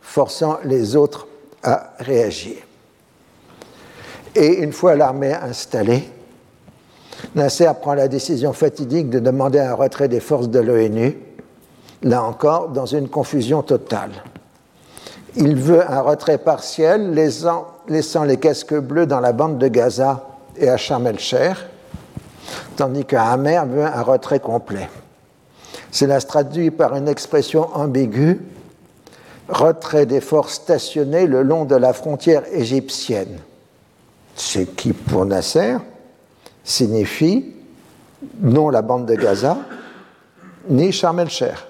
forçant 0.00 0.58
les 0.64 0.96
autres 0.96 1.28
à 1.62 1.94
réagir. 1.98 2.56
Et 4.34 4.62
une 4.62 4.72
fois 4.72 4.96
l'armée 4.96 5.32
installée, 5.34 6.08
Nasser 7.34 7.70
prend 7.80 7.94
la 7.94 8.08
décision 8.08 8.52
fatidique 8.52 9.10
de 9.10 9.18
demander 9.18 9.58
un 9.58 9.74
retrait 9.74 10.08
des 10.08 10.20
forces 10.20 10.48
de 10.48 10.58
l'ONU, 10.58 11.16
là 12.02 12.24
encore 12.24 12.70
dans 12.70 12.86
une 12.86 13.08
confusion 13.08 13.62
totale. 13.62 14.10
Il 15.36 15.54
veut 15.56 15.88
un 15.88 16.00
retrait 16.00 16.38
partiel, 16.38 17.14
laissant, 17.14 18.24
les 18.24 18.36
casques 18.36 18.74
bleus 18.74 19.06
dans 19.06 19.20
la 19.20 19.32
bande 19.32 19.58
de 19.58 19.68
Gaza 19.68 20.26
et 20.56 20.68
à 20.68 20.76
Sharm 20.76 21.06
el-Sheikh, 21.06 21.56
tandis 22.76 23.04
que 23.04 23.16
Hamer 23.16 23.64
veut 23.66 23.84
un 23.84 24.02
retrait 24.02 24.40
complet. 24.40 24.88
Cela 25.92 26.20
se 26.20 26.26
traduit 26.26 26.70
par 26.70 26.96
une 26.96 27.08
expression 27.08 27.68
ambiguë 27.74 28.40
retrait 29.48 30.06
des 30.06 30.20
forces 30.20 30.54
stationnées 30.54 31.26
le 31.26 31.42
long 31.42 31.64
de 31.64 31.74
la 31.74 31.92
frontière 31.92 32.42
égyptienne, 32.52 33.38
ce 34.36 34.60
qui 34.60 34.92
pour 34.92 35.26
Nasser 35.26 35.76
signifie 36.62 37.54
non 38.40 38.68
la 38.68 38.82
bande 38.82 39.06
de 39.06 39.14
Gaza, 39.14 39.58
ni 40.68 40.92
Sharm 40.92 41.20
el-Sheikh. 41.20 41.69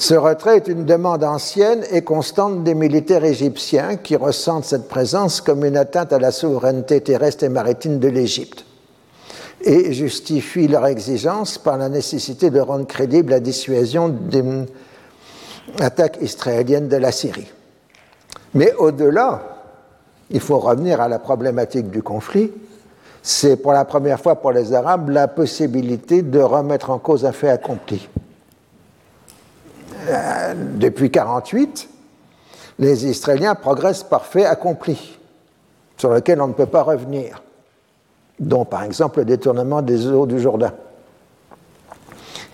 Ce 0.00 0.14
retrait 0.14 0.56
est 0.56 0.68
une 0.68 0.86
demande 0.86 1.22
ancienne 1.24 1.84
et 1.90 2.00
constante 2.00 2.64
des 2.64 2.74
militaires 2.74 3.22
égyptiens 3.22 3.96
qui 3.96 4.16
ressentent 4.16 4.64
cette 4.64 4.88
présence 4.88 5.42
comme 5.42 5.62
une 5.62 5.76
atteinte 5.76 6.14
à 6.14 6.18
la 6.18 6.30
souveraineté 6.30 7.02
terrestre 7.02 7.44
et 7.44 7.50
maritime 7.50 7.98
de 7.98 8.08
l'Égypte 8.08 8.64
et 9.60 9.92
justifient 9.92 10.68
leur 10.68 10.86
exigence 10.86 11.58
par 11.58 11.76
la 11.76 11.90
nécessité 11.90 12.48
de 12.48 12.60
rendre 12.60 12.86
crédible 12.86 13.32
la 13.32 13.40
dissuasion 13.40 14.08
d'une 14.08 14.64
attaque 15.78 16.16
israélienne 16.22 16.88
de 16.88 16.96
la 16.96 17.12
Syrie. 17.12 17.52
Mais 18.54 18.72
au-delà, 18.78 19.42
il 20.30 20.40
faut 20.40 20.60
revenir 20.60 21.02
à 21.02 21.08
la 21.08 21.18
problématique 21.18 21.90
du 21.90 22.02
conflit. 22.02 22.50
C'est 23.22 23.58
pour 23.58 23.74
la 23.74 23.84
première 23.84 24.18
fois 24.18 24.36
pour 24.36 24.52
les 24.52 24.72
Arabes 24.72 25.10
la 25.10 25.28
possibilité 25.28 26.22
de 26.22 26.40
remettre 26.40 26.88
en 26.88 26.98
cause 26.98 27.26
un 27.26 27.32
fait 27.32 27.50
accompli. 27.50 28.08
Euh, 30.08 30.54
depuis 30.76 31.10
1948, 31.10 31.88
les 32.78 33.06
Israéliens 33.06 33.54
progressent 33.54 34.04
par 34.04 34.24
fait 34.24 34.46
accompli, 34.46 35.18
sur 35.96 36.10
lequel 36.10 36.40
on 36.40 36.48
ne 36.48 36.52
peut 36.52 36.66
pas 36.66 36.82
revenir 36.82 37.42
dont 38.40 38.64
par 38.64 38.82
exemple 38.82 39.20
le 39.20 39.26
détournement 39.26 39.82
des 39.82 40.08
eaux 40.08 40.26
du 40.26 40.40
Jourdain. 40.40 40.72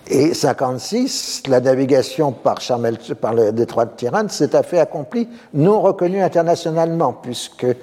Et 0.09 0.33
56, 0.33 1.43
la 1.47 1.59
navigation 1.59 2.31
par, 2.31 2.59
par 3.19 3.33
le 3.33 3.51
détroit 3.51 3.85
de 3.85 3.91
Tirane 3.95 4.29
s'est 4.29 4.55
à 4.55 4.63
fait 4.63 4.79
accompli, 4.79 5.27
non 5.53 5.81
reconnu 5.81 6.21
internationalement, 6.21 7.11
puisqu'il 7.13 7.75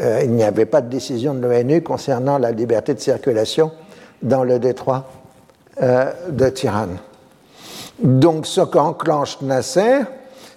euh, 0.00 0.26
n'y 0.26 0.44
avait 0.44 0.66
pas 0.66 0.80
de 0.80 0.88
décision 0.88 1.34
de 1.34 1.40
l'ONU 1.40 1.82
concernant 1.82 2.38
la 2.38 2.52
liberté 2.52 2.94
de 2.94 3.00
circulation 3.00 3.72
dans 4.22 4.44
le 4.44 4.60
détroit 4.60 5.04
euh, 5.82 6.12
de 6.30 6.48
Tirane. 6.48 6.98
Donc 7.98 8.46
ce 8.46 8.60
qu'enclenche 8.60 9.40
Nasser, 9.40 10.00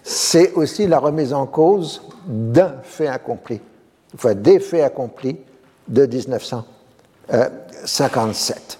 c'est 0.03 0.53
aussi 0.53 0.87
la 0.87 0.99
remise 0.99 1.33
en 1.33 1.45
cause 1.45 2.01
d'un 2.25 2.75
fait 2.83 3.07
accompli, 3.07 3.61
enfin 4.15 4.33
des 4.33 4.59
faits 4.59 4.83
accomplis 4.83 5.37
de 5.87 6.05
1900. 6.05 6.65
57. 7.85 8.79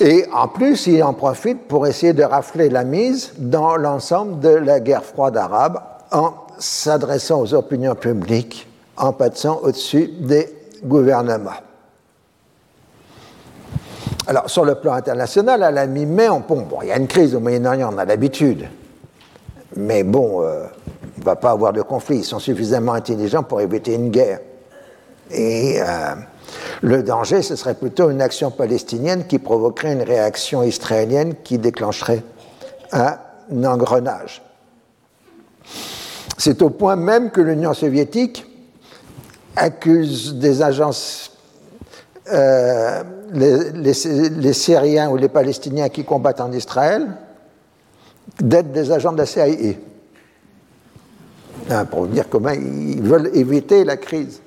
Et 0.00 0.26
en 0.32 0.48
plus, 0.48 0.86
il 0.86 1.02
en 1.02 1.14
profite 1.14 1.66
pour 1.68 1.86
essayer 1.86 2.12
de 2.12 2.22
rafler 2.22 2.68
la 2.68 2.84
mise 2.84 3.32
dans 3.38 3.76
l'ensemble 3.76 4.40
de 4.40 4.50
la 4.50 4.80
guerre 4.80 5.04
froide 5.04 5.36
arabe 5.36 5.80
en 6.12 6.34
s'adressant 6.58 7.40
aux 7.40 7.54
opinions 7.54 7.94
publiques, 7.94 8.68
en 8.96 9.12
passant 9.12 9.60
au-dessus 9.62 10.08
des 10.20 10.54
gouvernements. 10.84 11.50
Alors, 14.28 14.50
sur 14.50 14.64
le 14.64 14.74
plan 14.74 14.94
international, 14.94 15.62
à 15.62 15.70
la 15.70 15.86
mi-mai, 15.86 16.28
bon, 16.48 16.66
il 16.82 16.88
y 16.88 16.92
a 16.92 16.96
une 16.96 17.06
crise 17.06 17.34
au 17.34 17.40
Moyen-Orient, 17.40 17.90
on 17.94 17.98
a 17.98 18.04
l'habitude. 18.04 18.68
Mais 19.76 20.02
bon, 20.02 20.42
euh, 20.42 20.64
on 21.16 21.20
ne 21.20 21.24
va 21.24 21.36
pas 21.36 21.50
avoir 21.50 21.72
de 21.72 21.82
conflit. 21.82 22.18
Ils 22.18 22.24
sont 22.24 22.38
suffisamment 22.38 22.94
intelligents 22.94 23.42
pour 23.42 23.60
éviter 23.60 23.94
une 23.94 24.10
guerre. 24.10 24.40
Et 25.30 25.80
euh, 25.80 26.14
Le 26.82 27.02
danger, 27.02 27.42
ce 27.42 27.56
serait 27.56 27.74
plutôt 27.74 28.10
une 28.10 28.20
action 28.20 28.50
palestinienne 28.50 29.26
qui 29.26 29.38
provoquerait 29.38 29.92
une 29.92 30.02
réaction 30.02 30.62
israélienne 30.62 31.34
qui 31.42 31.58
déclencherait 31.58 32.22
un 32.92 33.18
engrenage. 33.64 34.42
C'est 36.38 36.62
au 36.62 36.70
point 36.70 36.96
même 36.96 37.30
que 37.30 37.40
l'Union 37.40 37.74
soviétique 37.74 38.46
accuse 39.56 40.34
des 40.34 40.62
agences, 40.62 41.32
euh, 42.32 43.02
les, 43.32 44.52
Syriens 44.52 45.10
ou 45.10 45.16
les 45.16 45.28
Palestiniens 45.28 45.88
qui 45.88 46.04
combattent 46.04 46.40
en 46.40 46.52
Israël, 46.52 47.06
d'être 48.40 48.72
des 48.72 48.90
agents 48.90 49.12
de 49.12 49.18
la 49.18 49.26
CIA. 49.26 49.46
Hein, 51.70 51.84
pour 51.84 52.06
dire 52.06 52.28
comment 52.28 52.50
ils 52.50 53.02
veulent 53.02 53.30
éviter 53.34 53.84
la 53.84 53.96
crise. 53.96 54.40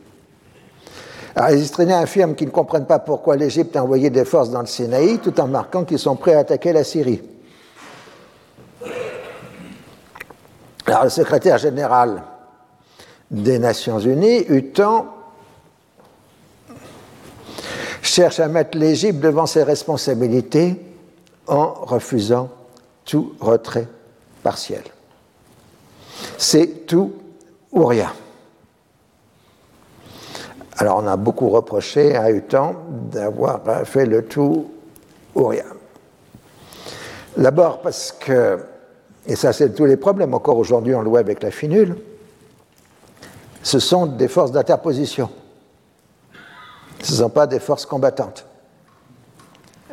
Alors, 1.36 1.50
les 1.50 1.62
Israéliens 1.62 2.00
affirment 2.00 2.36
qu'ils 2.36 2.48
ne 2.48 2.54
comprennent 2.54 2.86
pas 2.86 3.00
pourquoi 3.00 3.36
l'Égypte 3.36 3.76
a 3.76 3.84
envoyé 3.84 4.10
des 4.10 4.26
forces 4.26 4.52
dans 4.52 4.62
le 4.62 4.68
Sinaï 4.68 5.20
tout 5.20 5.40
en 5.40 5.48
marquant 5.48 5.86
qu'ils 5.86 6.00
sont 6.00 6.16
prêts 6.16 6.34
à 6.34 6.40
attaquer 6.40 6.74
la 6.74 6.84
Syrie. 6.84 7.22
Alors, 10.86 11.04
le 11.04 11.10
secrétaire 11.10 11.58
général 11.58 12.24
des 13.30 13.60
Nations 13.60 14.00
Unies, 14.00 14.46
UTAN, 14.50 15.06
cherche 18.10 18.40
à 18.40 18.48
mettre 18.48 18.78
l'Égypte 18.78 19.20
devant 19.20 19.46
ses 19.46 19.64
responsabilités 19.64 20.76
en 21.48 21.74
refusant 21.74 22.50
tout 23.06 23.34
retrait 23.40 23.88
partiel. 24.44 24.84
C'est 26.38 26.86
tout 26.86 27.14
ou 27.72 27.86
rien. 27.86 28.12
Alors 30.78 30.98
on 31.04 31.08
a 31.08 31.18
beaucoup 31.18 31.50
reproché 31.50 32.16
à 32.16 32.32
UTAN 32.32 32.76
d'avoir 33.12 33.62
fait 33.86 34.06
le 34.06 34.26
tout 34.26 34.72
ou 35.36 35.46
rien. 35.46 35.66
D'abord 37.38 37.82
parce 37.82 38.12
que, 38.12 38.60
et 39.28 39.36
ça 39.36 39.54
c'est 39.54 39.74
tous 39.76 39.86
les 39.86 39.98
problèmes, 39.98 40.34
encore 40.34 40.58
aujourd'hui 40.58 40.96
on 40.96 41.02
le 41.02 41.10
voit 41.10 41.20
avec 41.20 41.44
la 41.44 41.52
finule, 41.52 41.96
ce 43.62 43.80
sont 43.80 44.06
des 44.06 44.28
forces 44.28 44.52
d'interposition. 44.52 45.30
Ce 47.02 47.12
ne 47.14 47.18
sont 47.18 47.30
pas 47.30 47.48
des 47.48 47.60
forces 47.60 47.86
combattantes. 47.86 48.46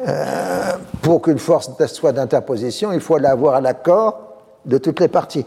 Euh, 0.06 0.72
pour 1.02 1.22
qu'une 1.22 1.38
force 1.38 1.70
soit 1.86 2.12
d'interposition, 2.12 2.92
il 2.92 3.00
faut 3.00 3.18
l'avoir 3.18 3.54
à 3.54 3.60
l'accord 3.60 4.20
de 4.64 4.78
toutes 4.78 5.00
les 5.00 5.08
parties. 5.08 5.46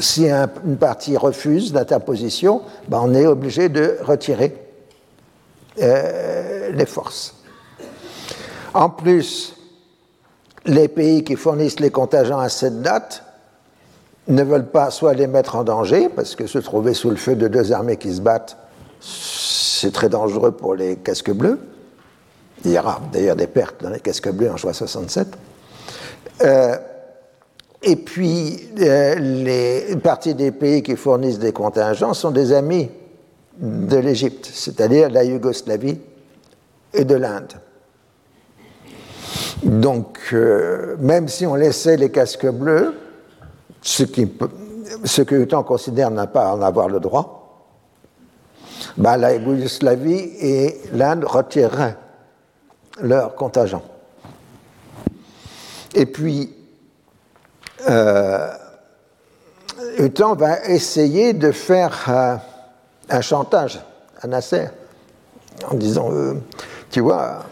Si 0.00 0.28
une 0.28 0.76
partie 0.78 1.16
refuse 1.16 1.72
l'interposition, 1.72 2.62
ben 2.88 3.00
on 3.02 3.14
est 3.14 3.26
obligé 3.26 3.68
de 3.68 3.98
retirer 4.02 4.56
euh, 5.80 6.72
les 6.72 6.86
forces. 6.86 7.34
En 8.74 8.90
plus, 8.90 9.54
les 10.64 10.88
pays 10.88 11.22
qui 11.22 11.36
fournissent 11.36 11.80
les 11.80 11.90
contingents 11.90 12.40
à 12.40 12.48
cette 12.48 12.82
date 12.82 13.22
ne 14.28 14.42
veulent 14.42 14.70
pas 14.70 14.90
soit 14.90 15.14
les 15.14 15.28
mettre 15.28 15.54
en 15.54 15.64
danger, 15.64 16.08
parce 16.08 16.34
que 16.34 16.46
se 16.46 16.58
trouver 16.58 16.94
sous 16.94 17.10
le 17.10 17.16
feu 17.16 17.36
de 17.36 17.46
deux 17.46 17.72
armées 17.72 17.96
qui 17.96 18.12
se 18.12 18.20
battent, 18.20 18.56
c'est 19.80 19.92
très 19.92 20.08
dangereux 20.08 20.52
pour 20.52 20.74
les 20.74 20.96
casques 20.96 21.32
bleus. 21.32 21.58
Il 22.64 22.72
y 22.72 22.78
aura 22.78 23.00
d'ailleurs 23.12 23.36
des 23.36 23.46
pertes 23.46 23.82
dans 23.82 23.90
les 23.90 24.00
casques 24.00 24.30
bleus 24.30 24.50
en 24.50 24.56
juin 24.56 24.72
67. 24.72 25.28
Euh, 26.42 26.76
et 27.82 27.96
puis, 27.96 28.68
euh, 28.80 29.90
une 29.92 30.00
partie 30.00 30.34
des 30.34 30.50
pays 30.50 30.82
qui 30.82 30.96
fournissent 30.96 31.38
des 31.38 31.52
contingents 31.52 32.14
sont 32.14 32.30
des 32.30 32.52
amis 32.52 32.90
de 33.58 33.96
l'Égypte, 33.96 34.48
c'est-à-dire 34.52 35.10
la 35.10 35.24
Yougoslavie 35.24 35.98
et 36.92 37.04
de 37.04 37.14
l'Inde. 37.14 37.52
Donc, 39.62 40.18
euh, 40.32 40.96
même 40.98 41.28
si 41.28 41.46
on 41.46 41.54
laissait 41.54 41.96
les 41.96 42.10
casques 42.10 42.50
bleus, 42.50 42.94
ce, 43.82 44.02
que 44.04 45.34
l'OTAN 45.34 45.62
considère 45.62 46.10
n'a 46.10 46.26
pas 46.26 46.50
à 46.50 46.54
en 46.54 46.62
avoir 46.62 46.88
le 46.88 47.00
droit, 47.00 47.45
bah, 48.96 49.16
la 49.16 49.34
Yougoslavie 49.34 50.30
et 50.40 50.80
l'Inde 50.92 51.24
retireraient 51.24 51.96
leur 53.00 53.34
contingent. 53.34 53.82
Et 55.94 56.06
puis, 56.06 56.54
euh, 57.88 58.48
va 60.36 60.66
essayer 60.66 61.32
de 61.32 61.52
faire 61.52 62.04
euh, 62.08 62.36
un 63.08 63.20
chantage 63.20 63.80
à 64.20 64.26
Nasser 64.26 64.66
en 65.70 65.74
disant, 65.74 66.10
euh, 66.12 66.34
tu 66.90 67.00
vois, 67.00 67.44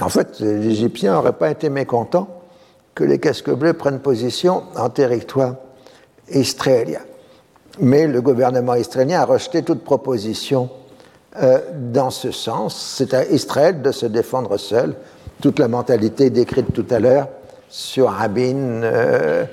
En 0.00 0.08
fait, 0.08 0.40
les 0.40 0.68
Égyptiens 0.68 1.12
n'auraient 1.12 1.32
pas 1.32 1.50
été 1.50 1.68
mécontents 1.68 2.28
que 2.94 3.04
les 3.04 3.18
casques 3.18 3.50
bleus 3.50 3.74
prennent 3.74 4.00
position 4.00 4.62
en 4.76 4.88
territoire 4.88 5.56
israélien. 6.30 7.00
Mais 7.78 8.06
le 8.06 8.20
gouvernement 8.20 8.74
israélien 8.74 9.20
a 9.20 9.24
rejeté 9.24 9.62
toute 9.62 9.82
proposition 9.82 10.70
euh, 11.42 11.60
dans 11.92 12.10
ce 12.10 12.30
sens. 12.30 12.94
C'est 12.96 13.14
à 13.14 13.24
Israël 13.24 13.80
de 13.80 13.92
se 13.92 14.06
défendre 14.06 14.56
seul. 14.58 14.94
Toute 15.40 15.58
la 15.58 15.68
mentalité 15.68 16.30
décrite 16.30 16.72
tout 16.72 16.86
à 16.90 17.00
l'heure 17.00 17.28
sur 17.68 18.10
Rabin, 18.10 18.82
euh, 18.82 19.44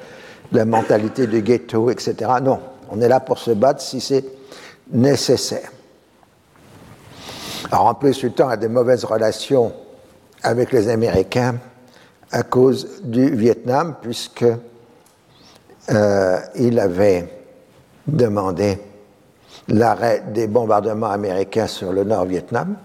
la 0.52 0.66
mentalité 0.66 1.28
du 1.28 1.42
ghetto, 1.42 1.90
etc. 1.90 2.16
Non, 2.42 2.60
on 2.90 3.02
est 3.02 3.08
là 3.08 3.20
pour 3.20 3.38
se 3.38 3.52
battre 3.52 3.82
si 3.82 4.02
c'est 4.02 4.26
nécessaire. 4.92 5.72
Alors 7.72 7.88
en 7.88 7.94
plus, 7.94 8.26
temps 8.36 8.50
a 8.50 8.58
des 8.58 8.68
mauvaises 8.68 9.06
relations 9.06 9.74
avec 10.42 10.72
les 10.72 10.90
Américains 10.90 11.56
à 12.32 12.44
cause 12.44 13.02
du 13.04 13.30
Vietnam, 13.36 13.96
puisque 14.02 14.46
euh, 15.90 16.40
il 16.56 16.80
avait 16.80 17.28
demandé 18.08 18.80
l'arrêt 19.68 20.24
des 20.34 20.48
bombardements 20.48 21.10
américains 21.10 21.68
sur 21.68 21.92
le 21.92 22.04
Nord-Vietnam. 22.04 22.76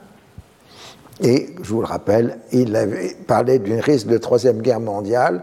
Et, 1.20 1.54
je 1.62 1.68
vous 1.68 1.80
le 1.80 1.86
rappelle, 1.86 2.38
il 2.52 2.74
avait 2.74 3.14
parlé 3.26 3.58
d'une 3.58 3.80
risque 3.80 4.08
de 4.08 4.18
troisième 4.18 4.60
guerre 4.60 4.80
mondiale 4.80 5.42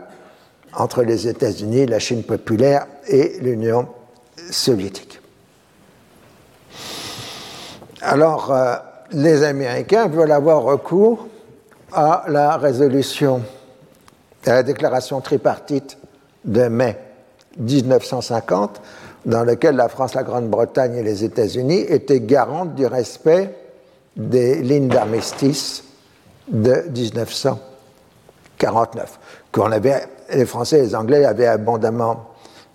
entre 0.73 1.03
les 1.03 1.27
États-Unis, 1.27 1.85
la 1.85 1.99
Chine 1.99 2.23
populaire 2.23 2.87
et 3.07 3.37
l'Union 3.41 3.87
soviétique. 4.49 5.19
Alors, 8.01 8.51
euh, 8.51 8.75
les 9.11 9.43
Américains 9.43 10.07
veulent 10.07 10.31
avoir 10.31 10.63
recours 10.63 11.27
à 11.93 12.23
la 12.27 12.57
résolution, 12.57 13.43
à 14.45 14.53
la 14.53 14.63
déclaration 14.63 15.21
tripartite 15.21 15.97
de 16.45 16.67
mai 16.67 16.97
1950, 17.57 18.81
dans 19.25 19.43
laquelle 19.43 19.75
la 19.75 19.89
France, 19.89 20.13
la 20.15 20.23
Grande-Bretagne 20.23 20.95
et 20.95 21.03
les 21.03 21.23
États-Unis 21.23 21.85
étaient 21.87 22.21
garantes 22.21 22.73
du 22.75 22.87
respect 22.87 23.55
des 24.15 24.61
lignes 24.61 24.87
d'armistice 24.87 25.83
de 26.47 26.85
1949, 26.93 29.19
qu'on 29.51 29.71
avait, 29.71 30.05
les 30.33 30.45
Français 30.45 30.79
et 30.79 30.81
les 30.83 30.95
Anglais 30.95 31.25
avaient 31.25 31.47
abondamment 31.47 32.31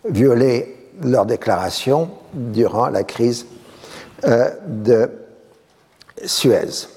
violé 0.09 0.77
leur 1.03 1.27
déclaration 1.27 2.11
durant 2.33 2.89
la 2.89 3.05
crise 3.05 3.47
euh, 4.24 4.51
de 4.66 5.11
Suez. 6.24 6.89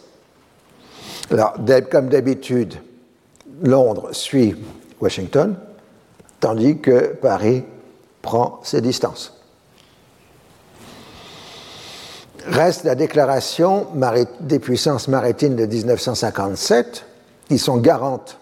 Alors, 1.31 1.56
comme 1.91 2.10
d'habitude, 2.10 2.76
Londres 3.61 4.10
suit 4.14 4.56
Washington, 5.02 5.56
tandis 6.40 6.80
que 6.80 7.14
Paris 7.14 7.65
prend 8.22 8.60
ses 8.64 8.81
distances. 8.81 9.36
Reste 12.48 12.84
la 12.84 12.95
déclaration 12.95 13.88
des 14.40 14.60
puissances 14.60 15.07
maritimes 15.07 15.56
de 15.56 15.65
1957, 15.65 17.06
qui 17.48 17.60
sont 17.60 17.77
garantes 17.77 18.39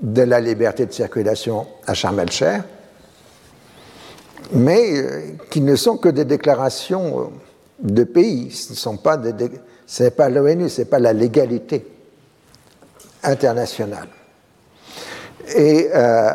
de 0.00 0.22
la 0.22 0.40
liberté 0.40 0.86
de 0.86 0.92
circulation 0.92 1.66
à 1.86 1.94
Sharm 1.94 2.18
el-Sheikh, 2.20 2.62
mais 4.52 4.96
euh, 4.96 5.20
qui 5.50 5.60
ne 5.60 5.76
sont 5.76 5.98
que 5.98 6.08
des 6.08 6.24
déclarations 6.24 7.20
euh, 7.20 7.24
de 7.80 8.04
pays. 8.04 8.50
Ce 8.50 8.88
ne 8.88 8.96
pas 8.96 9.16
n'est 9.18 10.10
pas 10.10 10.28
l'ONU, 10.28 10.68
ce 10.68 10.80
n'est 10.80 10.86
pas 10.86 10.98
la 10.98 11.12
légalité 11.12 11.86
internationale. 13.22 14.08
Et 15.54 15.88
euh, 15.94 16.32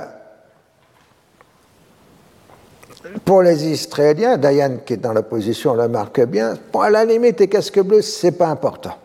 pour 3.23 3.41
les 3.41 3.65
Israéliens, 3.65 4.37
Diane 4.37 4.81
qui 4.85 4.93
est 4.93 4.97
dans 4.97 5.13
l'opposition 5.13 5.73
le 5.73 5.87
marque 5.87 6.21
bien, 6.21 6.57
à 6.79 6.89
la 6.89 7.05
limite, 7.05 7.39
les 7.39 7.47
casques 7.47 7.81
bleus, 7.81 8.01
ce 8.01 8.27
n'est 8.27 8.31
pas 8.33 8.47
important. 8.47 8.97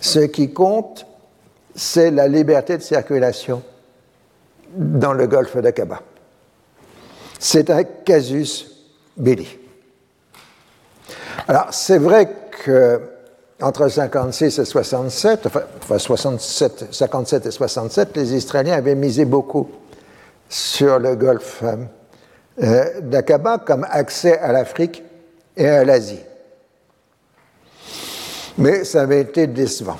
Ce 0.00 0.20
qui 0.20 0.52
compte, 0.52 1.06
c'est 1.76 2.10
la 2.10 2.26
liberté 2.26 2.78
de 2.78 2.82
circulation 2.82 3.62
dans 4.74 5.12
le 5.12 5.26
golfe 5.26 5.56
d'Aqaba. 5.58 6.00
C'est 7.38 7.70
un 7.70 7.84
casus 7.84 8.66
belli. 9.16 9.58
Alors, 11.46 11.68
c'est 11.70 11.98
vrai 11.98 12.28
que 12.64 13.00
entre 13.60 13.88
56 13.88 14.58
et 14.58 14.64
67, 14.64 15.46
enfin 15.46 15.98
67, 15.98 16.92
57 16.92 17.46
et 17.46 17.50
67, 17.50 18.16
les 18.16 18.34
Israéliens 18.34 18.74
avaient 18.74 18.94
misé 18.94 19.24
beaucoup 19.24 19.70
sur 20.48 20.98
le 20.98 21.14
golfe 21.14 21.62
euh, 22.62 23.00
d'Aqaba 23.00 23.58
comme 23.58 23.86
accès 23.90 24.38
à 24.38 24.52
l'Afrique 24.52 25.02
et 25.56 25.68
à 25.68 25.84
l'Asie. 25.84 26.20
Mais 28.58 28.84
ça 28.84 29.02
avait 29.02 29.20
été 29.20 29.46
décevant. 29.46 29.98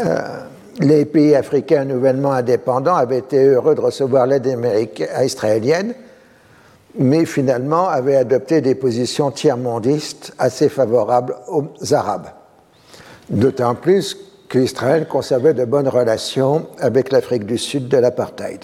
Euh, 0.00 0.18
les 0.80 1.04
pays 1.04 1.34
africains 1.34 1.84
nouvellement 1.84 2.32
indépendants 2.32 2.94
avaient 2.94 3.18
été 3.18 3.44
heureux 3.44 3.74
de 3.74 3.80
recevoir 3.80 4.26
l'aide 4.26 4.58
israélienne, 5.22 5.94
mais 6.98 7.24
finalement 7.24 7.88
avaient 7.88 8.16
adopté 8.16 8.60
des 8.60 8.74
positions 8.74 9.30
tiers-mondistes 9.30 10.32
assez 10.38 10.68
favorables 10.68 11.36
aux 11.48 11.94
Arabes. 11.94 12.28
D'autant 13.28 13.74
plus 13.74 14.16
qu'Israël 14.48 15.06
conservait 15.08 15.54
de 15.54 15.64
bonnes 15.64 15.88
relations 15.88 16.66
avec 16.78 17.12
l'Afrique 17.12 17.46
du 17.46 17.58
Sud 17.58 17.88
de 17.88 17.96
l'apartheid. 17.96 18.60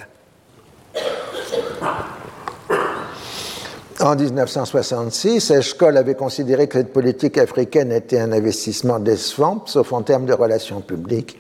En 4.00 4.14
1966, 4.14 5.50
Eshkol 5.50 5.96
avait 5.96 6.14
considéré 6.14 6.68
que 6.68 6.78
cette 6.78 6.92
politique 6.92 7.36
africaine 7.36 7.90
était 7.90 8.20
un 8.20 8.30
investissement 8.30 9.00
décevant, 9.00 9.62
sauf 9.66 9.92
en 9.92 10.02
termes 10.02 10.26
de 10.26 10.32
relations 10.32 10.80
publiques, 10.80 11.36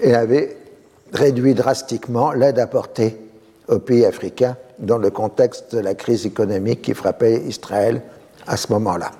et 0.00 0.12
avait 0.14 0.56
réduit 1.12 1.54
drastiquement 1.54 2.32
l'aide 2.32 2.58
apportée 2.58 3.16
aux 3.68 3.78
pays 3.78 4.04
africains 4.04 4.56
dans 4.80 4.98
le 4.98 5.10
contexte 5.10 5.74
de 5.74 5.80
la 5.80 5.94
crise 5.94 6.26
économique 6.26 6.82
qui 6.82 6.94
frappait 6.94 7.42
Israël 7.46 8.02
à 8.48 8.56
ce 8.56 8.72
moment-là. 8.72 9.12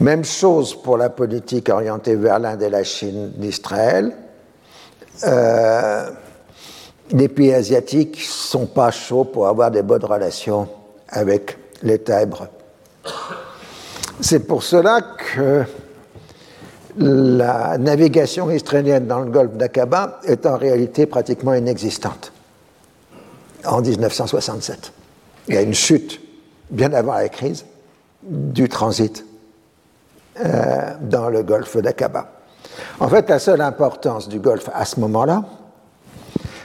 Même 0.00 0.24
chose 0.24 0.74
pour 0.74 0.96
la 0.96 1.10
politique 1.10 1.68
orientée 1.68 2.16
vers 2.16 2.38
l'Inde 2.38 2.62
et 2.62 2.70
la 2.70 2.82
Chine 2.82 3.32
d'Israël. 3.36 4.12
Euh, 5.24 6.10
les 7.12 7.28
pays 7.28 7.52
asiatiques 7.52 8.16
ne 8.16 8.22
sont 8.22 8.66
pas 8.66 8.90
chauds 8.90 9.24
pour 9.24 9.46
avoir 9.46 9.70
des 9.70 9.82
bonnes 9.82 10.04
relations 10.04 10.68
avec 11.08 11.58
l'État 11.82 12.22
hébreu. 12.22 12.48
C'est 14.20 14.46
pour 14.46 14.62
cela 14.62 15.00
que 15.00 15.64
la 16.96 17.78
navigation 17.78 18.50
israélienne 18.50 19.06
dans 19.06 19.20
le 19.20 19.30
golfe 19.30 19.52
d'Aqaba 19.52 20.20
est 20.24 20.46
en 20.46 20.56
réalité 20.56 21.06
pratiquement 21.06 21.54
inexistante 21.54 22.32
en 23.64 23.80
1967. 23.80 24.92
Il 25.48 25.54
y 25.54 25.58
a 25.58 25.62
une 25.62 25.74
chute, 25.74 26.20
bien 26.70 26.92
avant 26.92 27.14
la 27.14 27.28
crise, 27.28 27.64
du 28.22 28.68
transit 28.68 29.24
euh, 30.44 30.94
dans 31.00 31.28
le 31.28 31.42
golfe 31.42 31.76
d'Aqaba. 31.76 32.32
En 33.00 33.08
fait, 33.08 33.28
la 33.28 33.38
seule 33.38 33.60
importance 33.60 34.28
du 34.28 34.38
golfe 34.38 34.70
à 34.72 34.84
ce 34.84 35.00
moment-là, 35.00 35.44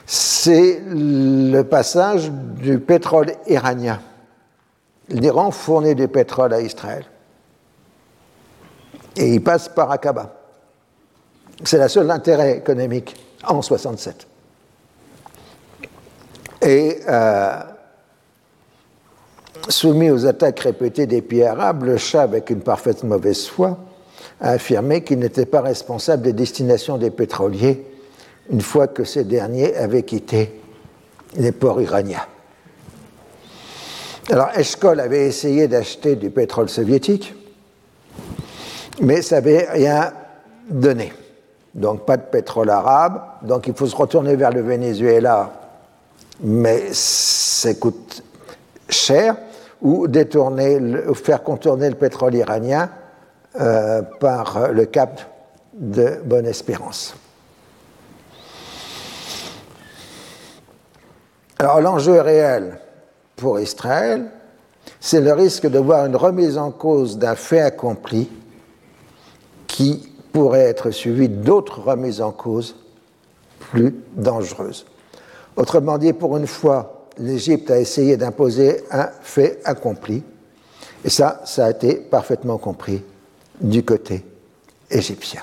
c'est 0.09 0.81
le 0.87 1.63
passage 1.63 2.31
du 2.31 2.79
pétrole 2.79 3.33
iranien. 3.45 3.99
L'Iran 5.09 5.51
fournit 5.51 5.95
du 5.95 6.07
pétrole 6.07 6.53
à 6.53 6.61
Israël. 6.61 7.03
Et 9.17 9.33
il 9.33 9.43
passe 9.43 9.67
par 9.67 9.91
Aqaba. 9.91 10.33
C'est 11.65 11.77
la 11.77 11.89
seule 11.89 12.09
intérêt 12.09 12.57
économique 12.57 13.15
en 13.45 13.61
67. 13.61 14.27
Et 16.61 16.99
euh, 17.09 17.59
soumis 19.67 20.09
aux 20.09 20.25
attaques 20.25 20.61
répétées 20.61 21.05
des 21.05 21.21
pays 21.21 21.43
arabes, 21.43 21.83
le 21.83 21.97
Shah, 21.97 22.21
avec 22.21 22.49
une 22.49 22.61
parfaite 22.61 23.03
mauvaise 23.03 23.47
foi, 23.47 23.77
a 24.39 24.51
affirmé 24.51 25.03
qu'il 25.03 25.19
n'était 25.19 25.45
pas 25.45 25.61
responsable 25.61 26.23
des 26.23 26.33
destinations 26.33 26.97
des 26.97 27.11
pétroliers 27.11 27.83
une 28.49 28.61
fois 28.61 28.87
que 28.87 29.03
ces 29.03 29.23
derniers 29.23 29.75
avaient 29.75 30.03
quitté 30.03 30.61
les 31.35 31.51
ports 31.51 31.81
iraniens. 31.81 32.25
Alors, 34.29 34.49
Eshkol 34.57 34.99
avait 34.99 35.25
essayé 35.25 35.67
d'acheter 35.67 36.15
du 36.15 36.29
pétrole 36.29 36.69
soviétique, 36.69 37.33
mais 39.01 39.21
ça 39.21 39.35
n'avait 39.35 39.67
rien 39.69 40.11
donné. 40.69 41.13
Donc, 41.73 42.05
pas 42.05 42.17
de 42.17 42.23
pétrole 42.23 42.69
arabe, 42.69 43.21
donc 43.43 43.67
il 43.67 43.73
faut 43.73 43.85
se 43.85 43.95
retourner 43.95 44.35
vers 44.35 44.51
le 44.51 44.61
Venezuela 44.61 45.51
mais 46.39 46.93
ça 46.93 47.73
coûte 47.73 48.23
cher, 48.89 49.35
ou 49.81 50.07
faire 51.13 51.43
contourner 51.43 51.89
le 51.89 51.95
pétrole 51.95 52.35
iranien 52.35 52.89
euh, 53.59 54.01
par 54.19 54.71
le 54.71 54.85
cap 54.85 55.21
de 55.73 56.19
Bonne-Espérance. 56.25 57.15
Alors 61.59 61.81
l'enjeu 61.81 62.21
réel 62.21 62.79
pour 63.35 63.59
Israël, 63.59 64.29
c'est 64.99 65.21
le 65.21 65.33
risque 65.33 65.67
de 65.67 65.79
voir 65.79 66.05
une 66.05 66.15
remise 66.15 66.57
en 66.57 66.71
cause 66.71 67.17
d'un 67.17 67.35
fait 67.35 67.61
accompli 67.61 68.29
qui 69.65 70.13
pourrait 70.31 70.61
être 70.61 70.91
suivi 70.91 71.29
d'autres 71.29 71.81
remises 71.81 72.21
en 72.21 72.31
cause 72.31 72.75
plus 73.59 73.95
dangereuses. 74.15 74.85
Autrement 75.55 75.97
dit, 75.97 76.13
pour 76.13 76.37
une 76.37 76.47
fois, 76.47 77.07
l'Égypte 77.17 77.71
a 77.71 77.79
essayé 77.79 78.17
d'imposer 78.17 78.83
un 78.91 79.09
fait 79.21 79.59
accompli. 79.65 80.23
Et 81.03 81.09
ça, 81.09 81.41
ça 81.45 81.65
a 81.65 81.71
été 81.71 81.95
parfaitement 81.95 82.59
compris 82.59 83.03
du 83.59 83.83
côté 83.83 84.23
égyptien. 84.91 85.41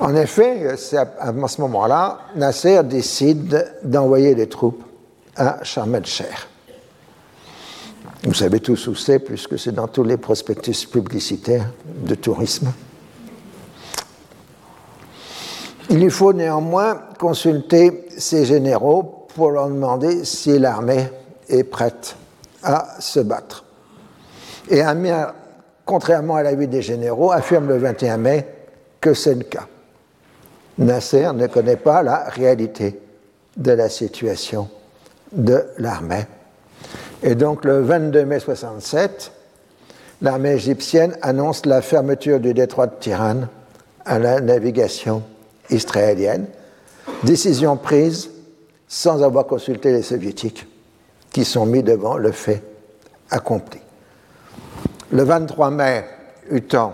En 0.00 0.14
effet, 0.16 0.76
c'est 0.76 0.96
à 0.96 1.32
ce 1.48 1.60
moment-là, 1.60 2.18
Nasser 2.34 2.82
décide 2.82 3.74
d'envoyer 3.84 4.34
des 4.34 4.48
troupes 4.48 4.82
à 5.36 5.62
Sharm 5.62 5.94
el-Sheikh. 5.94 6.48
Vous 8.24 8.34
savez 8.34 8.60
tous 8.60 8.86
où 8.88 8.94
c'est, 8.94 9.18
puisque 9.18 9.58
c'est 9.58 9.72
dans 9.72 9.86
tous 9.86 10.02
les 10.02 10.16
prospectus 10.16 10.86
publicitaires 10.86 11.66
de 11.84 12.14
tourisme. 12.14 12.72
Il 15.90 16.00
lui 16.00 16.10
faut 16.10 16.32
néanmoins 16.32 17.02
consulter 17.18 18.06
ses 18.16 18.46
généraux 18.46 19.26
pour 19.34 19.50
leur 19.50 19.68
demander 19.68 20.24
si 20.24 20.58
l'armée 20.58 21.08
est 21.48 21.64
prête 21.64 22.16
à 22.62 22.98
se 22.98 23.20
battre. 23.20 23.64
Et 24.70 24.80
Amir, 24.80 25.34
contrairement 25.84 26.36
à 26.36 26.42
l'avis 26.42 26.66
des 26.66 26.82
généraux, 26.82 27.30
affirme 27.30 27.68
le 27.68 27.76
21 27.76 28.16
mai 28.16 28.48
que 29.00 29.12
c'est 29.12 29.34
le 29.34 29.44
cas. 29.44 29.66
Nasser 30.78 31.32
ne 31.32 31.46
connaît 31.46 31.76
pas 31.76 32.02
la 32.02 32.24
réalité 32.24 33.00
de 33.56 33.72
la 33.72 33.88
situation 33.88 34.68
de 35.32 35.64
l'armée. 35.78 36.26
Et 37.22 37.34
donc 37.34 37.64
le 37.64 37.80
22 37.80 38.24
mai 38.24 38.40
67, 38.40 39.32
l'armée 40.22 40.52
égyptienne 40.52 41.16
annonce 41.22 41.64
la 41.66 41.80
fermeture 41.80 42.40
du 42.40 42.54
détroit 42.54 42.88
de 42.88 42.94
Tiran 42.98 43.42
à 44.04 44.18
la 44.18 44.40
navigation 44.40 45.22
israélienne, 45.70 46.46
décision 47.22 47.76
prise 47.76 48.30
sans 48.88 49.22
avoir 49.22 49.46
consulté 49.46 49.92
les 49.92 50.02
soviétiques 50.02 50.66
qui 51.32 51.44
sont 51.44 51.66
mis 51.66 51.82
devant 51.82 52.16
le 52.16 52.32
fait 52.32 52.62
accompli. 53.30 53.80
Le 55.10 55.22
23 55.22 55.70
mai, 55.70 56.04
Utan 56.50 56.92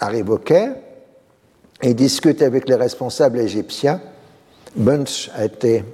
arrive 0.00 0.30
au 0.30 0.38
Caire 0.38 0.74
et 1.82 1.94
discute 1.94 2.42
avec 2.42 2.68
les 2.68 2.74
responsables 2.74 3.38
égyptiens. 3.38 4.00
Bunch 4.76 5.30
a 5.34 5.44
été, 5.44 5.84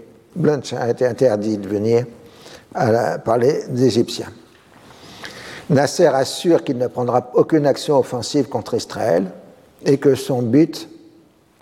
interdit 1.07 1.59
de 1.59 1.69
venir 1.69 2.07
à 2.75 3.19
par 3.19 3.39
les 3.39 3.85
Égyptiens. 3.85 4.31
Nasser 5.71 6.07
assure 6.07 6.65
qu'il 6.65 6.77
ne 6.77 6.89
prendra 6.89 7.31
aucune 7.35 7.67
action 7.67 7.99
offensive 7.99 8.49
contre 8.49 8.75
Israël 8.75 9.31
et 9.85 9.99
que 9.99 10.15
son 10.15 10.43
but 10.43 10.89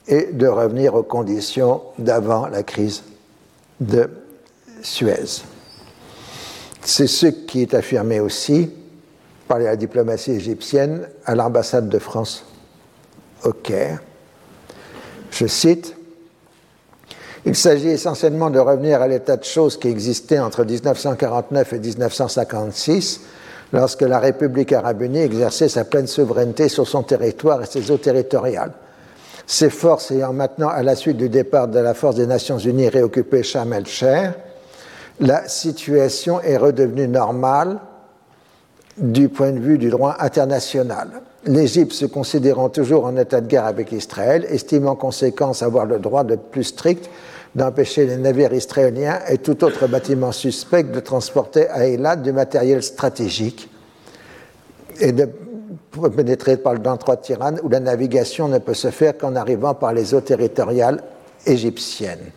est 0.09 0.33
de 0.33 0.47
revenir 0.47 0.95
aux 0.95 1.03
conditions 1.03 1.83
d'avant 1.99 2.47
la 2.47 2.63
crise 2.63 3.03
de 3.81 4.11
Suez. 4.83 5.43
C'est 6.83 7.07
ce 7.07 7.27
qui 7.27 7.63
est 7.63 7.75
affirmé 7.75 8.19
aussi 8.19 8.71
par 9.47 9.61
la 9.61 9.77
diplomatie 9.77 10.33
égyptienne 10.33 11.07
à 11.25 11.35
l'ambassade 11.37 11.89
de 11.89 11.99
France 11.99 12.45
au 13.45 13.53
Caire. 13.53 14.01
Je 15.33 15.47
cite 15.47 15.97
Il 17.45 17.57
s'agit 17.57 17.89
essentiellement 17.89 18.51
de 18.51 18.61
revenir 18.61 19.03
à 19.03 19.09
l'état 19.09 19.37
de 19.37 19.45
choses 19.45 19.79
qui 19.79 19.89
existait 19.89 20.39
entre 20.39 20.65
1949 20.65 21.73
et 21.73 21.79
1956, 21.79 23.21
lorsque 23.73 24.03
la 24.03 24.19
République 24.19 24.73
arabe 24.73 25.03
unie 25.03 25.19
exerçait 25.19 25.69
sa 25.69 25.85
pleine 25.85 26.07
souveraineté 26.07 26.69
sur 26.69 26.87
son 26.87 27.03
territoire 27.03 27.63
et 27.63 27.67
ses 27.67 27.91
eaux 27.91 27.97
territoriales. 27.97 28.73
Ces 29.47 29.71
forces 29.71 30.13
ayant 30.13 30.33
maintenant, 30.33 30.69
à 30.69 30.83
la 30.83 30.95
suite 30.95 31.17
du 31.17 31.29
départ 31.29 31.67
de 31.67 31.81
la 31.81 31.95
force 31.95 32.17
des 32.17 32.27
Nations 32.27 32.59
unies, 32.59 32.89
réoccupé 32.89 33.43
Sharm 33.43 33.73
el-Cher, 33.73 34.35
la 35.19 35.49
situation 35.49 36.41
est 36.41 36.57
redevenue 36.57 37.09
normale 37.09 37.81
du 38.99 39.29
point 39.29 39.53
de 39.53 39.59
vue 39.59 39.79
du 39.79 39.89
droit 39.89 40.17
international. 40.21 41.23
L'Égypte, 41.45 41.93
se 41.93 42.07
considérant 42.07 42.69
toujours 42.69 43.05
en 43.05 43.17
état 43.17 43.41
de 43.41 43.49
guerre 43.49 43.65
avec 43.65 43.91
Israël, 43.91 44.47
estime 44.49 44.87
en 44.87 44.95
conséquence 44.95 45.63
avoir 45.63 45.87
le 45.87 45.99
droit 45.99 46.23
le 46.23 46.37
plus 46.37 46.65
strict 46.65 47.11
d'empêcher 47.57 48.07
les 48.07 48.17
navires 48.17 48.53
israéliens 48.53 49.19
et 49.29 49.39
tout 49.39 49.65
autre 49.65 49.89
bâtiment 49.89 50.31
suspect 50.31 50.85
de 50.85 51.01
transporter 51.01 51.69
à 51.69 51.87
Eilat 51.87 52.17
du 52.17 52.33
matériel 52.33 52.83
stratégique 52.83 53.69
et 55.01 55.11
de 55.11 55.29
pénétrer 56.15 56.57
par 56.57 56.75
le 56.75 56.79
détroit 56.79 57.17
de 57.17 57.23
Tiran 57.23 57.55
où 57.63 57.69
la 57.69 57.81
navigation 57.81 58.47
ne 58.47 58.59
peut 58.59 58.75
se 58.75 58.91
faire 58.91 59.19
qu'en 59.19 59.35
arrivant 59.35 59.75
par 59.75 59.93
les 59.93 60.15
eaux 60.15 60.21
territoriales 60.21 61.03
égyptiennes. 61.45 62.31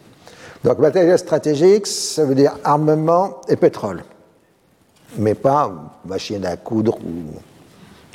Donc 0.63 0.79
matériel 0.79 1.19
stratégique, 1.19 1.85
ça 1.85 2.25
veut 2.25 2.35
dire 2.35 2.57
armement 2.63 3.39
et 3.47 3.55
pétrole, 3.55 4.03
mais 5.19 5.35
pas 5.35 5.71
machine 6.05 6.43
à 6.43 6.57
coudre 6.57 6.97
ou 6.97 7.37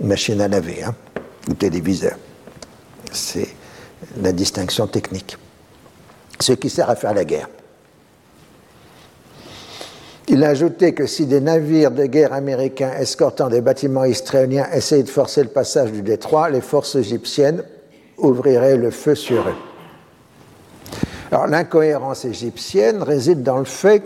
machine 0.00 0.40
à 0.40 0.48
laver 0.48 0.82
hein, 0.82 0.94
ou 1.48 1.54
téléviseur. 1.54 2.16
C'est 3.12 3.48
la 4.20 4.32
distinction 4.32 4.86
technique. 4.86 5.36
Ce 6.40 6.52
qui 6.52 6.70
sert 6.70 6.88
à 6.88 6.96
faire 6.96 7.14
la 7.14 7.24
guerre. 7.24 7.48
Il 10.28 10.44
a 10.44 10.50
ajouté 10.50 10.94
que 10.94 11.06
si 11.06 11.26
des 11.26 11.40
navires 11.40 11.90
de 11.90 12.06
guerre 12.06 12.32
américains 12.32 12.92
escortant 12.92 13.48
des 13.48 13.60
bâtiments 13.60 14.04
israéliens 14.04 14.68
essayaient 14.72 15.02
de 15.02 15.08
forcer 15.08 15.42
le 15.42 15.48
passage 15.48 15.90
du 15.90 16.02
détroit, 16.02 16.50
les 16.50 16.60
forces 16.60 16.94
égyptiennes 16.94 17.64
ouvriraient 18.16 18.76
le 18.76 18.92
feu 18.92 19.16
sur 19.16 19.48
eux. 19.48 19.54
Alors 21.32 21.48
l'incohérence 21.48 22.24
égyptienne 22.24 23.02
réside 23.02 23.42
dans 23.42 23.58
le 23.58 23.64
fait 23.64 24.02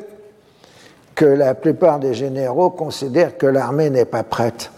que 1.14 1.24
la 1.26 1.54
plupart 1.54 2.00
des 2.00 2.14
généraux 2.14 2.70
considèrent 2.70 3.36
que 3.36 3.46
l'armée 3.46 3.90
n'est 3.90 4.04
pas 4.04 4.22
prête, 4.22 4.70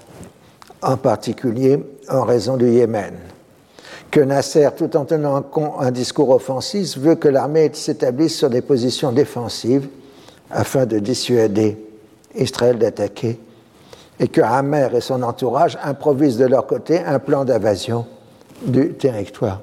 en 0.86 0.96
particulier 0.96 1.84
en 2.08 2.22
raison 2.22 2.56
du 2.56 2.70
Yémen. 2.70 3.14
Que 4.10 4.20
Nasser, 4.20 4.68
tout 4.76 4.96
en 4.96 5.04
tenant 5.04 5.44
un 5.80 5.90
discours 5.90 6.30
offensif, 6.30 6.96
veut 6.96 7.16
que 7.16 7.28
l'armée 7.28 7.70
s'établisse 7.74 8.36
sur 8.38 8.48
des 8.48 8.62
positions 8.62 9.10
défensives 9.10 9.88
afin 10.48 10.86
de 10.86 11.00
dissuader 11.00 11.76
Israël 12.36 12.78
d'attaquer, 12.78 13.40
et 14.20 14.28
que 14.28 14.40
Hamer 14.40 14.94
et 14.94 15.00
son 15.00 15.22
entourage 15.22 15.76
improvisent 15.82 16.38
de 16.38 16.46
leur 16.46 16.66
côté 16.66 17.00
un 17.00 17.18
plan 17.18 17.44
d'invasion 17.44 18.06
du 18.64 18.94
territoire 18.94 19.60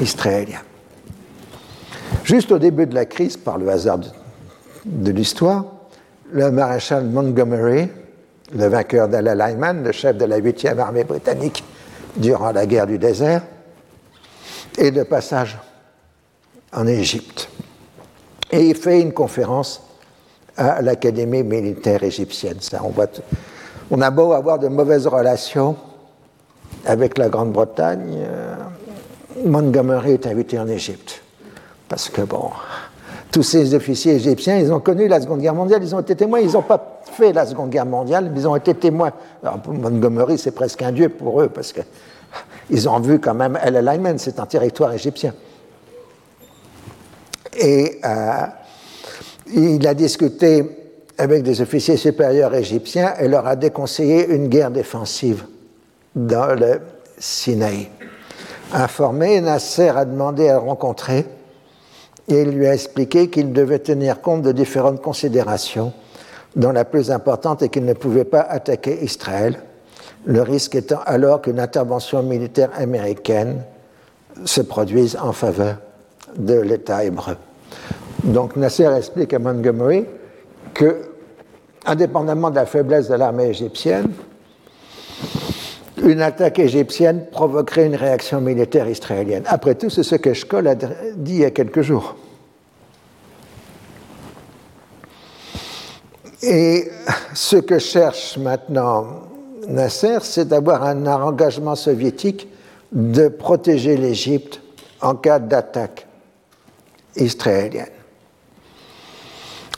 israélien. 0.00 0.60
Juste 2.24 2.50
au 2.52 2.58
début 2.58 2.86
de 2.86 2.94
la 2.94 3.04
crise, 3.04 3.36
par 3.36 3.58
le 3.58 3.68
hasard 3.68 3.98
de, 4.86 5.10
l'histoire, 5.10 5.66
le 6.32 6.50
maréchal 6.50 7.04
Montgomery, 7.04 7.88
le 8.54 8.66
vainqueur 8.66 9.08
d'Al 9.08 9.36
Lyman, 9.36 9.82
le 9.82 9.92
chef 9.92 10.16
de 10.16 10.24
la 10.24 10.40
8e 10.40 10.78
armée 10.78 11.04
britannique 11.04 11.64
durant 12.16 12.52
la 12.52 12.66
guerre 12.66 12.86
du 12.86 12.98
désert, 12.98 13.42
est 14.76 14.90
de 14.90 15.02
passage 15.02 15.58
en 16.72 16.86
Égypte. 16.86 17.48
Et 18.50 18.68
il 18.68 18.76
fait 18.76 19.00
une 19.00 19.12
conférence 19.12 19.82
à 20.56 20.82
l'Académie 20.82 21.42
militaire 21.42 22.02
égyptienne. 22.02 22.58
Ça, 22.60 22.80
on, 22.84 22.92
on, 23.90 24.00
a 24.00 24.10
beau 24.10 24.32
avoir 24.32 24.58
de 24.58 24.68
mauvaises 24.68 25.06
relations 25.06 25.76
avec 26.84 27.16
la 27.16 27.28
Grande-Bretagne, 27.28 28.18
euh, 28.18 28.54
Montgomery 29.44 30.12
est 30.12 30.26
invité 30.26 30.58
en 30.58 30.68
Égypte. 30.68 31.22
Parce 31.88 32.08
que, 32.08 32.22
bon, 32.22 32.50
tous 33.30 33.42
ces 33.42 33.74
officiers 33.74 34.14
égyptiens, 34.14 34.58
ils 34.58 34.72
ont 34.72 34.80
connu 34.80 35.08
la 35.08 35.20
Seconde 35.20 35.40
Guerre 35.40 35.54
mondiale, 35.54 35.82
ils 35.82 35.94
ont 35.94 36.00
été 36.00 36.14
témoins, 36.16 36.40
ils 36.40 36.52
n'ont 36.52 36.62
pas 36.62 36.91
fait 37.12 37.32
la 37.32 37.46
Seconde 37.46 37.70
Guerre 37.70 37.86
mondiale, 37.86 38.30
mais 38.32 38.40
ils 38.40 38.48
ont 38.48 38.56
été 38.56 38.74
témoins. 38.74 39.12
Montgomery, 39.66 40.38
c'est 40.38 40.50
presque 40.50 40.82
un 40.82 40.92
dieu 40.92 41.08
pour 41.08 41.40
eux, 41.40 41.48
parce 41.48 41.72
qu'ils 41.72 42.88
ont 42.88 43.00
vu 43.00 43.20
quand 43.20 43.34
même 43.34 43.58
El 43.62 43.76
Alignment, 43.76 44.18
c'est 44.18 44.40
un 44.40 44.46
territoire 44.46 44.92
égyptien. 44.92 45.34
Et 47.56 48.00
euh, 48.04 48.46
il 49.54 49.86
a 49.86 49.94
discuté 49.94 50.64
avec 51.18 51.42
des 51.42 51.60
officiers 51.60 51.96
supérieurs 51.96 52.54
égyptiens 52.54 53.14
et 53.20 53.28
leur 53.28 53.46
a 53.46 53.56
déconseillé 53.56 54.28
une 54.28 54.48
guerre 54.48 54.70
défensive 54.70 55.44
dans 56.16 56.58
le 56.58 56.80
Sinaï. 57.18 57.88
Informé, 58.72 59.40
Nasser 59.40 59.90
a 59.90 60.04
demandé 60.04 60.48
à 60.48 60.54
le 60.54 60.60
rencontrer 60.60 61.26
et 62.28 62.42
il 62.42 62.50
lui 62.50 62.66
a 62.66 62.74
expliqué 62.74 63.28
qu'il 63.28 63.52
devait 63.52 63.80
tenir 63.80 64.20
compte 64.20 64.42
de 64.42 64.52
différentes 64.52 65.02
considérations, 65.02 65.92
dont 66.56 66.72
la 66.72 66.84
plus 66.84 67.10
importante 67.10 67.62
est 67.62 67.68
qu'il 67.68 67.84
ne 67.84 67.94
pouvait 67.94 68.24
pas 68.24 68.40
attaquer 68.40 69.02
Israël, 69.02 69.60
le 70.24 70.42
risque 70.42 70.74
étant 70.74 71.00
alors 71.04 71.42
qu'une 71.42 71.60
intervention 71.60 72.22
militaire 72.22 72.70
américaine 72.76 73.62
se 74.44 74.60
produise 74.60 75.16
en 75.16 75.32
faveur 75.32 75.76
de 76.36 76.60
l'État 76.60 77.04
hébreu. 77.04 77.36
Donc 78.24 78.56
Nasser 78.56 78.88
explique 78.96 79.34
à 79.34 79.38
Montgomery 79.38 80.06
que, 80.74 81.02
indépendamment 81.84 82.50
de 82.50 82.56
la 82.56 82.66
faiblesse 82.66 83.08
de 83.08 83.14
l'armée 83.14 83.48
égyptienne, 83.48 84.12
une 86.02 86.22
attaque 86.22 86.58
égyptienne 86.58 87.26
provoquerait 87.30 87.86
une 87.86 87.96
réaction 87.96 88.40
militaire 88.40 88.88
israélienne. 88.88 89.44
Après 89.46 89.74
tout, 89.74 89.90
c'est 89.90 90.02
ce 90.02 90.16
que 90.16 90.32
Shkol 90.32 90.66
a 90.66 90.74
dit 90.74 90.88
il 91.26 91.38
y 91.40 91.44
a 91.44 91.50
quelques 91.50 91.82
jours. 91.82 92.16
Et 96.42 96.90
ce 97.34 97.56
que 97.56 97.78
cherche 97.78 98.36
maintenant 98.36 99.06
Nasser, 99.68 100.18
c'est 100.22 100.48
d'avoir 100.48 100.82
un 100.82 101.06
engagement 101.06 101.76
soviétique 101.76 102.48
de 102.90 103.28
protéger 103.28 103.96
l'Égypte 103.96 104.60
en 105.00 105.14
cas 105.14 105.38
d'attaque 105.38 106.06
israélienne. 107.16 107.86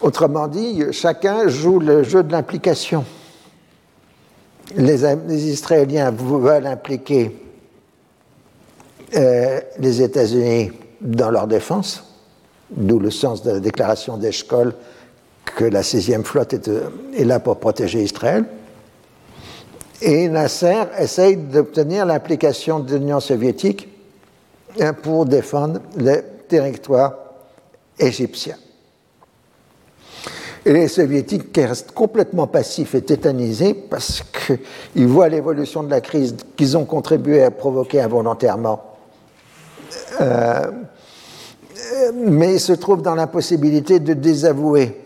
Autrement 0.01 0.49
dit, 0.49 0.83
chacun 0.93 1.49
joue 1.49 1.79
le 1.79 2.03
jeu 2.03 2.23
de 2.23 2.33
l'implication. 2.33 3.05
Les, 4.75 5.05
Israéliens 5.49 6.11
veulent 6.11 6.67
impliquer 6.67 7.37
euh, 9.15 9.61
les 9.79 10.03
États-Unis 10.03 10.73
dans 11.01 11.31
leur 11.31 11.47
défense, 11.47 12.05
d'où 12.71 12.99
le 12.99 13.11
sens 13.11 13.43
de 13.43 13.53
la 13.53 13.61
déclaration 13.61 14.17
d'Eshkol 14.17 14.75
que 15.45 15.65
la 15.65 15.83
6e 15.83 16.25
flotte 16.25 16.55
est, 16.55 16.71
est, 17.17 17.25
là 17.25 17.41
pour 17.41 17.59
protéger 17.59 18.03
Israël. 18.03 18.45
Et 20.03 20.29
Nasser 20.29 20.83
essaye 20.99 21.37
d'obtenir 21.37 22.07
l'implication 22.07 22.81
de 22.81 22.97
l'Union 22.97 23.21
soviétique 23.21 23.89
hein, 24.81 24.93
pour 24.93 25.27
défendre 25.27 25.81
le 25.97 26.21
territoire 26.49 27.15
égyptien. 27.99 28.57
Et 30.67 30.73
les 30.73 30.89
soviétiques 30.89 31.53
qui 31.53 31.65
restent 31.65 31.93
complètement 31.93 32.47
passifs 32.47 32.95
et 32.95 33.03
tétanisés 33.03 33.75
parce 33.75 34.23
qu'ils 34.23 35.07
voient 35.07 35.29
l'évolution 35.29 35.83
de 35.83 35.91
la 35.91 36.01
crise 36.01 36.37
qu'ils 36.57 36.77
ont 36.77 36.87
contribué 36.87 37.43
à 37.43 37.51
provoquer 37.51 38.01
involontairement. 38.01 38.83
Euh, 40.21 40.71
mais 42.15 42.55
ils 42.55 42.61
se 42.61 42.73
trouvent 42.73 43.03
dans 43.03 43.15
l'impossibilité 43.15 44.01
de 44.01 44.15
désavouer 44.15 45.04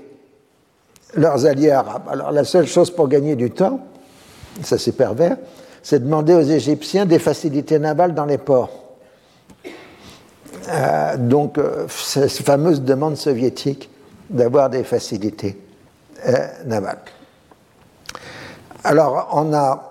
leurs 1.15 1.47
alliés 1.47 1.71
arabes. 1.71 2.09
Alors 2.11 2.33
la 2.33 2.45
seule 2.45 2.67
chose 2.67 2.91
pour 2.91 3.09
gagner 3.09 3.37
du 3.37 3.51
temps, 3.51 3.81
ça 4.63 4.79
c'est 4.79 4.93
pervers, 4.93 5.37
c'est 5.83 6.03
demander 6.03 6.35
aux 6.35 6.43
Égyptiens 6.43 7.07
des 7.07 7.19
facilités 7.19 7.79
navales 7.79 8.15
dans 8.15 8.27
les 8.27 8.39
ports. 8.39 8.89
Euh, 10.69 11.17
donc, 11.17 11.57
euh, 11.57 11.87
cette 11.89 12.31
fameuse 12.31 12.83
demande 12.83 13.17
soviétique 13.17 13.89
d'avoir 14.29 14.69
des 14.69 14.85
facilités 14.85 15.59
euh, 16.27 16.33
navales. 16.67 16.99
Alors, 18.85 19.31
on 19.33 19.53
a 19.55 19.89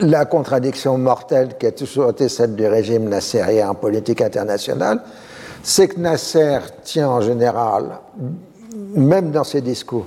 la 0.00 0.24
contradiction 0.24 0.98
mortelle 0.98 1.56
qui 1.58 1.66
a 1.66 1.72
toujours 1.72 2.10
été 2.10 2.28
celle 2.28 2.56
du 2.56 2.66
régime 2.66 3.08
nassérien 3.08 3.70
en 3.70 3.74
politique 3.74 4.20
internationale, 4.22 5.02
c'est 5.62 5.88
que 5.88 6.00
Nasser 6.00 6.58
tient 6.84 7.08
en 7.08 7.20
général, 7.20 8.00
même 8.94 9.30
dans 9.30 9.44
ses 9.44 9.60
discours, 9.60 10.06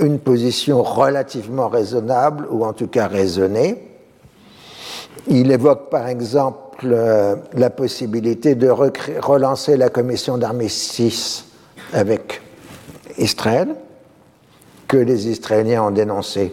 une 0.00 0.18
position 0.18 0.82
relativement 0.82 1.68
raisonnable, 1.68 2.46
ou 2.50 2.64
en 2.64 2.72
tout 2.72 2.88
cas 2.88 3.06
raisonnée. 3.06 3.90
Il 5.28 5.52
évoque 5.52 5.90
par 5.90 6.08
exemple 6.08 6.84
euh, 6.84 7.36
la 7.52 7.70
possibilité 7.70 8.54
de 8.56 8.68
relancer 8.68 9.76
la 9.76 9.88
commission 9.90 10.36
d'armistice 10.38 11.44
avec 11.92 12.40
Israël, 13.18 13.76
que 14.88 14.96
les 14.96 15.28
Israéliens 15.28 15.84
ont 15.84 15.92
dénoncé 15.92 16.52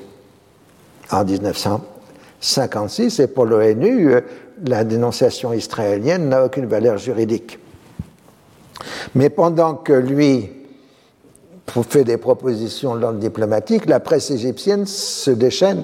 en 1.12 1.26
1956, 1.26 3.20
et 3.20 3.28
pour 3.28 3.46
l'ONU, 3.46 4.14
euh, 4.14 4.22
la 4.66 4.84
dénonciation 4.84 5.54
israélienne 5.54 6.30
n'a 6.30 6.46
aucune 6.46 6.68
valeur 6.68 6.98
juridique. 6.98 7.58
Mais 9.16 9.30
pendant 9.30 9.76
que 9.76 9.94
lui 9.94 10.50
fait 11.90 12.04
des 12.04 12.18
propositions 12.18 12.96
de 12.96 13.02
l'ordre 13.02 13.20
diplomatique, 13.20 13.86
la 13.86 14.00
presse 14.00 14.30
égyptienne 14.32 14.86
se 14.86 15.32
déchaîne 15.32 15.84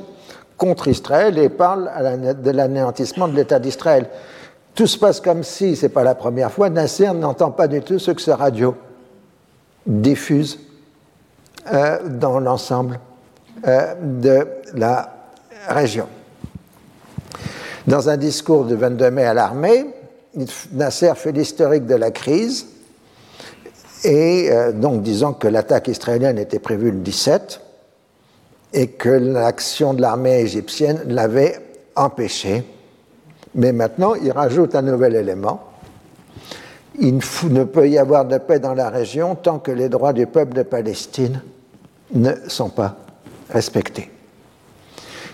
contre 0.57 0.87
Israël 0.87 1.37
et 1.37 1.49
parle 1.49 1.89
de 2.41 2.51
l'anéantissement 2.51 3.27
de 3.27 3.35
l'État 3.35 3.59
d'Israël. 3.59 4.09
Tout 4.75 4.87
se 4.87 4.97
passe 4.97 5.21
comme 5.21 5.43
si, 5.43 5.75
ce 5.75 5.85
n'est 5.85 5.89
pas 5.89 6.03
la 6.03 6.15
première 6.15 6.51
fois, 6.51 6.69
Nasser 6.69 7.11
n'entend 7.13 7.51
pas 7.51 7.67
du 7.67 7.81
tout 7.81 7.99
ce 7.99 8.11
que 8.11 8.21
ce 8.21 8.31
radio 8.31 8.75
diffuse 9.85 10.59
euh, 11.71 11.97
dans 12.09 12.39
l'ensemble 12.39 12.99
euh, 13.65 13.93
de 14.01 14.47
la 14.73 15.13
région. 15.69 16.07
Dans 17.87 18.09
un 18.09 18.17
discours 18.17 18.65
du 18.65 18.75
22 18.75 19.11
mai 19.11 19.23
à 19.23 19.33
l'armée, 19.33 19.87
Nasser 20.73 21.13
fait 21.15 21.31
l'historique 21.31 21.85
de 21.85 21.95
la 21.95 22.11
crise 22.11 22.67
et 24.03 24.49
euh, 24.51 24.71
donc 24.71 25.01
disant 25.01 25.33
que 25.33 25.47
l'attaque 25.47 25.87
israélienne 25.87 26.37
était 26.37 26.59
prévue 26.59 26.91
le 26.91 26.99
17 26.99 27.61
et 28.73 28.87
que 28.87 29.09
l'action 29.09 29.93
de 29.93 30.01
l'armée 30.01 30.39
égyptienne 30.41 31.01
l'avait 31.07 31.59
empêché. 31.95 32.63
Mais 33.55 33.71
maintenant, 33.71 34.13
il 34.15 34.31
rajoute 34.31 34.75
un 34.75 34.81
nouvel 34.81 35.15
élément. 35.15 35.63
Il 36.99 37.19
ne 37.49 37.63
peut 37.63 37.89
y 37.89 37.97
avoir 37.97 38.25
de 38.25 38.37
paix 38.37 38.59
dans 38.59 38.73
la 38.73 38.89
région 38.89 39.35
tant 39.35 39.59
que 39.59 39.71
les 39.71 39.89
droits 39.89 40.13
du 40.13 40.27
peuple 40.27 40.53
de 40.53 40.63
Palestine 40.63 41.41
ne 42.13 42.31
sont 42.47 42.69
pas 42.69 42.97
respectés. 43.49 44.11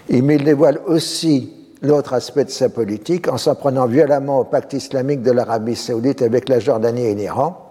Il 0.10 0.26
dévoile 0.44 0.80
aussi 0.86 1.54
l'autre 1.82 2.14
aspect 2.14 2.46
de 2.46 2.50
sa 2.50 2.70
politique 2.70 3.28
en 3.28 3.38
s'en 3.38 3.56
prenant 3.56 3.88
violemment 3.88 4.40
au 4.40 4.44
pacte 4.44 4.74
islamique 4.74 5.22
de 5.22 5.32
l'Arabie 5.32 5.76
saoudite 5.76 6.22
avec 6.22 6.50
la 6.50 6.60
Jordanie 6.60 7.06
et 7.06 7.16
l'Iran. 7.16 7.63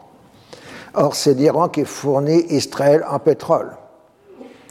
Or, 0.95 1.15
c'est 1.15 1.35
l'Iran 1.35 1.69
qui 1.69 1.85
fournit 1.85 2.45
Israël 2.51 3.05
en 3.09 3.19
pétrole 3.19 3.71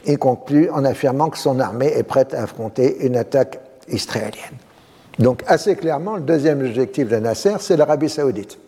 et 0.04 0.16
conclut 0.16 0.70
en 0.70 0.84
affirmant 0.84 1.30
que 1.30 1.38
son 1.38 1.58
armée 1.60 1.92
est 1.94 2.02
prête 2.02 2.34
à 2.34 2.42
affronter 2.42 3.04
une 3.04 3.16
attaque 3.16 3.60
israélienne. 3.88 4.56
Donc, 5.18 5.42
assez 5.46 5.76
clairement, 5.76 6.16
le 6.16 6.22
deuxième 6.22 6.60
objectif 6.60 7.08
de 7.08 7.16
Nasser, 7.16 7.54
c'est 7.60 7.76
l'Arabie 7.76 8.08
saoudite. 8.08 8.58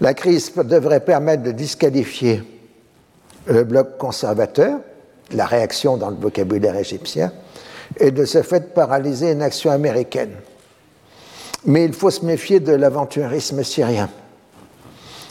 La 0.00 0.14
crise 0.14 0.52
devrait 0.54 1.00
permettre 1.00 1.42
de 1.42 1.52
disqualifier 1.52 2.42
le 3.46 3.64
bloc 3.64 3.98
conservateur, 3.98 4.78
la 5.32 5.46
réaction 5.46 5.96
dans 5.96 6.10
le 6.10 6.16
vocabulaire 6.16 6.76
égyptien, 6.76 7.32
et 7.98 8.10
de 8.10 8.24
ce 8.24 8.42
fait 8.42 8.74
paralyser 8.74 9.32
une 9.32 9.42
action 9.42 9.70
américaine. 9.70 10.34
Mais 11.64 11.84
il 11.84 11.92
faut 11.92 12.10
se 12.10 12.24
méfier 12.24 12.60
de 12.60 12.72
l'aventurisme 12.72 13.62
syrien. 13.62 14.08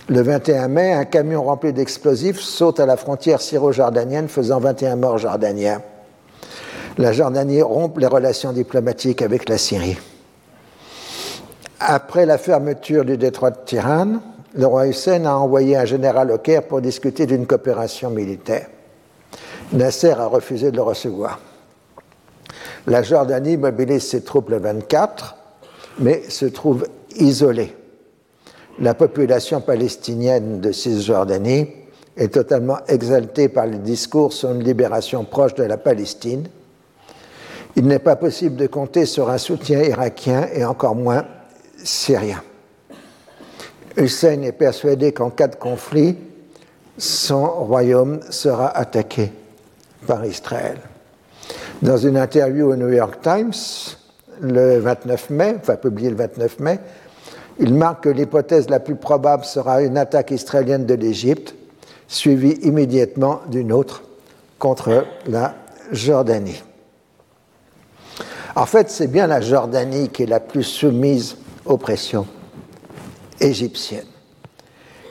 Le 0.07 0.22
21 0.22 0.68
mai, 0.68 0.94
un 0.94 1.06
camion 1.06 1.44
rempli 1.44 1.73
d'explosifs 1.73 2.40
saute 2.40 2.80
à 2.80 2.86
la 2.86 2.95
frontière 2.95 3.41
syro-jordanienne, 3.41 4.27
faisant 4.27 4.60
21 4.60 4.98
morts 4.98 5.18
jordaniens. 5.18 5.82
La 6.99 7.11
Jordanie 7.11 7.64
rompt 7.64 7.98
les 7.98 8.06
relations 8.06 8.53
diplomatiques 8.53 9.23
avec 9.23 9.49
la 9.49 9.57
Syrie. 9.57 9.98
Après 11.80 12.27
la 12.27 12.38
fermeture 12.38 13.03
du 13.03 13.18
détroit 13.18 13.49
de 13.49 13.57
Tiran, 13.65 14.19
le 14.53 14.68
roi 14.68 14.88
Hussein 14.88 15.26
a 15.26 15.34
envoyé 15.34 15.76
un 15.76 15.86
général 15.86 16.30
au 16.30 16.38
Caire 16.38 16.68
pour 16.68 16.82
discuter 16.82 17.26
d'une 17.26 17.48
coopération 17.48 18.11
militaire. 18.11 18.68
Nasser 19.73 20.11
a 20.11 20.27
refusé 20.27 20.69
de 20.69 20.76
le 20.76 20.84
recevoir. 20.84 21.40
La 22.86 23.02
Jordanie 23.02 23.57
mobilise 23.57 24.07
ses 24.07 24.23
troupes 24.23 24.52
le 24.52 24.60
24, 24.60 25.36
mais 25.98 26.30
se 26.30 26.45
trouve 26.45 26.86
isolée 27.18 27.76
la 28.80 28.93
population 28.93 29.61
palestinienne 29.61 30.60
de 30.60 30.72
Cisjordanie 30.72 31.68
est 32.18 32.34
totalement 32.34 32.80
exaltée 32.88 33.49
par 33.49 33.65
les 33.65 33.77
discours 33.77 34.34
sur 34.34 34.52
une 34.52 34.64
libération 34.64 35.23
proche 35.23 35.53
de 35.56 35.64
la 35.64 35.77
Palestine. 35.77 36.47
Il 37.76 37.88
n'est 37.88 37.99
pas 37.99 38.15
possible 38.15 38.56
de 38.56 38.68
compter 38.68 39.06
sur 39.06 39.30
un 39.30 39.38
soutien 39.38 39.81
irakien 39.81 40.47
et 40.53 40.64
encore 40.64 40.95
moins 40.95 41.26
syrien. 41.84 42.41
Hussein 43.97 44.41
est 44.41 44.53
persuadé 44.53 45.11
qu'en 45.11 45.30
cas 45.30 45.47
de 45.47 45.56
conflit, 45.56 46.18
son 46.97 47.45
royaume 47.47 48.19
sera 48.30 48.69
attaqué 48.69 49.31
par 50.07 50.26
Israël. 50.26 50.77
Dans 51.81 51.97
une 51.97 52.18
interview 52.18 52.72
au 52.72 52.76
New 52.76 52.89
York 52.89 53.19
Times, 53.22 53.53
le 54.41 54.80
29 54.80 55.30
mai, 55.30 55.56
enfin 55.60 55.76
publiée 55.76 56.10
le 56.10 56.15
29 56.15 56.60
mai, 56.60 56.80
il 57.60 57.73
marque 57.73 58.03
que 58.03 58.10
l'hypothèse 58.10 58.69
la 58.69 58.80
plus 58.80 58.95
probable 58.95 59.45
sera 59.45 59.82
une 59.82 59.98
attaque 59.98 60.32
israélienne 60.32 60.86
de 60.86 60.94
l'Égypte, 60.94 61.56
suivie 62.07 62.57
immédiatement 62.64 63.41
d'une 63.49 63.72
autre 63.72 64.03
contre 64.60 65.06
la 65.27 65.56
Jordanie. 65.91 66.61
En 68.56 68.65
fait, 68.65 68.90
c'est 68.90 69.07
bien 69.07 69.27
la 69.27 69.41
Jordanie 69.41 70.10
qui 70.10 70.23
est 70.23 70.27
la 70.27 70.40
plus 70.40 70.64
soumise 70.64 71.38
aux 71.65 71.77
pressions 71.77 72.27
égyptiennes. 73.40 74.06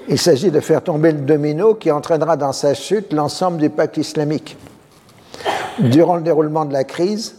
Il 0.09 0.19
s'agit 0.19 0.51
de 0.51 0.61
faire 0.61 0.83
tomber 0.83 1.13
le 1.13 1.21
domino 1.21 1.75
qui 1.75 1.91
entraînera 1.91 2.37
dans 2.37 2.53
sa 2.53 2.75
chute 2.75 3.13
l'ensemble 3.13 3.59
du 3.59 3.71
pacte 3.71 3.97
islamique. 3.97 4.57
Durant 5.79 6.17
le 6.17 6.23
déroulement 6.23 6.65
de 6.65 6.73
la 6.73 6.85
crise, 6.85 7.37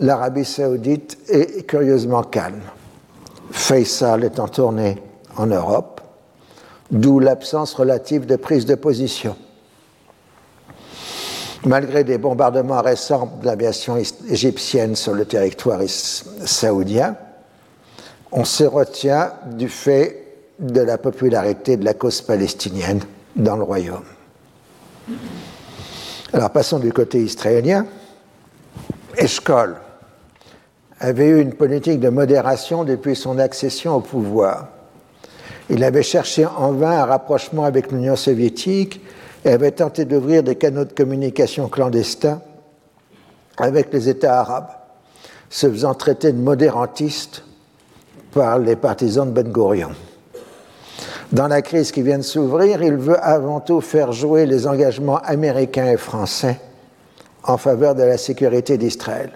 l'Arabie 0.00 0.44
saoudite 0.44 1.18
est 1.28 1.66
curieusement 1.66 2.22
calme. 2.22 2.62
Faisal 3.50 4.24
est 4.24 4.38
en 4.38 4.48
tournée 4.48 5.02
en 5.36 5.46
Europe, 5.46 6.00
d'où 6.90 7.18
l'absence 7.20 7.74
relative 7.74 8.26
de 8.26 8.36
prise 8.36 8.66
de 8.66 8.74
position. 8.74 9.36
Malgré 11.64 12.04
des 12.04 12.18
bombardements 12.18 12.82
récents 12.82 13.38
de 13.40 13.46
l'aviation 13.46 13.96
égyptienne 13.96 14.94
sur 14.94 15.14
le 15.14 15.24
territoire 15.24 15.80
saoudien, 15.88 17.16
on 18.30 18.44
se 18.44 18.64
retient 18.64 19.32
du 19.52 19.68
fait 19.68 20.24
de 20.58 20.80
la 20.80 20.98
popularité 20.98 21.76
de 21.76 21.84
la 21.84 21.94
cause 21.94 22.20
palestinienne 22.20 23.00
dans 23.34 23.56
le 23.56 23.62
royaume. 23.62 24.04
Alors 26.32 26.50
passons 26.50 26.78
du 26.78 26.92
côté 26.92 27.20
israélien. 27.20 27.86
Eshkol 29.16 29.76
avait 31.00 31.28
eu 31.28 31.40
une 31.40 31.54
politique 31.54 32.00
de 32.00 32.08
modération 32.08 32.84
depuis 32.84 33.14
son 33.14 33.38
accession 33.38 33.96
au 33.96 34.00
pouvoir. 34.00 34.68
Il 35.70 35.84
avait 35.84 36.02
cherché 36.02 36.46
en 36.46 36.72
vain 36.72 37.02
un 37.02 37.04
rapprochement 37.04 37.64
avec 37.64 37.92
l'Union 37.92 38.16
soviétique 38.16 39.00
et 39.44 39.50
avait 39.50 39.70
tenté 39.70 40.04
d'ouvrir 40.04 40.42
des 40.42 40.56
canaux 40.56 40.84
de 40.84 40.92
communication 40.92 41.68
clandestins 41.68 42.40
avec 43.58 43.92
les 43.92 44.08
États 44.08 44.40
arabes, 44.40 44.70
se 45.50 45.68
faisant 45.70 45.94
traiter 45.94 46.32
de 46.32 46.38
modérantiste 46.38 47.44
par 48.32 48.58
les 48.58 48.76
partisans 48.76 49.26
de 49.26 49.32
Ben 49.32 49.52
Gurion. 49.52 49.90
Dans 51.32 51.48
la 51.48 51.60
crise 51.60 51.92
qui 51.92 52.02
vient 52.02 52.18
de 52.18 52.22
s'ouvrir, 52.22 52.82
il 52.82 52.96
veut 52.96 53.22
avant 53.22 53.60
tout 53.60 53.80
faire 53.80 54.12
jouer 54.12 54.46
les 54.46 54.66
engagements 54.66 55.18
américains 55.18 55.90
et 55.90 55.96
français 55.96 56.58
en 57.42 57.58
faveur 57.58 57.94
de 57.94 58.02
la 58.02 58.16
sécurité 58.16 58.78
d'Israël. 58.78 59.32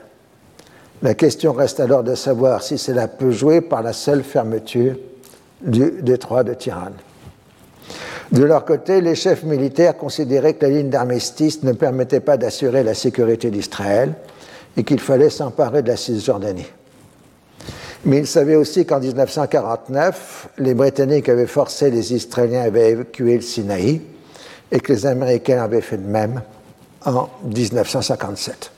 La 1.03 1.15
question 1.15 1.53
reste 1.53 1.81
alors 1.81 2.05
de 2.05 2.15
savoir 2.15 2.62
si 2.62 2.79
cela 2.79 3.09
peut 3.09 3.33
jouer 3.33 3.61
par 3.61 3.83
la 3.83 3.93
seule 3.93 4.23
fermeture 4.23 4.95
du 5.61 5.91
détroit 6.01 6.45
de 6.45 6.55
Tirane. 6.55 6.95
De 8.31 8.45
leur 8.45 8.65
côté, 8.65 9.01
les 9.01 9.16
chefs 9.16 9.43
militaires 9.43 9.97
considéraient 9.97 10.55
que 10.55 10.65
la 10.65 10.73
ligne 10.73 10.91
d'armistice 10.91 11.65
ne 11.65 11.73
permettait 11.73 12.20
pas 12.20 12.37
d'assurer 12.37 12.85
la 12.85 12.95
sécurité 12.95 13.51
d'Israël 13.51 14.15
et 14.77 14.85
qu'il 14.85 15.01
fallait 15.01 15.29
s'emparer 15.29 15.83
de 15.83 15.89
la 15.89 15.97
Cisjordanie. 15.97 16.70
Mais 18.05 18.19
ils 18.19 18.27
savaient 18.27 18.57
aussi 18.57 18.87
qu'en 18.87 19.01
1949, 19.01 20.49
les 20.59 20.74
Britanniques 20.74 21.29
avaient 21.29 21.47
forcé 21.47 21.91
les 21.91 22.15
Israéliens 22.15 22.62
à 22.62 22.69
évacuer 22.69 23.37
le 23.37 23.43
Sinaï 23.43 24.01
et 24.70 24.81
que 24.81 24.93
les 24.93 25.05
Américains 25.05 25.62
avaient 25.62 25.81
fait 25.81 25.99
de 25.99 26.09
même 26.09 26.43
en 27.05 27.29
1957. 27.45 28.70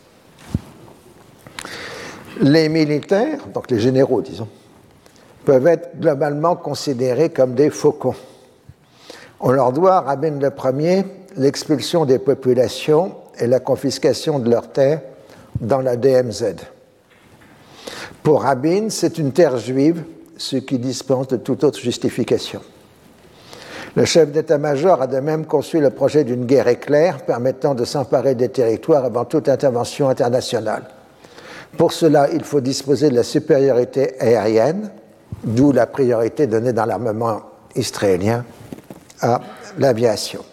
Les 2.40 2.69
militaires, 2.69 3.47
donc 3.52 3.70
les 3.70 3.78
généraux 3.78 4.20
disons, 4.20 4.48
peuvent 5.44 5.66
être 5.66 6.01
globalement 6.01 6.56
considérés 6.56 7.31
comme 7.31 7.55
des 7.55 7.70
faucons. 7.70 8.15
On 9.40 9.52
leur 9.52 9.73
doit, 9.73 10.01
Rabin 10.01 10.39
Ier, 10.40 11.05
l'expulsion 11.36 12.05
des 12.05 12.19
populations 12.19 13.15
et 13.39 13.47
la 13.47 13.61
confiscation 13.61 14.39
de 14.39 14.51
leurs 14.51 14.73
terres 14.73 15.02
dans 15.61 15.81
la 15.81 15.97
DMZ. 15.97 16.55
Pour 18.23 18.43
Rabin, 18.43 18.86
c'est 18.89 19.19
une 19.19 19.32
terre 19.32 19.59
juive, 19.59 20.02
ce 20.36 20.56
qui 20.56 20.78
dispense 20.78 21.28
de 21.28 21.36
toute 21.36 21.62
autre 21.62 21.78
justification. 21.78 22.61
Le 23.97 24.05
chef 24.05 24.32
d'état-major 24.32 25.02
a 25.02 25.06
de 25.06 25.20
même 25.20 25.47
conçu 25.47 25.78
le 25.78 25.90
projet 25.90 26.24
d'une 26.24 26.47
guerre 26.47 26.66
éclair 26.66 27.24
permettant 27.24 27.74
de 27.74 27.85
s'emparer 27.85 28.35
des 28.35 28.48
territoires 28.48 29.05
avant 29.05 29.24
toute 29.24 29.48
intervention 29.48 30.09
internationale. 30.09 30.85
Pour 31.77 31.93
cela, 31.93 32.29
il 32.33 32.45
faut 32.45 32.61
disposer 32.61 33.11
de 33.11 33.15
la 33.15 33.23
supériorité 33.23 34.21
aérienne, 34.21 34.91
d'où 35.43 35.73
la 35.73 35.87
priorité 35.87 36.47
donnée 36.47 36.73
dans 36.73 36.85
l'armement 36.85 37.43
israélien 37.75 38.45
à 39.21 39.41
l'aviation. 39.79 40.45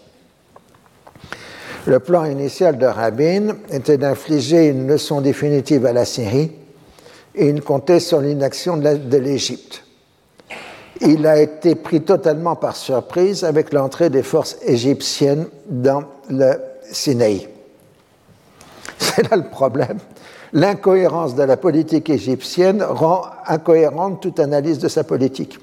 Le 1.85 1.99
plan 1.99 2.25
initial 2.25 2.77
de 2.77 2.85
Rabin 2.85 3.55
était 3.71 3.97
d'infliger 3.97 4.67
une 4.67 4.87
leçon 4.87 5.21
définitive 5.21 5.85
à 5.85 5.93
la 5.93 6.05
Syrie 6.05 6.51
et 7.33 7.47
il 7.47 7.61
comptait 7.61 7.99
sur 7.99 8.21
l'inaction 8.21 8.77
de 8.77 9.17
l'Égypte. 9.17 9.83
Il 11.01 11.25
a 11.25 11.41
été 11.41 11.73
pris 11.73 12.01
totalement 12.01 12.55
par 12.55 12.75
surprise 12.75 13.43
avec 13.43 13.73
l'entrée 13.73 14.11
des 14.11 14.21
forces 14.21 14.57
égyptiennes 14.63 15.47
dans 15.67 16.03
le 16.29 16.53
Sinaï. 16.91 17.47
C'est 18.99 19.27
là 19.29 19.37
le 19.37 19.49
problème. 19.49 19.97
L'incohérence 20.53 21.35
de 21.35 21.43
la 21.43 21.55
politique 21.55 22.09
égyptienne 22.09 22.83
rend 22.83 23.23
incohérente 23.47 24.21
toute 24.21 24.39
analyse 24.39 24.79
de 24.79 24.89
sa 24.89 25.03
politique. 25.03 25.57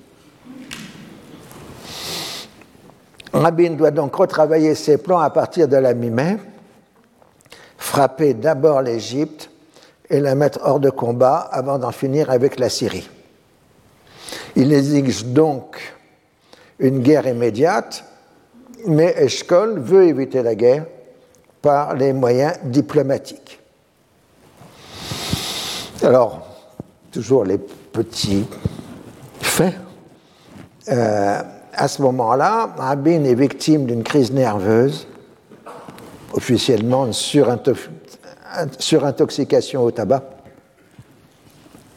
Rabin 3.32 3.72
doit 3.72 3.90
donc 3.90 4.14
retravailler 4.14 4.74
ses 4.74 4.96
plans 4.96 5.18
à 5.18 5.28
partir 5.28 5.68
de 5.68 5.76
la 5.76 5.92
mi-mai, 5.92 6.38
frapper 7.76 8.32
d'abord 8.32 8.80
l'Égypte 8.80 9.50
et 10.08 10.20
la 10.20 10.34
mettre 10.34 10.60
hors 10.62 10.80
de 10.80 10.88
combat 10.88 11.36
avant 11.36 11.78
d'en 11.78 11.92
finir 11.92 12.30
avec 12.30 12.58
la 12.58 12.70
Syrie. 12.70 13.08
Il 14.56 14.72
exige 14.72 15.26
donc 15.26 15.94
une 16.78 17.00
guerre 17.00 17.26
immédiate, 17.26 18.04
mais 18.86 19.14
Eshkol 19.18 19.78
veut 19.78 20.04
éviter 20.04 20.42
la 20.42 20.54
guerre 20.54 20.86
par 21.60 21.94
les 21.94 22.14
moyens 22.14 22.54
diplomatiques. 22.64 23.57
Alors, 26.02 26.46
toujours 27.10 27.44
les 27.44 27.58
petits 27.58 28.46
faits. 29.40 29.74
Euh, 30.88 31.42
à 31.74 31.88
ce 31.88 32.02
moment-là, 32.02 32.72
Rabin 32.76 33.24
est 33.24 33.34
victime 33.34 33.84
d'une 33.84 34.04
crise 34.04 34.32
nerveuse, 34.32 35.08
officiellement 36.34 37.06
une 37.06 37.14
surintoxication 38.78 39.82
au 39.82 39.90
tabac, 39.90 40.22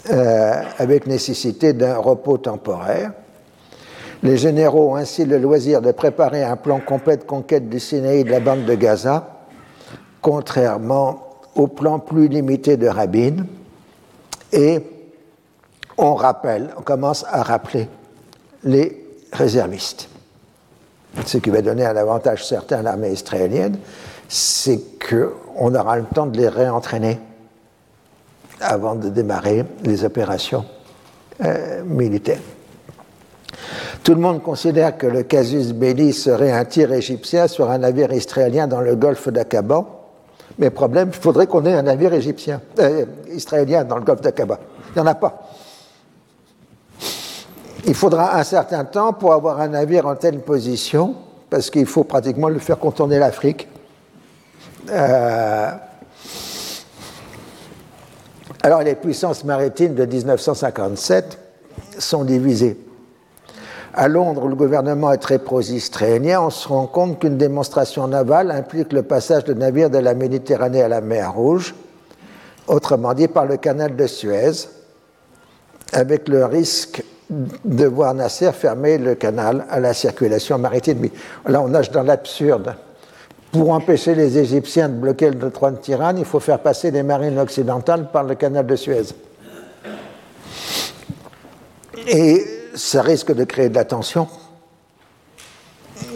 euh, 0.09 0.63
avec 0.79 1.05
nécessité 1.05 1.73
d'un 1.73 1.97
repos 1.97 2.39
temporaire. 2.39 3.11
Les 4.23 4.37
généraux 4.37 4.93
ont 4.93 4.95
ainsi 4.95 5.25
le 5.25 5.37
loisir 5.37 5.79
de 5.79 5.91
préparer 5.91 6.43
un 6.43 6.55
plan 6.55 6.79
complet 6.79 7.17
de 7.17 7.23
conquête 7.23 7.69
du 7.69 7.79
Sinaï 7.79 8.23
de 8.23 8.31
la 8.31 8.39
bande 8.39 8.65
de 8.65 8.73
Gaza, 8.73 9.41
contrairement 10.21 11.37
au 11.53 11.67
plan 11.67 11.99
plus 11.99 12.27
limité 12.27 12.77
de 12.77 12.87
Rabin. 12.87 13.45
Et 14.51 14.79
on 15.97 16.15
rappelle, 16.15 16.73
on 16.77 16.81
commence 16.81 17.25
à 17.29 17.43
rappeler 17.43 17.87
les 18.63 19.05
réservistes. 19.31 20.09
Ce 21.25 21.37
qui 21.37 21.49
va 21.49 21.61
donner 21.61 21.85
un 21.85 21.95
avantage 21.95 22.45
certain 22.45 22.79
à 22.79 22.81
l'armée 22.81 23.11
israélienne, 23.11 23.77
c'est 24.27 24.79
qu'on 24.97 25.75
aura 25.75 25.97
le 25.97 26.05
temps 26.05 26.25
de 26.25 26.37
les 26.37 26.47
réentraîner 26.47 27.19
avant 28.61 28.95
de 28.95 29.09
démarrer 29.09 29.65
les 29.83 30.05
opérations 30.05 30.65
euh, 31.43 31.83
militaires. 31.83 32.39
Tout 34.03 34.13
le 34.13 34.21
monde 34.21 34.41
considère 34.41 34.97
que 34.97 35.07
le 35.07 35.23
casus 35.23 35.73
belli 35.73 36.13
serait 36.13 36.51
un 36.51 36.65
tir 36.65 36.91
égyptien 36.93 37.47
sur 37.47 37.69
un 37.69 37.79
navire 37.79 38.11
israélien 38.13 38.67
dans 38.67 38.81
le 38.81 38.95
golfe 38.95 39.29
d'Aqaba. 39.29 39.85
Mais 40.59 40.69
problème, 40.69 41.09
il 41.13 41.19
faudrait 41.19 41.47
qu'on 41.47 41.65
ait 41.65 41.73
un 41.73 41.83
navire 41.83 42.13
égyptien, 42.13 42.61
euh, 42.79 43.05
israélien 43.33 43.83
dans 43.83 43.97
le 43.97 44.03
golfe 44.03 44.21
d'Aqaba. 44.21 44.59
Il 44.89 45.01
n'y 45.01 45.07
en 45.07 45.11
a 45.11 45.15
pas. 45.15 45.49
Il 47.85 47.95
faudra 47.95 48.37
un 48.37 48.43
certain 48.43 48.85
temps 48.85 49.13
pour 49.13 49.33
avoir 49.33 49.59
un 49.59 49.69
navire 49.69 50.05
en 50.05 50.15
telle 50.15 50.39
position, 50.41 51.15
parce 51.49 51.69
qu'il 51.69 51.85
faut 51.85 52.03
pratiquement 52.03 52.49
le 52.49 52.59
faire 52.59 52.77
contourner 52.77 53.17
l'Afrique. 53.17 53.67
Euh, 54.89 55.71
alors 58.63 58.81
les 58.81 58.95
puissances 58.95 59.43
maritimes 59.43 59.95
de 59.95 60.05
1957 60.05 61.37
sont 61.97 62.23
divisées. 62.23 62.77
À 63.93 64.07
Londres, 64.07 64.45
où 64.45 64.47
le 64.47 64.55
gouvernement 64.55 65.11
est 65.11 65.17
très 65.17 65.37
pro-israélien, 65.37 66.41
on 66.41 66.49
se 66.49 66.67
rend 66.67 66.87
compte 66.87 67.19
qu'une 67.19 67.37
démonstration 67.37 68.07
navale 68.07 68.51
implique 68.51 68.93
le 68.93 69.03
passage 69.03 69.43
de 69.43 69.53
navires 69.53 69.89
de 69.89 69.97
la 69.97 70.13
Méditerranée 70.13 70.81
à 70.81 70.87
la 70.87 71.01
mer 71.01 71.33
Rouge, 71.33 71.75
autrement 72.67 73.13
dit 73.13 73.27
par 73.27 73.45
le 73.45 73.57
canal 73.57 73.97
de 73.97 74.07
Suez, 74.07 74.69
avec 75.91 76.29
le 76.29 76.45
risque 76.45 77.03
de 77.29 77.85
voir 77.85 78.13
Nasser 78.13 78.51
fermer 78.53 78.97
le 78.97 79.15
canal 79.15 79.65
à 79.69 79.81
la 79.81 79.93
circulation 79.93 80.57
maritime. 80.57 81.09
Là, 81.45 81.61
on 81.61 81.67
nage 81.67 81.91
dans 81.91 82.03
l'absurde. 82.03 82.75
Pour 83.51 83.71
empêcher 83.71 84.15
les 84.15 84.37
Égyptiens 84.37 84.87
de 84.87 84.95
bloquer 84.95 85.31
le 85.31 85.35
de 85.37 85.77
Tirane, 85.81 86.17
il 86.17 86.23
faut 86.23 86.39
faire 86.39 86.59
passer 86.59 86.91
les 86.91 87.03
marines 87.03 87.37
occidentales 87.37 88.09
par 88.09 88.23
le 88.23 88.35
canal 88.35 88.65
de 88.65 88.75
Suez. 88.77 89.03
Et 92.07 92.60
ça 92.75 93.01
risque 93.01 93.33
de 93.33 93.43
créer 93.43 93.69
de 93.69 93.75
la 93.75 93.85
tension 93.85 94.27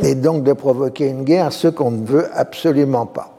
et 0.02 0.16
donc 0.16 0.44
de 0.44 0.54
provoquer 0.54 1.08
une 1.08 1.24
guerre, 1.24 1.52
ce 1.54 1.68
qu'on 1.68 1.92
ne 1.92 2.06
veut 2.06 2.30
absolument 2.34 3.06
pas. 3.06 3.38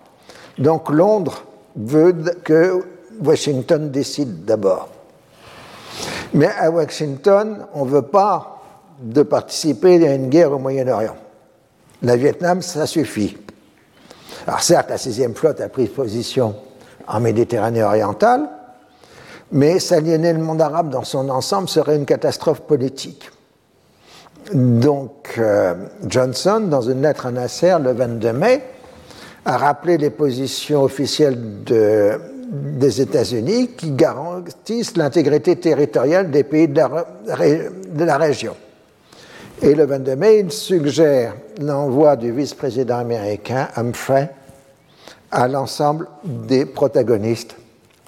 Donc 0.59 0.91
Londres 0.91 1.45
veut 1.77 2.13
que 2.45 2.85
Washington 3.23 3.91
décide 3.91 4.45
d'abord. 4.45 4.89
Mais 6.35 6.51
à 6.59 6.71
Washington, 6.71 7.67
on 7.75 7.85
ne 7.85 7.91
veut 7.91 8.03
pas 8.03 8.63
de 9.01 9.23
participer 9.23 10.07
à 10.07 10.15
une 10.15 10.29
guerre 10.29 10.53
au 10.53 10.59
Moyen-Orient. 10.59 11.17
La 12.03 12.17
Vietnam, 12.17 12.63
ça 12.63 12.87
suffit. 12.87 13.37
Alors 14.47 14.61
certes, 14.61 14.91
la 14.91 14.99
sixième 14.99 15.35
flotte 15.35 15.61
a 15.61 15.69
pris 15.69 15.87
position 15.87 16.55
en 17.07 17.21
Méditerranée 17.21 17.83
orientale, 17.83 18.49
mais 19.53 19.79
s'aliéner 19.79 20.33
le 20.33 20.41
monde 20.41 20.61
arabe 20.61 20.91
dans 20.91 21.05
son 21.05 21.29
ensemble 21.29 21.69
serait 21.69 21.97
une 21.97 22.07
catastrophe 22.07 22.63
politique. 22.63 23.31
Donc, 24.53 25.35
euh, 25.39 25.75
Johnson, 26.07 26.61
dans 26.69 26.83
une 26.83 27.03
lettre 27.03 27.27
à 27.27 27.31
Nasser 27.33 27.77
le 27.83 27.93
22 27.93 28.33
mai, 28.33 28.63
a 29.45 29.57
rappelé 29.57 29.99
les 29.99 30.11
positions 30.11 30.83
officielles 30.83 31.65
de, 31.65 32.13
des 32.49 33.01
États-Unis 33.01 33.71
qui 33.77 33.91
garantissent 33.91 34.97
l'intégrité 34.97 35.57
territoriale 35.57 36.31
des 36.31 36.45
pays 36.45 36.69
de 36.69 36.79
la, 36.79 37.07
de 37.89 38.05
la, 38.05 38.17
région. 38.19 38.55
Et 39.63 39.75
le 39.75 39.85
22 39.85 40.17
mai, 40.17 40.39
il 40.41 40.53
suggère 40.53 41.35
l'envoi 41.61 42.17
du 42.17 42.31
vice-président 42.33 42.99
américain 42.99 43.69
Humphrey 43.77 44.31
à 45.31 45.49
l'ensemble 45.49 46.07
des 46.25 46.67
protagonistes 46.67 47.57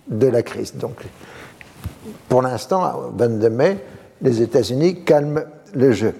de 0.09 0.27
la 0.27 0.43
crise. 0.43 0.75
Donc, 0.75 0.97
pour 2.29 2.43
l'instant, 2.43 3.13
22 3.17 3.51
mai, 3.51 3.79
les 4.23 4.43
États-Unis 4.43 5.05
calment 5.05 5.45
le 5.75 5.93
jeu. 5.93 6.15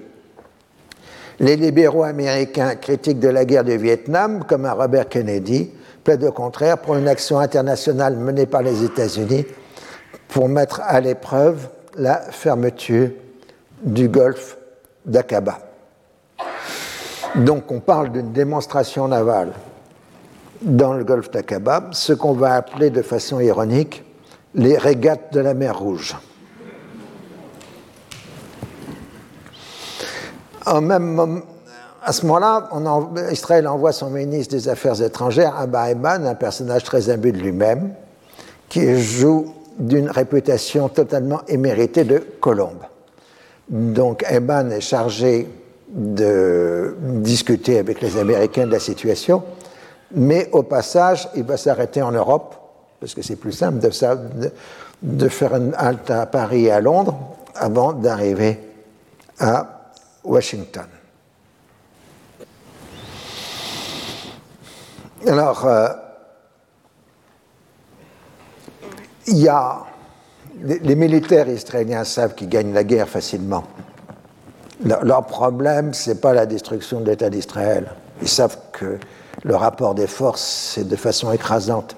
Les 1.41 1.57
libéraux 1.57 2.03
américains 2.03 2.75
critiques 2.75 3.21
de 3.21 3.29
la 3.29 3.45
guerre 3.45 3.65
du 3.65 3.77
Vietnam, 3.77 4.45
comme 4.45 4.65
un 4.67 4.73
Robert 4.73 5.09
Kennedy, 5.09 5.71
plaident 6.03 6.25
au 6.25 6.33
contraire 6.33 6.79
pour 6.79 6.97
une 6.97 7.07
action 7.07 7.39
internationale 7.39 8.17
menée 8.17 8.47
par 8.47 8.63
les 8.63 8.83
États-Unis 8.85 9.47
pour 10.29 10.49
mettre 10.49 10.81
à 10.85 11.01
l'épreuve 11.01 11.69
la 11.97 12.17
fermeture 12.17 13.11
du 13.83 14.09
golfe 14.09 14.57
d'Aqaba. 15.07 15.59
Donc 17.37 17.71
on 17.71 17.81
parle 17.81 18.11
d'une 18.11 18.33
démonstration 18.33 19.09
navale 19.09 19.53
dans 20.63 20.93
le 20.93 21.05
golfe 21.05 21.31
d'Aqaba, 21.31 21.91
ce 21.93 22.13
qu'on 22.13 22.33
va 22.33 22.55
appeler 22.55 22.91
de 22.91 23.03
façon 23.03 23.41
ironique 23.41 24.05
les 24.55 24.77
régates 24.77 25.33
de 25.33 25.41
la 25.41 25.55
mer 25.55 25.79
Rouge. 25.79 26.17
à 30.67 32.13
ce 32.13 32.27
moment-là, 32.27 32.69
Israël 33.31 33.67
envoie 33.69 33.93
son 33.93 34.11
ministre 34.11 34.55
des 34.55 34.69
Affaires 34.69 35.01
étrangères, 35.01 35.57
Abba 35.57 35.91
Eban, 35.91 36.27
un 36.27 36.35
personnage 36.35 36.85
très 36.85 37.09
imbu 37.11 37.33
de 37.33 37.39
lui-même, 37.39 37.95
qui 38.69 39.01
joue 39.01 39.55
d'une 39.79 40.11
réputation 40.11 40.89
totalement 40.89 41.41
éméritée 41.49 42.05
de 42.05 42.19
colombe. 42.19 42.83
Donc 43.71 44.25
Eban 44.31 44.71
est 44.71 44.81
chargé 44.81 45.49
de 45.89 46.97
discuter 47.01 47.79
avec 47.79 48.03
les 48.03 48.19
Américains 48.19 48.67
de 48.67 48.73
la 48.73 48.81
situation, 48.81 49.43
mais 50.13 50.49
au 50.53 50.63
passage, 50.63 51.29
il 51.35 51.45
va 51.45 51.57
s'arrêter 51.57 52.03
en 52.03 52.13
Europe, 52.13 52.55
parce 53.01 53.15
que 53.15 53.23
c'est 53.23 53.37
plus 53.37 53.53
simple 53.53 53.79
de, 53.79 55.29
faire 55.29 55.55
une 55.55 55.75
halte 55.77 56.11
à 56.11 56.27
Paris 56.27 56.67
et 56.67 56.71
à 56.71 56.81
Londres 56.81 57.17
avant 57.55 57.93
d'arriver 57.93 58.59
à 59.39 59.91
Washington. 60.25 60.87
Alors, 65.27 65.67
euh, 65.67 65.89
il 69.27 69.39
y 69.39 69.49
a. 69.49 69.85
Les, 70.61 70.97
militaires 70.97 71.49
israéliens 71.49 72.03
savent 72.03 72.35
qu'ils 72.35 72.49
gagnent 72.49 72.73
la 72.73 72.83
guerre 72.83 73.09
facilement. 73.09 73.63
Leur, 74.85 75.25
problème, 75.27 75.95
ce 75.95 76.11
n'est 76.11 76.17
pas 76.17 76.33
la 76.33 76.47
destruction 76.47 77.01
de 77.01 77.11
l'État 77.11 77.31
d'Israël. 77.31 77.93
Ils 78.23 78.29
savent 78.29 78.59
que 78.73 78.99
le 79.45 79.57
rapport 79.57 79.95
des 79.95 80.07
forces, 80.07 80.73
c'est 80.75 80.87
de 80.87 80.97
façon 80.97 81.33
écrasante 81.33 81.97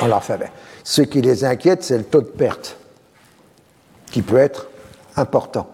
en 0.00 0.06
leur 0.06 0.22
faveur. 0.24 0.50
Ce 0.84 1.02
qui 1.02 1.20
les 1.20 1.44
inquiète, 1.44 1.82
c'est 1.82 1.98
le 1.98 2.04
taux 2.04 2.20
de 2.20 2.26
perte, 2.26 2.76
qui 4.10 4.22
peut 4.22 4.38
être 4.38 4.68
important. 5.16 5.68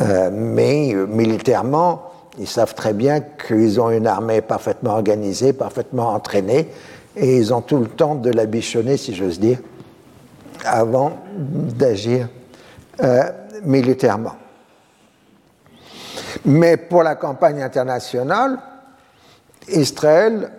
Euh, 0.00 0.30
mais 0.32 0.92
euh, 0.92 1.06
militairement, 1.06 2.10
ils 2.38 2.48
savent 2.48 2.74
très 2.74 2.92
bien 2.92 3.20
qu'ils 3.20 3.80
ont 3.80 3.90
une 3.90 4.06
armée 4.06 4.40
parfaitement 4.40 4.94
organisée, 4.94 5.52
parfaitement 5.52 6.08
entraînée, 6.08 6.68
et 7.16 7.36
ils 7.36 7.54
ont 7.54 7.60
tout 7.60 7.78
le 7.78 7.86
temps 7.86 8.16
de 8.16 8.30
la 8.30 8.46
bichonner, 8.46 8.96
si 8.96 9.14
j'ose 9.14 9.38
dire, 9.38 9.58
avant 10.64 11.12
d'agir 11.36 12.28
euh, 13.02 13.22
militairement. 13.62 14.34
Mais 16.44 16.76
pour 16.76 17.02
la 17.02 17.14
campagne 17.14 17.62
internationale, 17.62 18.58
Israël 19.68 20.50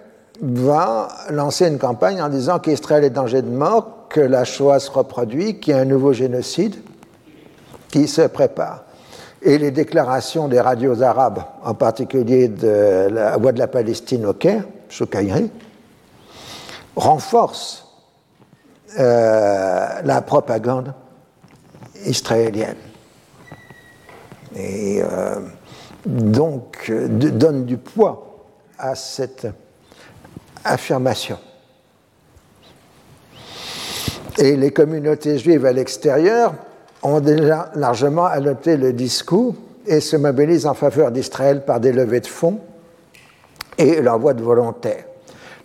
va 0.41 1.10
lancer 1.30 1.68
une 1.68 1.77
campagne 1.77 2.22
en 2.22 2.30
disant 2.30 2.60
qu'Israël 2.60 3.03
est 3.03 3.10
danger 3.10 3.41
de 3.41 3.49
mort, 3.49 4.07
que 4.10 4.22
la 4.22 4.44
Shoah 4.44 4.80
se 4.80 4.91
reproduit, 4.91 5.60
qu'il 5.60 5.73
y 5.73 5.77
a 5.77 5.82
un 5.82 5.86
nouveau 5.86 6.14
génocide 6.14 6.76
qui 7.90 8.07
se 8.07 8.22
prépare 8.22 8.86
et 9.45 9.60
les 9.60 9.72
déclarations 9.72 10.48
des 10.48 10.60
radios 10.60 11.03
arabes, 11.03 11.44
en 11.64 11.76
particulier 11.76 12.48
de 12.48 13.07
la 13.11 13.38
Voix 13.38 13.52
de 13.52 13.60
la 13.60 13.68
Palestine 13.68 14.26
au 14.26 14.34
Caire, 14.34 14.64
Choukaïri, 14.90 15.52
renforcent 16.95 17.88
euh, 18.98 19.88
la 20.03 20.22
propagande 20.22 20.94
israélienne. 22.06 22.77
Et 24.56 25.02
euh, 25.03 25.40
donc 26.06 26.91
donne 26.91 27.65
du 27.65 27.77
poids 27.77 28.35
à 28.78 28.96
cette 28.96 29.48
affirmation. 30.64 31.38
Et 34.38 34.56
les 34.58 34.72
communautés 34.72 35.38
juives 35.38 35.66
à 35.66 35.72
l'extérieur 35.72 36.54
ont 37.04 37.20
déjà 37.20 37.72
largement 37.76 38.26
adopté 38.26 38.76
le 38.76 38.92
discours 38.92 39.56
et 39.86 40.00
se 40.02 40.18
mobilisent 40.18 40.66
en 40.66 40.74
faveur 40.74 41.12
d'Israël 41.12 41.64
par 41.64 41.80
des 41.80 41.94
levées 41.94 42.20
de 42.20 42.28
fonds 42.28 42.60
et 43.78 44.02
l'envoi 44.02 44.34
de 44.34 44.44
volontaires. 44.44 45.06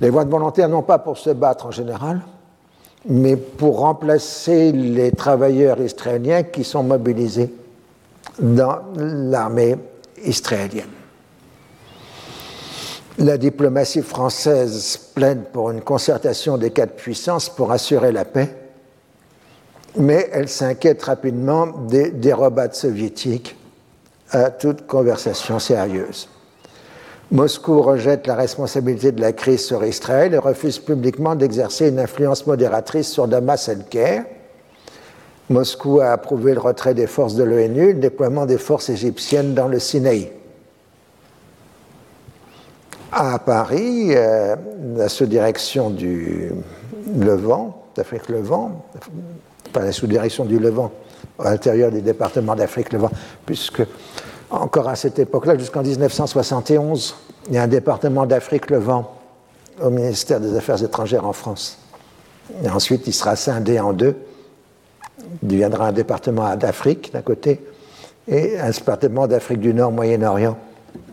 Les 0.01 0.11
voix 0.11 0.25
de 0.25 0.31
volontaires, 0.31 0.69
non 0.69 0.83
pas 0.83 0.99
pour 0.99 1.19
se 1.19 1.31
battre 1.31 1.67
en 1.67 1.71
général, 1.71 2.21
mais 3.09 3.37
pour 3.37 3.81
remplacer 3.81 4.73
les 4.73 5.13
travailleurs 5.13 5.81
israéliens 5.81 6.43
qui 6.43 6.65
sont 6.65 6.83
mobilisés 6.83 7.53
dans 8.39 8.79
l'armée 8.97 9.77
israélienne. 10.25 11.00
La 13.21 13.39
diplomatie 13.39 14.03
française 14.03 14.99
plaide 15.15 15.45
pour 15.53 15.71
une 15.71 15.83
concertation 15.83 16.59
des 16.59 16.71
quatre 16.71 16.97
puissances 16.97 17.49
pour 17.49 17.71
assurer 17.71 18.13
la 18.13 18.25
paix 18.25 18.49
mais 19.97 20.29
elle 20.33 20.49
s'inquiète 20.49 21.03
rapidement 21.03 21.67
des 21.67 22.11
dérobades 22.11 22.75
soviétiques 22.75 23.57
à 24.31 24.51
toute 24.51 24.87
conversation 24.87 25.59
sérieuse. 25.59 26.29
Moscou 27.33 27.81
rejette 27.81 28.27
la 28.27 28.35
responsabilité 28.35 29.13
de 29.13 29.21
la 29.21 29.33
crise 29.33 29.65
sur 29.65 29.85
Israël 29.85 30.35
et 30.35 30.39
refuse 30.39 30.79
publiquement 30.79 31.37
d'exercer 31.37 31.89
une 31.89 31.99
influence 31.99 32.47
modératrice 32.47 33.09
sur 33.09 33.29
Damas 33.29 33.69
et 33.69 33.77
le 33.77 33.83
Caire. 33.83 34.25
Moscou 35.49 36.01
a 36.01 36.11
approuvé 36.11 36.55
le 36.55 36.61
retrait 36.61 36.95
des 36.95 37.07
forces 37.07 37.35
de 37.35 37.45
l'ONU, 37.45 37.93
le 37.93 38.01
déploiement 38.01 38.47
des 38.47 38.59
forces 38.59 38.89
égyptiennes 38.89 39.55
dans 39.55 39.69
le 39.69 39.79
Sinaï. 39.79 40.31
À 43.13 43.41
Paris, 43.41 44.15
euh, 44.15 44.55
la 44.95 45.09
sous-direction 45.09 45.91
du 45.91 46.53
Levant, 47.19 47.83
d'Afrique 47.97 48.29
Levant, 48.29 48.85
par 49.73 49.83
la 49.83 49.91
sous-direction 49.91 50.45
du 50.45 50.61
Levant, 50.61 50.93
à 51.41 51.51
l'intérieur 51.51 51.91
des 51.91 52.03
départements 52.03 52.55
d'Afrique 52.55 52.93
Levant, 52.93 53.11
puisque 53.45 53.83
encore 54.51 54.89
à 54.89 54.95
cette 54.95 55.19
époque-là, 55.19 55.59
jusqu'en 55.59 55.83
1971, 55.83 57.17
il 57.49 57.55
y 57.55 57.59
a 57.59 57.65
un 57.65 57.69
département 57.69 58.27
d'Afrique 58.27 58.71
Levant 58.71 59.17
au 59.83 59.91
ministère 59.91 60.39
des 60.39 60.57
Affaires 60.57 60.81
étrangères 60.81 61.27
en 61.27 61.33
France. 61.33 61.79
Et 62.63 62.69
ensuite, 62.69 63.09
il 63.09 63.13
sera 63.13 63.35
scindé 63.35 63.81
en 63.81 63.93
deux. 63.93 64.17
Il 65.43 65.49
deviendra 65.49 65.89
un 65.89 65.93
département 65.93 66.55
d'Afrique 66.55 67.13
d'un 67.13 67.23
côté 67.23 67.61
et 68.29 68.59
un 68.61 68.71
département 68.71 69.27
d'Afrique 69.27 69.61
du 69.61 69.75
Nord, 69.75 69.91
Moyen-Orient 69.91 70.57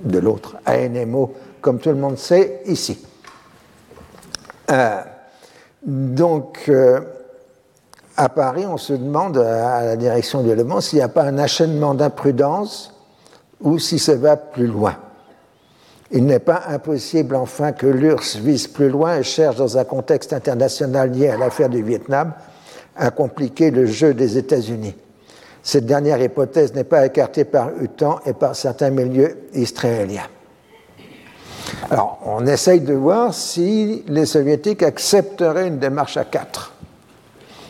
de 0.03 0.19
l'autre. 0.19 0.57
ANMO, 0.67 1.33
comme 1.61 1.79
tout 1.79 1.89
le 1.89 1.95
monde 1.95 2.17
sait, 2.17 2.61
ici. 2.65 3.05
Euh, 4.71 5.01
donc, 5.85 6.65
euh, 6.69 6.99
à 8.15 8.29
Paris, 8.29 8.65
on 8.65 8.77
se 8.77 8.93
demande 8.93 9.37
à 9.37 9.83
la 9.85 9.95
direction 9.95 10.41
du 10.41 10.53
Levant 10.53 10.81
s'il 10.81 10.97
n'y 10.99 11.03
a 11.03 11.09
pas 11.09 11.23
un 11.23 11.37
enchaînement 11.39 11.93
d'imprudence 11.93 12.93
ou 13.61 13.79
si 13.79 13.99
ça 13.99 14.15
va 14.15 14.35
plus 14.37 14.67
loin. 14.67 14.95
Il 16.11 16.25
n'est 16.25 16.39
pas 16.39 16.63
impossible 16.67 17.35
enfin 17.35 17.73
que 17.73 17.85
l'URSS 17.85 18.37
vise 18.37 18.67
plus 18.67 18.89
loin 18.89 19.17
et 19.17 19.23
cherche 19.23 19.57
dans 19.57 19.77
un 19.77 19.83
contexte 19.83 20.33
international 20.33 21.11
lié 21.11 21.29
à 21.29 21.37
l'affaire 21.37 21.69
du 21.69 21.83
Vietnam 21.83 22.33
à 22.95 23.11
compliquer 23.11 23.71
le 23.71 23.85
jeu 23.85 24.13
des 24.13 24.37
États-Unis. 24.37 24.95
Cette 25.61 25.85
dernière 25.85 26.21
hypothèse 26.21 26.73
n'est 26.73 26.85
pas 26.85 27.05
écartée 27.05 27.43
par 27.43 27.71
UTAN 27.81 28.19
et 28.25 28.33
par 28.33 28.55
certains 28.55 28.89
milieux 28.89 29.37
israéliens. 29.53 30.27
Alors, 31.89 32.19
on 32.25 32.45
essaye 32.45 32.81
de 32.81 32.93
voir 32.93 33.33
si 33.33 34.03
les 34.07 34.25
soviétiques 34.25 34.83
accepteraient 34.83 35.67
une 35.67 35.79
démarche 35.79 36.17
à 36.17 36.25
quatre 36.25 36.73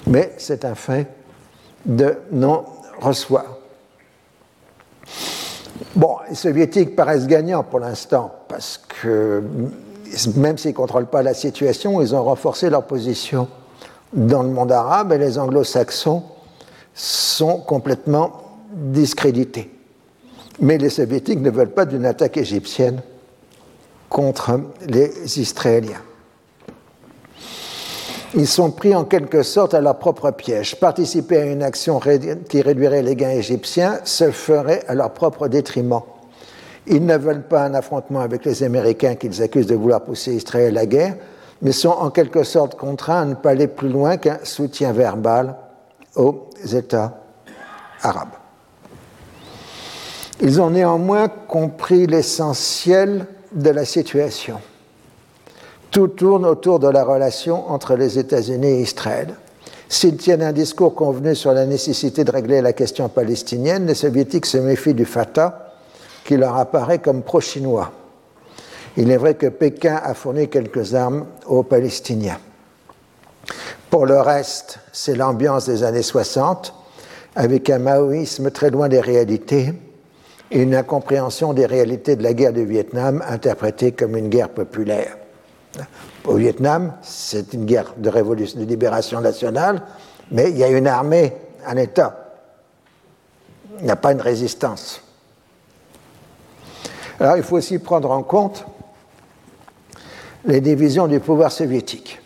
mais 0.07 0.34
c'est 0.38 0.65
un 0.65 0.76
fait 0.76 1.07
de 1.86 2.15
non-reçoit. 2.32 3.61
Bon, 5.95 6.18
les 6.30 6.36
soviétiques 6.36 6.95
paraissent 6.95 7.28
gagnants 7.28 7.64
pour 7.64 7.80
l'instant, 7.80 8.34
parce 8.48 8.78
que 9.02 9.44
même 10.36 10.57
s'ils 10.57 10.72
ne 10.72 10.76
contrôlent 10.76 11.07
pas 11.07 11.22
la 11.22 11.34
situation, 11.34 12.02
ils 12.02 12.15
ont 12.15 12.24
renforcé 12.24 12.69
leur 12.69 12.84
position 12.84 13.48
dans 14.14 14.41
le 14.41 14.49
monde 14.49 14.72
arabe 14.72 15.11
et 15.11 15.18
les 15.18 15.38
anglo-saxons 15.38 16.24
sont 16.94 17.60
complètement 17.60 18.41
discrédités. 18.74 19.72
Mais 20.60 20.78
les 20.78 20.90
soviétiques 20.90 21.41
ne 21.41 21.52
veulent 21.52 21.74
pas 21.74 21.86
d'une 21.86 22.06
attaque 22.06 22.38
égyptienne 22.38 23.02
contre 24.09 24.59
les 24.88 25.39
Israéliens. 25.39 26.01
Ils 28.34 28.47
sont 28.47 28.71
pris 28.71 28.93
en 28.93 29.05
quelque 29.05 29.41
sorte 29.41 29.73
à 29.73 29.81
leur 29.81 29.97
propre 29.99 30.31
piège. 30.31 30.79
Participer 30.79 31.38
à 31.38 31.45
une 31.45 31.63
action 31.63 31.99
qui 32.49 32.61
réduirait 32.61 33.01
les 33.01 33.15
gains 33.15 33.31
égyptiens 33.31 33.99
se 34.03 34.31
ferait 34.31 34.84
à 34.88 34.95
leur 34.95 35.13
propre 35.13 35.47
détriment. 35.47 36.01
Ils 36.88 37.05
ne 37.05 37.17
veulent 37.17 37.47
pas 37.47 37.63
un 37.63 37.73
affrontement 37.73 38.19
avec 38.19 38.45
les 38.45 38.63
Américains 38.63 39.15
qu'ils 39.15 39.41
accusent 39.41 39.67
de 39.67 39.75
vouloir 39.75 40.01
pousser 40.01 40.34
Israël 40.34 40.77
à 40.77 40.81
la 40.81 40.85
guerre, 40.85 41.15
mais 41.61 41.71
sont 41.71 41.89
en 41.89 42.09
quelque 42.11 42.43
sorte 42.43 42.75
contraints 42.75 43.21
à 43.21 43.25
ne 43.25 43.34
pas 43.34 43.51
aller 43.51 43.67
plus 43.67 43.89
loin 43.89 44.17
qu'un 44.17 44.39
soutien 44.43 44.91
verbal 44.91 45.55
aux 46.15 46.49
États 46.73 47.21
arabes. 48.01 48.29
Ils 50.41 50.61
ont 50.61 50.69
néanmoins 50.69 51.29
compris 51.29 52.05
l'essentiel 52.05 53.25
de 53.52 53.69
la 53.69 53.86
situation. 53.86 54.60
Tout 55.91 56.10
tourne 56.10 56.45
autour 56.45 56.80
de 56.80 56.88
la 56.88 57.03
relation 57.03 57.69
entre 57.69 57.95
les 57.95 58.19
États-Unis 58.19 58.68
et 58.68 58.82
Israël. 58.82 59.34
S'ils 59.90 60.18
tiennent 60.18 60.44
un 60.44 60.52
discours 60.52 60.94
convenu 60.94 61.34
sur 61.34 61.53
la 61.53 61.65
nécessité 61.65 62.24
de 62.24 62.32
régler 62.32 62.61
la 62.61 62.74
question 62.74 63.07
palestinienne, 63.07 63.88
les 63.88 63.95
soviétiques 63.95 64.45
se 64.45 64.57
méfient 64.57 64.94
du 64.94 65.06
Fatah, 65.06 65.74
qui 66.26 66.36
leur 66.36 66.57
apparaît 66.57 66.99
comme 66.99 67.24
pro-chinois. 67.24 67.91
Il 68.98 69.11
est 69.11 69.18
vrai 69.18 69.36
que 69.36 69.48
Pékin 69.48 69.99
a 70.03 70.14
fourni 70.14 70.49
quelques 70.49 70.94
armes 70.94 71.26
aux 71.45 71.64
Palestiniens. 71.64 72.40
Pour 73.90 74.06
le 74.06 74.19
reste, 74.19 74.80
c'est 74.91 75.15
l'ambiance 75.15 75.65
des 75.65 75.84
années 75.84 76.02
60, 76.02 76.74
avec 77.36 77.69
un 77.69 77.80
maoïsme 77.80 78.52
très 78.52 78.72
loin 78.72 78.90
des 78.90 78.99
réalités 78.99 79.74
une 80.52 80.76
incompréhension 80.76 81.53
des 81.53 81.65
réalités 81.65 82.15
de 82.15 82.24
la 82.24 82.34
guerre 82.34 82.53
du 82.53 82.65
Vietnam 82.65 83.24
interprétée 83.28 83.91
comme 83.91 84.15
une 84.15 84.30
guerre 84.30 84.49
populaire. 84.49 85.18
Au 86.26 86.36
Vietnam, 86.36 86.94
c'est 87.02 87.53
une 87.53 87.65
guerre 87.65 87.94
de, 87.98 88.10
révolution, 88.10 88.60
de 88.60 88.65
libération 88.65 89.22
nationale, 89.22 89.82
mais 90.32 90.49
il 90.49 90.57
y 90.57 90.64
a 90.64 90.69
une 90.69 90.88
armée, 90.88 91.34
un 91.65 91.78
État. 91.78 92.40
Il 93.80 93.86
n'y 93.86 93.91
a 93.91 93.95
pas 93.95 94.11
une 94.11 94.22
résistance. 94.22 95.02
Alors 97.19 97.38
il 97.38 97.44
faut 97.44 97.57
aussi 97.57 97.80
prendre 97.80 98.11
en 98.11 98.24
compte 98.24 98.65
les 100.45 100.61
divisions 100.61 101.07
du 101.07 101.19
pouvoir 101.19 101.52
soviétique. 101.52 102.22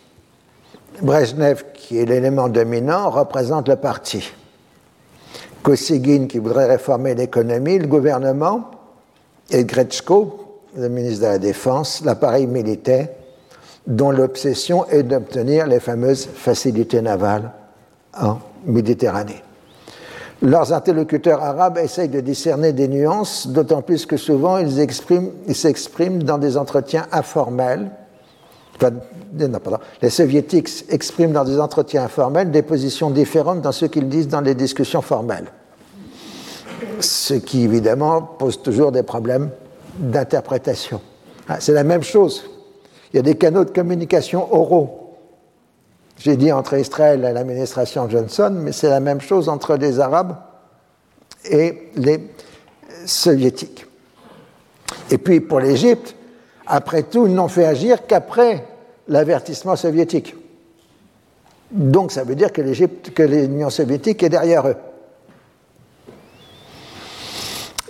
Brezhnev, 1.00 1.64
qui 1.74 1.98
est 1.98 2.04
l'élément 2.04 2.48
dominant, 2.48 3.10
représente 3.10 3.68
le 3.68 3.76
parti. 3.76 4.32
Kosygin, 5.62 6.26
qui 6.26 6.38
voudrait 6.38 6.66
réformer 6.66 7.14
l'économie, 7.14 7.78
le 7.78 7.86
gouvernement, 7.86 8.70
et 9.50 9.64
Gretschko, 9.64 10.60
le 10.76 10.88
ministre 10.88 11.22
de 11.22 11.26
la 11.26 11.38
Défense, 11.38 12.02
l'appareil 12.04 12.46
militaire, 12.46 13.08
dont 13.86 14.10
l'obsession 14.10 14.86
est 14.86 15.02
d'obtenir 15.02 15.66
les 15.66 15.80
fameuses 15.80 16.26
facilités 16.26 17.02
navales 17.02 17.50
en 18.18 18.38
Méditerranée. 18.64 19.42
Leurs 20.40 20.72
interlocuteurs 20.72 21.42
arabes 21.42 21.78
essayent 21.78 22.08
de 22.08 22.20
discerner 22.20 22.72
des 22.72 22.88
nuances, 22.88 23.46
d'autant 23.46 23.82
plus 23.82 24.06
que 24.06 24.16
souvent 24.16 24.58
ils 24.58 25.54
s'expriment 25.54 26.22
dans 26.22 26.38
des 26.38 26.56
entretiens 26.56 27.06
informels. 27.12 27.90
Les 30.00 30.10
soviétiques 30.10 30.84
expriment 30.88 31.32
dans 31.32 31.44
des 31.44 31.60
entretiens 31.60 32.04
informels 32.04 32.50
des 32.50 32.62
positions 32.62 33.10
différentes 33.10 33.60
dans 33.60 33.72
ce 33.72 33.86
qu'ils 33.86 34.08
disent 34.08 34.28
dans 34.28 34.40
les 34.40 34.54
discussions 34.54 35.02
formelles. 35.02 35.46
Ce 37.00 37.34
qui 37.34 37.64
évidemment 37.64 38.22
pose 38.22 38.62
toujours 38.62 38.92
des 38.92 39.02
problèmes 39.02 39.50
d'interprétation. 39.98 41.00
Ah, 41.48 41.58
c'est 41.60 41.72
la 41.72 41.84
même 41.84 42.02
chose 42.02 42.44
il 43.12 43.16
y 43.16 43.20
a 43.20 43.22
des 43.22 43.34
canaux 43.34 43.64
de 43.64 43.70
communication 43.70 44.52
oraux. 44.54 45.16
J'ai 46.18 46.36
dit 46.36 46.52
entre 46.52 46.78
Israël 46.78 47.24
et 47.24 47.32
l'administration 47.32 48.08
Johnson, 48.08 48.56
mais 48.58 48.72
c'est 48.72 48.88
la 48.88 49.00
même 49.00 49.20
chose 49.20 49.48
entre 49.48 49.76
les 49.76 50.00
Arabes 50.00 50.36
et 51.44 51.90
les 51.96 52.20
Soviétiques. 53.04 53.86
Et 55.10 55.18
puis 55.18 55.40
pour 55.40 55.60
l'Égypte, 55.60 56.14
après 56.66 57.02
tout, 57.04 57.26
ils 57.26 57.34
n'ont 57.34 57.48
fait 57.48 57.64
agir 57.64 58.06
qu'après 58.06 58.66
l'avertissement 59.08 59.76
soviétique. 59.76 60.34
Donc 61.70 62.12
ça 62.12 62.24
veut 62.24 62.34
dire 62.34 62.52
que 62.52 63.22
l'Union 63.22 63.70
soviétique 63.70 64.22
est 64.22 64.28
derrière 64.28 64.68
eux. 64.68 64.76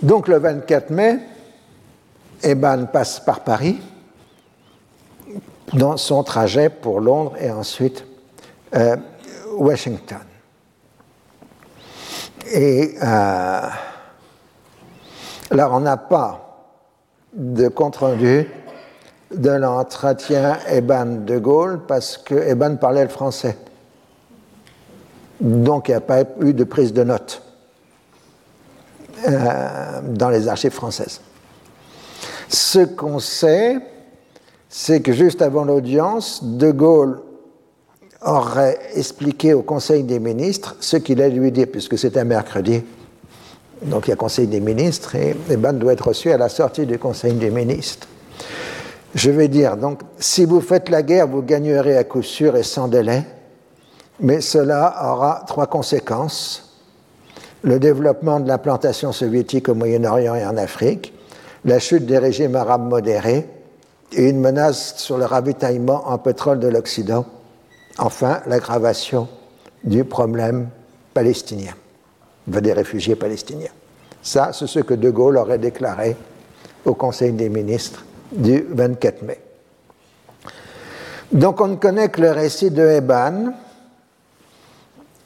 Donc 0.01 0.27
le 0.27 0.37
24 0.37 0.89
mai, 0.89 1.19
Eban 2.41 2.85
passe 2.91 3.19
par 3.19 3.41
Paris 3.41 3.79
dans 5.73 5.97
son 5.97 6.23
trajet 6.23 6.69
pour 6.69 6.99
Londres 6.99 7.33
et 7.39 7.49
ensuite 7.51 8.05
euh, 8.75 8.95
Washington. 9.53 10.19
Et 12.51 12.95
euh, 13.01 13.61
là, 15.51 15.69
on 15.71 15.79
n'a 15.79 15.97
pas 15.97 16.67
de 17.33 17.67
compte-rendu 17.67 18.47
de 19.35 19.51
l'entretien 19.51 20.57
Eban 20.69 21.25
de 21.25 21.37
Gaulle 21.39 21.81
parce 21.87 22.17
que 22.17 22.35
Eban 22.35 22.75
parlait 22.75 23.03
le 23.03 23.09
français. 23.09 23.57
Donc 25.39 25.87
il 25.87 25.91
n'y 25.91 25.97
a 25.97 26.01
pas 26.01 26.23
eu 26.41 26.53
de 26.53 26.63
prise 26.63 26.93
de 26.93 27.03
notes 27.03 27.41
euh, 29.27 30.01
dans 30.03 30.29
les 30.29 30.47
archives 30.47 30.71
françaises. 30.71 31.21
Ce 32.47 32.79
qu'on 32.79 33.19
sait, 33.19 33.77
c'est 34.69 35.01
que 35.01 35.11
juste 35.11 35.41
avant 35.41 35.65
l'audience, 35.65 36.43
De 36.43 36.71
Gaulle 36.71 37.21
aurait 38.21 38.79
expliqué 38.95 39.53
au 39.53 39.61
Conseil 39.61 40.03
des 40.03 40.19
ministres 40.19 40.75
ce 40.79 40.97
qu'il 40.97 41.21
allait 41.21 41.35
lui 41.35 41.51
dire, 41.51 41.67
puisque 41.71 41.97
c'est 41.97 42.15
un 42.17 42.23
mercredi. 42.23 42.83
Donc 43.81 44.07
il 44.07 44.11
y 44.11 44.13
a 44.13 44.15
Conseil 44.15 44.47
des 44.47 44.59
ministres 44.61 45.15
et 45.15 45.35
Eban 45.49 45.73
doit 45.73 45.93
être 45.93 46.07
reçu 46.07 46.31
à 46.31 46.37
la 46.37 46.47
sortie 46.47 46.85
du 46.85 46.97
Conseil 46.97 47.33
des 47.33 47.49
ministres. 47.49 48.07
Je 49.15 49.29
vais 49.29 49.47
dire, 49.47 49.77
donc, 49.77 50.01
si 50.17 50.43
vous 50.43 50.59
faites 50.59 50.89
la 50.89 51.03
guerre, 51.03 51.27
vous 51.27 51.43
gagnerez 51.43 51.97
à 51.97 52.03
coup 52.03 52.23
sûr 52.23 52.55
et 52.55 52.63
sans 52.63 52.87
délai, 52.87 53.23
mais 54.19 54.41
cela 54.41 54.95
aura 55.03 55.43
trois 55.47 55.67
conséquences. 55.67 56.81
Le 57.61 57.79
développement 57.79 58.39
de 58.39 58.47
l'implantation 58.47 59.11
soviétique 59.11 59.69
au 59.69 59.75
Moyen-Orient 59.75 60.35
et 60.35 60.45
en 60.45 60.57
Afrique, 60.57 61.13
la 61.63 61.79
chute 61.79 62.05
des 62.05 62.17
régimes 62.17 62.55
arabes 62.55 62.89
modérés, 62.89 63.47
et 64.15 64.29
une 64.29 64.39
menace 64.39 64.95
sur 64.97 65.17
le 65.17 65.25
ravitaillement 65.25 66.07
en 66.07 66.17
pétrole 66.17 66.59
de 66.59 66.67
l'Occident. 66.67 67.25
Enfin, 67.97 68.41
l'aggravation 68.45 69.27
du 69.83 70.03
problème 70.03 70.69
palestinien, 71.13 71.73
des 72.47 72.73
réfugiés 72.73 73.15
palestiniens. 73.15 73.71
Ça, 74.21 74.51
c'est 74.53 74.67
ce 74.67 74.79
que 74.79 74.93
De 74.93 75.09
Gaulle 75.09 75.37
aurait 75.37 75.57
déclaré 75.57 76.15
au 76.85 76.93
Conseil 76.93 77.31
des 77.31 77.49
ministres 77.49 78.05
du 78.33 78.65
24 78.69 79.21
mai. 79.23 79.39
Donc 81.31 81.61
on 81.61 81.67
ne 81.67 81.75
connaît 81.75 82.09
que 82.09 82.21
le 82.21 82.31
récit 82.31 82.69
de 82.69 82.83
Eban, 82.87 83.53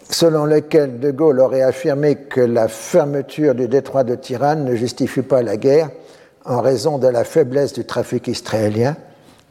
selon 0.10 0.46
lequel 0.46 1.00
De 1.00 1.12
Gaulle 1.12 1.40
aurait 1.40 1.64
affirmé 1.64 2.16
que 2.16 2.42
la 2.42 2.68
fermeture 2.68 3.56
du 3.56 3.68
détroit 3.68 4.04
de 4.04 4.16
Tirane 4.16 4.64
ne 4.64 4.76
justifie 4.76 5.22
pas 5.22 5.42
la 5.42 5.58
guerre, 5.58 5.90
en 6.46 6.62
raison 6.62 6.98
de 6.98 7.08
la 7.08 7.26
faiblesse 7.26 7.74
du 7.74 7.84
trafic 7.84 8.28
israélien 8.28 8.96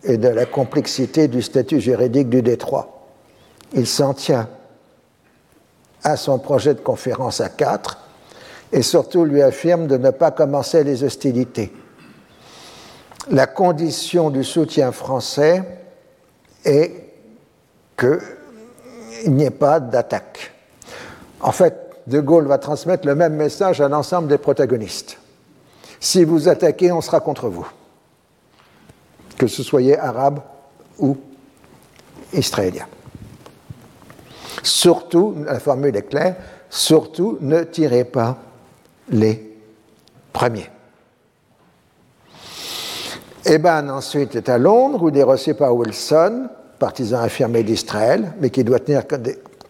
et 0.03 0.17
de 0.17 0.29
la 0.29 0.47
complexité 0.47 1.29
du 1.29 1.43
statut 1.43 1.81
juridique 1.81 2.31
du 2.31 2.41
détroit. 2.41 3.07
Il 3.75 3.87
s'en 3.87 4.15
tient 4.15 4.49
à 6.05 6.17
son 6.17 6.39
projet 6.39 6.73
de 6.73 6.81
conférence 6.81 7.41
à 7.41 7.49
quatre 7.51 7.99
et 8.73 8.83
surtout 8.83 9.25
lui 9.25 9.43
affirme 9.43 9.87
de 9.87 9.99
ne 9.99 10.11
pas 10.11 10.31
commencer 10.31 10.85
les 10.85 11.05
hostilités. 11.05 11.73
La 13.29 13.47
condition 13.47 14.31
du 14.31 14.45
soutien 14.45 14.93
français 14.93 15.63
est 16.65 16.93
qu'il 17.99 19.35
n'y 19.35 19.45
ait 19.45 19.51
pas 19.51 19.81
d'attaque. 19.81 20.53
En 21.41 21.53
fait, 21.53 21.87
De 22.07 22.21
Gaulle 22.21 22.47
va 22.47 22.59
transmettre 22.59 23.07
le 23.07 23.17
même 23.17 23.35
message 23.35 23.81
à 23.81 23.89
l'ensemble 23.89 24.29
des 24.29 24.39
protagonistes. 24.39 25.19
Si 25.99 26.23
vous 26.23 26.49
attaquez, 26.49 26.93
on 26.93 27.01
sera 27.01 27.21
contre 27.21 27.49
vous. 27.49 27.67
Que 29.37 29.49
ce 29.49 29.63
soyez 29.63 29.99
arabe 29.99 30.41
ou 30.99 31.17
israélien. 32.33 32.87
Surtout, 34.63 35.35
la 35.45 35.59
formule 35.59 35.97
est 35.97 36.09
claire, 36.09 36.37
surtout 36.71 37.39
ne 37.41 37.65
tirez 37.65 38.05
pas 38.05 38.39
les 39.09 39.57
premiers. 40.33 40.71
Eban 43.49 43.89
ensuite 43.91 44.35
est 44.35 44.49
à 44.49 44.59
Londres 44.59 45.05
où 45.05 45.09
il 45.09 45.17
est 45.17 45.23
reçu 45.23 45.55
par 45.55 45.75
Wilson, 45.75 46.49
partisan 46.81 47.21
affirmé 47.21 47.63
d'Israël, 47.63 48.33
mais 48.41 48.51
qui 48.51 48.65
doit 48.65 48.81
tenir 48.81 49.05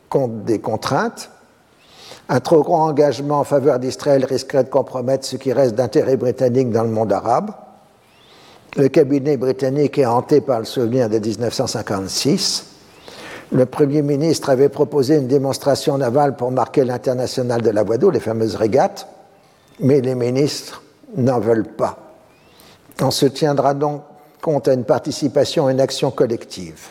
compte 0.08 0.44
des 0.44 0.60
contraintes. 0.60 1.30
Un 2.30 2.40
trop 2.40 2.62
grand 2.62 2.86
engagement 2.86 3.40
en 3.40 3.44
faveur 3.44 3.78
d'Israël 3.78 4.24
risquerait 4.24 4.64
de 4.64 4.70
compromettre 4.70 5.26
ce 5.26 5.36
qui 5.36 5.52
reste 5.52 5.74
d'intérêt 5.74 6.16
britannique 6.16 6.70
dans 6.70 6.84
le 6.84 6.88
monde 6.88 7.12
arabe. 7.12 7.50
Le 8.76 8.88
cabinet 8.88 9.36
britannique 9.36 9.98
est 9.98 10.06
hanté 10.06 10.40
par 10.40 10.58
le 10.58 10.64
souvenir 10.64 11.10
de 11.10 11.18
1956. 11.18 12.66
Le 13.52 13.66
Premier 13.66 14.00
ministre 14.00 14.48
avait 14.48 14.70
proposé 14.70 15.16
une 15.16 15.28
démonstration 15.28 15.98
navale 15.98 16.34
pour 16.34 16.50
marquer 16.50 16.84
l'international 16.84 17.60
de 17.60 17.70
la 17.70 17.82
voie 17.82 17.98
d'eau, 17.98 18.10
les 18.10 18.20
fameuses 18.20 18.56
régates, 18.56 19.06
mais 19.80 20.00
les 20.00 20.14
ministres 20.14 20.82
n'en 21.14 21.40
veulent 21.40 21.74
pas. 21.76 22.05
On 23.00 23.10
se 23.10 23.26
tiendra 23.26 23.74
donc 23.74 24.02
compte 24.40 24.68
à 24.68 24.72
une 24.72 24.84
participation 24.84 25.66
à 25.66 25.72
une 25.72 25.80
action 25.80 26.10
collective, 26.10 26.88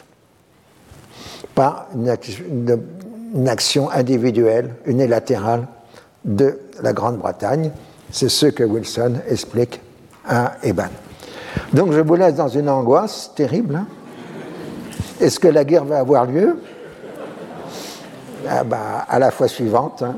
pas 1.55 1.87
une, 1.95 3.47
action 3.47 3.89
individuelle, 3.89 4.75
unilatérale 4.85 5.67
de 6.23 6.59
la 6.81 6.93
Grande-Bretagne. 6.93 7.71
C'est 8.11 8.29
ce 8.29 8.47
que 8.47 8.63
Wilson 8.63 9.15
explique 9.27 9.81
à 10.27 10.53
Eban. 10.63 10.89
Donc 11.73 11.91
je 11.91 11.99
vous 12.01 12.15
laisse 12.15 12.35
dans 12.35 12.47
une 12.47 12.69
angoisse 12.69 13.31
terrible. 13.35 13.75
Hein. 13.75 13.87
Est-ce 15.19 15.39
que 15.39 15.47
la 15.47 15.63
guerre 15.63 15.85
va 15.85 15.99
avoir 15.99 16.25
lieu? 16.25 16.59
Ah 18.47 18.63
bah, 18.63 19.05
À 19.07 19.17
la 19.17 19.31
fois 19.31 19.47
suivante. 19.47 20.03
Hein. 20.03 20.17